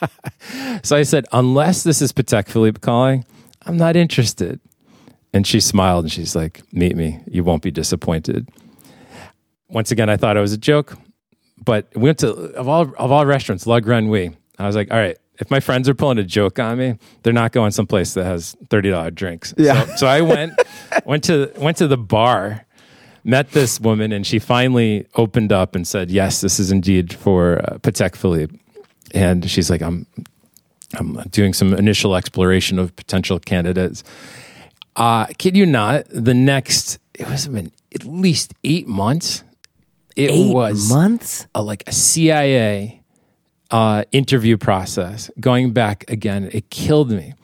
So, 0.00 0.78
so 0.82 0.96
I 0.96 1.02
said, 1.02 1.26
unless 1.32 1.82
this 1.82 2.00
is 2.00 2.12
Patek 2.12 2.48
Philippe 2.48 2.80
calling, 2.80 3.24
I'm 3.62 3.76
not 3.76 3.96
interested. 3.96 4.60
And 5.32 5.46
she 5.46 5.60
smiled 5.60 6.04
and 6.04 6.12
she's 6.12 6.36
like, 6.36 6.62
meet 6.72 6.96
me. 6.96 7.20
You 7.26 7.44
won't 7.44 7.62
be 7.62 7.70
disappointed. 7.70 8.48
Once 9.68 9.90
again, 9.90 10.08
I 10.08 10.16
thought 10.16 10.36
it 10.36 10.40
was 10.40 10.52
a 10.52 10.58
joke, 10.58 10.96
but 11.62 11.88
we 11.94 12.02
went 12.02 12.18
to, 12.18 12.32
of 12.32 12.68
all, 12.68 12.82
of 12.96 13.12
all 13.12 13.26
restaurants, 13.26 13.66
La 13.66 13.80
Grenouille. 13.80 14.34
I 14.58 14.66
was 14.66 14.76
like, 14.76 14.90
all 14.90 14.98
right, 14.98 15.18
if 15.38 15.50
my 15.50 15.60
friends 15.60 15.88
are 15.88 15.94
pulling 15.94 16.18
a 16.18 16.24
joke 16.24 16.58
on 16.58 16.78
me, 16.78 16.98
they're 17.22 17.32
not 17.32 17.52
going 17.52 17.72
someplace 17.72 18.14
that 18.14 18.24
has 18.24 18.56
thirty 18.70 18.90
dollar 18.90 19.10
drinks. 19.10 19.52
Yeah. 19.56 19.84
So, 19.86 19.96
so 19.96 20.06
I 20.06 20.20
went 20.20 20.54
went 21.04 21.24
to 21.24 21.50
went 21.56 21.76
to 21.78 21.88
the 21.88 21.96
bar, 21.96 22.64
met 23.24 23.50
this 23.50 23.80
woman, 23.80 24.12
and 24.12 24.26
she 24.26 24.38
finally 24.38 25.06
opened 25.16 25.52
up 25.52 25.74
and 25.74 25.86
said, 25.86 26.10
"Yes, 26.10 26.40
this 26.40 26.60
is 26.60 26.70
indeed 26.70 27.12
for 27.12 27.60
uh, 27.64 27.78
Patek 27.78 28.14
Philippe." 28.14 28.56
And 29.12 29.48
she's 29.50 29.70
like, 29.70 29.82
"I'm 29.82 30.06
I'm 30.94 31.14
doing 31.30 31.52
some 31.52 31.74
initial 31.74 32.14
exploration 32.14 32.78
of 32.78 32.94
potential 32.94 33.40
candidates." 33.40 34.04
Uh, 34.96 35.26
kid 35.38 35.56
you 35.56 35.66
not, 35.66 36.04
the 36.10 36.34
next 36.34 37.00
it 37.14 37.28
was 37.28 37.48
been 37.48 37.72
at 37.94 38.04
least 38.04 38.54
eight 38.62 38.86
months. 38.86 39.42
It 40.16 40.30
eight 40.30 40.52
was 40.52 40.88
months, 40.88 41.46
a, 41.54 41.62
like 41.62 41.84
a 41.86 41.92
CIA 41.92 43.02
uh, 43.70 44.04
interview 44.12 44.56
process, 44.56 45.30
going 45.40 45.72
back 45.72 46.04
again, 46.08 46.48
it 46.52 46.70
killed 46.70 47.10
me 47.10 47.34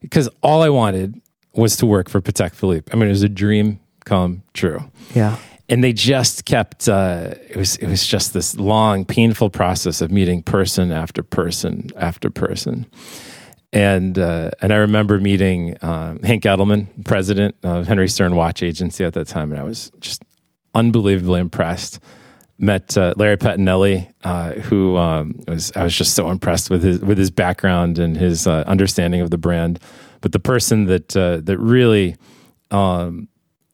because 0.00 0.28
all 0.42 0.62
I 0.62 0.68
wanted 0.68 1.20
was 1.54 1.76
to 1.78 1.86
work 1.86 2.08
for 2.08 2.20
Patek 2.20 2.54
Philippe. 2.54 2.90
I 2.92 2.96
mean, 2.96 3.08
it 3.08 3.12
was 3.12 3.22
a 3.22 3.28
dream 3.28 3.80
come 4.04 4.42
true. 4.54 4.84
Yeah. 5.14 5.38
And 5.68 5.82
they 5.82 5.92
just 5.92 6.44
kept. 6.44 6.88
Uh, 6.88 7.34
it 7.48 7.56
was. 7.56 7.76
It 7.76 7.88
was 7.88 8.06
just 8.06 8.34
this 8.34 8.56
long, 8.56 9.04
painful 9.06 9.48
process 9.48 10.02
of 10.02 10.10
meeting 10.10 10.42
person 10.42 10.92
after 10.92 11.22
person 11.22 11.88
after 11.96 12.30
person. 12.30 12.84
And 13.72 14.18
uh, 14.18 14.50
and 14.60 14.72
I 14.72 14.76
remember 14.76 15.18
meeting 15.18 15.78
um, 15.80 16.20
Hank 16.22 16.42
Edelman, 16.42 16.88
president 17.04 17.54
of 17.62 17.86
Henri 17.86 18.08
Stern 18.08 18.34
Watch 18.36 18.62
Agency 18.62 19.02
at 19.02 19.14
that 19.14 19.28
time, 19.28 19.50
and 19.50 19.58
I 19.58 19.64
was 19.64 19.90
just 20.00 20.22
unbelievably 20.74 21.40
impressed 21.40 22.00
met 22.62 22.96
uh, 22.96 23.12
Larry 23.16 23.36
Pettinelli, 23.36 24.08
uh, 24.24 24.52
who 24.52 24.96
um, 24.96 25.40
was 25.48 25.72
I 25.74 25.82
was 25.82 25.94
just 25.94 26.14
so 26.14 26.30
impressed 26.30 26.70
with 26.70 26.82
his 26.82 27.00
with 27.00 27.18
his 27.18 27.30
background 27.30 27.98
and 27.98 28.16
his 28.16 28.46
uh, 28.46 28.64
understanding 28.66 29.20
of 29.20 29.30
the 29.30 29.38
brand. 29.38 29.80
But 30.20 30.32
the 30.32 30.38
person 30.38 30.86
that 30.86 31.16
uh, 31.16 31.38
that 31.42 31.58
really 31.58 32.16
um, 32.70 33.28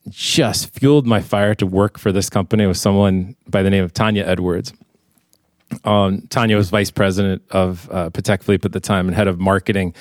just 0.08 0.74
fueled 0.74 1.06
my 1.06 1.20
fire 1.20 1.54
to 1.56 1.66
work 1.66 1.98
for 1.98 2.10
this 2.10 2.30
company 2.30 2.66
was 2.66 2.80
someone 2.80 3.36
by 3.46 3.62
the 3.62 3.70
name 3.70 3.84
of 3.84 3.92
Tanya 3.92 4.24
Edwards. 4.24 4.72
Um, 5.84 6.22
Tanya 6.30 6.56
was 6.56 6.70
vice 6.70 6.90
president 6.90 7.42
of 7.50 7.90
uh, 7.92 8.08
Patek 8.08 8.42
Philippe 8.42 8.64
at 8.64 8.72
the 8.72 8.80
time 8.80 9.06
and 9.06 9.14
head 9.14 9.28
of 9.28 9.38
marketing 9.38 9.94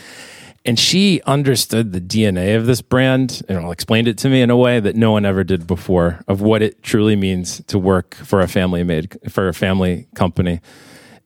and 0.68 0.78
she 0.78 1.22
understood 1.26 1.94
the 1.94 2.02
DNA 2.02 2.56
of 2.58 2.66
this 2.66 2.82
brand 2.82 3.42
and 3.48 3.72
explained 3.72 4.08
it 4.08 4.18
to 4.20 4.30
me 4.30 4.42
in 4.42 4.50
a 4.50 4.58
way 4.58 4.80
that 4.80 4.96
no 4.96 5.12
one 5.14 5.26
ever 5.26 5.44
did 5.44 5.66
before 5.66 6.20
of 6.28 6.42
what 6.42 6.62
it 6.62 6.84
truly 6.84 7.16
means 7.16 7.62
to 7.68 7.80
work 7.80 8.14
for 8.16 8.42
a 8.42 8.48
family 8.48 8.84
made 8.84 9.18
for 9.30 9.48
a 9.48 9.54
family 9.54 10.08
company. 10.14 10.60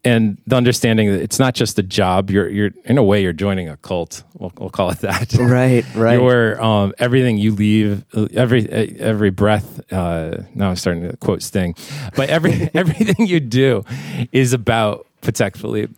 and 0.04 0.40
the 0.48 0.56
understanding 0.56 1.12
that 1.12 1.22
it's 1.22 1.38
not 1.38 1.54
just 1.54 1.78
a 1.78 1.84
job. 1.84 2.32
You're 2.32 2.50
you're 2.50 2.72
in 2.86 2.98
a 2.98 3.04
way 3.04 3.22
you're 3.22 3.34
joining 3.34 3.70
a 3.70 3.78
cult. 3.78 4.24
We'll, 4.34 4.52
we'll 4.58 4.72
call 4.72 4.90
it 4.90 5.00
that. 5.00 5.34
Right, 5.40 5.86
right. 5.96 6.20
You're 6.20 6.60
um, 6.62 6.94
everything 6.98 7.38
you 7.38 7.54
leave, 7.54 8.04
every 8.34 8.68
every 8.70 9.30
breath. 9.30 9.92
Uh, 9.94 10.44
now 10.56 10.70
I'm 10.70 10.76
starting 10.76 11.08
to 11.10 11.18
quote 11.18 11.42
Sting, 11.44 11.76
but 12.16 12.30
every 12.30 12.70
everything 12.74 13.28
you 13.28 13.40
do 13.40 13.84
is 14.32 14.54
about 14.54 15.06
Patek 15.22 15.56
Philippe. 15.56 15.94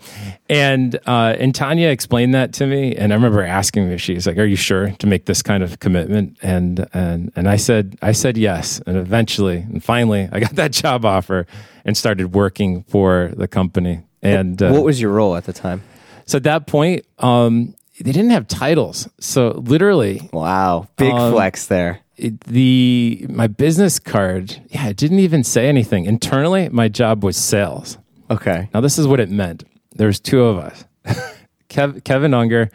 And 0.50 0.96
uh, 1.06 1.36
and 1.40 1.56
Tanya 1.56 1.90
explained 1.90 2.34
that 2.36 2.54
to 2.54 2.68
me, 2.68 2.96
and 2.96 3.12
I 3.12 3.16
remember 3.16 3.42
asking 3.42 3.88
her. 3.90 3.98
She's 3.98 4.28
like, 4.28 4.38
"Are 4.38 4.46
you 4.46 4.56
sure 4.56 4.92
to 4.92 5.08
make 5.08 5.26
this 5.26 5.42
kind 5.42 5.64
of 5.64 5.80
commitment?" 5.80 6.38
And 6.42 6.88
and 6.94 7.32
and 7.36 7.50
I 7.50 7.56
said, 7.56 7.98
I 8.02 8.12
said 8.12 8.38
yes. 8.38 8.82
And 8.86 8.98
eventually, 8.98 9.58
and 9.58 9.84
finally, 9.84 10.30
I 10.32 10.40
got 10.40 10.56
that 10.56 10.72
job 10.72 11.06
offer 11.06 11.48
and 11.86 11.98
started 11.98 12.34
working 12.34 12.84
for 12.84 13.32
the 13.36 13.48
company. 13.48 14.04
And 14.22 14.62
uh, 14.62 14.72
what 14.72 14.84
was 14.84 15.02
your 15.02 15.12
role 15.12 15.36
at 15.36 15.46
the 15.46 15.54
time? 15.54 15.84
So 16.26 16.38
at 16.38 16.44
that 16.44 16.68
point, 16.68 17.06
um, 17.20 17.76
they 18.00 18.12
didn't 18.12 18.32
have 18.32 18.48
titles. 18.48 19.08
So 19.20 19.50
literally, 19.50 20.30
wow, 20.32 20.88
big 20.98 21.14
um, 21.14 21.34
flex 21.34 21.68
there. 21.68 22.00
It, 22.16 22.40
the 22.42 23.26
my 23.30 23.48
business 23.48 24.00
card, 24.00 24.62
yeah, 24.70 24.88
it 24.88 24.98
didn't 24.98 25.20
even 25.20 25.44
say 25.44 25.68
anything. 25.68 26.06
Internally, 26.06 26.70
my 26.70 26.88
job 26.88 27.24
was 27.24 27.38
sales. 27.38 27.98
Okay. 28.34 28.68
Now 28.74 28.82
this 28.82 28.98
is 28.98 29.06
what 29.06 29.20
it 29.20 29.30
meant. 29.30 29.64
There's 29.96 30.20
two 30.20 30.44
of 30.44 30.58
us. 30.58 30.86
Kev, 31.70 32.04
Kevin 32.04 32.34
Unger 32.34 32.72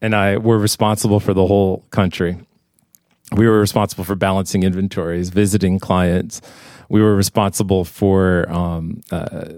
and 0.00 0.14
I 0.14 0.38
were 0.38 0.58
responsible 0.58 1.20
for 1.20 1.34
the 1.34 1.46
whole 1.46 1.84
country. 1.90 2.38
We 3.32 3.46
were 3.46 3.60
responsible 3.60 4.04
for 4.04 4.14
balancing 4.14 4.62
inventories, 4.62 5.28
visiting 5.28 5.78
clients. 5.78 6.40
We 6.88 7.02
were 7.02 7.14
responsible 7.14 7.84
for 7.84 8.50
um, 8.50 9.02
uh, 9.12 9.48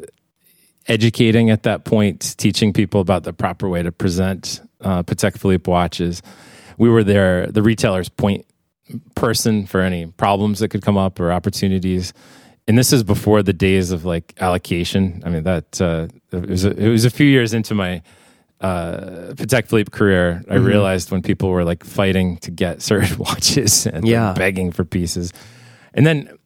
educating 0.88 1.50
at 1.50 1.62
that 1.62 1.84
point, 1.84 2.34
teaching 2.36 2.72
people 2.72 3.00
about 3.00 3.22
the 3.22 3.32
proper 3.32 3.68
way 3.68 3.84
to 3.84 3.92
present 3.92 4.60
uh, 4.80 5.04
Patek 5.04 5.38
Philippe 5.38 5.70
watches. 5.70 6.20
We 6.78 6.90
were 6.90 7.04
there, 7.04 7.46
the 7.46 7.62
retailer's 7.62 8.08
point 8.08 8.44
person 9.14 9.66
for 9.66 9.80
any 9.80 10.06
problems 10.06 10.58
that 10.58 10.68
could 10.68 10.82
come 10.82 10.98
up 10.98 11.20
or 11.20 11.30
opportunities 11.30 12.12
and 12.68 12.78
this 12.78 12.92
is 12.92 13.02
before 13.02 13.42
the 13.42 13.52
days 13.52 13.90
of 13.90 14.04
like 14.04 14.34
allocation. 14.40 15.22
I 15.24 15.30
mean, 15.30 15.44
that 15.44 15.80
uh, 15.80 16.08
it 16.30 16.48
was 16.48 16.64
a, 16.64 16.70
it 16.70 16.88
was 16.88 17.04
a 17.04 17.10
few 17.10 17.26
years 17.26 17.54
into 17.54 17.74
my 17.74 18.02
uh, 18.60 19.32
Patek 19.34 19.68
Philippe 19.68 19.90
career. 19.90 20.42
I 20.48 20.54
mm-hmm. 20.54 20.64
realized 20.64 21.10
when 21.10 21.22
people 21.22 21.50
were 21.50 21.64
like 21.64 21.84
fighting 21.84 22.38
to 22.38 22.50
get 22.50 22.82
certain 22.90 23.18
watches 23.18 23.86
and 23.86 24.06
yeah. 24.06 24.28
like, 24.28 24.36
begging 24.36 24.72
for 24.72 24.84
pieces, 24.84 25.32
and 25.94 26.06
then 26.06 26.38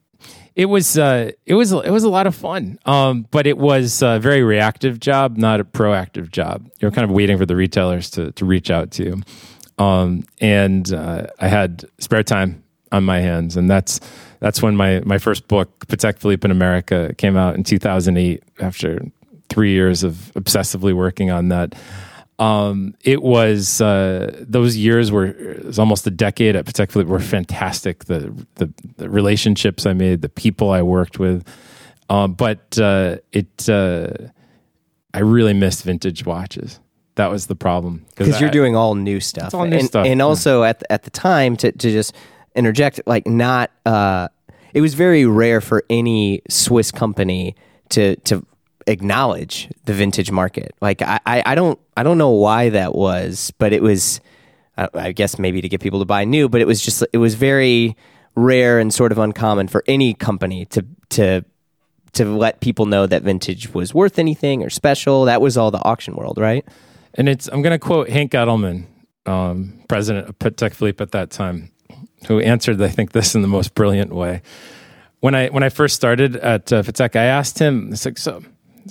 it 0.55 0.67
was 0.67 0.97
uh, 0.97 1.33
it 1.45 1.55
was 1.55 1.73
it 1.73 1.91
was 1.91 2.05
a 2.05 2.09
lot 2.09 2.27
of 2.27 2.35
fun. 2.35 2.79
Um, 2.87 3.27
but 3.31 3.47
it 3.47 3.59
was 3.59 4.01
a 4.01 4.19
very 4.19 4.43
reactive 4.43 4.99
job, 4.99 5.37
not 5.37 5.61
a 5.61 5.65
proactive 5.65 6.31
job. 6.31 6.69
You're 6.81 6.91
kind 6.91 7.05
of 7.05 7.11
waiting 7.11 7.37
for 7.37 7.47
the 7.47 7.57
retailers 7.57 8.11
to 8.11 8.33
to 8.33 8.45
reach 8.45 8.71
out 8.71 8.91
to 8.93 9.05
you. 9.05 9.23
Um, 9.79 10.25
and 10.41 10.91
uh, 10.91 11.27
I 11.39 11.49
had 11.49 11.85
spare 11.99 12.23
time 12.23 12.65
on 12.93 13.05
my 13.05 13.21
hands, 13.21 13.57
and 13.57 13.69
that's 13.71 14.01
that's 14.41 14.63
when 14.63 14.77
my 14.77 15.01
my 15.01 15.19
first 15.19 15.49
book, 15.49 15.87
Patek 15.87 16.19
Philippe 16.19 16.47
in 16.47 16.51
America, 16.51 17.15
came 17.19 17.37
out 17.37 17.55
in 17.55 17.65
2008. 17.65 18.43
After 18.61 19.05
three 19.49 19.73
years 19.73 20.03
of 20.03 20.33
obsessively 20.35 20.95
working 20.95 21.31
on 21.31 21.49
that, 21.49 21.75
um, 22.39 22.95
it 23.03 23.23
was 23.23 23.81
uh, 23.81 24.45
those 24.47 24.77
years 24.77 25.11
were 25.11 25.27
it 25.27 25.65
was 25.65 25.79
almost 25.79 26.07
a 26.07 26.11
decade 26.11 26.55
at 26.55 26.67
Patek 26.67 26.93
Philippe 26.93 27.11
were 27.11 27.21
fantastic. 27.21 28.05
The, 28.05 28.33
the, 28.57 28.73
the 28.97 29.09
relationships 29.09 29.87
I 29.87 29.95
made, 29.95 30.23
the 30.23 30.29
people 30.29 30.71
I 30.71 30.83
worked 30.83 31.19
with, 31.19 31.47
um, 32.11 32.35
but 32.35 32.79
uh, 32.79 33.17
it 33.33 33.69
uh, 33.69 34.09
I 35.15 35.21
really 35.21 35.55
missed 35.55 35.83
vintage 35.85 36.27
watches. 36.27 36.79
That 37.15 37.31
was 37.31 37.47
the 37.47 37.57
problem 37.57 38.05
because 38.15 38.39
you're 38.39 38.51
doing 38.51 38.77
all 38.77 38.95
new 38.95 39.21
stuff, 39.21 39.55
all 39.55 39.65
new 39.65 39.79
and, 39.79 39.87
stuff, 39.87 40.07
and 40.07 40.21
also 40.21 40.65
at 40.65 40.81
the, 40.81 40.93
at 40.93 41.05
the 41.05 41.11
time 41.11 41.57
to 41.57 41.73
to 41.73 41.91
just 41.91 42.15
interject, 42.57 43.01
like 43.07 43.27
not. 43.27 43.71
Uh, 43.85 44.29
it 44.75 44.81
was 44.81 44.95
very 44.95 45.25
rare 45.27 45.61
for 45.61 45.85
any 45.89 46.43
Swiss 46.49 46.91
company 46.91 47.55
to 47.91 48.17
to 48.17 48.45
acknowledge 48.87 49.69
the 49.85 49.93
vintage 49.93 50.31
market. 50.31 50.75
Like 50.81 51.03
I, 51.03 51.21
I 51.25 51.55
don't 51.55 51.79
I 51.97 52.03
don't 52.03 52.19
know 52.19 52.31
why 52.31 52.71
that 52.71 52.95
was, 52.95 53.53
but 53.59 53.73
it 53.73 53.83
was 53.83 54.21
I 54.77 55.13
guess 55.13 55.39
maybe 55.39 55.61
to 55.61 55.69
get 55.69 55.81
people 55.81 56.01
to 56.01 56.05
buy 56.05 56.25
new, 56.25 56.49
but 56.49 56.61
it 56.61 56.67
was 56.67 56.83
just 56.83 57.05
it 57.13 57.19
was 57.19 57.35
very 57.35 57.97
rare 58.35 58.79
and 58.79 58.93
sort 58.93 59.13
of 59.13 59.19
uncommon 59.19 59.69
for 59.69 59.83
any 59.87 60.15
company 60.15 60.67
to 60.67 60.85
to 61.11 61.45
to 62.13 62.25
let 62.25 62.61
people 62.61 62.87
know 62.87 63.07
that 63.07 63.23
vintage 63.23 63.73
was 63.75 63.95
worth 63.95 64.19
anything 64.19 64.63
or 64.63 64.71
special. 64.71 65.25
That 65.25 65.41
was 65.41 65.57
all 65.57 65.71
the 65.71 65.83
auction 65.83 66.15
world, 66.15 66.39
right? 66.39 66.67
And 67.15 67.29
it's 67.29 67.49
I'm 67.49 67.63
going 67.63 67.73
to 67.73 67.79
quote 67.79 68.11
Hank 68.11 68.33
Edelman, 68.33 68.87
um, 69.25 69.83
president 69.89 70.29
of 70.29 70.39
Patek 70.39 70.75
Philippe 70.75 71.03
at 71.03 71.13
that 71.13 71.31
time 71.31 71.71
who 72.27 72.41
answered, 72.41 72.81
I 72.81 72.89
think, 72.89 73.13
this 73.13 73.35
in 73.35 73.43
the 73.43 73.49
most 73.49 73.75
brilliant 73.75 74.13
way. 74.13 74.43
When 75.21 75.35
I 75.35 75.49
when 75.49 75.63
I 75.63 75.69
first 75.69 75.97
started 75.97 76.37
at 76.37 76.73
uh, 76.73 76.83
Patek, 76.83 77.17
I 77.17 77.25
asked 77.25 77.59
him, 77.59 77.93
"It's 77.93 78.05
like, 78.05 78.19
so 78.19 78.43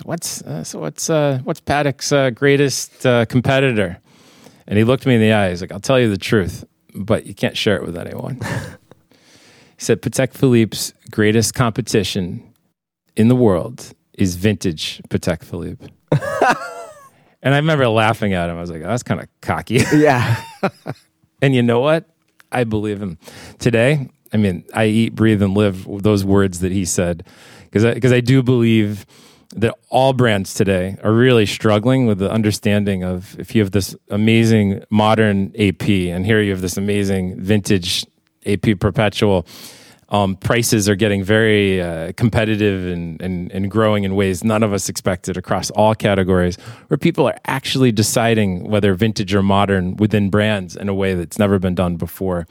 what's 0.03 0.41
uh, 0.41 0.63
so 0.63 0.79
what's 0.79 1.09
uh, 1.09 1.39
what's 1.43 1.61
Patek's 1.61 2.11
uh, 2.11 2.31
greatest 2.31 3.05
uh, 3.05 3.25
competitor?" 3.25 3.99
And 4.67 4.77
he 4.77 4.83
looked 4.83 5.05
me 5.05 5.15
in 5.15 5.21
the 5.21 5.33
eye. 5.33 5.49
He's 5.49 5.61
like, 5.61 5.71
"I'll 5.71 5.79
tell 5.79 5.99
you 5.99 6.09
the 6.09 6.17
truth, 6.17 6.65
but 6.95 7.25
you 7.25 7.35
can't 7.35 7.55
share 7.55 7.75
it 7.75 7.85
with 7.85 7.95
anyone." 7.97 8.39
he 8.41 9.83
said, 9.83 10.01
"Patek 10.01 10.33
Philippe's 10.33 10.93
greatest 11.11 11.53
competition 11.53 12.53
in 13.15 13.27
the 13.27 13.35
world 13.35 13.93
is 14.13 14.35
vintage 14.35 15.01
Patek 15.09 15.43
Philippe." 15.43 15.85
and 16.11 17.53
I 17.53 17.57
remember 17.57 17.87
laughing 17.87 18.33
at 18.33 18.49
him. 18.49 18.57
I 18.57 18.61
was 18.61 18.71
like, 18.71 18.81
oh, 18.81 18.87
"That's 18.87 19.03
kind 19.03 19.21
of 19.21 19.27
cocky." 19.41 19.81
Yeah. 19.93 20.41
and 21.41 21.53
you 21.53 21.61
know 21.61 21.81
what? 21.81 22.09
I 22.55 22.63
believe 22.63 23.01
him. 23.01 23.17
Today, 23.59 24.09
I 24.31 24.37
mean, 24.37 24.63
I 24.73 24.85
eat, 24.85 25.13
breathe, 25.13 25.41
and 25.41 25.53
live 25.53 25.85
those 26.01 26.23
words 26.23 26.59
that 26.61 26.71
he 26.71 26.85
said 26.85 27.25
because 27.65 27.83
I, 27.83 27.93
because 27.93 28.13
I 28.13 28.21
do 28.21 28.41
believe 28.41 29.05
that 29.55 29.75
all 29.89 30.13
brands 30.13 30.53
today 30.53 30.97
are 31.03 31.13
really 31.13 31.45
struggling 31.45 32.07
with 32.07 32.19
the 32.19 32.31
understanding 32.31 33.03
of 33.03 33.37
if 33.39 33.53
you 33.53 33.61
have 33.61 33.71
this 33.71 33.95
amazing 34.09 34.83
modern 34.89 35.53
AP 35.57 35.87
and 35.87 36.25
here 36.25 36.41
you 36.41 36.51
have 36.51 36.61
this 36.61 36.77
amazing 36.77 37.39
vintage 37.39 38.05
AP 38.45 38.79
perpetual 38.79 39.45
um, 40.09 40.35
prices 40.35 40.87
are 40.87 40.95
getting 40.95 41.23
very 41.23 41.81
uh, 41.81 42.11
competitive 42.15 42.85
and, 42.85 43.21
and, 43.21 43.51
and 43.51 43.71
growing 43.71 44.03
in 44.03 44.15
ways 44.15 44.43
none 44.43 44.63
of 44.63 44.71
us 44.71 44.87
expected 44.89 45.37
across 45.37 45.71
all 45.71 45.95
categories, 45.95 46.57
where 46.87 46.97
people 46.97 47.27
are 47.27 47.37
actually 47.45 47.91
deciding 47.91 48.69
whether 48.69 48.93
vintage 48.93 49.33
or 49.33 49.41
modern 49.41 49.95
within 49.97 50.29
brands 50.29 50.75
in 50.75 50.89
a 50.89 50.93
way 50.93 51.15
that's 51.15 51.39
never 51.39 51.59
been 51.59 51.75
done 51.75 51.95
before. 51.95 52.47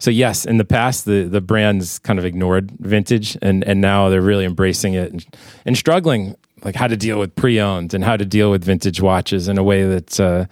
So 0.00 0.10
yes, 0.10 0.44
in 0.44 0.58
the 0.58 0.64
past 0.64 1.04
the 1.04 1.24
the 1.24 1.40
brands 1.40 1.98
kind 1.98 2.18
of 2.18 2.24
ignored 2.24 2.70
vintage, 2.78 3.36
and 3.42 3.64
and 3.64 3.80
now 3.80 4.08
they're 4.08 4.22
really 4.22 4.44
embracing 4.44 4.94
it 4.94 5.12
and, 5.12 5.26
and 5.64 5.76
struggling 5.76 6.36
like 6.64 6.74
how 6.74 6.88
to 6.88 6.96
deal 6.96 7.18
with 7.18 7.34
pre-owned 7.36 7.94
and 7.94 8.04
how 8.04 8.16
to 8.16 8.24
deal 8.24 8.50
with 8.50 8.64
vintage 8.64 9.00
watches 9.00 9.48
in 9.48 9.58
a 9.58 9.62
way 9.62 9.84
that. 9.84 10.20
Uh, 10.20 10.46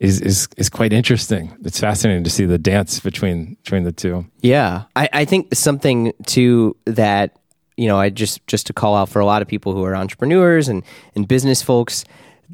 is 0.00 0.20
is 0.20 0.48
is 0.56 0.68
quite 0.68 0.92
interesting. 0.92 1.56
It's 1.64 1.80
fascinating 1.80 2.24
to 2.24 2.30
see 2.30 2.44
the 2.44 2.58
dance 2.58 3.00
between 3.00 3.54
between 3.54 3.82
the 3.82 3.92
two. 3.92 4.26
Yeah, 4.40 4.84
I, 4.94 5.08
I 5.12 5.24
think 5.24 5.54
something 5.54 6.12
too 6.26 6.76
that 6.84 7.36
you 7.76 7.88
know 7.88 7.98
I 7.98 8.10
just 8.10 8.46
just 8.46 8.66
to 8.68 8.72
call 8.72 8.94
out 8.94 9.08
for 9.08 9.20
a 9.20 9.26
lot 9.26 9.42
of 9.42 9.48
people 9.48 9.72
who 9.72 9.84
are 9.84 9.96
entrepreneurs 9.96 10.68
and 10.68 10.84
and 11.14 11.26
business 11.26 11.62
folks. 11.62 12.04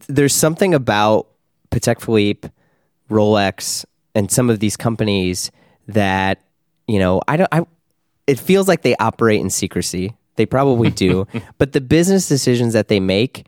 There's 0.09 0.35
something 0.35 0.75
about 0.75 1.29
Patek 1.71 2.01
Philippe, 2.01 2.49
Rolex, 3.11 3.85
and 4.15 4.31
some 4.31 4.51
of 4.51 4.59
these 4.59 4.77
companies 4.77 5.51
that 5.87 6.43
you 6.89 6.99
know 6.99 7.21
I 7.29 7.37
don't. 7.37 7.49
I 7.53 7.67
it 8.27 8.39
feels 8.39 8.69
like 8.69 8.83
they 8.83 8.97
operate 8.97 9.41
in 9.41 9.51
secrecy. 9.51 10.15
They 10.37 10.47
probably 10.47 10.91
do, 10.91 11.27
but 11.59 11.73
the 11.73 11.83
business 11.83 12.27
decisions 12.27 12.73
that 12.73 12.89
they 12.89 13.01
make 13.01 13.47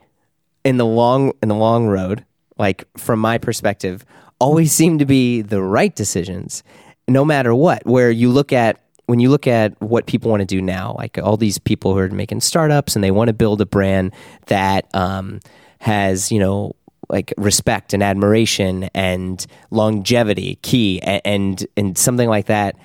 in 0.64 0.76
the 0.76 0.84
long 0.84 1.32
in 1.42 1.48
the 1.48 1.54
long 1.54 1.86
road 1.86 2.25
like 2.58 2.84
from 2.96 3.20
my 3.20 3.38
perspective, 3.38 4.04
always 4.40 4.72
seem 4.72 4.98
to 4.98 5.06
be 5.06 5.42
the 5.42 5.62
right 5.62 5.94
decisions, 5.94 6.62
no 7.08 7.24
matter 7.24 7.54
what. 7.54 7.84
Where 7.86 8.10
you 8.10 8.30
look 8.30 8.52
at 8.52 8.80
when 9.06 9.20
you 9.20 9.30
look 9.30 9.46
at 9.46 9.80
what 9.80 10.06
people 10.06 10.30
want 10.30 10.40
to 10.40 10.46
do 10.46 10.60
now, 10.60 10.94
like 10.98 11.16
all 11.18 11.36
these 11.36 11.58
people 11.58 11.92
who 11.92 11.98
are 12.00 12.08
making 12.08 12.40
startups 12.40 12.96
and 12.96 13.04
they 13.04 13.12
want 13.12 13.28
to 13.28 13.34
build 13.34 13.60
a 13.60 13.66
brand 13.66 14.12
that 14.46 14.92
um, 14.94 15.40
has, 15.78 16.32
you 16.32 16.40
know, 16.40 16.74
like 17.08 17.32
respect 17.36 17.94
and 17.94 18.02
admiration 18.02 18.90
and 18.94 19.46
longevity 19.70 20.56
key 20.62 21.00
and, 21.02 21.22
and 21.24 21.66
and 21.76 21.98
something 21.98 22.28
like 22.28 22.46
that, 22.46 22.76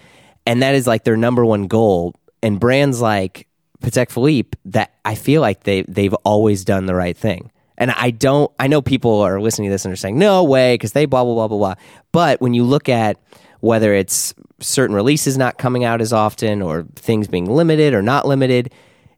and 0.46 0.62
that 0.62 0.76
is 0.76 0.88
like 0.88 1.04
their 1.04 1.18
number 1.18 1.46
one 1.46 1.68
goal. 1.68 2.16
And 2.44 2.60
brands 2.60 3.02
like 3.02 3.48
Patek 3.82 4.10
Philippe, 4.10 4.58
that 4.66 4.94
I 5.06 5.16
feel 5.16 5.42
like 5.42 5.64
they 5.64 5.82
they've 5.84 6.14
always 6.24 6.64
done 6.64 6.86
the 6.86 6.96
right 6.96 7.18
thing. 7.18 7.52
And 7.82 7.90
I 7.90 8.12
don't, 8.12 8.52
I 8.60 8.68
know 8.68 8.80
people 8.80 9.22
are 9.22 9.42
listening 9.42 9.70
to 9.70 9.74
this 9.74 9.86
and 9.86 9.92
are 9.92 9.96
saying, 9.96 10.20
no 10.20 10.44
way, 10.44 10.76
because 10.76 10.92
they 10.92 11.06
blah, 11.06 11.24
blah, 11.24 11.34
blah, 11.34 11.48
blah, 11.48 11.58
blah. 11.58 11.74
But 12.12 12.40
when 12.40 12.54
you 12.54 12.64
look 12.64 12.88
at 12.88 13.18
whether 13.62 13.92
it's 13.92 14.36
certain 14.60 14.96
releases 14.96 15.36
not 15.36 15.58
coming 15.58 15.84
out 15.84 16.00
as 16.00 16.14
often 16.14 16.62
or 16.62 16.84
things 16.96 17.28
being 17.28 17.48
limited 17.48 17.96
or 17.96 18.04
not 18.04 18.28
limited, 18.28 18.72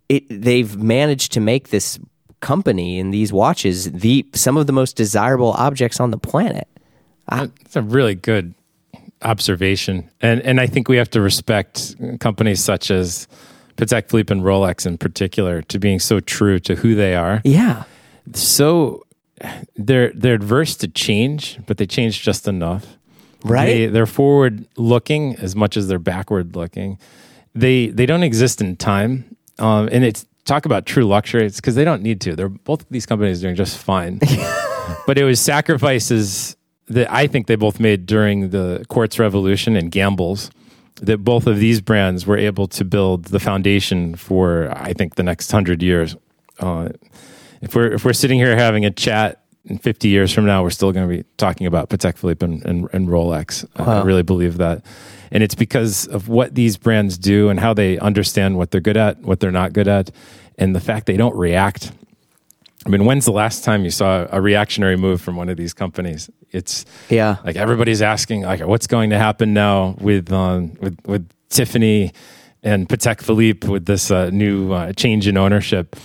it, 0.07 0.23
they've 0.29 0.77
managed 0.77 1.33
to 1.33 1.41
make 1.41 1.71
this 1.71 1.99
company 2.39 2.99
and 2.99 3.13
these 3.13 3.33
watches 3.33 3.91
the 3.91 4.25
some 4.33 4.55
of 4.55 4.65
the 4.67 4.73
most 4.73 4.95
desirable 4.95 5.51
objects 5.53 5.99
on 5.99 6.11
the 6.11 6.17
planet. 6.17 6.67
It's 7.31 7.75
a 7.75 7.81
really 7.81 8.15
good 8.15 8.53
observation, 9.21 10.09
and 10.21 10.41
and 10.41 10.59
I 10.59 10.67
think 10.67 10.87
we 10.87 10.97
have 10.97 11.09
to 11.11 11.21
respect 11.21 11.95
companies 12.19 12.61
such 12.63 12.91
as 12.91 13.27
Patek 13.77 14.09
Philippe 14.09 14.33
and 14.33 14.43
Rolex 14.43 14.85
in 14.85 14.97
particular 14.97 15.61
to 15.63 15.79
being 15.79 15.99
so 15.99 16.19
true 16.19 16.59
to 16.59 16.75
who 16.75 16.95
they 16.95 17.15
are. 17.15 17.41
Yeah, 17.45 17.83
so 18.33 19.03
they're 19.75 20.11
they're 20.13 20.35
adverse 20.35 20.75
to 20.77 20.87
change, 20.87 21.59
but 21.65 21.77
they 21.77 21.85
change 21.85 22.21
just 22.21 22.47
enough. 22.47 22.97
Right. 23.43 23.65
They, 23.65 23.85
they're 23.87 24.05
forward 24.05 24.65
looking 24.77 25.35
as 25.35 25.55
much 25.55 25.75
as 25.75 25.87
they're 25.87 25.99
backward 25.99 26.55
looking. 26.55 26.97
They 27.53 27.87
they 27.87 28.05
don't 28.05 28.23
exist 28.23 28.61
in 28.61 28.77
time, 28.77 29.35
um, 29.59 29.89
and 29.91 30.03
it's 30.03 30.25
talk 30.45 30.65
about 30.65 30.85
true 30.85 31.03
luxury. 31.03 31.45
It's 31.45 31.57
because 31.57 31.75
they 31.75 31.83
don't 31.83 32.01
need 32.01 32.21
to. 32.21 32.35
They're 32.35 32.49
both 32.49 32.81
of 32.81 32.89
these 32.89 33.05
companies 33.05 33.41
doing 33.41 33.55
just 33.55 33.77
fine. 33.77 34.19
but 35.07 35.17
it 35.17 35.23
was 35.23 35.39
sacrifices 35.39 36.55
that 36.87 37.11
I 37.11 37.27
think 37.27 37.47
they 37.47 37.55
both 37.55 37.79
made 37.79 38.05
during 38.05 38.49
the 38.49 38.85
quartz 38.89 39.19
revolution 39.19 39.75
and 39.75 39.91
gambles 39.91 40.51
that 41.01 41.17
both 41.17 41.47
of 41.47 41.57
these 41.57 41.81
brands 41.81 42.25
were 42.25 42.37
able 42.37 42.67
to 42.67 42.85
build 42.85 43.25
the 43.25 43.39
foundation 43.39 44.15
for 44.15 44.71
I 44.75 44.93
think 44.93 45.15
the 45.15 45.23
next 45.23 45.51
hundred 45.51 45.81
years. 45.81 46.15
Uh, 46.59 46.89
if 47.63 47.75
we're 47.75 47.93
if 47.93 48.05
we're 48.05 48.13
sitting 48.13 48.37
here 48.37 48.55
having 48.55 48.85
a 48.85 48.91
chat 48.91 49.43
in 49.65 49.77
50 49.77 50.09
years 50.09 50.31
from 50.31 50.45
now, 50.45 50.61
we're 50.61 50.69
still 50.69 50.91
going 50.91 51.07
to 51.07 51.17
be 51.17 51.23
talking 51.37 51.65
about 51.65 51.89
Patek 51.89 52.17
Philippe 52.17 52.45
and, 52.45 52.63
and, 52.65 52.89
and 52.91 53.07
Rolex. 53.07 53.65
Wow. 53.79 54.01
I 54.01 54.03
really 54.03 54.23
believe 54.23 54.57
that. 54.57 54.85
And 55.31 55.41
it's 55.41 55.55
because 55.55 56.05
of 56.07 56.27
what 56.27 56.53
these 56.53 56.75
brands 56.77 57.17
do 57.17 57.49
and 57.49 57.59
how 57.59 57.73
they 57.73 57.97
understand 57.97 58.57
what 58.57 58.71
they're 58.71 58.81
good 58.81 58.97
at, 58.97 59.19
what 59.21 59.39
they're 59.39 59.51
not 59.51 59.71
good 59.71 59.87
at, 59.87 60.11
and 60.57 60.75
the 60.75 60.81
fact 60.81 61.05
they 61.05 61.15
don't 61.15 61.35
react. 61.35 61.93
I 62.85 62.89
mean, 62.89 63.05
when's 63.05 63.23
the 63.23 63.31
last 63.31 63.63
time 63.63 63.85
you 63.85 63.89
saw 63.89 64.27
a 64.29 64.41
reactionary 64.41 64.97
move 64.97 65.21
from 65.21 65.37
one 65.37 65.47
of 65.47 65.55
these 65.55 65.73
companies? 65.73 66.29
It's 66.51 66.85
yeah, 67.09 67.37
like 67.45 67.55
everybody's 67.55 68.01
asking, 68.01 68.41
like, 68.41 68.59
what's 68.59 68.87
going 68.87 69.11
to 69.11 69.17
happen 69.17 69.53
now 69.53 69.95
with 70.01 70.31
um, 70.33 70.73
with 70.81 70.99
with 71.05 71.29
Tiffany 71.47 72.11
and 72.61 72.89
Patek 72.89 73.21
Philippe 73.21 73.69
with 73.69 73.85
this 73.85 74.11
uh, 74.11 74.29
new 74.31 74.73
uh, 74.73 74.91
change 74.91 75.27
in 75.27 75.37
ownership? 75.37 75.95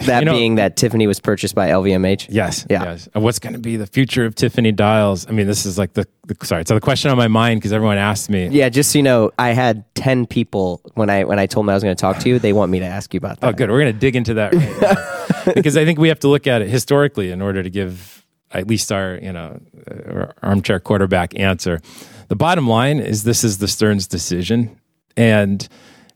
That 0.04 0.20
you 0.20 0.24
know, 0.26 0.32
being 0.32 0.54
that 0.56 0.76
Tiffany 0.76 1.06
was 1.06 1.20
purchased 1.20 1.54
by 1.54 1.68
LVMH. 1.70 2.26
Yes. 2.28 2.66
Yeah. 2.68 2.84
Yes. 2.84 3.08
And 3.14 3.24
what's 3.24 3.38
going 3.38 3.54
to 3.54 3.58
be 3.58 3.76
the 3.76 3.86
future 3.86 4.24
of 4.24 4.34
Tiffany 4.34 4.72
dials? 4.72 5.26
I 5.26 5.32
mean, 5.32 5.46
this 5.46 5.64
is 5.64 5.78
like 5.78 5.94
the, 5.94 6.06
the 6.26 6.36
sorry. 6.44 6.64
So 6.66 6.74
the 6.74 6.80
question 6.80 7.10
on 7.10 7.16
my 7.16 7.28
mind 7.28 7.60
because 7.60 7.72
everyone 7.72 7.96
asked 7.96 8.28
me. 8.28 8.48
Yeah. 8.48 8.68
Just 8.68 8.92
so 8.92 8.98
you 8.98 9.02
know, 9.02 9.30
I 9.38 9.52
had 9.52 9.84
ten 9.94 10.26
people 10.26 10.80
when 10.94 11.10
I 11.10 11.24
when 11.24 11.38
I 11.38 11.46
told 11.46 11.64
them 11.64 11.70
I 11.70 11.74
was 11.74 11.82
going 11.82 11.96
to 11.96 12.00
talk 12.00 12.18
to 12.18 12.28
you. 12.28 12.38
They 12.38 12.52
want 12.52 12.70
me 12.70 12.80
to 12.80 12.86
ask 12.86 13.14
you 13.14 13.18
about 13.18 13.38
oh, 13.38 13.46
that. 13.46 13.48
Oh, 13.48 13.52
good. 13.52 13.70
We're 13.70 13.80
going 13.80 13.92
to 13.92 13.98
dig 13.98 14.16
into 14.16 14.34
that 14.34 14.54
right 14.54 15.54
because 15.54 15.76
I 15.76 15.84
think 15.84 15.98
we 15.98 16.08
have 16.08 16.20
to 16.20 16.28
look 16.28 16.46
at 16.46 16.62
it 16.62 16.68
historically 16.68 17.30
in 17.30 17.40
order 17.40 17.62
to 17.62 17.70
give 17.70 18.24
at 18.50 18.68
least 18.68 18.92
our 18.92 19.18
you 19.20 19.32
know 19.32 19.60
uh, 19.90 20.12
our 20.12 20.34
armchair 20.42 20.80
quarterback 20.80 21.38
answer. 21.38 21.80
The 22.28 22.36
bottom 22.36 22.66
line 22.66 23.00
is 23.00 23.24
this 23.24 23.44
is 23.44 23.58
the 23.58 23.68
Sterns 23.68 24.06
decision, 24.06 24.78
and 25.16 25.66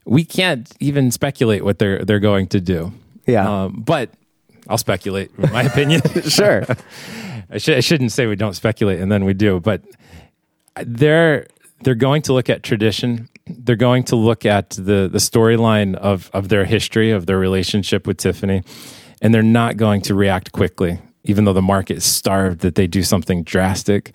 we 0.05 0.25
can't 0.25 0.71
even 0.79 1.11
speculate 1.11 1.63
what 1.63 1.79
they're 1.79 2.03
they're 2.03 2.19
going 2.19 2.47
to 2.47 2.61
do. 2.61 2.93
Yeah. 3.31 3.63
Um, 3.63 3.83
but 3.85 4.11
I'll 4.67 4.77
speculate, 4.77 5.37
my 5.51 5.63
opinion. 5.63 6.01
sure. 6.27 6.65
I, 7.51 7.57
sh- 7.57 7.69
I 7.69 7.79
shouldn't 7.79 8.11
say 8.11 8.27
we 8.27 8.35
don't 8.35 8.53
speculate 8.53 8.99
and 8.99 9.11
then 9.11 9.25
we 9.25 9.33
do, 9.33 9.59
but 9.59 9.81
they're 10.85 11.47
they're 11.81 11.95
going 11.95 12.21
to 12.23 12.33
look 12.33 12.49
at 12.49 12.63
tradition. 12.63 13.29
They're 13.47 13.75
going 13.75 14.03
to 14.05 14.15
look 14.15 14.45
at 14.45 14.71
the 14.71 15.09
the 15.11 15.17
storyline 15.17 15.95
of 15.95 16.29
of 16.33 16.49
their 16.49 16.65
history 16.65 17.11
of 17.11 17.25
their 17.25 17.39
relationship 17.39 18.05
with 18.05 18.17
Tiffany, 18.17 18.63
and 19.21 19.33
they're 19.33 19.41
not 19.41 19.77
going 19.77 20.01
to 20.01 20.15
react 20.15 20.51
quickly, 20.51 20.99
even 21.23 21.45
though 21.45 21.53
the 21.53 21.61
market 21.61 21.97
is 21.97 22.05
starved 22.05 22.59
that 22.59 22.75
they 22.75 22.87
do 22.87 23.01
something 23.03 23.43
drastic. 23.43 24.13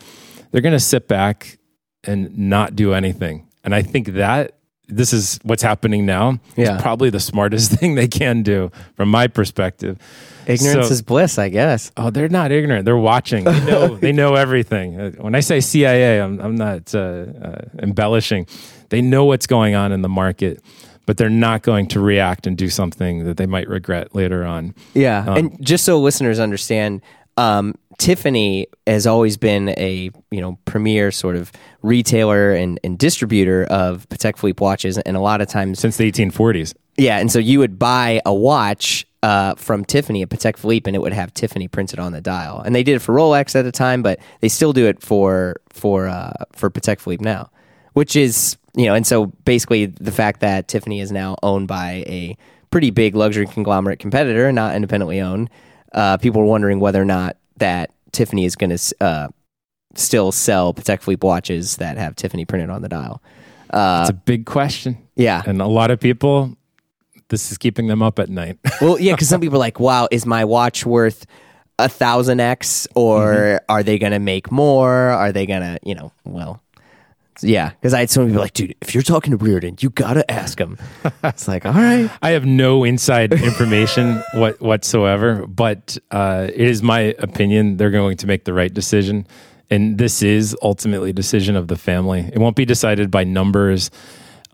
They're 0.50 0.62
going 0.62 0.72
to 0.72 0.80
sit 0.80 1.08
back 1.08 1.58
and 2.04 2.36
not 2.38 2.76
do 2.76 2.92
anything, 2.92 3.48
and 3.64 3.74
I 3.74 3.82
think 3.82 4.08
that 4.08 4.58
this 4.88 5.12
is 5.12 5.38
what's 5.42 5.62
happening 5.62 6.04
now. 6.04 6.38
Yeah. 6.56 6.74
It's 6.74 6.82
probably 6.82 7.10
the 7.10 7.20
smartest 7.20 7.72
thing 7.78 7.94
they 7.94 8.08
can 8.08 8.42
do 8.42 8.70
from 8.96 9.08
my 9.08 9.26
perspective. 9.26 9.98
Ignorance 10.46 10.88
so, 10.88 10.92
is 10.92 11.02
bliss, 11.02 11.38
I 11.38 11.48
guess. 11.48 11.90
Oh, 11.96 12.10
they're 12.10 12.28
not 12.28 12.52
ignorant. 12.52 12.84
They're 12.84 12.96
watching. 12.96 13.44
They 13.44 13.64
know. 13.64 13.96
they 14.00 14.12
know 14.12 14.34
everything. 14.34 15.00
Uh, 15.00 15.10
when 15.12 15.34
I 15.34 15.40
say 15.40 15.60
CIA, 15.60 16.20
I'm, 16.20 16.38
I'm 16.40 16.54
not 16.54 16.94
uh, 16.94 16.98
uh, 16.98 17.62
embellishing. 17.78 18.46
They 18.90 19.00
know 19.00 19.24
what's 19.24 19.46
going 19.46 19.74
on 19.74 19.90
in 19.90 20.02
the 20.02 20.08
market, 20.08 20.62
but 21.06 21.16
they're 21.16 21.30
not 21.30 21.62
going 21.62 21.86
to 21.88 22.00
react 22.00 22.46
and 22.46 22.58
do 22.58 22.68
something 22.68 23.24
that 23.24 23.38
they 23.38 23.46
might 23.46 23.68
regret 23.68 24.14
later 24.14 24.44
on. 24.44 24.74
Yeah, 24.92 25.24
um, 25.26 25.36
and 25.36 25.66
just 25.66 25.84
so 25.84 25.98
listeners 25.98 26.38
understand, 26.38 27.00
um, 27.36 27.74
Tiffany 27.98 28.66
has 28.86 29.06
always 29.06 29.36
been 29.36 29.70
a 29.70 30.10
you 30.30 30.40
know 30.40 30.58
premier 30.64 31.10
sort 31.10 31.36
of 31.36 31.52
retailer 31.82 32.52
and, 32.52 32.80
and 32.82 32.98
distributor 32.98 33.64
of 33.64 34.08
Patek 34.08 34.38
Philippe 34.38 34.62
watches, 34.62 34.98
and 34.98 35.16
a 35.16 35.20
lot 35.20 35.40
of 35.40 35.48
times 35.48 35.78
since 35.78 35.96
the 35.96 36.10
1840s. 36.10 36.74
Yeah, 36.96 37.18
and 37.18 37.30
so 37.30 37.38
you 37.38 37.58
would 37.58 37.78
buy 37.78 38.20
a 38.24 38.32
watch 38.32 39.06
uh, 39.22 39.54
from 39.56 39.84
Tiffany, 39.84 40.22
a 40.22 40.26
Patek 40.26 40.56
Philippe, 40.56 40.88
and 40.88 40.94
it 40.94 41.00
would 41.00 41.12
have 41.12 41.32
Tiffany 41.34 41.66
printed 41.66 41.98
on 41.98 42.12
the 42.12 42.20
dial. 42.20 42.60
And 42.60 42.74
they 42.74 42.82
did 42.82 42.96
it 42.96 42.98
for 43.00 43.14
Rolex 43.14 43.56
at 43.56 43.62
the 43.62 43.72
time, 43.72 44.02
but 44.02 44.20
they 44.40 44.48
still 44.48 44.72
do 44.72 44.86
it 44.86 45.02
for 45.02 45.56
for 45.70 46.06
uh, 46.06 46.32
for 46.52 46.70
Patek 46.70 47.00
Philippe 47.00 47.24
now, 47.24 47.50
which 47.94 48.16
is 48.16 48.56
you 48.74 48.86
know. 48.86 48.94
And 48.94 49.06
so 49.06 49.26
basically, 49.44 49.86
the 49.86 50.12
fact 50.12 50.40
that 50.40 50.68
Tiffany 50.68 51.00
is 51.00 51.10
now 51.10 51.36
owned 51.42 51.68
by 51.68 52.04
a 52.06 52.36
pretty 52.70 52.90
big 52.90 53.14
luxury 53.14 53.46
conglomerate 53.46 53.98
competitor, 53.98 54.50
not 54.52 54.74
independently 54.74 55.20
owned, 55.20 55.48
uh, 55.94 56.16
people 56.18 56.42
are 56.42 56.46
wondering 56.46 56.80
whether 56.80 57.00
or 57.00 57.06
not 57.06 57.36
that 57.56 57.90
Tiffany 58.12 58.44
is 58.44 58.56
going 58.56 58.76
to 58.76 58.94
uh, 59.00 59.28
still 59.94 60.32
sell 60.32 60.74
Patek 60.74 61.02
Philippe 61.02 61.26
watches 61.26 61.76
that 61.76 61.96
have 61.96 62.16
Tiffany 62.16 62.44
printed 62.44 62.70
on 62.70 62.82
the 62.82 62.88
dial. 62.88 63.22
Uh, 63.70 64.00
it's 64.02 64.10
a 64.10 64.14
big 64.14 64.46
question. 64.46 64.98
Yeah, 65.16 65.42
and 65.46 65.60
a 65.62 65.66
lot 65.66 65.90
of 65.90 66.00
people, 66.00 66.56
this 67.28 67.50
is 67.50 67.58
keeping 67.58 67.86
them 67.86 68.02
up 68.02 68.18
at 68.18 68.28
night. 68.28 68.58
well, 68.80 68.98
yeah, 69.00 69.12
because 69.12 69.28
some 69.28 69.40
people 69.40 69.56
are 69.56 69.60
like, 69.60 69.80
"Wow, 69.80 70.08
is 70.10 70.26
my 70.26 70.44
watch 70.44 70.84
worth?" 70.84 71.26
a 71.78 71.88
thousand 71.88 72.38
X 72.38 72.86
or 72.94 73.32
mm-hmm. 73.34 73.64
are 73.68 73.82
they 73.82 73.98
gonna 73.98 74.20
make 74.20 74.52
more? 74.52 74.92
Are 74.92 75.32
they 75.32 75.44
gonna, 75.44 75.78
you 75.82 75.96
know, 75.96 76.12
well, 76.24 76.62
yeah, 77.42 77.70
because 77.70 77.94
I 77.94 78.00
had 78.00 78.10
some 78.10 78.26
people 78.26 78.40
like, 78.40 78.52
dude, 78.52 78.74
if 78.80 78.94
you're 78.94 79.02
talking 79.02 79.36
to 79.36 79.36
Reardon, 79.36 79.76
you 79.80 79.90
gotta 79.90 80.28
ask 80.30 80.58
him. 80.58 80.78
it's 81.24 81.48
like, 81.48 81.66
all 81.66 81.72
right. 81.72 82.10
I 82.22 82.30
have 82.30 82.46
no 82.46 82.84
inside 82.84 83.32
information 83.32 84.22
what, 84.34 84.60
whatsoever, 84.60 85.46
but 85.46 85.98
uh, 86.10 86.48
it 86.48 86.66
is 86.68 86.82
my 86.82 87.14
opinion 87.18 87.76
they're 87.76 87.90
going 87.90 88.16
to 88.18 88.26
make 88.26 88.44
the 88.44 88.52
right 88.52 88.72
decision, 88.72 89.26
and 89.70 89.98
this 89.98 90.22
is 90.22 90.56
ultimately 90.62 91.10
a 91.10 91.14
decision 91.14 91.56
of 91.56 91.68
the 91.68 91.76
family. 91.76 92.30
It 92.32 92.38
won't 92.38 92.56
be 92.56 92.64
decided 92.64 93.10
by 93.10 93.24
numbers. 93.24 93.90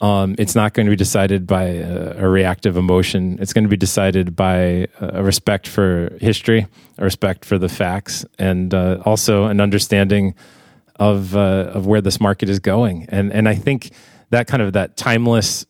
Um, 0.01 0.35
it's 0.39 0.55
not 0.55 0.72
going 0.72 0.87
to 0.87 0.91
be 0.91 0.97
decided 0.97 1.47
by 1.47 1.64
a, 1.64 2.24
a, 2.24 2.28
reactive 2.28 2.78
emotion. 2.78 3.37
It's 3.39 3.53
going 3.53 3.64
to 3.64 3.68
be 3.68 3.76
decided 3.76 4.35
by 4.35 4.87
a 4.99 5.22
respect 5.22 5.68
for 5.68 6.16
history, 6.22 6.66
a 6.97 7.05
respect 7.05 7.45
for 7.45 7.59
the 7.59 7.68
facts, 7.68 8.24
and 8.39 8.72
uh, 8.72 9.03
also 9.05 9.45
an 9.45 9.61
understanding 9.61 10.35
of 11.01 11.35
uh, 11.35 11.73
of 11.75 11.87
where 11.87 12.01
this 12.01 12.21
market 12.21 12.49
is 12.49 12.61
going. 12.61 13.07
And 13.09 13.33
and 13.33 13.49
I 13.49 13.55
think 13.55 13.91
that 14.29 14.47
kind 14.47 14.63
of 14.63 14.75
that 14.75 14.97
timeless 14.97 15.67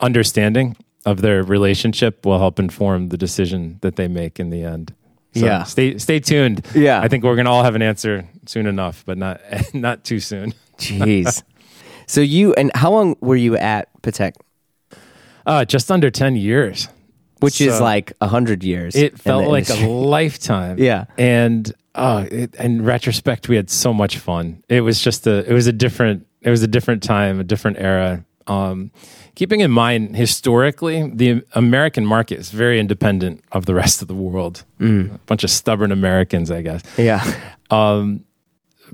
understanding 0.00 0.76
of 1.04 1.20
their 1.20 1.42
relationship 1.42 2.24
will 2.24 2.38
help 2.38 2.58
inform 2.58 3.10
the 3.10 3.18
decision 3.18 3.78
that 3.82 3.96
they 3.96 4.08
make 4.08 4.40
in 4.40 4.50
the 4.50 4.62
end. 4.62 4.94
So 5.34 5.44
yeah. 5.44 5.64
Stay 5.64 5.98
stay 5.98 6.20
tuned. 6.20 6.64
Yeah. 6.74 7.00
I 7.00 7.08
think 7.08 7.24
we're 7.24 7.36
gonna 7.36 7.50
all 7.50 7.64
have 7.64 7.74
an 7.74 7.82
answer 7.82 8.26
soon 8.46 8.66
enough, 8.66 9.04
but 9.04 9.18
not 9.18 9.40
not 9.74 10.04
too 10.04 10.20
soon. 10.20 10.54
Jeez. 10.78 11.42
so 12.06 12.20
you 12.20 12.54
and 12.54 12.70
how 12.74 12.92
long 12.92 13.16
were 13.20 13.36
you 13.36 13.56
at 13.56 13.88
Patek? 14.02 14.34
Uh, 15.44 15.64
just 15.64 15.90
under 15.90 16.10
ten 16.10 16.36
years. 16.36 16.88
Which 17.40 17.54
so 17.54 17.64
is 17.64 17.80
like 17.80 18.12
a 18.20 18.28
hundred 18.28 18.64
years. 18.64 18.96
It 18.96 19.18
felt 19.18 19.46
like 19.48 19.68
a 19.68 19.86
lifetime. 19.86 20.78
yeah. 20.78 21.04
And 21.18 21.72
oh, 21.94 22.18
it, 22.18 22.54
in 22.56 22.84
retrospect, 22.84 23.48
we 23.48 23.56
had 23.56 23.70
so 23.70 23.92
much 23.92 24.18
fun. 24.18 24.62
It 24.68 24.80
was 24.80 25.00
just 25.00 25.26
a, 25.26 25.48
it 25.48 25.52
was 25.52 25.66
a 25.66 25.72
different, 25.72 26.26
it 26.40 26.50
was 26.50 26.62
a 26.62 26.66
different 26.68 27.02
time, 27.02 27.40
a 27.40 27.44
different 27.44 27.78
era. 27.78 28.24
Um, 28.46 28.90
keeping 29.34 29.60
in 29.60 29.70
mind 29.70 30.16
historically, 30.16 31.10
the 31.10 31.42
American 31.52 32.06
market 32.06 32.38
is 32.38 32.50
very 32.50 32.80
independent 32.80 33.44
of 33.52 33.66
the 33.66 33.74
rest 33.74 34.02
of 34.02 34.08
the 34.08 34.14
world. 34.14 34.64
Mm. 34.80 35.14
A 35.14 35.18
bunch 35.26 35.44
of 35.44 35.50
stubborn 35.50 35.92
Americans, 35.92 36.50
I 36.50 36.62
guess. 36.62 36.82
Yeah. 36.96 37.22
Um, 37.70 38.24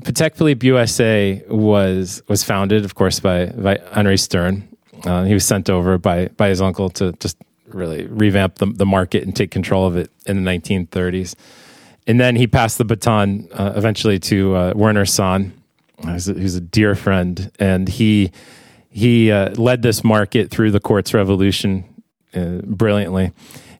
Patek 0.00 0.34
Philippe 0.36 0.66
USA 0.66 1.44
was 1.48 2.22
was 2.28 2.42
founded, 2.42 2.84
of 2.84 2.94
course, 2.94 3.20
by, 3.20 3.46
by 3.46 3.78
Henri 3.92 4.16
Stern. 4.16 4.68
Uh, 5.04 5.24
he 5.24 5.34
was 5.34 5.44
sent 5.44 5.68
over 5.68 5.98
by 5.98 6.28
by 6.28 6.48
his 6.48 6.60
uncle 6.60 6.88
to 6.90 7.12
just 7.20 7.36
really 7.74 8.06
revamp 8.06 8.56
the, 8.56 8.66
the 8.66 8.86
market 8.86 9.22
and 9.22 9.34
take 9.34 9.50
control 9.50 9.86
of 9.86 9.96
it 9.96 10.10
in 10.26 10.42
the 10.42 10.50
1930s 10.50 11.34
and 12.06 12.20
then 12.20 12.36
he 12.36 12.46
passed 12.46 12.78
the 12.78 12.84
baton 12.84 13.48
uh, 13.52 13.72
eventually 13.76 14.18
to 14.18 14.56
uh, 14.56 14.72
Werner 14.74 15.04
Sonn, 15.04 15.52
who's 16.04 16.28
a, 16.28 16.34
who's 16.34 16.56
a, 16.56 16.60
dear 16.60 16.94
friend, 16.94 17.50
and 17.58 17.88
he 17.88 18.32
he 18.90 19.30
uh, 19.30 19.50
led 19.52 19.82
this 19.82 20.04
market 20.04 20.50
through 20.50 20.70
the 20.70 20.80
quartz 20.80 21.14
revolution 21.14 21.84
uh, 22.34 22.58
brilliantly. 22.64 23.32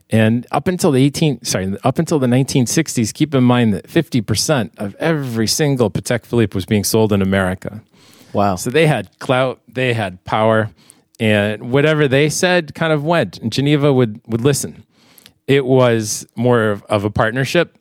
And 0.08 0.46
up 0.52 0.68
until 0.68 0.90
the 0.90 1.02
18, 1.04 1.44
sorry, 1.44 1.74
up 1.84 1.98
until 1.98 2.18
the 2.18 2.26
1960s, 2.26 3.12
keep 3.12 3.34
in 3.34 3.44
mind 3.44 3.72
that 3.72 3.88
50% 3.88 4.70
of 4.78 4.94
every 4.96 5.46
single 5.46 5.90
Patek 5.90 6.24
Philippe 6.26 6.54
was 6.54 6.66
being 6.66 6.84
sold 6.84 7.12
in 7.12 7.22
America. 7.22 7.82
Wow. 8.34 8.56
So 8.56 8.68
they 8.68 8.86
had 8.86 9.18
clout, 9.20 9.60
they 9.68 9.94
had 9.94 10.22
power, 10.24 10.70
and 11.20 11.70
whatever 11.70 12.08
they 12.08 12.28
said 12.28 12.74
kind 12.74 12.92
of 12.92 13.04
went. 13.04 13.38
And 13.38 13.52
Geneva 13.52 13.92
would 13.92 14.20
would 14.26 14.40
listen. 14.40 14.84
It 15.46 15.64
was 15.66 16.26
more 16.36 16.70
of, 16.70 16.82
of 16.84 17.04
a 17.04 17.10
partnership. 17.10 17.76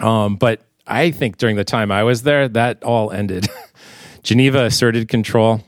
Um, 0.00 0.36
but 0.36 0.62
I 0.86 1.10
think 1.10 1.38
during 1.38 1.56
the 1.56 1.64
time 1.64 1.90
I 1.90 2.02
was 2.02 2.22
there, 2.22 2.48
that 2.48 2.82
all 2.82 3.10
ended. 3.10 3.48
Geneva 4.22 4.64
asserted 4.64 5.08
control. 5.08 5.62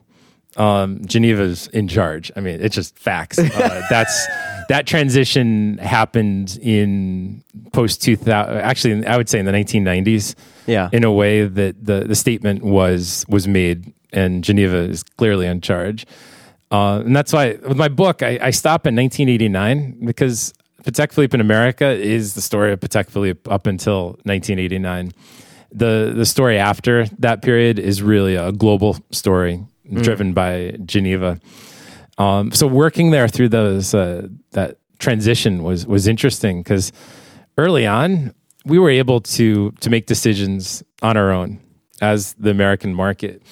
Um, 0.56 1.04
Geneva's 1.04 1.68
in 1.68 1.86
charge. 1.86 2.32
I 2.34 2.40
mean, 2.40 2.60
it's 2.60 2.74
just 2.74 2.98
facts. 2.98 3.38
Uh, 3.38 3.82
that's 3.90 4.26
that 4.68 4.86
transition 4.86 5.78
happened 5.78 6.58
in 6.62 7.44
post 7.72 8.02
2000. 8.02 8.56
Actually, 8.56 9.06
I 9.06 9.16
would 9.16 9.28
say 9.28 9.38
in 9.38 9.44
the 9.44 9.52
1990s. 9.52 10.34
Yeah. 10.66 10.88
In 10.92 11.04
a 11.04 11.12
way 11.12 11.46
that 11.46 11.84
the 11.84 12.00
the 12.00 12.16
statement 12.16 12.64
was 12.64 13.24
was 13.28 13.46
made, 13.46 13.92
and 14.12 14.42
Geneva 14.42 14.78
is 14.78 15.02
clearly 15.02 15.46
in 15.46 15.60
charge. 15.60 16.06
Uh, 16.70 17.02
and 17.04 17.14
that's 17.14 17.32
why 17.32 17.52
with 17.66 17.76
my 17.76 17.88
book, 17.88 18.22
I, 18.22 18.38
I 18.42 18.50
stop 18.50 18.86
in 18.86 18.96
1989 18.96 20.04
because 20.04 20.52
Patek 20.82 21.12
Philippe 21.12 21.34
in 21.34 21.40
America 21.40 21.86
is 21.86 22.34
the 22.34 22.40
story 22.40 22.72
of 22.72 22.80
Patek 22.80 23.08
Philippe 23.08 23.50
up 23.50 23.66
until 23.66 24.18
1989. 24.24 25.12
The 25.72 26.12
the 26.14 26.24
story 26.24 26.58
after 26.58 27.06
that 27.18 27.42
period 27.42 27.78
is 27.78 28.02
really 28.02 28.36
a 28.36 28.52
global 28.52 28.96
story 29.10 29.64
mm. 29.88 30.02
driven 30.02 30.32
by 30.32 30.76
Geneva. 30.84 31.40
Um, 32.18 32.52
so 32.52 32.66
working 32.66 33.10
there 33.10 33.28
through 33.28 33.50
those 33.50 33.94
uh, 33.94 34.28
that 34.52 34.78
transition 34.98 35.62
was 35.62 35.86
was 35.86 36.06
interesting 36.06 36.62
because 36.62 36.92
early 37.58 37.86
on 37.86 38.32
we 38.64 38.78
were 38.78 38.90
able 38.90 39.20
to 39.20 39.72
to 39.80 39.90
make 39.90 40.06
decisions 40.06 40.82
on 41.02 41.16
our 41.16 41.30
own 41.30 41.60
as 42.00 42.34
the 42.34 42.50
American 42.50 42.94
market. 42.94 43.42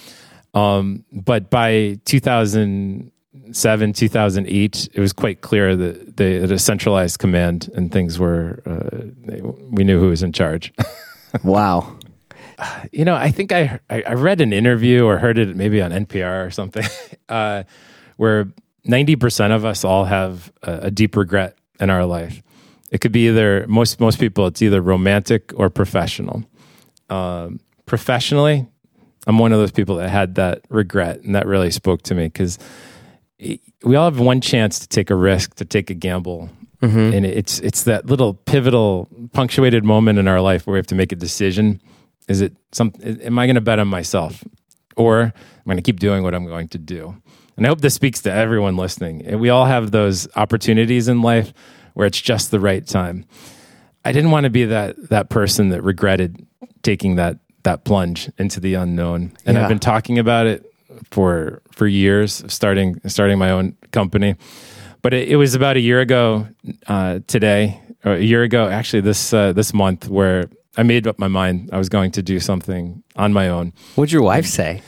Um, 0.55 1.05
but 1.13 1.51
by 1.51 1.99
2007, 2.05 3.93
2008, 3.93 4.89
it 4.93 5.01
was 5.01 5.13
quite 5.13 5.41
clear 5.41 5.77
that 5.77 6.17
they 6.17 6.41
had 6.41 6.53
a 6.53 6.59
centralized 6.59 7.19
command 7.19 7.71
and 7.75 7.91
things 7.93 8.19
were, 8.19 8.63
uh, 8.65 9.07
they, 9.27 9.41
we 9.43 9.85
knew 9.85 9.99
who 9.99 10.09
was 10.09 10.23
in 10.23 10.33
charge. 10.33 10.73
wow. 11.45 11.99
You 12.93 13.05
know, 13.05 13.17
I 13.17 13.33
think 13.33 13.51
I, 13.51 13.81
I 13.91 14.13
read 14.13 14.41
an 14.41 14.53
interview 14.53 15.05
or 15.05 15.19
heard 15.19 15.39
it 15.39 15.57
maybe 15.57 15.83
on 15.83 15.91
NPR 15.91 16.47
or 16.47 16.53
something 16.53 16.85
uh, 17.29 17.65
where 18.17 18.47
90% 18.87 19.51
of 19.51 19.65
us 19.65 19.85
all 19.85 20.05
have 20.05 20.53
a, 20.63 20.73
a 20.83 20.91
deep 20.93 21.17
regret 21.17 21.59
in 21.81 21.91
our 21.91 22.07
life. 22.07 22.45
It 22.93 23.01
could 23.01 23.11
be 23.11 23.27
either, 23.27 23.67
most, 23.67 23.99
most 23.99 24.21
people, 24.21 24.47
it's 24.47 24.63
either 24.63 24.81
romantic 24.81 25.53
or 25.57 25.69
professional. 25.69 26.45
Um, 27.11 27.59
professionally, 27.87 28.69
I'm 29.27 29.39
one 29.39 29.53
of 29.53 29.59
those 29.59 29.73
people 29.73 29.97
that 29.97 30.11
had 30.11 30.35
that 30.37 30.63
regret, 30.69 31.23
and 31.23 31.35
that 31.35 31.47
really 31.47 31.71
spoke 31.71 32.03
to 32.03 32.15
me 32.15 32.27
because 32.27 32.59
we 33.39 33.97
all 33.97 34.05
have 34.05 34.21
one 34.21 34.41
chance 34.41 34.79
to 34.81 34.89
take 34.89 35.11
a 35.11 35.15
risk, 35.15 35.55
to 35.57 35.65
take 35.65 35.91
a 35.91 35.95
gamble. 35.95 36.51
Mm-hmm. 36.81 37.15
And 37.15 37.27
it's 37.27 37.61
it's 37.61 37.85
that 37.85 38.07
little 38.07 38.35
pivotal 38.35 39.09
punctuated 39.33 39.85
moment 39.85 40.19
in 40.19 40.29
our 40.29 40.41
life 40.41 40.67
where 40.67 40.73
we 40.75 40.79
have 40.79 40.87
to 40.89 40.95
make 40.95 41.13
a 41.13 41.17
decision. 41.17 41.81
Is 42.29 42.41
it 42.41 42.57
some 42.73 42.93
am 43.03 43.39
I 43.39 43.47
going 43.47 43.55
to 43.55 43.63
bet 43.63 43.79
on 43.79 43.89
myself 43.89 44.45
or 44.97 45.21
am 45.23 45.33
I 45.67 45.71
going 45.71 45.77
to 45.79 45.83
keep 45.83 46.01
doing 46.01 46.23
what 46.23 46.35
I'm 46.35 46.47
going 46.47 46.69
to 46.69 46.79
do? 46.79 47.17
And 47.57 47.65
I 47.65 47.69
hope 47.69 47.81
this 47.81 47.95
speaks 47.95 48.21
to 48.23 48.33
everyone 48.33 48.77
listening. 48.77 49.39
We 49.39 49.49
all 49.49 49.65
have 49.65 49.93
those 49.93 50.29
opportunities 50.37 51.09
in 51.09 51.23
life 51.23 51.55
where 51.95 52.07
it's 52.07 52.21
just 52.21 52.51
the 52.51 52.61
right 52.61 52.87
time. 52.87 53.25
I 54.05 54.13
didn't 54.13 54.33
want 54.33 54.45
to 54.45 54.51
be 54.51 54.67
that 54.67 55.09
that 55.09 55.31
person 55.31 55.71
that 55.71 55.83
regretted 55.83 56.47
taking 56.83 57.17
that 57.17 57.39
that 57.65 57.85
plunge 57.85 58.31
into 58.39 58.61
the 58.61 58.75
unknown. 58.75 59.33
And 59.45 59.57
yeah. 59.57 59.63
I've 59.63 59.69
been 59.69 59.79
talking 59.81 60.19
about 60.19 60.47
it 60.47 60.65
for 61.11 61.63
for 61.73 61.87
years, 61.87 62.45
starting 62.49 63.01
starting 63.07 63.39
my 63.39 63.51
own 63.51 63.77
company. 63.91 64.37
But 65.03 65.13
it, 65.13 65.29
it 65.29 65.37
was 65.37 65.55
about 65.55 65.77
a 65.77 65.81
year 65.81 66.01
ago 66.01 66.47
uh, 66.87 67.21
today, 67.27 67.81
or 68.05 68.15
a 68.15 68.23
year 68.23 68.43
ago, 68.43 68.69
actually 68.69 69.01
this 69.01 69.33
uh, 69.35 69.53
this 69.53 69.75
month, 69.75 70.09
where 70.09 70.49
I 70.77 70.83
made 70.83 71.07
up 71.07 71.19
my 71.19 71.29
mind 71.29 71.71
I 71.73 71.79
was 71.79 71.89
going 71.89 72.13
to 72.13 72.23
do 72.23 72.41
something 72.41 73.03
on 73.17 73.33
my 73.33 73.49
own. 73.49 73.73
What'd 73.97 74.13
your 74.13 74.23
wife 74.23 74.47
say? 74.47 74.83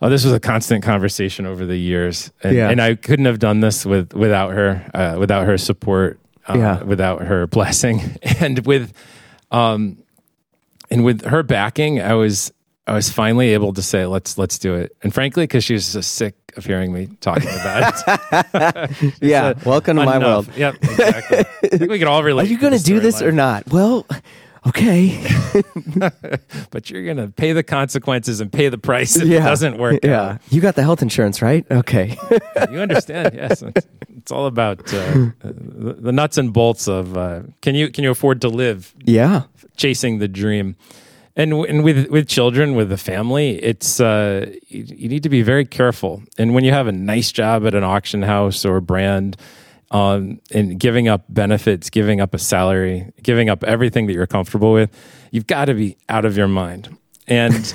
Oh, 0.00 0.08
this 0.08 0.24
was 0.24 0.32
a 0.32 0.38
constant 0.38 0.84
conversation 0.84 1.44
over 1.44 1.66
the 1.66 1.76
years, 1.76 2.30
and, 2.44 2.54
yeah. 2.54 2.70
and 2.70 2.80
I 2.80 2.94
couldn't 2.94 3.24
have 3.24 3.40
done 3.40 3.60
this 3.60 3.84
with 3.84 4.12
without 4.12 4.52
her, 4.52 4.88
uh, 4.94 5.16
without 5.18 5.46
her 5.46 5.58
support, 5.58 6.20
uh, 6.48 6.54
yeah. 6.56 6.82
without 6.84 7.22
her 7.22 7.48
blessing, 7.48 8.16
and 8.40 8.64
with, 8.64 8.92
um, 9.50 9.98
and 10.90 11.04
with 11.04 11.24
her 11.24 11.42
backing, 11.42 12.00
I 12.00 12.14
was 12.14 12.52
I 12.86 12.94
was 12.94 13.10
finally 13.10 13.50
able 13.50 13.74
to 13.74 13.82
say, 13.82 14.06
"Let's 14.06 14.38
let's 14.38 14.58
do 14.58 14.74
it." 14.74 14.96
And 15.02 15.12
frankly, 15.12 15.44
because 15.44 15.62
she 15.62 15.74
was 15.74 15.86
sick 16.06 16.34
of 16.56 16.64
hearing 16.64 16.92
me 16.92 17.08
talking 17.20 17.48
about 17.48 17.94
it. 18.06 19.14
yeah, 19.20 19.52
said, 19.52 19.64
welcome 19.64 19.96
to 19.98 20.04
my 20.04 20.18
world. 20.18 20.48
Yep, 20.56 20.76
exactly. 20.82 21.38
I 21.38 21.76
think 21.76 21.90
we 21.90 21.98
can 21.98 22.08
all 22.08 22.22
relate. 22.22 22.46
Are 22.46 22.50
you 22.50 22.58
going 22.58 22.76
to 22.76 22.82
do 22.82 22.98
this 22.98 23.20
or 23.20 23.30
not? 23.30 23.70
Well, 23.70 24.06
okay. 24.66 25.22
but 26.70 26.88
you're 26.88 27.04
going 27.04 27.18
to 27.18 27.28
pay 27.28 27.52
the 27.52 27.62
consequences 27.62 28.40
and 28.40 28.52
pay 28.52 28.70
the 28.70 28.78
price 28.78 29.16
if 29.16 29.28
yeah. 29.28 29.38
it 29.38 29.44
doesn't 29.44 29.78
work. 29.78 30.00
Yeah, 30.02 30.22
out. 30.22 30.40
you 30.50 30.60
got 30.60 30.74
the 30.74 30.82
health 30.82 31.02
insurance, 31.02 31.42
right? 31.42 31.66
Okay. 31.70 32.16
you 32.70 32.80
understand? 32.80 33.34
Yes. 33.34 33.62
It's, 33.62 33.86
it's 34.16 34.32
all 34.32 34.46
about 34.46 34.80
uh, 34.92 35.30
the, 35.40 35.96
the, 36.00 36.12
nuts 36.12 36.38
and 36.38 36.52
bolts 36.52 36.88
of 36.88 37.16
uh, 37.16 37.42
can 37.62 37.74
you 37.74 37.90
can 37.90 38.04
you 38.04 38.10
afford 38.10 38.40
to 38.42 38.48
live? 38.48 38.94
Yeah, 39.04 39.44
chasing 39.78 40.18
the 40.18 40.28
dream. 40.28 40.76
And 41.36 41.52
and 41.52 41.84
with 41.84 42.08
with 42.10 42.28
children 42.28 42.74
with 42.74 42.90
a 42.90 42.96
family 42.96 43.62
it's 43.62 44.00
uh, 44.00 44.50
you, 44.66 44.84
you, 44.88 45.08
need 45.08 45.22
to 45.22 45.28
be 45.28 45.42
very 45.42 45.64
careful. 45.64 46.22
And 46.36 46.52
when 46.52 46.64
you 46.64 46.72
have 46.72 46.88
a 46.88 46.92
nice 46.92 47.30
job 47.30 47.64
at 47.64 47.74
an 47.74 47.84
auction 47.84 48.22
house 48.22 48.64
or 48.64 48.76
a 48.76 48.82
brand 48.82 49.36
um, 49.92 50.40
and 50.50 50.78
giving 50.78 51.06
up 51.06 51.24
benefits 51.28 51.90
giving 51.90 52.20
up 52.20 52.34
a 52.34 52.38
salary 52.38 53.12
giving 53.22 53.48
up 53.48 53.62
everything 53.62 54.06
that 54.06 54.14
you're 54.14 54.26
comfortable 54.26 54.72
with 54.72 54.90
you've 55.30 55.46
got 55.46 55.66
to 55.66 55.74
be 55.74 55.96
out 56.08 56.24
of 56.24 56.36
your 56.36 56.48
mind. 56.48 56.96
And 57.28 57.72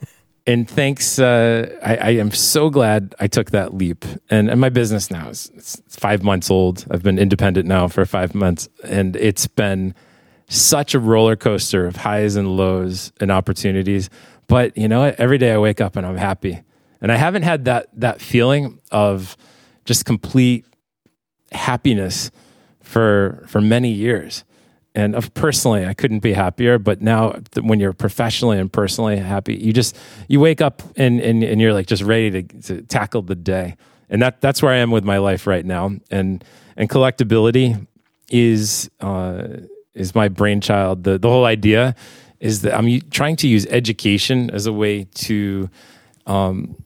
and 0.46 0.68
thanks 0.68 1.18
uh, 1.18 1.78
I, 1.82 1.96
I, 1.96 2.10
am 2.10 2.30
so 2.30 2.70
glad 2.70 3.14
i 3.18 3.26
took 3.26 3.50
that 3.50 3.74
leap. 3.74 4.04
And, 4.30 4.50
and 4.50 4.60
my 4.60 4.68
business 4.68 5.10
now 5.10 5.28
is 5.28 5.82
five 5.88 6.22
months 6.22 6.50
old. 6.50 6.86
I've 6.90 7.02
been 7.02 7.18
independent 7.18 7.66
now 7.66 7.88
for 7.88 8.04
five 8.04 8.34
months. 8.34 8.68
And 8.84 9.16
it's 9.16 9.46
been 9.46 9.94
such 10.50 10.94
a 10.94 10.98
roller 10.98 11.36
coaster 11.36 11.86
of 11.86 11.96
highs 11.96 12.34
and 12.34 12.56
lows 12.56 13.12
and 13.20 13.30
opportunities. 13.30 14.10
But 14.48 14.76
you 14.76 14.88
know, 14.88 15.14
every 15.16 15.38
day 15.38 15.52
I 15.52 15.58
wake 15.58 15.80
up 15.80 15.96
and 15.96 16.04
I'm 16.04 16.16
happy. 16.16 16.60
And 17.00 17.10
I 17.10 17.16
haven't 17.16 17.44
had 17.44 17.64
that 17.64 17.88
that 17.94 18.20
feeling 18.20 18.80
of 18.90 19.36
just 19.84 20.04
complete 20.04 20.66
happiness 21.52 22.30
for 22.82 23.44
for 23.46 23.60
many 23.60 23.90
years. 23.90 24.44
And 24.92 25.14
of 25.14 25.32
personally, 25.34 25.86
I 25.86 25.94
couldn't 25.94 26.18
be 26.18 26.32
happier. 26.32 26.76
But 26.76 27.00
now, 27.00 27.38
when 27.62 27.78
you're 27.78 27.92
professionally 27.92 28.58
and 28.58 28.70
personally 28.72 29.18
happy, 29.18 29.54
you 29.54 29.72
just 29.72 29.96
you 30.28 30.40
wake 30.40 30.60
up 30.60 30.82
and 30.96 31.20
and, 31.20 31.44
and 31.44 31.60
you're 31.60 31.72
like 31.72 31.86
just 31.86 32.02
ready 32.02 32.42
to, 32.42 32.42
to 32.62 32.82
tackle 32.82 33.22
the 33.22 33.36
day. 33.36 33.76
And 34.10 34.20
that 34.20 34.40
that's 34.40 34.62
where 34.62 34.72
I 34.72 34.78
am 34.78 34.90
with 34.90 35.04
my 35.04 35.18
life 35.18 35.46
right 35.46 35.64
now. 35.64 35.92
And 36.10 36.44
and 36.76 36.90
collectability 36.90 37.86
is 38.30 38.90
uh, 39.00 39.44
is 39.94 40.14
my 40.14 40.28
brainchild. 40.28 41.04
The 41.04 41.18
the 41.18 41.28
whole 41.28 41.44
idea 41.44 41.94
is 42.38 42.62
that 42.62 42.76
I'm 42.76 43.00
trying 43.10 43.36
to 43.36 43.48
use 43.48 43.66
education 43.66 44.50
as 44.50 44.66
a 44.66 44.72
way 44.72 45.04
to 45.04 45.68
um, 46.26 46.82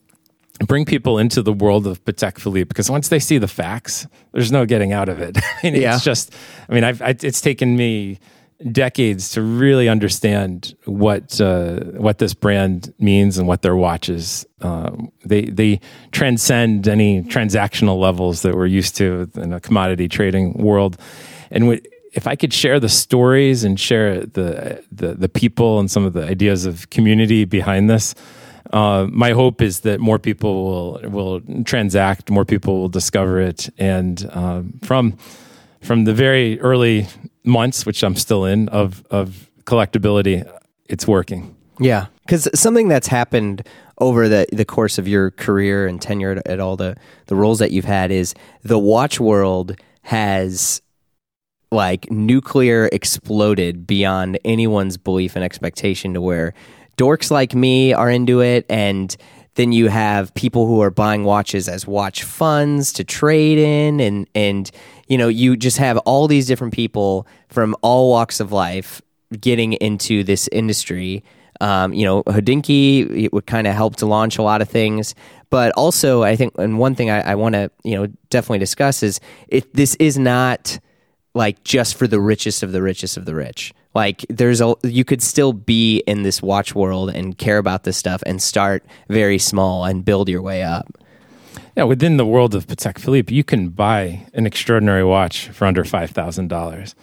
bring 0.67 0.85
people 0.85 1.19
into 1.19 1.43
the 1.43 1.53
world 1.53 1.87
of 1.87 2.05
Patek 2.05 2.39
Philippe 2.39 2.69
because 2.69 2.91
once 2.91 3.09
they 3.09 3.19
see 3.19 3.39
the 3.39 3.49
facts, 3.49 4.07
there's 4.33 4.53
no 4.53 4.67
getting 4.67 4.93
out 4.93 5.09
of 5.09 5.21
it. 5.21 5.39
I 5.63 5.71
mean, 5.71 5.81
yeah. 5.81 5.95
It's 5.95 6.05
just, 6.05 6.35
I 6.69 6.75
mean, 6.75 6.85
I've, 6.85 7.01
I, 7.03 7.15
it's 7.21 7.41
taken 7.41 7.77
me 7.77 8.19
decades 8.71 9.31
to 9.31 9.43
really 9.43 9.89
understand 9.89 10.75
what 10.85 11.41
uh, 11.41 11.81
what 11.97 12.19
this 12.19 12.35
brand 12.35 12.95
means 12.99 13.37
and 13.37 13.47
what 13.49 13.63
their 13.63 13.77
watches. 13.77 14.47
Um, 14.61 15.11
they 15.25 15.47
they 15.47 15.81
transcend 16.13 16.89
any 16.89 17.23
transactional 17.23 17.99
levels 17.99 18.43
that 18.43 18.55
we're 18.55 18.67
used 18.67 18.97
to 18.97 19.31
in 19.35 19.53
a 19.53 19.61
commodity 19.61 20.09
trading 20.09 20.55
world, 20.55 20.97
and 21.51 21.69
if 22.15 22.27
I 22.27 22.37
could 22.37 22.53
share 22.53 22.79
the 22.79 22.89
stories 22.89 23.65
and 23.65 23.79
share 23.79 24.25
the, 24.25 24.83
the, 24.91 25.15
the 25.15 25.29
people 25.29 25.81
and 25.81 25.91
some 25.91 26.05
of 26.05 26.13
the 26.13 26.25
ideas 26.25 26.65
of 26.65 26.89
community 26.91 27.45
behind 27.45 27.91
this, 27.91 28.15
uh, 28.73 29.07
my 29.11 29.33
hope 29.33 29.61
is 29.61 29.81
that 29.81 30.01
more 30.01 30.19
people 30.19 30.65
will 30.65 31.11
will 31.11 31.41
transact, 31.65 32.31
more 32.31 32.45
people 32.45 32.81
will 32.81 32.89
discover 32.89 33.41
it, 33.41 33.69
and 33.79 34.29
uh, 34.33 34.63
from 34.83 35.17
from 35.81 36.05
the 36.05 36.15
very 36.15 36.59
early 36.61 37.07
months, 37.45 37.85
which 37.85 38.03
I'm 38.03 38.17
still 38.17 38.45
in 38.45 38.69
of 38.71 39.05
of 39.11 39.51
collectability, 39.65 40.51
it's 40.89 41.07
working. 41.07 41.55
Yeah, 41.79 42.07
because 42.27 42.49
something 42.59 42.89
that's 42.89 43.07
happened 43.07 43.69
over 43.99 44.29
the 44.29 44.47
the 44.51 44.65
course 44.65 44.99
of 44.99 45.07
your 45.07 45.31
career 45.33 45.87
and 45.87 46.01
tenure 46.01 46.33
at, 46.33 46.47
at 46.47 46.59
all 46.59 46.77
the 46.77 46.97
the 47.27 47.37
roles 47.37 47.59
that 47.59 47.71
you've 47.71 47.85
had 47.85 48.11
is 48.11 48.35
the 48.63 48.79
watch 48.79 49.21
world 49.21 49.77
has 50.03 50.81
like 51.75 52.11
nuclear 52.11 52.89
exploded 52.93 53.87
beyond 53.87 54.39
anyone's 54.45 54.97
belief 54.97 55.37
and 55.37 55.45
expectation 55.45 56.15
to 56.15 56.21
where 56.21 56.55
dorks 56.97 57.31
like 57.31 57.55
me 57.55 57.93
are 57.93 58.11
into 58.11 58.41
it. 58.41 58.67
And 58.69 59.15
then 59.57 59.73
you 59.73 59.89
have 59.89 60.35
people 60.35 60.67
who 60.67 60.81
are 60.81 60.91
buying 60.91 61.25
watches 61.25 61.69
as 61.69 61.87
watch 61.87 62.25
funds 62.25 62.93
to 62.95 63.05
trade 63.05 63.59
in. 63.59 64.01
And 64.01 64.29
and 64.35 64.71
you 65.09 65.19
know 65.19 65.29
you 65.29 65.57
just 65.57 65.79
have 65.79 65.99
all 65.99 66.29
these 66.29 66.47
different 66.47 66.73
people 66.73 67.27
from 67.49 67.77
all 67.83 68.11
walks 68.11 68.41
of 68.41 68.53
life 68.53 69.01
getting 69.41 69.75
into 69.75 70.25
this 70.25 70.49
industry. 70.49 71.25
Um, 71.61 71.93
you 71.93 72.05
know 72.05 72.25
Hodinkee 72.25 73.33
would 73.33 73.47
kind 73.47 73.67
of 73.67 73.75
help 73.75 73.97
to 73.97 74.07
launch 74.07 74.39
a 74.39 74.43
lot 74.43 74.61
of 74.61 74.69
things. 74.69 75.15
But 75.51 75.73
also 75.73 76.25
I 76.25 76.35
think 76.35 76.55
and 76.59 76.79
one 76.79 76.97
thing 76.97 77.11
I, 77.11 77.33
I 77.33 77.35
want 77.37 77.55
to 77.55 77.71
you 77.85 77.95
know 77.95 78.07
definitely 78.31 78.59
discuss 78.59 79.03
is 79.03 79.21
it 79.49 79.73
this 79.73 79.95
is 79.97 80.19
not 80.19 80.81
like 81.35 81.63
just 81.65 81.97
for 81.97 82.07
the 82.07 82.21
richest 82.21 82.63
of 82.63 82.73
the 82.73 82.81
richest 82.81 83.17
of 83.17 83.25
the 83.25 83.35
rich. 83.35 83.75
Like 83.95 84.25
there's 84.29 84.61
a 84.61 84.75
you 84.83 85.05
could 85.05 85.23
still 85.23 85.53
be 85.53 85.99
in 86.07 86.23
this 86.23 86.41
watch 86.43 86.75
world 86.75 87.11
and 87.11 87.37
care 87.37 87.59
about 87.59 87.85
this 87.85 87.97
stuff 87.97 88.23
and 88.27 88.41
start 88.41 88.85
very 89.09 89.39
small 89.39 89.85
and 89.85 90.05
build 90.05 90.29
your 90.29 90.43
way 90.43 90.63
up. 90.63 90.99
Yeah, 91.77 91.85
within 91.85 92.17
the 92.17 92.27
world 92.27 92.55
of 92.55 92.67
Patek 92.67 92.99
Philippe, 92.99 93.35
you 93.35 93.43
can 93.43 93.69
buy 93.71 94.27
an 94.33 94.47
extraordinary 94.47 95.05
watch 95.05 95.49
for 95.49 95.67
under 95.67 95.85
five 95.85 96.11
thousand 96.11 96.49
dollars, 96.49 96.95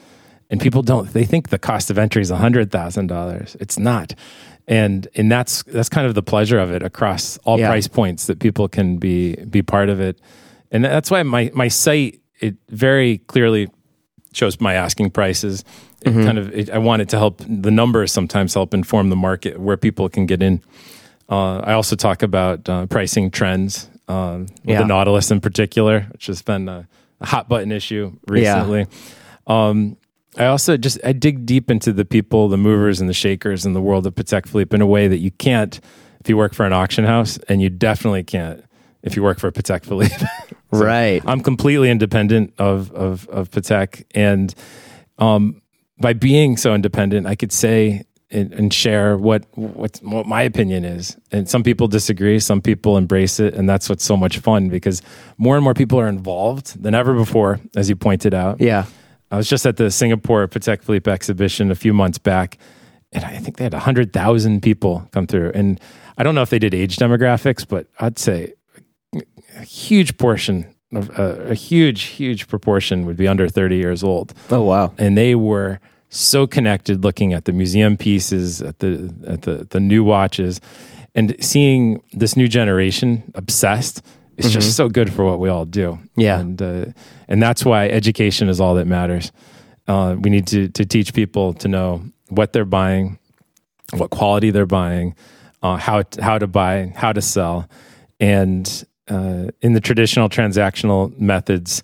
and 0.49 0.61
people 0.61 0.81
don't. 0.81 1.11
They 1.11 1.25
think 1.25 1.49
the 1.49 1.59
cost 1.59 1.89
of 1.91 1.97
entry 1.97 2.21
is 2.21 2.29
hundred 2.29 2.71
thousand 2.71 3.07
dollars. 3.07 3.57
It's 3.59 3.77
not, 3.77 4.13
and 4.67 5.07
and 5.15 5.31
that's 5.31 5.63
that's 5.63 5.89
kind 5.89 6.07
of 6.07 6.15
the 6.15 6.23
pleasure 6.23 6.59
of 6.59 6.71
it 6.71 6.83
across 6.83 7.37
all 7.39 7.59
yeah. 7.59 7.67
price 7.67 7.87
points 7.87 8.27
that 8.27 8.39
people 8.39 8.69
can 8.69 8.97
be 8.97 9.35
be 9.45 9.61
part 9.61 9.89
of 9.89 9.99
it, 9.99 10.19
and 10.71 10.85
that's 10.85 11.11
why 11.11 11.23
my 11.23 11.51
my 11.53 11.67
site 11.67 12.21
it 12.39 12.55
very 12.69 13.19
clearly 13.19 13.69
shows 14.33 14.59
my 14.59 14.73
asking 14.73 15.11
prices. 15.11 15.63
It 16.01 16.09
mm-hmm. 16.09 16.23
kind 16.23 16.37
of, 16.37 16.53
it, 16.53 16.69
I 16.69 16.77
wanted 16.77 17.09
to 17.09 17.17
help 17.17 17.41
the 17.47 17.71
numbers 17.71 18.11
sometimes 18.11 18.53
help 18.53 18.73
inform 18.73 19.09
the 19.09 19.15
market 19.15 19.59
where 19.59 19.77
people 19.77 20.09
can 20.09 20.25
get 20.25 20.41
in. 20.41 20.61
Uh, 21.29 21.59
I 21.59 21.73
also 21.73 21.95
talk 21.95 22.23
about 22.23 22.67
uh, 22.67 22.87
pricing 22.87 23.31
trends, 23.31 23.89
uh, 24.07 24.39
yeah. 24.63 24.79
the 24.79 24.85
Nautilus 24.85 25.31
in 25.31 25.39
particular, 25.39 26.01
which 26.11 26.27
has 26.27 26.41
been 26.41 26.67
a, 26.67 26.87
a 27.19 27.25
hot 27.25 27.47
button 27.47 27.71
issue 27.71 28.17
recently. 28.27 28.87
Yeah. 29.47 29.67
Um, 29.67 29.97
I 30.37 30.45
also 30.45 30.77
just 30.77 30.97
I 31.03 31.11
dig 31.11 31.45
deep 31.45 31.69
into 31.69 31.91
the 31.91 32.05
people, 32.05 32.47
the 32.47 32.57
movers 32.57 33.01
and 33.01 33.09
the 33.09 33.13
shakers 33.13 33.65
in 33.65 33.73
the 33.73 33.81
world 33.81 34.07
of 34.07 34.15
Patek 34.15 34.47
Philippe 34.47 34.73
in 34.73 34.81
a 34.81 34.85
way 34.85 35.07
that 35.07 35.17
you 35.17 35.31
can't 35.31 35.79
if 36.21 36.29
you 36.29 36.37
work 36.37 36.53
for 36.53 36.65
an 36.65 36.73
auction 36.73 37.03
house, 37.03 37.37
and 37.49 37.61
you 37.61 37.69
definitely 37.69 38.23
can't 38.23 38.63
if 39.01 39.15
you 39.15 39.23
work 39.23 39.39
for 39.39 39.51
Patek 39.51 39.83
Philippe. 39.85 40.15
so 40.73 40.83
right. 40.85 41.21
I'm 41.25 41.41
completely 41.41 41.89
independent 41.89 42.53
of 42.57 42.91
of 42.91 43.27
of 43.29 43.49
Patek, 43.51 44.05
and 44.15 44.53
um, 45.17 45.61
by 45.99 46.13
being 46.13 46.57
so 46.57 46.73
independent, 46.73 47.27
I 47.27 47.35
could 47.35 47.51
say 47.51 48.05
and, 48.31 48.53
and 48.53 48.73
share 48.73 49.17
what, 49.17 49.45
what 49.55 49.99
what 50.01 50.25
my 50.25 50.41
opinion 50.41 50.85
is. 50.85 51.17
And 51.31 51.49
some 51.49 51.63
people 51.63 51.87
disagree, 51.87 52.39
some 52.39 52.61
people 52.61 52.97
embrace 52.97 53.39
it, 53.39 53.53
and 53.53 53.69
that's 53.69 53.89
what's 53.89 54.05
so 54.05 54.15
much 54.15 54.39
fun 54.39 54.69
because 54.69 55.01
more 55.37 55.55
and 55.55 55.63
more 55.63 55.73
people 55.73 55.99
are 55.99 56.07
involved 56.07 56.81
than 56.81 56.95
ever 56.95 57.13
before, 57.13 57.59
as 57.75 57.89
you 57.89 57.95
pointed 57.95 58.33
out. 58.33 58.61
Yeah. 58.61 58.85
I 59.31 59.37
was 59.37 59.47
just 59.47 59.65
at 59.65 59.77
the 59.77 59.91
Singapore 59.91 60.47
Patek 60.47 60.83
Philippe 60.83 61.09
exhibition 61.09 61.71
a 61.71 61.75
few 61.75 61.93
months 61.93 62.17
back, 62.17 62.57
and 63.11 63.23
I 63.23 63.37
think 63.37 63.57
they 63.57 63.63
had 63.63 63.73
100,000 63.73 64.61
people 64.61 65.07
come 65.11 65.27
through. 65.27 65.51
And 65.53 65.79
I 66.17 66.23
don't 66.23 66.35
know 66.35 66.41
if 66.41 66.49
they 66.49 66.59
did 66.59 66.73
age 66.73 66.97
demographics, 66.97 67.65
but 67.67 67.87
I'd 67.99 68.19
say 68.19 68.53
a 69.61 69.65
huge 69.65 70.17
portion 70.17 70.65
of 70.93 71.17
uh, 71.17 71.35
a 71.43 71.53
huge, 71.53 72.03
huge 72.03 72.47
proportion 72.47 73.05
would 73.05 73.15
be 73.15 73.27
under 73.27 73.47
30 73.47 73.77
years 73.77 74.03
old. 74.03 74.33
Oh, 74.49 74.63
wow. 74.63 74.93
And 74.97 75.17
they 75.17 75.35
were 75.35 75.79
so 76.09 76.45
connected 76.45 77.03
looking 77.03 77.31
at 77.33 77.45
the 77.45 77.53
museum 77.53 77.95
pieces, 77.95 78.61
at 78.61 78.79
the, 78.79 79.13
at 79.25 79.43
the, 79.43 79.67
the 79.69 79.79
new 79.79 80.03
watches, 80.03 80.59
and 81.15 81.35
seeing 81.39 82.03
this 82.11 82.35
new 82.35 82.47
generation 82.47 83.31
obsessed. 83.35 84.01
It's 84.37 84.47
mm-hmm. 84.47 84.55
just 84.55 84.75
so 84.75 84.89
good 84.89 85.13
for 85.13 85.23
what 85.23 85.39
we 85.39 85.49
all 85.49 85.65
do. 85.65 85.99
Yeah. 86.15 86.39
And, 86.39 86.61
uh, 86.61 86.85
and 87.27 87.41
that's 87.41 87.63
why 87.63 87.87
education 87.87 88.49
is 88.49 88.59
all 88.59 88.75
that 88.75 88.87
matters. 88.87 89.31
Uh, 89.87 90.15
we 90.19 90.29
need 90.29 90.47
to, 90.47 90.67
to 90.69 90.85
teach 90.85 91.13
people 91.13 91.53
to 91.55 91.67
know 91.67 92.03
what 92.29 92.53
they're 92.53 92.65
buying, 92.65 93.19
what 93.93 94.09
quality 94.09 94.51
they're 94.51 94.65
buying, 94.65 95.15
uh, 95.61 95.77
how, 95.77 96.03
how 96.19 96.37
to 96.37 96.47
buy, 96.47 96.91
how 96.95 97.13
to 97.13 97.21
sell. 97.21 97.69
And 98.19 98.85
uh, 99.11 99.51
in 99.61 99.73
the 99.73 99.81
traditional 99.81 100.29
transactional 100.29 101.17
methods, 101.19 101.83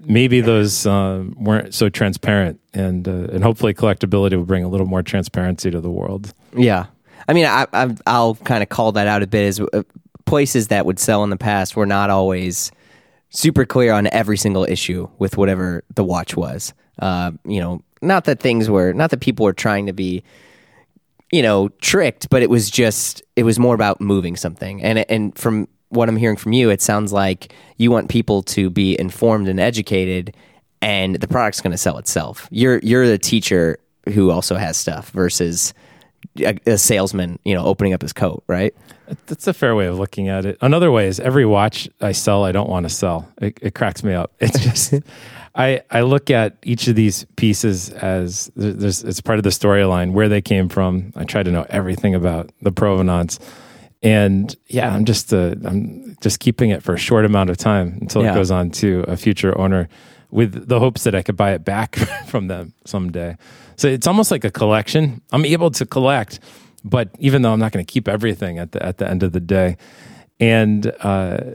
maybe 0.00 0.40
those 0.40 0.86
uh, 0.86 1.24
weren't 1.36 1.72
so 1.72 1.88
transparent, 1.88 2.60
and 2.72 3.06
uh, 3.06 3.28
and 3.32 3.44
hopefully 3.44 3.72
collectability 3.72 4.36
will 4.36 4.44
bring 4.44 4.64
a 4.64 4.68
little 4.68 4.86
more 4.86 5.02
transparency 5.02 5.70
to 5.70 5.80
the 5.80 5.90
world. 5.90 6.34
Yeah, 6.56 6.86
I 7.28 7.32
mean, 7.32 7.46
I, 7.46 7.66
I 7.72 8.18
will 8.18 8.34
kind 8.34 8.62
of 8.62 8.68
call 8.68 8.92
that 8.92 9.06
out 9.06 9.22
a 9.22 9.26
bit 9.26 9.46
as 9.46 9.60
uh, 9.60 9.82
places 10.24 10.68
that 10.68 10.84
would 10.84 10.98
sell 10.98 11.22
in 11.22 11.30
the 11.30 11.36
past 11.36 11.76
were 11.76 11.86
not 11.86 12.10
always 12.10 12.72
super 13.30 13.64
clear 13.64 13.92
on 13.92 14.08
every 14.08 14.36
single 14.36 14.64
issue 14.64 15.08
with 15.18 15.36
whatever 15.36 15.84
the 15.94 16.04
watch 16.04 16.36
was. 16.36 16.74
Uh, 16.98 17.32
you 17.44 17.60
know, 17.60 17.82
not 18.02 18.24
that 18.24 18.40
things 18.40 18.68
were, 18.68 18.92
not 18.92 19.10
that 19.10 19.20
people 19.20 19.44
were 19.44 19.52
trying 19.52 19.86
to 19.86 19.92
be 19.92 20.24
you 21.32 21.42
know 21.42 21.68
tricked 21.80 22.28
but 22.28 22.42
it 22.42 22.50
was 22.50 22.70
just 22.70 23.22
it 23.34 23.42
was 23.44 23.58
more 23.58 23.74
about 23.74 24.00
moving 24.00 24.36
something 24.36 24.82
and 24.82 24.98
and 25.10 25.36
from 25.36 25.66
what 25.94 26.08
I'm 26.08 26.16
hearing 26.16 26.36
from 26.36 26.52
you, 26.52 26.70
it 26.70 26.82
sounds 26.82 27.12
like 27.12 27.52
you 27.76 27.90
want 27.90 28.08
people 28.08 28.42
to 28.42 28.70
be 28.70 28.98
informed 28.98 29.48
and 29.48 29.58
educated, 29.58 30.36
and 30.82 31.16
the 31.16 31.28
product's 31.28 31.60
going 31.60 31.72
to 31.72 31.78
sell 31.78 31.98
itself. 31.98 32.48
You're 32.50 32.78
you're 32.80 33.06
the 33.06 33.18
teacher 33.18 33.78
who 34.12 34.30
also 34.30 34.56
has 34.56 34.76
stuff 34.76 35.10
versus 35.10 35.72
a, 36.38 36.58
a, 36.66 36.78
salesman, 36.78 37.38
you 37.44 37.54
know, 37.54 37.64
opening 37.64 37.92
up 37.92 38.02
his 38.02 38.12
coat, 38.12 38.44
right? 38.46 38.74
That's 39.26 39.46
a 39.46 39.54
fair 39.54 39.74
way 39.74 39.86
of 39.86 39.98
looking 39.98 40.28
at 40.28 40.44
it. 40.44 40.58
Another 40.60 40.90
way 40.90 41.06
is 41.06 41.20
every 41.20 41.46
watch 41.46 41.88
I 42.00 42.12
sell, 42.12 42.44
I 42.44 42.52
don't 42.52 42.68
want 42.68 42.84
to 42.84 42.90
sell. 42.90 43.28
It, 43.40 43.58
it 43.62 43.74
cracks 43.74 44.02
me 44.02 44.14
up. 44.14 44.32
It's 44.40 44.58
just. 44.58 44.94
I, 45.56 45.82
I 45.88 46.00
look 46.00 46.30
at 46.30 46.56
each 46.64 46.88
of 46.88 46.96
these 46.96 47.26
pieces 47.36 47.90
as 47.90 48.50
there's, 48.56 49.04
it's 49.04 49.20
part 49.20 49.38
of 49.38 49.44
the 49.44 49.50
storyline, 49.50 50.10
where 50.10 50.28
they 50.28 50.42
came 50.42 50.68
from. 50.68 51.12
I 51.14 51.22
try 51.22 51.44
to 51.44 51.50
know 51.52 51.64
everything 51.68 52.12
about 52.12 52.50
the 52.60 52.72
provenance 52.72 53.38
and 54.04 54.54
yeah, 54.66 54.94
I'm 54.94 55.06
just 55.06 55.32
uh, 55.32 55.54
I'm 55.64 56.16
just 56.20 56.38
keeping 56.38 56.68
it 56.70 56.82
for 56.82 56.92
a 56.94 56.98
short 56.98 57.24
amount 57.24 57.48
of 57.48 57.56
time 57.56 57.98
until 58.02 58.22
yeah. 58.22 58.32
it 58.32 58.34
goes 58.34 58.50
on 58.50 58.70
to 58.72 59.02
a 59.08 59.16
future 59.16 59.56
owner, 59.58 59.88
with 60.30 60.68
the 60.68 60.78
hopes 60.78 61.04
that 61.04 61.14
I 61.14 61.22
could 61.22 61.38
buy 61.38 61.52
it 61.52 61.64
back 61.64 61.96
from 62.26 62.48
them 62.48 62.74
someday. 62.84 63.38
So 63.76 63.88
it's 63.88 64.06
almost 64.06 64.30
like 64.30 64.44
a 64.44 64.50
collection. 64.50 65.22
I'm 65.32 65.46
able 65.46 65.70
to 65.70 65.86
collect, 65.86 66.38
but 66.84 67.08
even 67.18 67.40
though 67.40 67.52
I'm 67.52 67.58
not 67.58 67.72
going 67.72 67.84
to 67.84 67.90
keep 67.90 68.06
everything 68.06 68.58
at 68.58 68.72
the 68.72 68.84
at 68.84 68.98
the 68.98 69.08
end 69.08 69.22
of 69.22 69.32
the 69.32 69.40
day, 69.40 69.78
and 70.38 70.92
uh, 71.00 71.54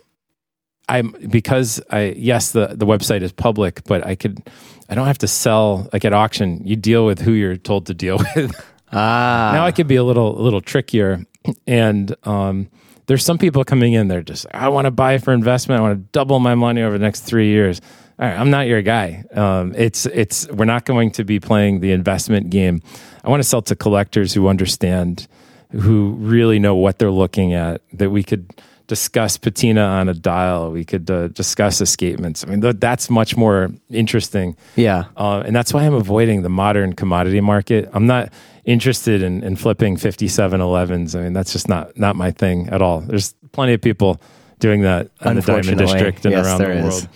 I'm 0.89 1.13
because 1.29 1.79
I 1.91 2.15
yes 2.17 2.51
the 2.51 2.67
the 2.67 2.87
website 2.87 3.21
is 3.21 3.31
public, 3.31 3.83
but 3.83 4.03
I 4.07 4.15
could 4.15 4.49
I 4.89 4.95
don't 4.95 5.05
have 5.05 5.19
to 5.19 5.27
sell 5.27 5.87
like 5.93 6.03
at 6.03 6.13
auction. 6.13 6.65
You 6.65 6.75
deal 6.75 7.05
with 7.05 7.19
who 7.21 7.33
you're 7.33 7.57
told 7.57 7.85
to 7.85 7.93
deal 7.93 8.17
with. 8.35 8.55
Ah. 8.91 9.51
Now 9.53 9.67
I 9.67 9.71
could 9.71 9.87
be 9.87 9.97
a 9.97 10.03
little 10.03 10.39
a 10.39 10.41
little 10.41 10.61
trickier 10.61 11.25
and 11.67 12.15
um, 12.23 12.69
there's 13.07 13.25
some 13.25 13.37
people 13.37 13.63
coming 13.63 13.93
in. 13.93 14.07
They're 14.07 14.21
just, 14.21 14.45
I 14.53 14.69
want 14.69 14.85
to 14.85 14.91
buy 14.91 15.17
for 15.17 15.33
investment. 15.33 15.79
I 15.79 15.81
want 15.81 15.99
to 15.99 16.11
double 16.11 16.39
my 16.39 16.55
money 16.55 16.81
over 16.81 16.97
the 16.97 17.03
next 17.03 17.21
three 17.21 17.47
years. 17.47 17.81
All 18.19 18.27
right, 18.27 18.37
I'm 18.37 18.49
not 18.49 18.67
your 18.67 18.81
guy. 18.81 19.23
Um, 19.33 19.73
it's 19.77 20.05
it's 20.05 20.45
we're 20.49 20.65
not 20.65 20.85
going 20.85 21.11
to 21.11 21.23
be 21.23 21.39
playing 21.39 21.79
the 21.79 21.93
investment 21.93 22.49
game. 22.49 22.81
I 23.23 23.29
want 23.29 23.41
to 23.41 23.47
sell 23.47 23.61
to 23.63 23.75
collectors 23.75 24.33
who 24.33 24.49
understand, 24.49 25.27
who 25.71 26.15
really 26.19 26.59
know 26.59 26.75
what 26.75 26.99
they're 26.99 27.11
looking 27.11 27.53
at. 27.53 27.81
That 27.93 28.09
we 28.09 28.23
could 28.23 28.61
discuss 28.89 29.37
patina 29.37 29.81
on 29.81 30.09
a 30.09 30.13
dial. 30.15 30.71
We 30.71 30.83
could 30.83 31.09
uh, 31.09 31.27
discuss 31.29 31.79
escapements. 31.79 32.45
I 32.45 32.49
mean, 32.49 32.59
th- 32.59 32.77
that's 32.79 33.07
much 33.09 33.37
more 33.37 33.69
interesting. 33.91 34.57
Yeah. 34.75 35.05
Uh, 35.15 35.43
and 35.45 35.55
that's 35.55 35.73
why 35.73 35.83
I'm 35.83 35.93
avoiding 35.93 36.41
the 36.41 36.49
modern 36.49 36.93
commodity 36.93 37.39
market. 37.39 37.87
I'm 37.93 38.07
not 38.07 38.33
interested 38.65 39.21
in, 39.21 39.43
in 39.43 39.55
flipping 39.55 39.95
5711s. 39.95 41.15
I 41.15 41.21
mean, 41.21 41.33
that's 41.33 41.53
just 41.53 41.69
not, 41.69 41.97
not 41.97 42.15
my 42.15 42.31
thing 42.31 42.67
at 42.69 42.81
all. 42.81 43.01
There's 43.01 43.33
plenty 43.51 43.73
of 43.73 43.81
people 43.81 44.19
doing 44.57 44.81
that 44.81 45.11
in 45.23 45.35
the 45.35 45.41
Diamond 45.41 45.77
District 45.77 46.25
and 46.25 46.33
yes, 46.33 46.45
around 46.45 46.61
the 46.61 46.83
world. 46.83 47.07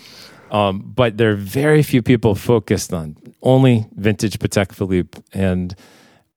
Um, 0.52 0.94
but 0.96 1.18
there 1.18 1.32
are 1.32 1.36
very 1.36 1.82
few 1.82 2.04
people 2.04 2.36
focused 2.36 2.94
on 2.94 3.18
only 3.42 3.88
vintage 3.96 4.38
Patek 4.38 4.72
Philippe. 4.72 5.20
And 5.34 5.76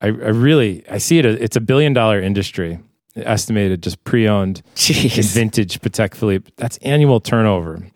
I, 0.01 0.07
I 0.07 0.09
really, 0.09 0.82
I 0.89 0.97
see 0.97 1.18
it, 1.18 1.26
it's 1.26 1.57
a 1.57 1.61
billion 1.61 1.93
dollar 1.93 2.22
industry 2.22 2.78
estimated 3.17 3.83
just 3.83 4.03
pre-owned 4.05 4.62
vintage 4.77 5.81
Patek 5.81 6.14
Philippe. 6.14 6.51
That's 6.57 6.77
annual 6.79 7.21
turnover. 7.21 7.87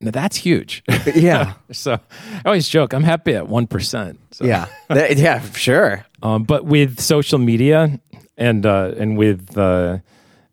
Now 0.00 0.10
that's 0.10 0.36
huge. 0.36 0.82
Yeah. 1.14 1.54
so 1.72 1.92
I 1.94 2.42
always 2.44 2.68
joke, 2.68 2.92
I'm 2.92 3.04
happy 3.04 3.34
at 3.34 3.44
1%. 3.44 4.16
So. 4.32 4.44
Yeah. 4.44 4.66
yeah, 4.90 5.40
sure. 5.52 6.04
Um, 6.22 6.42
but 6.42 6.64
with 6.64 7.00
social 7.00 7.38
media 7.38 8.00
and, 8.36 8.66
uh, 8.66 8.94
and 8.96 9.16
with, 9.16 9.56
uh, 9.56 9.98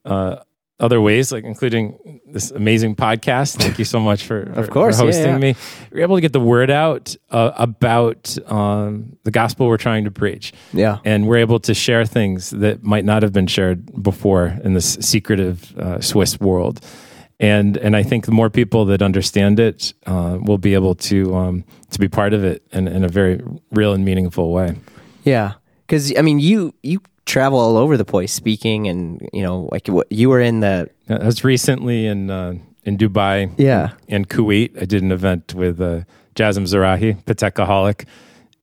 uh, 0.05 0.37
other 0.79 1.01
ways, 1.01 1.31
like 1.31 1.43
including 1.43 2.21
this 2.25 2.51
amazing 2.51 2.95
podcast. 2.95 3.57
Thank 3.57 3.79
you 3.79 3.85
so 3.85 3.99
much 3.99 4.23
for, 4.23 4.41
of 4.41 4.69
course, 4.69 4.97
for 4.97 5.05
hosting 5.05 5.25
yeah, 5.25 5.31
yeah. 5.31 5.37
me. 5.37 5.55
We're 5.91 6.03
able 6.03 6.15
to 6.15 6.21
get 6.21 6.33
the 6.33 6.39
word 6.39 6.69
out 6.69 7.15
uh, 7.29 7.51
about 7.55 8.37
um, 8.49 9.17
the 9.23 9.31
gospel 9.31 9.67
we're 9.67 9.77
trying 9.77 10.05
to 10.05 10.11
preach. 10.11 10.53
Yeah. 10.73 10.99
And 11.03 11.27
we're 11.27 11.37
able 11.37 11.59
to 11.61 11.73
share 11.73 12.05
things 12.05 12.51
that 12.51 12.83
might 12.83 13.05
not 13.05 13.23
have 13.23 13.33
been 13.33 13.47
shared 13.47 14.01
before 14.01 14.57
in 14.63 14.73
this 14.73 14.93
secretive 15.01 15.77
uh, 15.77 15.99
Swiss 15.99 16.39
world. 16.39 16.79
And 17.41 17.77
and 17.77 17.95
I 17.95 18.03
think 18.03 18.25
the 18.25 18.33
more 18.33 18.49
people 18.49 18.83
that 18.85 19.01
understand 19.01 19.59
it 19.59 19.93
uh, 20.05 20.37
will 20.41 20.57
be 20.57 20.73
able 20.73 20.95
to 20.95 21.35
um, 21.35 21.63
to 21.89 21.99
be 21.99 22.09
part 22.09 22.33
of 22.33 22.43
it 22.43 22.63
in, 22.73 22.87
in 22.87 23.05
a 23.05 23.07
very 23.07 23.41
real 23.71 23.93
and 23.93 24.03
meaningful 24.03 24.51
way. 24.51 24.75
Yeah, 25.23 25.53
because 25.89 26.15
I 26.15 26.21
mean, 26.21 26.39
you 26.39 26.73
you 26.83 27.01
travel 27.25 27.59
all 27.59 27.75
over 27.75 27.97
the 27.97 28.05
place 28.05 28.31
speaking, 28.31 28.87
and 28.87 29.27
you 29.33 29.41
know, 29.41 29.67
like 29.71 29.87
what 29.87 30.11
you 30.11 30.29
were 30.29 30.39
in 30.39 30.59
the. 30.59 30.89
I 31.09 31.25
was 31.25 31.43
recently 31.43 32.05
in 32.05 32.29
uh, 32.29 32.53
in 32.83 32.97
Dubai. 32.97 33.51
Yeah. 33.57 33.91
And 34.07 34.29
Kuwait, 34.29 34.79
I 34.79 34.85
did 34.85 35.01
an 35.01 35.11
event 35.11 35.55
with 35.55 35.81
uh, 35.81 36.03
Jasem 36.35 36.65
Zeraei, 36.67 37.23
Patekaholic, 37.23 38.05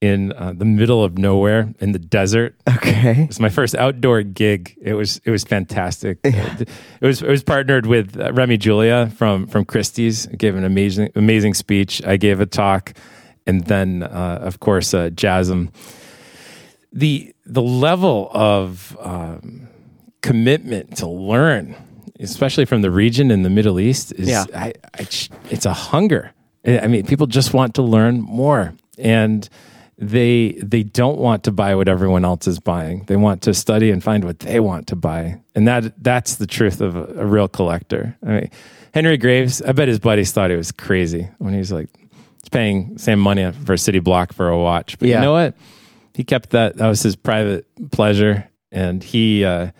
in 0.00 0.32
uh, 0.32 0.52
the 0.56 0.64
middle 0.64 1.02
of 1.02 1.18
nowhere 1.18 1.74
in 1.80 1.90
the 1.90 1.98
desert. 1.98 2.54
Okay. 2.76 3.22
It 3.22 3.28
was 3.28 3.40
my 3.40 3.48
first 3.48 3.74
outdoor 3.74 4.22
gig. 4.22 4.76
It 4.80 4.94
was 4.94 5.20
it 5.24 5.32
was 5.32 5.42
fantastic. 5.42 6.18
It 6.22 6.68
was 7.00 7.22
it 7.22 7.28
was 7.28 7.42
partnered 7.42 7.86
with 7.86 8.18
uh, 8.18 8.32
Remy 8.32 8.58
Julia 8.58 9.10
from 9.16 9.48
from 9.48 9.64
Christie's. 9.64 10.26
It 10.26 10.38
gave 10.38 10.54
an 10.54 10.64
amazing 10.64 11.10
amazing 11.16 11.54
speech. 11.54 12.04
I 12.06 12.16
gave 12.18 12.38
a 12.38 12.46
talk, 12.46 12.92
and 13.46 13.64
then 13.66 14.04
uh, 14.04 14.38
of 14.42 14.60
course 14.60 14.94
uh, 14.94 15.10
Jasem. 15.10 15.70
The 16.92 17.34
the 17.44 17.62
level 17.62 18.30
of 18.32 18.96
um, 19.00 19.68
commitment 20.22 20.96
to 20.98 21.08
learn, 21.08 21.74
especially 22.20 22.64
from 22.64 22.82
the 22.82 22.90
region 22.90 23.30
in 23.30 23.42
the 23.42 23.50
Middle 23.50 23.78
East, 23.78 24.12
is 24.12 24.28
Yeah. 24.28 24.44
I, 24.54 24.72
I, 24.94 25.06
it's 25.50 25.66
a 25.66 25.72
hunger. 25.72 26.32
I 26.66 26.88
mean, 26.88 27.06
people 27.06 27.26
just 27.28 27.54
want 27.54 27.74
to 27.76 27.82
learn 27.82 28.20
more, 28.20 28.74
and 28.98 29.48
they 29.98 30.52
they 30.62 30.82
don't 30.82 31.18
want 31.18 31.44
to 31.44 31.52
buy 31.52 31.74
what 31.76 31.86
everyone 31.88 32.24
else 32.24 32.46
is 32.48 32.58
buying. 32.58 33.04
They 33.06 33.16
want 33.16 33.42
to 33.42 33.54
study 33.54 33.90
and 33.90 34.02
find 34.02 34.24
what 34.24 34.40
they 34.40 34.58
want 34.58 34.88
to 34.88 34.96
buy, 34.96 35.40
and 35.54 35.68
that 35.68 36.02
that's 36.02 36.36
the 36.36 36.46
truth 36.46 36.80
of 36.80 36.96
a, 36.96 37.04
a 37.22 37.26
real 37.26 37.46
collector. 37.48 38.16
I 38.24 38.26
mean, 38.26 38.50
Henry 38.92 39.16
Graves. 39.16 39.62
I 39.62 39.72
bet 39.72 39.86
his 39.88 40.00
buddies 40.00 40.32
thought 40.32 40.50
he 40.50 40.56
was 40.56 40.72
crazy 40.72 41.28
when 41.38 41.52
he 41.52 41.58
was 41.60 41.70
like, 41.70 41.88
paying 42.50 42.98
same 42.98 43.20
money 43.20 43.50
for 43.64 43.74
a 43.74 43.78
city 43.78 44.00
block 44.00 44.32
for 44.32 44.48
a 44.48 44.58
watch. 44.58 44.98
But 44.98 45.08
Yeah. 45.08 45.16
you 45.16 45.20
know 45.22 45.32
what? 45.32 45.54
He 46.16 46.24
kept 46.24 46.48
that. 46.50 46.78
That 46.78 46.88
was 46.88 47.02
his 47.02 47.14
private 47.14 47.66
pleasure, 47.90 48.48
and 48.72 49.04
he 49.04 49.44
uh, 49.44 49.72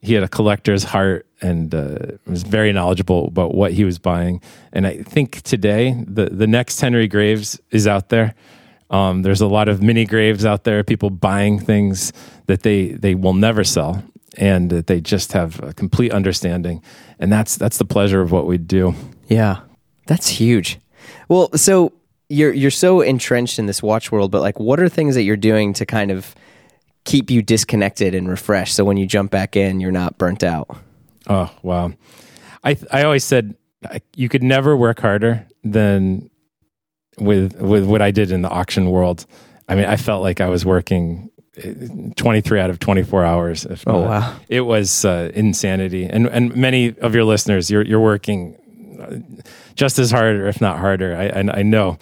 he 0.00 0.14
had 0.14 0.22
a 0.22 0.28
collector's 0.28 0.84
heart 0.84 1.26
and 1.40 1.74
uh, 1.74 1.96
was 2.24 2.44
very 2.44 2.72
knowledgeable 2.72 3.26
about 3.26 3.52
what 3.52 3.72
he 3.72 3.82
was 3.82 3.98
buying. 3.98 4.40
And 4.72 4.86
I 4.86 5.02
think 5.02 5.42
today 5.42 5.96
the 6.06 6.26
the 6.26 6.46
next 6.46 6.80
Henry 6.80 7.08
Graves 7.08 7.60
is 7.72 7.88
out 7.88 8.10
there. 8.10 8.36
Um, 8.90 9.22
there's 9.22 9.40
a 9.40 9.48
lot 9.48 9.68
of 9.68 9.82
mini 9.82 10.04
graves 10.04 10.44
out 10.44 10.62
there, 10.62 10.84
people 10.84 11.10
buying 11.10 11.58
things 11.58 12.12
that 12.46 12.62
they 12.62 12.92
they 12.92 13.16
will 13.16 13.34
never 13.34 13.64
sell, 13.64 14.04
and 14.38 14.70
that 14.70 14.86
they 14.86 15.00
just 15.00 15.32
have 15.32 15.60
a 15.64 15.74
complete 15.74 16.12
understanding. 16.12 16.80
And 17.18 17.32
that's 17.32 17.56
that's 17.56 17.78
the 17.78 17.84
pleasure 17.84 18.20
of 18.20 18.30
what 18.30 18.46
we 18.46 18.56
do. 18.56 18.94
Yeah, 19.26 19.62
that's 20.06 20.28
huge. 20.28 20.78
Well, 21.28 21.50
so 21.56 21.92
you're 22.32 22.52
you're 22.52 22.70
so 22.70 23.02
entrenched 23.02 23.58
in 23.58 23.66
this 23.66 23.82
watch 23.82 24.10
world, 24.10 24.30
but 24.30 24.40
like, 24.40 24.58
what 24.58 24.80
are 24.80 24.88
things 24.88 25.14
that 25.14 25.22
you're 25.22 25.36
doing 25.36 25.74
to 25.74 25.84
kind 25.84 26.10
of 26.10 26.34
keep 27.04 27.30
you 27.30 27.42
disconnected 27.42 28.14
and 28.14 28.28
refreshed? 28.28 28.74
So 28.74 28.84
when 28.84 28.96
you 28.96 29.06
jump 29.06 29.30
back 29.30 29.54
in, 29.54 29.80
you're 29.80 29.92
not 29.92 30.16
burnt 30.18 30.42
out. 30.42 30.76
Oh 31.28 31.52
wow! 31.62 31.92
I 32.64 32.76
I 32.90 33.04
always 33.04 33.24
said 33.24 33.54
I, 33.84 34.00
you 34.16 34.28
could 34.28 34.42
never 34.42 34.76
work 34.76 35.00
harder 35.00 35.46
than 35.62 36.30
with 37.18 37.60
with 37.60 37.84
what 37.84 38.00
I 38.00 38.10
did 38.10 38.32
in 38.32 38.42
the 38.42 38.50
auction 38.50 38.90
world. 38.90 39.26
I 39.68 39.74
mean, 39.74 39.84
I 39.84 39.96
felt 39.96 40.22
like 40.22 40.40
I 40.40 40.48
was 40.48 40.64
working 40.64 41.30
eh, 41.56 41.74
23 42.16 42.60
out 42.60 42.70
of 42.70 42.78
24 42.78 43.24
hours. 43.24 43.64
If 43.64 43.84
Oh, 43.86 44.02
wow. 44.02 44.36
It 44.48 44.62
was 44.62 45.04
uh, 45.04 45.30
insanity. 45.34 46.06
And 46.06 46.26
and 46.26 46.56
many 46.56 46.98
of 46.98 47.14
your 47.14 47.24
listeners, 47.24 47.70
you're 47.70 47.84
you're 47.84 48.00
working 48.00 48.56
just 49.74 49.98
as 49.98 50.10
hard, 50.10 50.36
or 50.36 50.46
if 50.48 50.60
not 50.60 50.78
harder. 50.78 51.16
I 51.16 51.26
I, 51.40 51.58
I 51.60 51.62
know. 51.62 51.98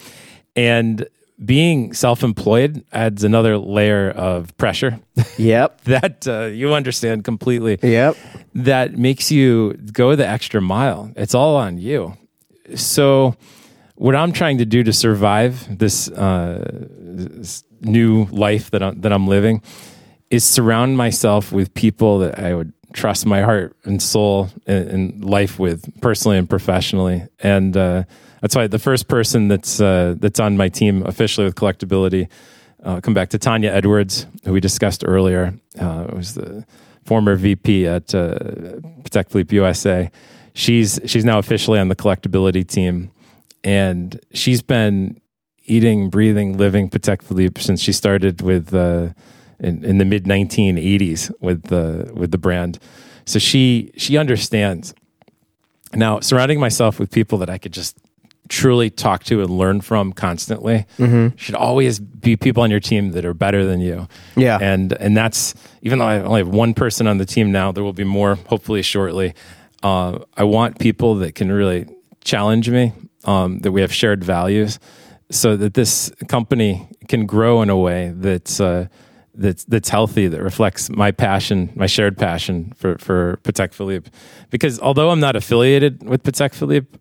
And 0.56 1.06
being 1.42 1.94
self-employed 1.94 2.84
adds 2.92 3.24
another 3.24 3.56
layer 3.56 4.10
of 4.10 4.54
pressure 4.58 5.00
Yep. 5.38 5.80
that 5.84 6.28
uh, 6.28 6.44
you 6.52 6.74
understand 6.74 7.24
completely 7.24 7.78
Yep. 7.82 8.16
that 8.56 8.98
makes 8.98 9.30
you 9.32 9.72
go 9.92 10.14
the 10.16 10.26
extra 10.28 10.60
mile. 10.60 11.10
It's 11.16 11.34
all 11.34 11.56
on 11.56 11.78
you. 11.78 12.14
So, 12.74 13.36
what 13.94 14.14
I'm 14.14 14.32
trying 14.32 14.58
to 14.58 14.66
do 14.66 14.82
to 14.82 14.92
survive 14.92 15.78
this, 15.78 16.08
uh, 16.10 16.68
this 16.98 17.64
new 17.80 18.26
life 18.30 18.70
that 18.72 18.82
I'm, 18.82 19.00
that 19.00 19.12
I'm 19.12 19.26
living 19.26 19.62
is 20.30 20.44
surround 20.44 20.96
myself 20.96 21.52
with 21.52 21.72
people 21.74 22.18
that 22.20 22.38
I 22.38 22.54
would 22.54 22.72
trust 22.92 23.26
my 23.26 23.42
heart 23.42 23.76
and 23.84 24.02
soul 24.02 24.48
and, 24.66 25.24
life 25.24 25.58
with, 25.58 26.00
personally 26.00 26.38
and 26.38 26.48
professionally. 26.48 27.22
And 27.40 27.76
uh, 27.76 28.04
that's 28.40 28.56
why 28.56 28.66
the 28.66 28.78
first 28.78 29.08
person 29.08 29.48
that's 29.48 29.80
uh, 29.80 30.14
that's 30.18 30.40
on 30.40 30.56
my 30.56 30.68
team 30.68 31.04
officially 31.06 31.44
with 31.44 31.54
collectability. 31.54 32.28
Uh, 32.82 33.00
come 33.00 33.12
back 33.12 33.28
to 33.30 33.38
Tanya 33.38 33.70
Edwards, 33.70 34.26
who 34.44 34.52
we 34.52 34.60
discussed 34.60 35.04
earlier. 35.06 35.54
Uh, 35.78 36.06
was 36.12 36.34
the 36.34 36.64
former 37.04 37.36
VP 37.36 37.86
at 37.86 38.14
uh, 38.14 38.38
Patek 39.02 39.30
Philippe 39.30 39.54
USA. 39.54 40.10
She's 40.54 40.98
she's 41.04 41.24
now 41.24 41.38
officially 41.38 41.78
on 41.78 41.88
the 41.88 41.96
collectability 41.96 42.66
team, 42.66 43.10
and 43.62 44.18
she's 44.32 44.62
been 44.62 45.20
eating, 45.64 46.10
breathing, 46.10 46.56
living 46.56 46.90
Patek 46.90 47.22
Philippe 47.22 47.60
since 47.60 47.80
she 47.80 47.92
started 47.92 48.42
with 48.42 48.74
uh, 48.74 49.10
in, 49.60 49.84
in 49.84 49.98
the 49.98 50.04
mid 50.04 50.24
1980s 50.24 51.32
with 51.40 51.64
the 51.64 52.10
with 52.14 52.30
the 52.30 52.38
brand. 52.38 52.78
So 53.24 53.38
she 53.38 53.92
she 53.96 54.16
understands. 54.16 54.94
Now, 55.92 56.20
surrounding 56.20 56.60
myself 56.60 57.00
with 57.00 57.10
people 57.10 57.38
that 57.38 57.50
I 57.50 57.58
could 57.58 57.72
just 57.72 57.96
truly 58.48 58.90
talk 58.90 59.22
to 59.24 59.40
and 59.40 59.50
learn 59.50 59.80
from 59.80 60.12
constantly 60.12 60.84
should 61.36 61.54
always 61.54 62.00
be 62.00 62.36
people 62.36 62.62
on 62.62 62.70
your 62.70 62.80
team 62.80 63.12
that 63.12 63.24
are 63.24 63.32
better 63.34 63.64
than 63.64 63.80
you. 63.80 64.08
Yeah. 64.36 64.58
And 64.60 64.92
and 64.94 65.16
that's 65.16 65.54
even 65.82 65.98
though 65.98 66.06
I 66.06 66.20
only 66.20 66.40
have 66.40 66.48
one 66.48 66.74
person 66.74 67.06
on 67.06 67.18
the 67.18 67.24
team 67.26 67.52
now, 67.52 67.72
there 67.72 67.84
will 67.84 67.92
be 67.92 68.04
more 68.04 68.34
hopefully 68.46 68.82
shortly. 68.82 69.34
Uh, 69.82 70.18
I 70.36 70.44
want 70.44 70.78
people 70.78 71.14
that 71.16 71.34
can 71.34 71.50
really 71.50 71.86
challenge 72.22 72.68
me, 72.68 72.92
um, 73.24 73.60
that 73.60 73.72
we 73.72 73.80
have 73.80 73.92
shared 73.92 74.22
values, 74.22 74.78
so 75.30 75.56
that 75.56 75.74
this 75.74 76.12
company 76.28 76.88
can 77.08 77.24
grow 77.26 77.62
in 77.62 77.70
a 77.70 77.76
way 77.76 78.12
that's 78.14 78.60
uh, 78.60 78.88
that's 79.34 79.64
that's 79.64 79.88
healthy, 79.88 80.26
that 80.28 80.42
reflects 80.42 80.90
my 80.90 81.10
passion, 81.10 81.70
my 81.74 81.86
shared 81.86 82.18
passion 82.18 82.72
for 82.76 82.98
for 82.98 83.38
Patek 83.42 83.72
Philippe. 83.72 84.10
Because 84.50 84.80
although 84.80 85.10
I'm 85.10 85.20
not 85.20 85.36
affiliated 85.36 86.08
with 86.08 86.22
Patek 86.22 86.54
Philippe, 86.54 86.98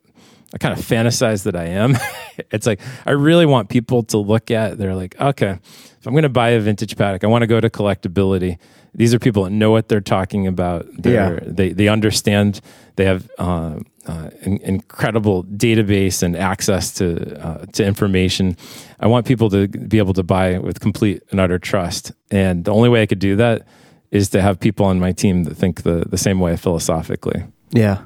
I 0.53 0.57
kind 0.57 0.77
of 0.77 0.84
fantasize 0.84 1.43
that 1.43 1.55
I 1.55 1.65
am. 1.65 1.95
it's 2.51 2.65
like 2.65 2.81
I 3.05 3.11
really 3.11 3.45
want 3.45 3.69
people 3.69 4.03
to 4.03 4.17
look 4.17 4.49
at. 4.51 4.77
They're 4.77 4.95
like, 4.95 5.19
okay, 5.19 5.59
if 5.99 6.07
I'm 6.07 6.13
going 6.13 6.23
to 6.23 6.30
buy 6.30 6.49
a 6.49 6.59
vintage 6.59 6.95
Patek, 6.95 7.23
I 7.23 7.27
want 7.27 7.43
to 7.43 7.47
go 7.47 7.59
to 7.59 7.69
collectability. 7.69 8.57
These 8.95 9.13
are 9.13 9.19
people 9.19 9.43
that 9.43 9.51
know 9.51 9.69
what 9.69 9.88
they're 9.88 10.01
talking 10.01 10.47
about. 10.47 10.88
They're, 10.97 11.35
Yeah. 11.35 11.39
they 11.45 11.69
they 11.73 11.88
understand. 11.88 12.61
They 12.95 13.05
have 13.05 13.30
uh, 13.38 13.80
uh, 14.07 14.30
in, 14.41 14.57
incredible 14.63 15.43
database 15.43 16.23
and 16.23 16.35
access 16.35 16.91
to 16.95 17.05
uh, 17.39 17.65
to 17.73 17.85
information. 17.85 18.57
I 18.99 19.05
want 19.05 19.27
people 19.27 19.49
to 19.51 19.67
be 19.67 19.99
able 19.99 20.13
to 20.13 20.23
buy 20.23 20.57
with 20.57 20.80
complete 20.80 21.21
and 21.30 21.39
utter 21.39 21.59
trust. 21.59 22.11
And 22.31 22.65
the 22.65 22.71
only 22.73 22.89
way 22.89 23.03
I 23.03 23.05
could 23.05 23.19
do 23.19 23.35
that 23.35 23.67
is 24.09 24.30
to 24.30 24.41
have 24.41 24.59
people 24.59 24.88
on 24.88 24.99
my 24.99 25.11
team 25.11 25.43
that 25.43 25.55
think 25.55 25.84
the 25.84 26.05
the 26.09 26.17
same 26.17 26.39
way 26.39 26.57
philosophically. 26.57 27.43
Yeah. 27.71 27.99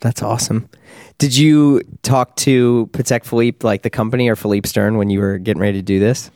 That's 0.00 0.22
awesome. 0.22 0.68
Did 1.18 1.36
you 1.36 1.82
talk 2.02 2.36
to 2.36 2.88
Patek 2.92 3.24
Philippe, 3.24 3.66
like 3.66 3.82
the 3.82 3.90
company, 3.90 4.28
or 4.28 4.36
Philippe 4.36 4.66
Stern 4.68 4.96
when 4.96 5.10
you 5.10 5.20
were 5.20 5.38
getting 5.38 5.60
ready 5.60 5.78
to 5.78 5.82
do 5.82 5.98
this? 6.00 6.30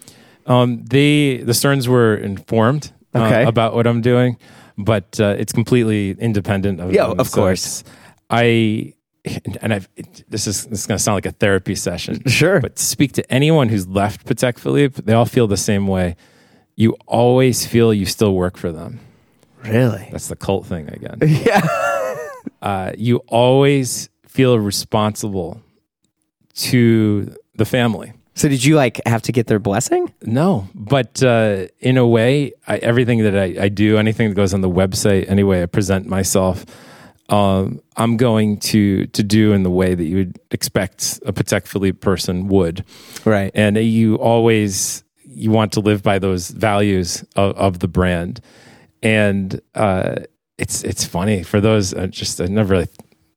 Um, 0.47 0.85
they 0.85 1.39
the 1.39 1.55
Sterns 1.55 1.89
were 1.89 2.15
informed 2.17 2.93
uh, 3.15 3.23
Okay. 3.23 3.45
about 3.45 3.75
what 3.75 3.87
I'm 3.87 4.03
doing, 4.03 4.37
but 4.77 5.19
uh, 5.19 5.37
it's 5.39 5.53
completely 5.53 6.11
independent 6.19 6.81
of 6.81 6.93
Yeah, 6.93 7.09
them. 7.09 7.21
of 7.21 7.29
So 7.29 7.41
course. 7.41 7.83
I 8.29 8.93
and 9.63 9.73
I've 9.73 9.89
this 10.29 10.47
is 10.47 10.67
this 10.67 10.81
is 10.81 10.87
going 10.87 10.99
to 10.99 11.03
sound 11.03 11.17
like 11.17 11.25
a 11.27 11.33
therapy 11.33 11.75
session. 11.75 12.23
Sure. 12.29 12.61
but 12.61 12.79
speak 12.79 13.13
to 13.13 13.33
anyone 13.33 13.71
who's 13.71 13.87
left 13.89 14.27
Patek 14.27 14.59
Philippe, 14.59 15.01
they 15.07 15.15
all 15.15 15.25
feel 15.25 15.47
the 15.47 15.57
same 15.57 15.87
way. 15.87 16.17
You 16.77 16.95
always 17.07 17.65
feel 17.67 17.95
you 17.95 18.05
still 18.05 18.35
work 18.35 18.59
for 18.59 18.71
them. 18.71 19.01
Really? 19.63 20.09
That's 20.13 20.29
the 20.29 20.37
cult 20.37 20.67
thing 20.67 20.89
again. 20.91 21.19
Yeah. 21.47 21.63
Uh, 22.65 22.93
you 22.97 23.19
always 23.29 24.09
feel 24.27 24.59
responsible 24.59 25.61
to 26.55 27.37
the 27.55 27.67
family. 27.67 28.15
So 28.35 28.49
did 28.49 28.65
you 28.65 28.75
like 28.75 29.01
have 29.07 29.23
to 29.23 29.33
get 29.33 29.47
their 29.47 29.61
blessing? 29.61 30.13
No, 30.23 30.67
but 30.75 31.23
uh, 31.23 31.67
in 31.79 31.99
a 31.99 32.07
way, 32.07 32.53
I, 32.67 32.79
everything 32.79 33.23
that 33.23 33.37
I, 33.37 33.65
I 33.65 33.69
do, 33.69 33.99
anything 33.99 34.31
that 34.31 34.35
goes 34.35 34.55
on 34.55 34.63
the 34.63 34.71
website, 34.71 35.29
anyway, 35.29 35.63
I 35.63 35.67
present 35.67 36.07
myself, 36.07 36.65
um, 37.29 37.81
I'm 37.97 38.17
going 38.17 38.59
to 38.61 39.07
to 39.07 39.23
do 39.23 39.53
in 39.53 39.63
the 39.63 39.71
way 39.71 39.95
that 39.95 40.05
you 40.05 40.17
would 40.17 40.41
expect 40.51 41.21
a 41.27 41.33
Patek 41.33 41.67
Philippe 41.67 41.99
person 41.99 42.49
would. 42.49 42.85
Right. 43.25 43.53
And 43.55 43.77
you 43.77 44.17
always 44.17 45.05
you 45.23 45.51
want 45.51 45.73
to 45.73 45.81
live 45.81 46.03
by 46.03 46.19
those 46.19 46.49
values 46.49 47.25
of, 47.37 47.57
of 47.57 47.79
the 47.81 47.89
brand. 47.89 48.41
And 49.03 49.61
uh, 49.75 50.17
it's 50.59 50.83
it's 50.83 51.05
funny 51.05 51.43
for 51.43 51.61
those 51.61 51.95
uh, 51.95 52.07
just 52.07 52.41
I 52.41 52.47
never 52.47 52.73
really 52.75 52.89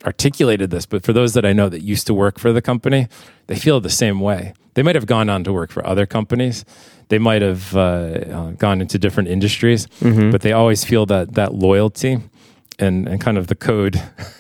articulated 0.06 0.70
this, 0.70 0.86
but 0.86 1.04
for 1.04 1.14
those 1.14 1.34
that 1.34 1.46
I 1.46 1.54
know 1.54 1.70
that 1.70 1.82
used 1.82 2.08
to 2.08 2.14
work 2.14 2.40
for 2.40 2.54
the 2.54 2.62
company, 2.62 3.08
they 3.48 3.56
feel 3.56 3.82
the 3.82 3.90
same 3.90 4.20
way. 4.20 4.54
They 4.76 4.84
might 4.84 4.96
have 4.96 5.08
gone 5.08 5.30
on 5.30 5.44
to 5.44 5.52
work 5.52 5.72
for 5.72 5.86
other 5.86 6.06
companies. 6.06 6.64
They 7.10 7.18
might 7.18 7.42
have 7.42 7.76
uh, 7.76 7.80
uh, 7.80 8.52
gone 8.52 8.80
into 8.80 9.00
different 9.00 9.30
industries, 9.30 9.88
mm-hmm. 10.00 10.30
but 10.30 10.42
they 10.42 10.52
always 10.52 10.84
feel 10.84 11.06
that 11.08 11.34
that 11.34 11.54
loyalty 11.54 12.20
and 12.78 13.08
and 13.08 13.20
kind 13.20 13.38
of 13.38 13.48
the 13.48 13.56
code 13.56 14.02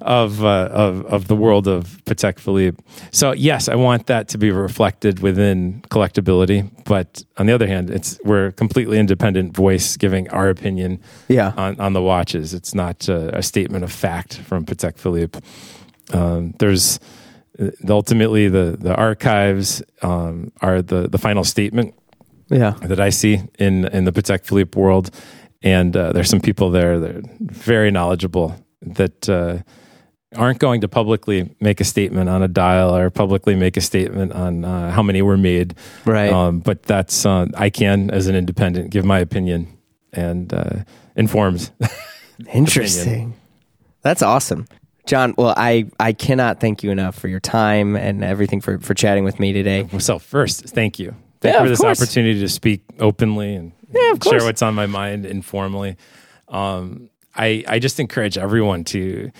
of, 0.00 0.44
uh, 0.44 0.68
of 0.70 1.06
of 1.06 1.28
the 1.28 1.36
world 1.36 1.66
of 1.66 2.02
Patek 2.04 2.38
Philippe. 2.38 2.82
So 3.10 3.32
yes, 3.32 3.68
I 3.68 3.74
want 3.74 4.06
that 4.06 4.28
to 4.28 4.38
be 4.38 4.50
reflected 4.50 5.20
within 5.20 5.82
collectability, 5.90 6.70
but 6.84 7.24
on 7.36 7.46
the 7.46 7.52
other 7.52 7.66
hand, 7.66 7.90
it's 7.90 8.18
we're 8.24 8.46
a 8.46 8.52
completely 8.52 8.98
independent 8.98 9.54
voice 9.54 9.96
giving 9.96 10.28
our 10.30 10.48
opinion 10.48 11.00
yeah. 11.28 11.52
on 11.56 11.78
on 11.80 11.92
the 11.92 12.02
watches. 12.02 12.54
It's 12.54 12.74
not 12.74 13.08
a, 13.08 13.38
a 13.38 13.42
statement 13.42 13.84
of 13.84 13.92
fact 13.92 14.38
from 14.38 14.64
Patek 14.64 14.98
Philippe. 14.98 15.38
Um, 16.12 16.54
there's 16.58 17.00
uh, 17.60 17.70
ultimately 17.88 18.48
the 18.48 18.76
the 18.78 18.94
archives 18.94 19.82
um, 20.02 20.52
are 20.60 20.82
the 20.82 21.08
the 21.08 21.18
final 21.18 21.44
statement 21.44 21.94
yeah. 22.50 22.74
that 22.82 23.00
I 23.00 23.10
see 23.10 23.42
in 23.58 23.86
in 23.86 24.04
the 24.04 24.12
Patek 24.12 24.44
Philippe 24.44 24.78
world 24.78 25.10
and 25.62 25.96
uh, 25.96 26.12
there's 26.12 26.30
some 26.30 26.40
people 26.40 26.70
there 26.70 26.98
that 26.98 27.16
are 27.16 27.22
very 27.40 27.90
knowledgeable 27.90 28.54
that 28.82 29.28
uh, 29.28 29.58
aren't 30.36 30.58
going 30.58 30.80
to 30.80 30.88
publicly 30.88 31.54
make 31.60 31.80
a 31.80 31.84
statement 31.84 32.28
on 32.28 32.42
a 32.42 32.48
dial 32.48 32.94
or 32.94 33.10
publicly 33.10 33.54
make 33.54 33.76
a 33.76 33.80
statement 33.80 34.32
on 34.32 34.64
uh, 34.64 34.90
how 34.90 35.02
many 35.02 35.22
were 35.22 35.36
made. 35.36 35.74
Right. 36.04 36.32
Um, 36.32 36.60
but 36.60 36.82
that's 36.82 37.24
uh, 37.24 37.46
I 37.54 37.70
can, 37.70 38.10
as 38.10 38.26
an 38.26 38.34
independent, 38.34 38.90
give 38.90 39.04
my 39.04 39.18
opinion 39.18 39.78
and 40.12 40.52
uh, 40.52 40.84
informs. 41.16 41.70
Interesting. 42.52 43.08
Opinion. 43.08 43.34
That's 44.02 44.22
awesome. 44.22 44.66
John, 45.06 45.34
well, 45.38 45.54
I, 45.56 45.86
I 45.98 46.12
cannot 46.12 46.60
thank 46.60 46.82
you 46.82 46.90
enough 46.90 47.14
for 47.14 47.28
your 47.28 47.40
time 47.40 47.96
and 47.96 48.22
everything 48.22 48.60
for, 48.60 48.78
for 48.78 48.92
chatting 48.92 49.24
with 49.24 49.40
me 49.40 49.54
today. 49.54 49.88
So, 49.98 50.18
first, 50.18 50.66
thank 50.66 50.98
you. 50.98 51.14
Thank 51.40 51.54
yeah, 51.54 51.60
you 51.60 51.64
for 51.64 51.68
this 51.70 51.80
course. 51.80 52.02
opportunity 52.02 52.40
to 52.40 52.48
speak 52.48 52.82
openly 52.98 53.54
and 53.54 53.72
yeah, 53.90 54.14
share 54.22 54.44
what's 54.44 54.60
on 54.60 54.74
my 54.74 54.86
mind 54.86 55.24
informally. 55.24 55.96
Um, 56.48 57.08
I 57.34 57.64
I 57.66 57.78
just 57.78 58.00
encourage 58.00 58.38
everyone 58.38 58.84
to 58.84 59.30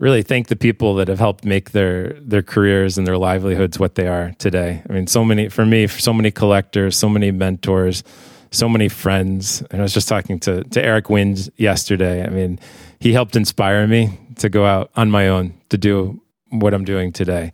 really 0.00 0.22
thank 0.22 0.48
the 0.48 0.56
people 0.56 0.94
that 0.96 1.08
have 1.08 1.18
helped 1.18 1.44
make 1.44 1.70
their 1.70 2.14
their 2.20 2.42
careers 2.42 2.98
and 2.98 3.06
their 3.06 3.18
livelihoods 3.18 3.78
what 3.78 3.94
they 3.94 4.08
are 4.08 4.32
today. 4.38 4.82
I 4.88 4.92
mean, 4.92 5.06
so 5.06 5.24
many 5.24 5.48
for 5.48 5.64
me, 5.64 5.86
for 5.86 6.00
so 6.00 6.12
many 6.12 6.30
collectors, 6.30 6.96
so 6.96 7.08
many 7.08 7.30
mentors, 7.30 8.02
so 8.50 8.68
many 8.68 8.88
friends. 8.88 9.62
And 9.70 9.80
I 9.80 9.82
was 9.82 9.94
just 9.94 10.08
talking 10.08 10.40
to 10.40 10.64
to 10.64 10.84
Eric 10.84 11.10
Wind 11.10 11.50
yesterday. 11.56 12.24
I 12.24 12.30
mean, 12.30 12.58
he 12.98 13.12
helped 13.12 13.36
inspire 13.36 13.86
me 13.86 14.18
to 14.36 14.48
go 14.48 14.64
out 14.64 14.90
on 14.96 15.10
my 15.10 15.28
own 15.28 15.54
to 15.68 15.78
do 15.78 16.20
what 16.48 16.74
I'm 16.74 16.84
doing 16.84 17.12
today. 17.12 17.52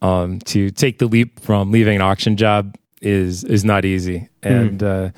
Um, 0.00 0.40
to 0.40 0.70
take 0.70 0.98
the 0.98 1.06
leap 1.06 1.38
from 1.38 1.70
leaving 1.70 1.94
an 1.94 2.02
auction 2.02 2.36
job 2.36 2.76
is 3.00 3.44
is 3.44 3.64
not 3.64 3.84
easy, 3.84 4.28
and 4.42 4.80
mm. 4.80 5.08
uh, 5.08 5.10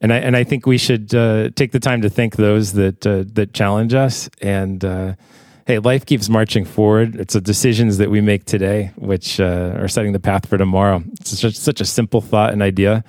and 0.00 0.12
I 0.12 0.16
and 0.18 0.36
I 0.36 0.44
think 0.44 0.66
we 0.66 0.78
should 0.78 1.14
uh, 1.14 1.50
take 1.54 1.72
the 1.72 1.80
time 1.80 2.02
to 2.02 2.10
thank 2.10 2.36
those 2.36 2.72
that 2.74 3.06
uh, 3.06 3.24
that 3.34 3.52
challenge 3.52 3.94
us. 3.94 4.30
And 4.40 4.84
uh, 4.84 5.14
hey, 5.66 5.78
life 5.78 6.06
keeps 6.06 6.28
marching 6.28 6.64
forward. 6.64 7.16
It's 7.16 7.34
the 7.34 7.40
decisions 7.40 7.98
that 7.98 8.10
we 8.10 8.20
make 8.20 8.44
today 8.44 8.92
which 8.96 9.40
uh, 9.40 9.76
are 9.76 9.88
setting 9.88 10.12
the 10.12 10.20
path 10.20 10.46
for 10.46 10.58
tomorrow. 10.58 11.02
It's 11.20 11.38
such, 11.38 11.56
such 11.56 11.80
a 11.80 11.84
simple 11.84 12.20
thought 12.20 12.52
and 12.52 12.62
idea, 12.62 13.04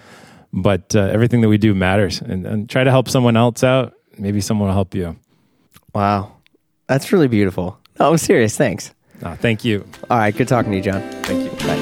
but 0.51 0.95
uh, 0.95 1.01
everything 1.11 1.41
that 1.41 1.49
we 1.49 1.57
do 1.57 1.73
matters. 1.73 2.21
And, 2.21 2.45
and 2.45 2.69
try 2.69 2.83
to 2.83 2.91
help 2.91 3.09
someone 3.09 3.37
else 3.37 3.63
out. 3.63 3.93
Maybe 4.17 4.41
someone 4.41 4.67
will 4.67 4.75
help 4.75 4.93
you. 4.93 5.15
Wow, 5.93 6.33
that's 6.87 7.11
really 7.11 7.27
beautiful. 7.27 7.79
No, 7.99 8.11
I'm 8.11 8.17
serious. 8.17 8.57
Thanks. 8.57 8.93
Oh, 9.23 9.35
thank 9.35 9.63
you. 9.63 9.85
All 10.09 10.17
right, 10.17 10.35
good 10.35 10.47
talking 10.47 10.71
to 10.71 10.77
you, 10.77 10.83
John. 10.83 11.01
Thank 11.23 11.43
you. 11.43 11.67
Bye. 11.67 11.77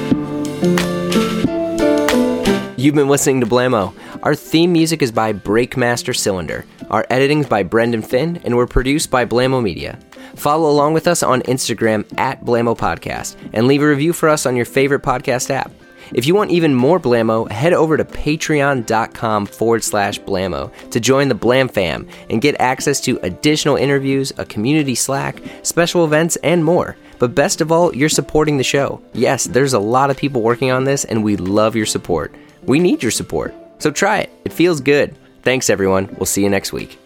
You've 2.76 2.94
been 2.94 3.08
listening 3.08 3.40
to 3.40 3.46
Blamo. 3.46 3.92
Our 4.22 4.34
theme 4.34 4.72
music 4.72 5.00
is 5.00 5.10
by 5.10 5.32
Breakmaster 5.32 6.14
Cylinder. 6.14 6.66
Our 6.90 7.06
editing 7.08 7.40
is 7.40 7.46
by 7.46 7.62
Brendan 7.62 8.02
Finn, 8.02 8.38
and 8.44 8.54
we're 8.54 8.66
produced 8.66 9.10
by 9.10 9.24
Blamo 9.24 9.62
Media. 9.62 9.98
Follow 10.34 10.70
along 10.70 10.92
with 10.92 11.08
us 11.08 11.22
on 11.22 11.40
Instagram 11.42 12.04
at 12.18 12.44
Blamo 12.44 12.76
Podcast, 12.76 13.36
and 13.54 13.66
leave 13.66 13.80
a 13.80 13.88
review 13.88 14.12
for 14.12 14.28
us 14.28 14.44
on 14.44 14.56
your 14.56 14.66
favorite 14.66 15.02
podcast 15.02 15.48
app. 15.48 15.72
If 16.12 16.26
you 16.26 16.34
want 16.34 16.50
even 16.50 16.74
more 16.74 17.00
Blamo, 17.00 17.50
head 17.50 17.72
over 17.72 17.96
to 17.96 18.04
patreon.com 18.04 19.46
forward 19.46 19.82
slash 19.84 20.20
Blamo 20.20 20.70
to 20.90 21.00
join 21.00 21.28
the 21.28 21.34
Blam 21.34 21.68
fam 21.68 22.06
and 22.28 22.42
get 22.42 22.60
access 22.60 23.00
to 23.02 23.18
additional 23.22 23.76
interviews, 23.76 24.34
a 24.36 24.44
community 24.44 24.94
Slack, 24.94 25.40
special 25.62 26.04
events, 26.04 26.36
and 26.36 26.62
more. 26.62 26.94
But 27.18 27.34
best 27.34 27.62
of 27.62 27.72
all, 27.72 27.96
you're 27.96 28.10
supporting 28.10 28.58
the 28.58 28.64
show. 28.64 29.00
Yes, 29.14 29.44
there's 29.44 29.72
a 29.72 29.78
lot 29.78 30.10
of 30.10 30.18
people 30.18 30.42
working 30.42 30.70
on 30.70 30.84
this, 30.84 31.06
and 31.06 31.24
we 31.24 31.36
love 31.36 31.74
your 31.74 31.86
support. 31.86 32.34
We 32.64 32.80
need 32.80 33.02
your 33.02 33.12
support. 33.12 33.54
So 33.80 33.90
try 33.90 34.20
it. 34.20 34.30
It 34.44 34.52
feels 34.52 34.80
good. 34.80 35.16
Thanks, 35.42 35.68
everyone. 35.70 36.14
We'll 36.18 36.26
see 36.26 36.42
you 36.42 36.50
next 36.50 36.72
week. 36.72 36.99